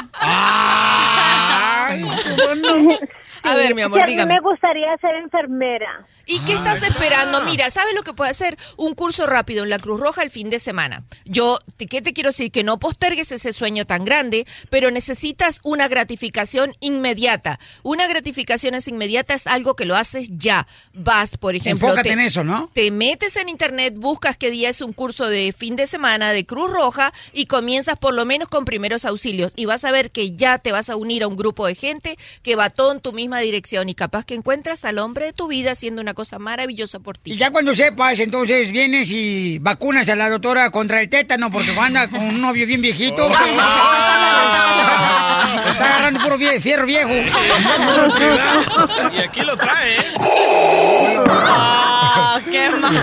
A 3.43 3.55
ver, 3.55 3.75
mi 3.75 3.83
amor, 3.83 3.99
Sí, 3.99 4.03
a 4.03 4.07
mí 4.07 4.17
me 4.27 4.41
gustaría 4.41 4.97
ser 4.99 5.15
enfermera. 5.17 6.07
¿Y 6.27 6.39
qué 6.41 6.53
estás 6.53 6.83
esperando? 6.83 7.41
Mira, 7.43 7.71
¿sabes 7.71 7.95
lo 7.95 8.03
que 8.03 8.13
puede 8.13 8.31
hacer? 8.31 8.57
Un 8.77 8.95
curso 8.95 9.27
rápido 9.27 9.65
en 9.65 9.71
la 9.71 9.79
Cruz 9.79 9.99
Roja 10.01 10.23
el 10.23 10.31
fin 10.31 10.51
de 10.51 10.59
semana. 10.59 11.05
Yo, 11.25 11.59
¿qué 11.89 12.03
te 12.03 12.13
quiero 12.13 12.31
decir? 12.31 12.51
Que 12.53 12.63
no 12.65 12.79
postergues 12.79 13.33
ese 13.33 13.53
sueño 13.53 13.85
tan 13.87 14.05
grande, 14.05 14.47
pero 14.69 14.91
necesitas 14.91 15.61
una 15.63 15.89
gratificación 15.89 16.73
inmediata. 16.81 17.59
Una 17.83 18.07
gratificación 18.07 18.75
es 18.75 18.89
inmediata, 18.89 19.35
es 19.35 19.47
algo 19.47 19.75
que 19.75 19.85
lo 19.87 19.97
haces 19.97 20.29
ya. 20.33 20.67
Vas, 20.93 21.37
por 21.39 21.55
ejemplo. 21.55 21.89
Enfócate 21.89 22.09
te- 22.11 22.13
en 22.15 22.21
eso, 22.21 22.45
¿no? 22.45 22.71
Te 22.73 22.91
metes 22.91 23.37
en 23.37 23.49
internet, 23.49 23.95
buscas 23.97 24.37
qué 24.37 24.51
día 24.51 24.69
es 24.69 24.81
un 24.81 24.93
curso 24.93 25.29
de 25.29 25.55
fin 25.57 25.77
de 25.77 25.87
semana 25.87 26.33
de 26.33 26.45
Cruz 26.47 26.71
Roja 26.71 27.13
y 27.33 27.47
comienzas 27.47 27.97
por 27.99 28.15
lo 28.15 28.25
menos 28.25 28.49
con 28.49 28.65
primeros 28.65 29.05
auxilios. 29.05 29.53
Y 29.57 29.65
vas 29.65 29.85
a 29.85 29.91
ver 29.91 30.11
que 30.11 30.33
ya 30.37 30.59
te 30.59 30.73
vas 30.73 30.91
a 30.91 30.97
unir 30.97 31.23
a 31.23 31.29
un 31.29 31.37
grupo 31.37 31.67
de 31.67 31.75
gente 31.75 32.19
que 32.43 32.57
va 32.57 32.71
todo 32.71 32.93
en 32.93 33.01
tu 33.01 33.13
misma 33.31 33.39
dirección 33.45 33.89
y 33.89 33.95
capaz 33.95 34.25
que 34.25 34.35
encuentras 34.35 34.85
al 34.85 34.99
hombre 34.99 35.27
de 35.27 35.33
tu 35.33 35.47
vida 35.47 35.71
haciendo 35.71 36.03
una 36.03 36.15
cosa 36.15 36.41
maravillosa 36.41 36.99
por 36.99 37.17
ti. 37.17 37.31
Y 37.33 37.37
ya 37.37 37.53
cuando 37.53 37.73
sepas, 37.77 38.19
entonces 38.19 38.73
vienes 38.73 39.09
y 39.13 39.61
vacunas 39.61 40.09
a 40.09 40.17
la 40.17 40.29
doctora 40.29 40.69
contra 40.71 41.01
el 41.01 41.09
tétano 41.09 41.49
porque 41.49 41.71
anda 41.81 42.09
con 42.09 42.21
un 42.21 42.41
novio 42.41 42.67
bien 42.67 42.83
viejito. 42.83 43.27
Oh. 43.27 43.31
Está 45.71 45.87
agarrando 45.87 46.21
puro 46.25 46.39
vie- 46.39 46.61
fierro 46.61 46.87
viejo. 46.87 47.09
Y 49.13 49.19
aquí 49.21 49.43
lo 49.43 49.57
trae, 49.57 49.99
¿eh? 50.01 50.05
Ah, 51.29 52.41
qué 52.51 52.69
mal. 52.71 52.97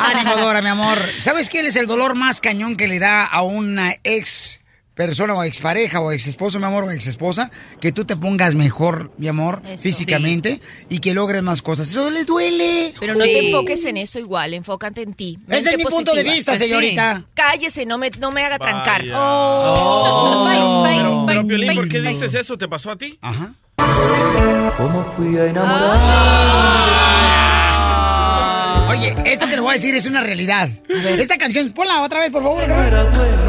Ánimo, 0.00 0.36
Dora, 0.36 0.60
mi 0.60 0.68
amor. 0.68 0.98
¿Sabes 1.20 1.48
qué 1.48 1.60
es 1.60 1.76
el 1.76 1.86
dolor 1.86 2.14
más 2.14 2.42
cañón 2.42 2.76
que 2.76 2.88
le 2.88 2.98
da 2.98 3.24
a 3.24 3.40
una 3.40 3.94
ex 4.04 4.60
persona 4.96 5.34
o 5.34 5.44
expareja 5.44 6.00
o 6.00 6.10
ex 6.10 6.26
esposo, 6.26 6.58
mi 6.58 6.64
amor, 6.64 6.84
o 6.84 6.90
ex 6.90 7.06
esposa? 7.06 7.52
Que 7.80 7.92
tú 7.92 8.04
te 8.04 8.16
pongas 8.16 8.54
mejor, 8.54 9.12
mi 9.18 9.28
amor, 9.28 9.62
Eso. 9.64 9.82
físicamente 9.82 10.60
y 10.88 10.98
que 10.98 11.14
logres 11.14 11.42
más 11.42 11.62
cosas. 11.62 11.88
Eso 11.90 12.10
les 12.10 12.26
duele. 12.26 12.94
Pero 12.98 13.14
no 13.14 13.20
te 13.24 13.46
enfoques 13.46 13.84
en 13.84 13.98
eso 13.98 14.18
igual, 14.18 14.54
enfócate 14.54 15.02
en 15.02 15.12
ti. 15.14 15.38
Ese 15.48 15.70
es 15.70 15.76
mi 15.76 15.84
punto 15.84 16.14
de 16.14 16.24
vista, 16.24 16.56
señorita. 16.56 17.24
Cállese, 17.34 17.84
no 17.86 17.98
me, 17.98 18.10
no 18.18 18.32
me 18.32 18.42
haga 18.42 18.58
trancar. 18.58 19.04
Oh. 19.14 20.46
Pero, 20.48 20.82
Bye, 20.82 20.96
pero, 20.96 21.16
bye, 21.18 21.26
pero, 21.26 21.46
Piolín, 21.46 21.74
¿por 21.74 21.88
qué 21.88 22.00
dices 22.00 22.34
eso? 22.34 22.56
¿Te 22.58 22.66
pasó 22.66 22.90
a 22.90 22.96
ti? 22.96 23.18
Ajá. 23.20 23.54
¿Cómo 24.78 25.04
fui 25.16 25.36
a 25.38 25.46
enamorar? 25.46 25.96
Oye, 28.88 29.14
esto 29.26 29.46
que 29.46 29.56
le 29.56 29.60
voy 29.60 29.70
a 29.70 29.72
decir 29.74 29.94
es 29.94 30.06
una 30.06 30.22
realidad. 30.22 30.70
Esta 30.88 31.36
canción, 31.36 31.70
ponla 31.72 32.00
otra 32.00 32.20
vez, 32.20 32.30
por 32.30 32.42
favor. 32.42 32.64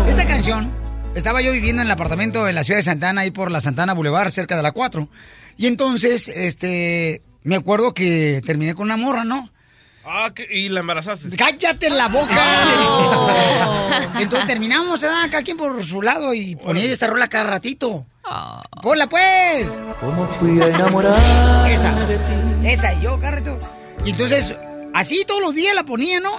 Esta 0.09 0.25
canción, 0.27 0.69
estaba 1.17 1.41
yo 1.41 1.51
viviendo 1.51 1.81
en 1.81 1.87
el 1.87 1.91
apartamento 1.91 2.47
en 2.47 2.55
la 2.55 2.63
ciudad 2.63 2.79
de 2.79 2.83
Santana, 2.83 3.21
ahí 3.21 3.31
por 3.31 3.49
la 3.49 3.59
Santana 3.59 3.93
Boulevard, 3.93 4.29
cerca 4.29 4.55
de 4.55 4.61
la 4.61 4.71
4. 4.71 5.09
Y 5.57 5.65
entonces, 5.65 6.27
este, 6.27 7.23
me 7.43 7.55
acuerdo 7.55 7.93
que 7.93 8.41
terminé 8.45 8.75
con 8.75 8.85
una 8.85 8.97
morra, 8.97 9.23
¿no? 9.23 9.49
Ah, 10.05 10.31
¿qué? 10.33 10.47
¿y 10.49 10.69
la 10.69 10.79
embarazaste? 10.81 11.35
¡Cállate 11.35 11.89
la 11.89 12.07
boca! 12.07 12.41
Entonces 14.19 14.47
terminamos, 14.47 15.01
¿verdad? 15.01 15.27
Cada 15.29 15.43
quien 15.43 15.57
por 15.57 15.83
su 15.83 16.01
lado 16.01 16.33
y 16.33 16.55
ponía 16.55 16.85
yo 16.85 16.93
esta 16.93 17.07
rola 17.07 17.27
cada 17.27 17.43
ratito. 17.45 18.05
¡Ponla, 18.81 19.07
pues! 19.07 19.81
¿Cómo 19.99 20.25
fui 20.39 20.61
a 20.61 20.67
enamorar? 20.67 21.19
Esa, 21.69 21.93
esa, 22.63 22.93
y 22.93 23.01
yo, 23.01 23.19
cada 23.19 23.37
rato. 23.37 23.59
Y 24.05 24.11
entonces, 24.11 24.55
así 24.93 25.25
todos 25.27 25.41
los 25.41 25.55
días 25.55 25.75
la 25.75 25.83
ponía, 25.83 26.21
¿no? 26.21 26.37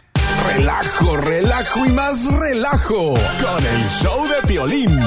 Relajo, 0.43 1.17
relajo 1.17 1.85
y 1.85 1.89
más 1.91 2.25
relajo 2.39 3.13
con 3.41 3.65
el 3.65 3.89
show 3.89 4.27
de 4.27 4.41
Piolín. 4.47 4.99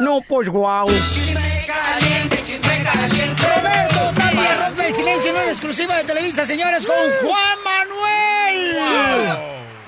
No, 0.00 0.20
pues 0.28 0.48
guau. 0.48 0.86
Roberto 3.36 4.12
Tapia 4.16 4.66
rompe 4.66 4.86
el 4.88 4.94
silencio 4.94 5.30
en 5.30 5.36
una 5.36 5.46
exclusiva 5.46 5.96
de 5.98 6.04
Televisa, 6.04 6.44
señores, 6.44 6.86
con 6.86 6.96
Juan 7.22 7.58
Manuel. 7.64 8.76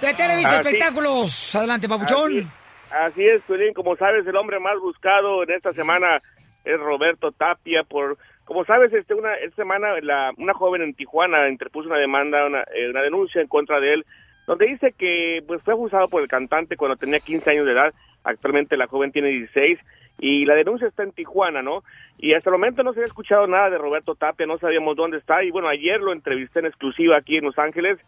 De 0.00 0.14
Televisa 0.14 0.48
Así- 0.48 0.68
Espectáculos. 0.68 1.54
Adelante, 1.54 1.88
papuchón. 1.88 2.50
Así 2.90 3.24
es, 3.24 3.42
Piolín. 3.46 3.74
Como 3.74 3.96
sabes, 3.96 4.26
el 4.26 4.36
hombre 4.36 4.58
más 4.60 4.78
buscado 4.80 5.42
en 5.42 5.50
esta 5.50 5.72
semana 5.72 6.22
es 6.64 6.78
Roberto 6.78 7.32
Tapia. 7.32 7.82
Por, 7.88 8.16
como 8.46 8.64
sabes, 8.64 8.92
este 8.92 9.12
una 9.12 9.34
esta 9.34 9.56
semana 9.56 10.00
la, 10.00 10.32
una 10.38 10.54
joven 10.54 10.80
en 10.80 10.94
Tijuana 10.94 11.48
interpuso 11.48 11.88
una 11.88 11.98
demanda, 11.98 12.46
una, 12.46 12.62
eh, 12.74 12.88
una 12.88 13.02
denuncia 13.02 13.40
en 13.40 13.48
contra 13.48 13.80
de 13.80 13.88
él, 13.88 14.06
donde 14.46 14.66
dice 14.66 14.92
que 14.92 15.42
pues 15.46 15.60
fue 15.62 15.74
abusado 15.74 16.08
por 16.08 16.22
el 16.22 16.28
cantante 16.28 16.76
cuando 16.76 16.96
tenía 16.96 17.18
15 17.18 17.50
años 17.50 17.66
de 17.66 17.72
edad. 17.72 17.92
Actualmente 18.22 18.76
la 18.76 18.86
joven 18.86 19.10
tiene 19.10 19.28
16 19.28 19.78
y 20.20 20.44
la 20.44 20.54
denuncia 20.54 20.86
está 20.86 21.02
en 21.02 21.12
Tijuana, 21.12 21.60
¿no? 21.60 21.82
Y 22.18 22.34
hasta 22.34 22.50
el 22.50 22.54
momento 22.54 22.84
no 22.84 22.92
se 22.92 23.00
había 23.00 23.08
escuchado 23.08 23.48
nada 23.48 23.68
de 23.68 23.78
Roberto 23.78 24.14
Tapia, 24.14 24.46
no 24.46 24.58
sabíamos 24.58 24.96
dónde 24.96 25.18
está 25.18 25.42
y 25.42 25.50
bueno, 25.50 25.68
ayer 25.68 26.00
lo 26.00 26.12
entrevisté 26.12 26.60
en 26.60 26.66
exclusiva 26.66 27.16
aquí 27.18 27.36
en 27.36 27.44
Los 27.44 27.58
Ángeles 27.58 27.98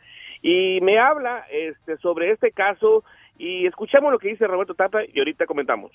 y 0.40 0.78
me 0.82 0.98
habla 0.98 1.44
este 1.50 1.96
sobre 1.96 2.30
este 2.30 2.52
caso 2.52 3.02
y 3.38 3.66
escuchamos 3.66 4.12
lo 4.12 4.18
que 4.18 4.28
dice 4.28 4.46
Roberto 4.46 4.74
Tapia 4.74 5.00
y 5.12 5.18
ahorita 5.18 5.46
comentamos. 5.46 5.92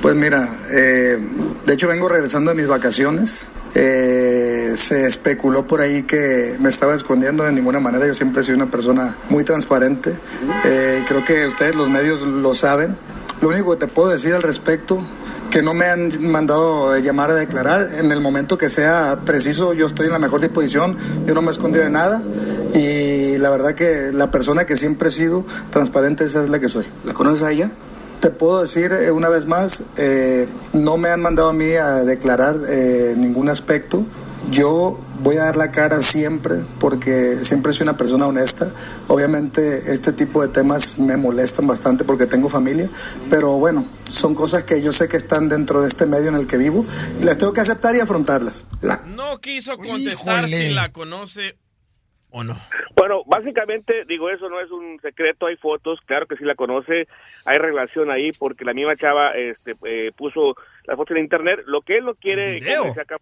Pues 0.00 0.14
mira, 0.14 0.48
eh, 0.70 1.18
de 1.64 1.74
hecho 1.74 1.88
vengo 1.88 2.08
regresando 2.08 2.50
de 2.50 2.56
mis 2.56 2.68
vacaciones. 2.68 3.46
Eh, 3.74 4.72
se 4.76 5.06
especuló 5.06 5.66
por 5.66 5.80
ahí 5.80 6.04
que 6.04 6.56
me 6.60 6.68
estaba 6.68 6.94
escondiendo 6.94 7.44
de 7.44 7.52
ninguna 7.52 7.80
manera. 7.80 8.06
Yo 8.06 8.14
siempre 8.14 8.40
he 8.40 8.44
sido 8.44 8.56
una 8.56 8.70
persona 8.70 9.16
muy 9.28 9.44
transparente. 9.44 10.14
Eh, 10.64 11.02
creo 11.06 11.24
que 11.24 11.46
ustedes 11.48 11.74
los 11.74 11.88
medios 11.88 12.22
lo 12.22 12.54
saben. 12.54 12.96
Lo 13.40 13.48
único 13.48 13.72
que 13.72 13.86
te 13.86 13.92
puedo 13.92 14.08
decir 14.08 14.34
al 14.34 14.42
respecto, 14.42 15.00
que 15.50 15.62
no 15.62 15.74
me 15.74 15.86
han 15.86 16.10
mandado 16.30 16.96
llamar 16.98 17.30
a 17.30 17.34
declarar. 17.34 17.88
En 17.98 18.12
el 18.12 18.20
momento 18.20 18.56
que 18.56 18.68
sea 18.68 19.18
preciso, 19.24 19.74
yo 19.74 19.86
estoy 19.86 20.06
en 20.06 20.12
la 20.12 20.18
mejor 20.18 20.40
disposición. 20.40 20.96
Yo 21.26 21.34
no 21.34 21.42
me 21.42 21.50
escondo 21.50 21.78
de 21.78 21.90
nada. 21.90 22.22
Y 22.74 23.07
la 23.38 23.50
verdad 23.50 23.74
que 23.74 24.10
la 24.12 24.30
persona 24.30 24.64
que 24.64 24.76
siempre 24.76 25.08
he 25.08 25.12
sido 25.12 25.44
transparente, 25.70 26.24
esa 26.24 26.44
es 26.44 26.50
la 26.50 26.58
que 26.58 26.68
soy. 26.68 26.86
¿La 27.04 27.14
conoces 27.14 27.42
a 27.42 27.52
ella? 27.52 27.70
Te 28.20 28.30
puedo 28.30 28.60
decir 28.60 28.92
eh, 28.92 29.12
una 29.12 29.28
vez 29.28 29.46
más, 29.46 29.84
eh, 29.96 30.48
no 30.72 30.96
me 30.96 31.08
han 31.08 31.20
mandado 31.20 31.50
a 31.50 31.52
mí 31.52 31.72
a 31.72 32.02
declarar 32.04 32.56
eh, 32.68 33.14
ningún 33.16 33.48
aspecto. 33.48 34.04
Yo 34.50 34.98
voy 35.20 35.36
a 35.36 35.44
dar 35.44 35.56
la 35.56 35.70
cara 35.70 36.00
siempre 36.00 36.56
porque 36.80 37.38
siempre 37.42 37.72
soy 37.72 37.84
una 37.84 37.96
persona 37.96 38.26
honesta. 38.26 38.70
Obviamente 39.08 39.92
este 39.92 40.12
tipo 40.12 40.42
de 40.42 40.48
temas 40.48 40.98
me 40.98 41.16
molestan 41.16 41.66
bastante 41.66 42.04
porque 42.04 42.26
tengo 42.26 42.48
familia, 42.48 42.88
pero 43.30 43.52
bueno, 43.52 43.84
son 44.08 44.34
cosas 44.34 44.62
que 44.64 44.80
yo 44.80 44.92
sé 44.92 45.06
que 45.06 45.16
están 45.16 45.48
dentro 45.48 45.82
de 45.82 45.88
este 45.88 46.06
medio 46.06 46.28
en 46.28 46.36
el 46.36 46.46
que 46.46 46.56
vivo 46.56 46.84
y 47.20 47.24
las 47.24 47.38
tengo 47.38 47.52
que 47.52 47.60
aceptar 47.60 47.94
y 47.94 48.00
afrontarlas. 48.00 48.64
No 49.06 49.38
quiso 49.40 49.76
contestar 49.76 50.48
Híjole. 50.48 50.68
si 50.68 50.74
la 50.74 50.92
conoce 50.92 51.56
o 52.30 52.44
no. 52.44 52.54
Bueno, 52.96 53.22
básicamente, 53.26 54.04
digo, 54.06 54.28
eso 54.28 54.48
no 54.48 54.60
es 54.60 54.70
un 54.70 55.00
secreto, 55.00 55.46
hay 55.46 55.56
fotos, 55.56 55.98
claro 56.04 56.26
que 56.26 56.36
sí 56.36 56.44
la 56.44 56.54
conoce, 56.54 57.06
hay 57.46 57.58
relación 57.58 58.10
ahí, 58.10 58.32
porque 58.32 58.64
la 58.64 58.74
misma 58.74 58.96
chava 58.96 59.30
este, 59.30 59.74
eh, 59.86 60.12
puso 60.16 60.54
la 60.84 60.96
foto 60.96 61.14
en 61.14 61.20
internet. 61.20 61.60
Lo 61.66 61.80
que 61.82 61.98
él 61.98 62.04
no 62.04 62.14
quiere, 62.14 62.58
acá 63.00 63.16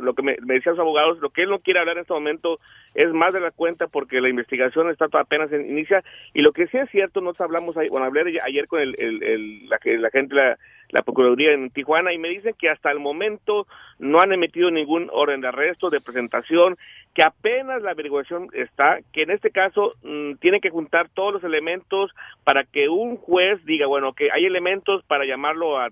lo 0.00 0.14
que 0.14 0.22
me, 0.22 0.36
me 0.44 0.54
decían 0.54 0.76
los 0.76 0.84
abogados, 0.84 1.18
lo 1.20 1.30
que 1.30 1.42
él 1.42 1.50
no 1.50 1.58
quiere 1.60 1.80
hablar 1.80 1.96
en 1.96 2.02
este 2.02 2.14
momento 2.14 2.58
es 2.94 3.10
más 3.12 3.32
de 3.32 3.40
la 3.40 3.50
cuenta, 3.50 3.86
porque 3.88 4.20
la 4.20 4.28
investigación 4.28 4.90
está 4.90 5.06
apenas 5.12 5.50
en, 5.52 5.68
inicia, 5.68 6.02
y 6.34 6.42
lo 6.42 6.52
que 6.52 6.66
sí 6.68 6.76
es 6.78 6.90
cierto, 6.90 7.20
nos 7.20 7.40
hablamos, 7.40 7.76
ahí- 7.76 7.88
bueno, 7.88 8.06
hablé 8.06 8.22
ayer 8.44 8.66
con 8.68 8.80
el, 8.80 8.94
el- 8.98 9.22
el- 9.22 9.68
la, 9.68 9.78
que- 9.78 9.98
la 9.98 10.10
gente, 10.10 10.34
la, 10.34 10.58
la 10.90 11.02
Procuraduría 11.02 11.52
en 11.52 11.70
Tijuana, 11.70 12.12
y 12.12 12.18
me 12.18 12.28
dicen 12.28 12.54
que 12.58 12.68
hasta 12.68 12.90
el 12.90 12.98
momento 13.00 13.66
no 13.98 14.20
han 14.20 14.32
emitido 14.32 14.70
ningún 14.70 15.08
orden 15.12 15.40
de 15.40 15.48
arresto, 15.48 15.88
de 15.90 16.00
presentación, 16.00 16.76
que 17.14 17.22
apenas 17.22 17.82
la 17.82 17.90
averiguación 17.90 18.48
está, 18.54 19.00
que 19.12 19.22
en 19.22 19.30
este 19.30 19.50
caso 19.50 19.94
mm, 20.02 20.34
tiene 20.40 20.60
que 20.60 20.70
juntar 20.70 21.08
todos 21.10 21.34
los 21.34 21.44
elementos 21.44 22.10
para 22.44 22.64
que 22.64 22.88
un 22.88 23.16
juez 23.16 23.62
diga, 23.64 23.86
bueno, 23.86 24.14
que 24.14 24.30
hay 24.32 24.46
elementos 24.46 25.04
para 25.04 25.26
llamarlo 25.26 25.78
a, 25.78 25.90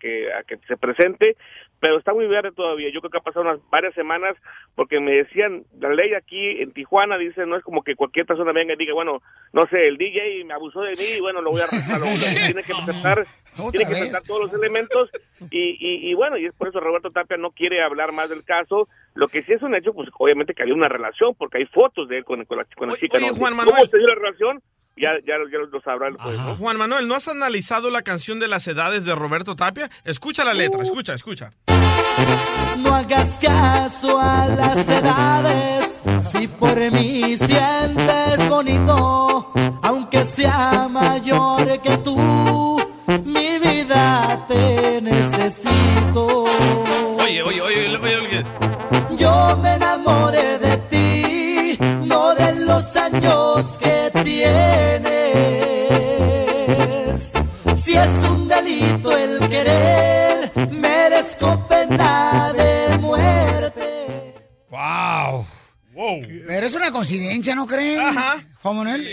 que, 0.00 0.32
a 0.32 0.42
que 0.44 0.56
se 0.66 0.76
presente, 0.76 1.36
pero 1.80 1.98
está 1.98 2.14
muy 2.14 2.26
verde 2.26 2.52
todavía. 2.52 2.88
Yo 2.92 3.00
creo 3.00 3.10
que 3.10 3.18
ha 3.18 3.22
pasado 3.22 3.44
unas 3.44 3.60
varias 3.70 3.94
semanas 3.94 4.36
porque 4.74 5.00
me 5.00 5.12
decían, 5.12 5.64
la 5.78 5.90
ley 5.92 6.14
aquí 6.14 6.62
en 6.62 6.72
Tijuana 6.72 7.18
dice, 7.18 7.44
no 7.46 7.56
es 7.56 7.62
como 7.62 7.82
que 7.82 7.94
cualquier 7.94 8.24
persona 8.26 8.52
venga 8.52 8.72
y 8.74 8.76
diga, 8.76 8.94
bueno, 8.94 9.20
no 9.52 9.66
sé, 9.66 9.86
el 9.88 9.98
DJ 9.98 10.44
me 10.44 10.54
abusó 10.54 10.80
de 10.80 10.92
mí 10.92 11.04
y 11.18 11.20
bueno, 11.20 11.42
lo 11.42 11.50
voy 11.50 11.60
a 11.60 11.64
arrestar. 11.64 12.00
Lo- 12.00 12.06
lo- 12.06 12.44
tiene 12.46 12.62
que 12.62 12.72
presentar, 12.86 13.26
tiene 13.70 13.84
que 13.86 13.90
presentar 13.90 14.22
todos 14.22 14.42
los 14.50 14.52
elementos 14.54 15.10
y, 15.50 15.76
y, 15.78 16.10
y 16.10 16.14
bueno, 16.14 16.38
y 16.38 16.46
es 16.46 16.54
por 16.54 16.68
eso 16.68 16.80
Roberto 16.80 17.10
Tapia 17.10 17.36
no 17.36 17.50
quiere 17.50 17.82
hablar 17.82 18.12
más 18.12 18.30
del 18.30 18.44
caso. 18.44 18.88
Lo 19.14 19.28
que 19.28 19.42
sí 19.42 19.52
es 19.52 19.62
un 19.62 19.74
hecho, 19.74 19.92
pues 19.92 20.08
obviamente 20.18 20.54
que 20.54 20.62
había 20.62 20.74
una 20.74 20.88
relación 20.88 21.34
porque 21.36 21.58
hay 21.58 21.66
fotos 21.66 22.08
de 22.08 22.18
él 22.18 22.24
con, 22.24 22.44
con 22.46 22.58
la, 22.58 22.64
con 22.76 22.88
la 22.88 22.94
chica. 22.96 23.18
oye, 23.18 23.28
¿no? 23.28 23.34
Juan 23.34 23.54
¿Cómo 23.56 23.70
Manuel. 23.72 23.90
se 23.90 23.98
dio 23.98 24.06
la 24.06 24.14
relación? 24.14 24.62
Ya, 24.96 25.08
ya, 25.26 25.34
ya 25.50 25.58
lo 25.58 25.80
sabrá 25.80 26.08
el 26.08 26.16
juez, 26.16 26.38
¿no? 26.38 26.54
Juan 26.54 26.76
Manuel, 26.76 27.08
¿no 27.08 27.16
has 27.16 27.26
analizado 27.26 27.90
la 27.90 28.02
canción 28.02 28.38
de 28.38 28.46
las 28.46 28.68
edades 28.68 29.04
de 29.04 29.14
Roberto 29.16 29.56
Tapia? 29.56 29.90
Escucha 30.04 30.44
la 30.44 30.54
letra, 30.54 30.82
escucha, 30.82 31.14
escucha. 31.14 31.50
No 32.78 32.94
hagas 32.94 33.36
caso 33.38 34.20
a 34.20 34.46
las 34.46 34.88
edades, 34.88 35.98
si 36.22 36.46
por 36.46 36.78
mí 36.92 37.36
sientes 37.36 38.48
bonito, 38.48 39.52
aunque 39.82 40.22
sea 40.24 40.88
mayor 40.88 41.80
que 41.82 41.96
tú, 41.98 42.80
mi 43.24 43.58
vida 43.58 44.44
te 44.46 45.00
necesito. 45.00 46.44
Oye, 47.18 47.42
oye, 47.42 47.60
oye, 47.60 47.98
oye, 47.98 48.16
oye. 48.16 48.44
Yo 49.16 49.56
me 49.60 49.74
enamoré 49.74 50.58
de 50.58 50.76
ti, 50.88 51.78
no 52.06 52.34
de 52.36 52.64
los 52.64 52.94
años 52.96 53.76
que 53.78 53.83
Pero 66.46 66.66
es 66.66 66.74
una 66.74 66.90
coincidencia, 66.92 67.54
¿no 67.54 67.66
creen? 67.66 68.00
Ajá. 68.00 68.42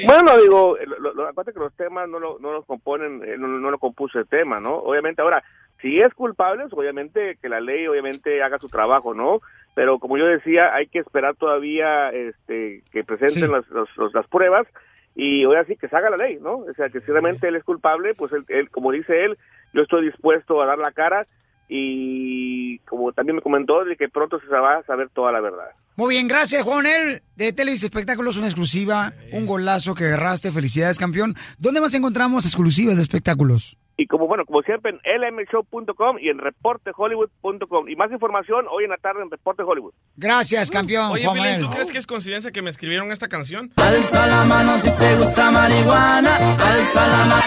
Bueno, 0.06 0.38
digo, 0.42 0.78
lo, 0.86 1.00
lo, 1.00 1.14
lo- 1.14 1.28
acuérdate 1.28 1.54
que 1.54 1.60
los 1.64 1.74
temas 1.76 2.08
no 2.10 2.20
lo, 2.20 2.40
no 2.40 2.52
los 2.54 2.66
componen, 2.66 3.22
eh, 3.24 3.36
no, 3.38 3.48
no 3.48 3.72
lo 3.72 3.80
compuso 3.80 4.20
el 4.20 4.28
tema, 4.28 4.60
¿no? 4.60 4.76
Obviamente, 4.78 5.22
ahora, 5.22 5.44
si 5.82 6.00
es 6.00 6.14
culpable, 6.14 6.64
pues, 6.64 6.74
obviamente 6.74 7.38
que 7.42 7.50
la 7.50 7.60
ley, 7.60 7.88
obviamente, 7.88 8.42
haga 8.44 8.60
su 8.60 8.70
trabajo, 8.70 9.14
¿no? 9.14 9.42
Pero 9.76 10.00
como 10.00 10.18
yo 10.18 10.26
decía, 10.26 10.74
hay 10.76 10.88
que 10.88 11.00
esperar 11.00 11.36
todavía 11.36 12.10
este, 12.10 12.84
que 12.92 13.04
presenten 13.04 13.52
las, 13.52 13.68
los- 13.70 13.96
los- 13.98 14.14
las 14.14 14.28
pruebas 14.28 14.68
y 15.16 15.44
ahora 15.44 15.66
sí 15.66 15.76
que 15.76 15.88
se 15.90 15.96
haga 15.96 16.10
la 16.10 16.18
ley, 16.18 16.38
¿no? 16.42 16.58
O 16.60 16.74
sea, 16.76 16.90
que 16.90 17.00
si 17.02 17.08
realmente 17.12 17.48
él 17.48 17.56
es 17.56 17.64
culpable, 17.64 18.14
pues 18.16 18.32
él, 18.34 18.46
él, 18.48 18.70
como 18.70 18.92
dice 18.92 19.26
él, 19.26 19.38
yo 19.74 19.82
estoy 19.82 20.06
dispuesto 20.06 20.62
a 20.62 20.66
dar 20.66 20.78
la 20.78 20.92
cara 20.92 21.26
y 21.74 22.80
como 22.80 23.14
también 23.14 23.38
me 23.38 23.42
comentó, 23.42 23.86
de 23.86 23.96
que 23.96 24.10
pronto 24.10 24.38
se 24.42 24.48
va 24.48 24.80
a 24.80 24.84
saber 24.84 25.10
toda 25.10 25.32
la 25.32 25.40
verdad. 25.40 25.70
Muy 25.96 26.16
bien, 26.16 26.28
gracias, 26.28 26.64
Juan 26.64 26.84
Manuel. 26.84 27.24
De 27.38 27.54
Televisa 27.54 27.86
Espectáculos, 27.86 28.36
una 28.36 28.48
exclusiva, 28.48 29.14
un 29.32 29.46
golazo 29.46 29.96
que 29.96 30.04
agarraste. 30.04 30.52
Felicidades, 30.52 31.00
campeón. 31.00 31.36
¿Dónde 31.60 31.80
más 31.80 31.94
encontramos 31.94 32.46
exclusivas 32.46 32.98
de 32.98 33.04
espectáculos? 33.04 33.78
Y 34.02 34.08
como 34.08 34.26
bueno, 34.28 34.46
como 34.48 34.64
siempre 34.64 34.92
en 34.92 34.98
lmshow.com 35.22 36.18
y 36.20 36.30
en 36.30 36.40
reportehollywood.com. 36.40 37.88
Y 37.88 37.96
más 37.96 38.12
información 38.12 38.66
hoy 38.72 38.86
en 38.86 38.90
la 38.90 38.98
tarde 38.98 39.22
en 39.22 39.30
Reporte 39.30 39.62
Hollywood. 39.62 39.94
Gracias, 40.18 40.72
campeón. 40.72 41.12
Oye, 41.12 41.24
Juan. 41.24 41.60
¿tú 41.60 41.70
crees 41.70 41.92
que 41.92 42.00
es 42.00 42.08
coincidencia 42.08 42.52
que 42.52 42.64
me 42.64 42.72
escribieron 42.72 43.12
esta 43.12 43.28
canción? 43.28 43.72
Alza 43.76 44.26
la 44.26 44.44
mano 44.46 44.76
si 44.80 44.90
te 44.90 45.16
gusta 45.18 45.52
marihuana. 45.52 46.36
Alza 46.36 47.08
la 47.08 47.26
mano. 47.26 47.44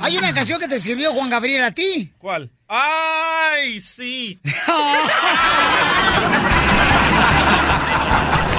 Hay 0.00 0.16
una 0.16 0.32
canción 0.32 0.58
que 0.58 0.66
te 0.66 0.76
escribió 0.76 1.12
Juan 1.12 1.28
Gabriel 1.28 1.64
a 1.64 1.70
ti. 1.70 2.10
¿Cuál? 2.16 2.50
¡Ay, 2.66 3.78
sí! 3.80 4.40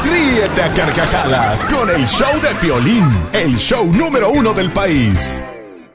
Ríete 0.04 0.62
a 0.62 0.72
carcajadas 0.72 1.66
con 1.66 1.90
el 1.90 2.06
show 2.06 2.40
de 2.42 2.54
Piolín, 2.62 3.10
el 3.34 3.56
show 3.58 3.92
número 3.92 4.30
uno 4.30 4.54
del 4.54 4.70
país. 4.70 5.44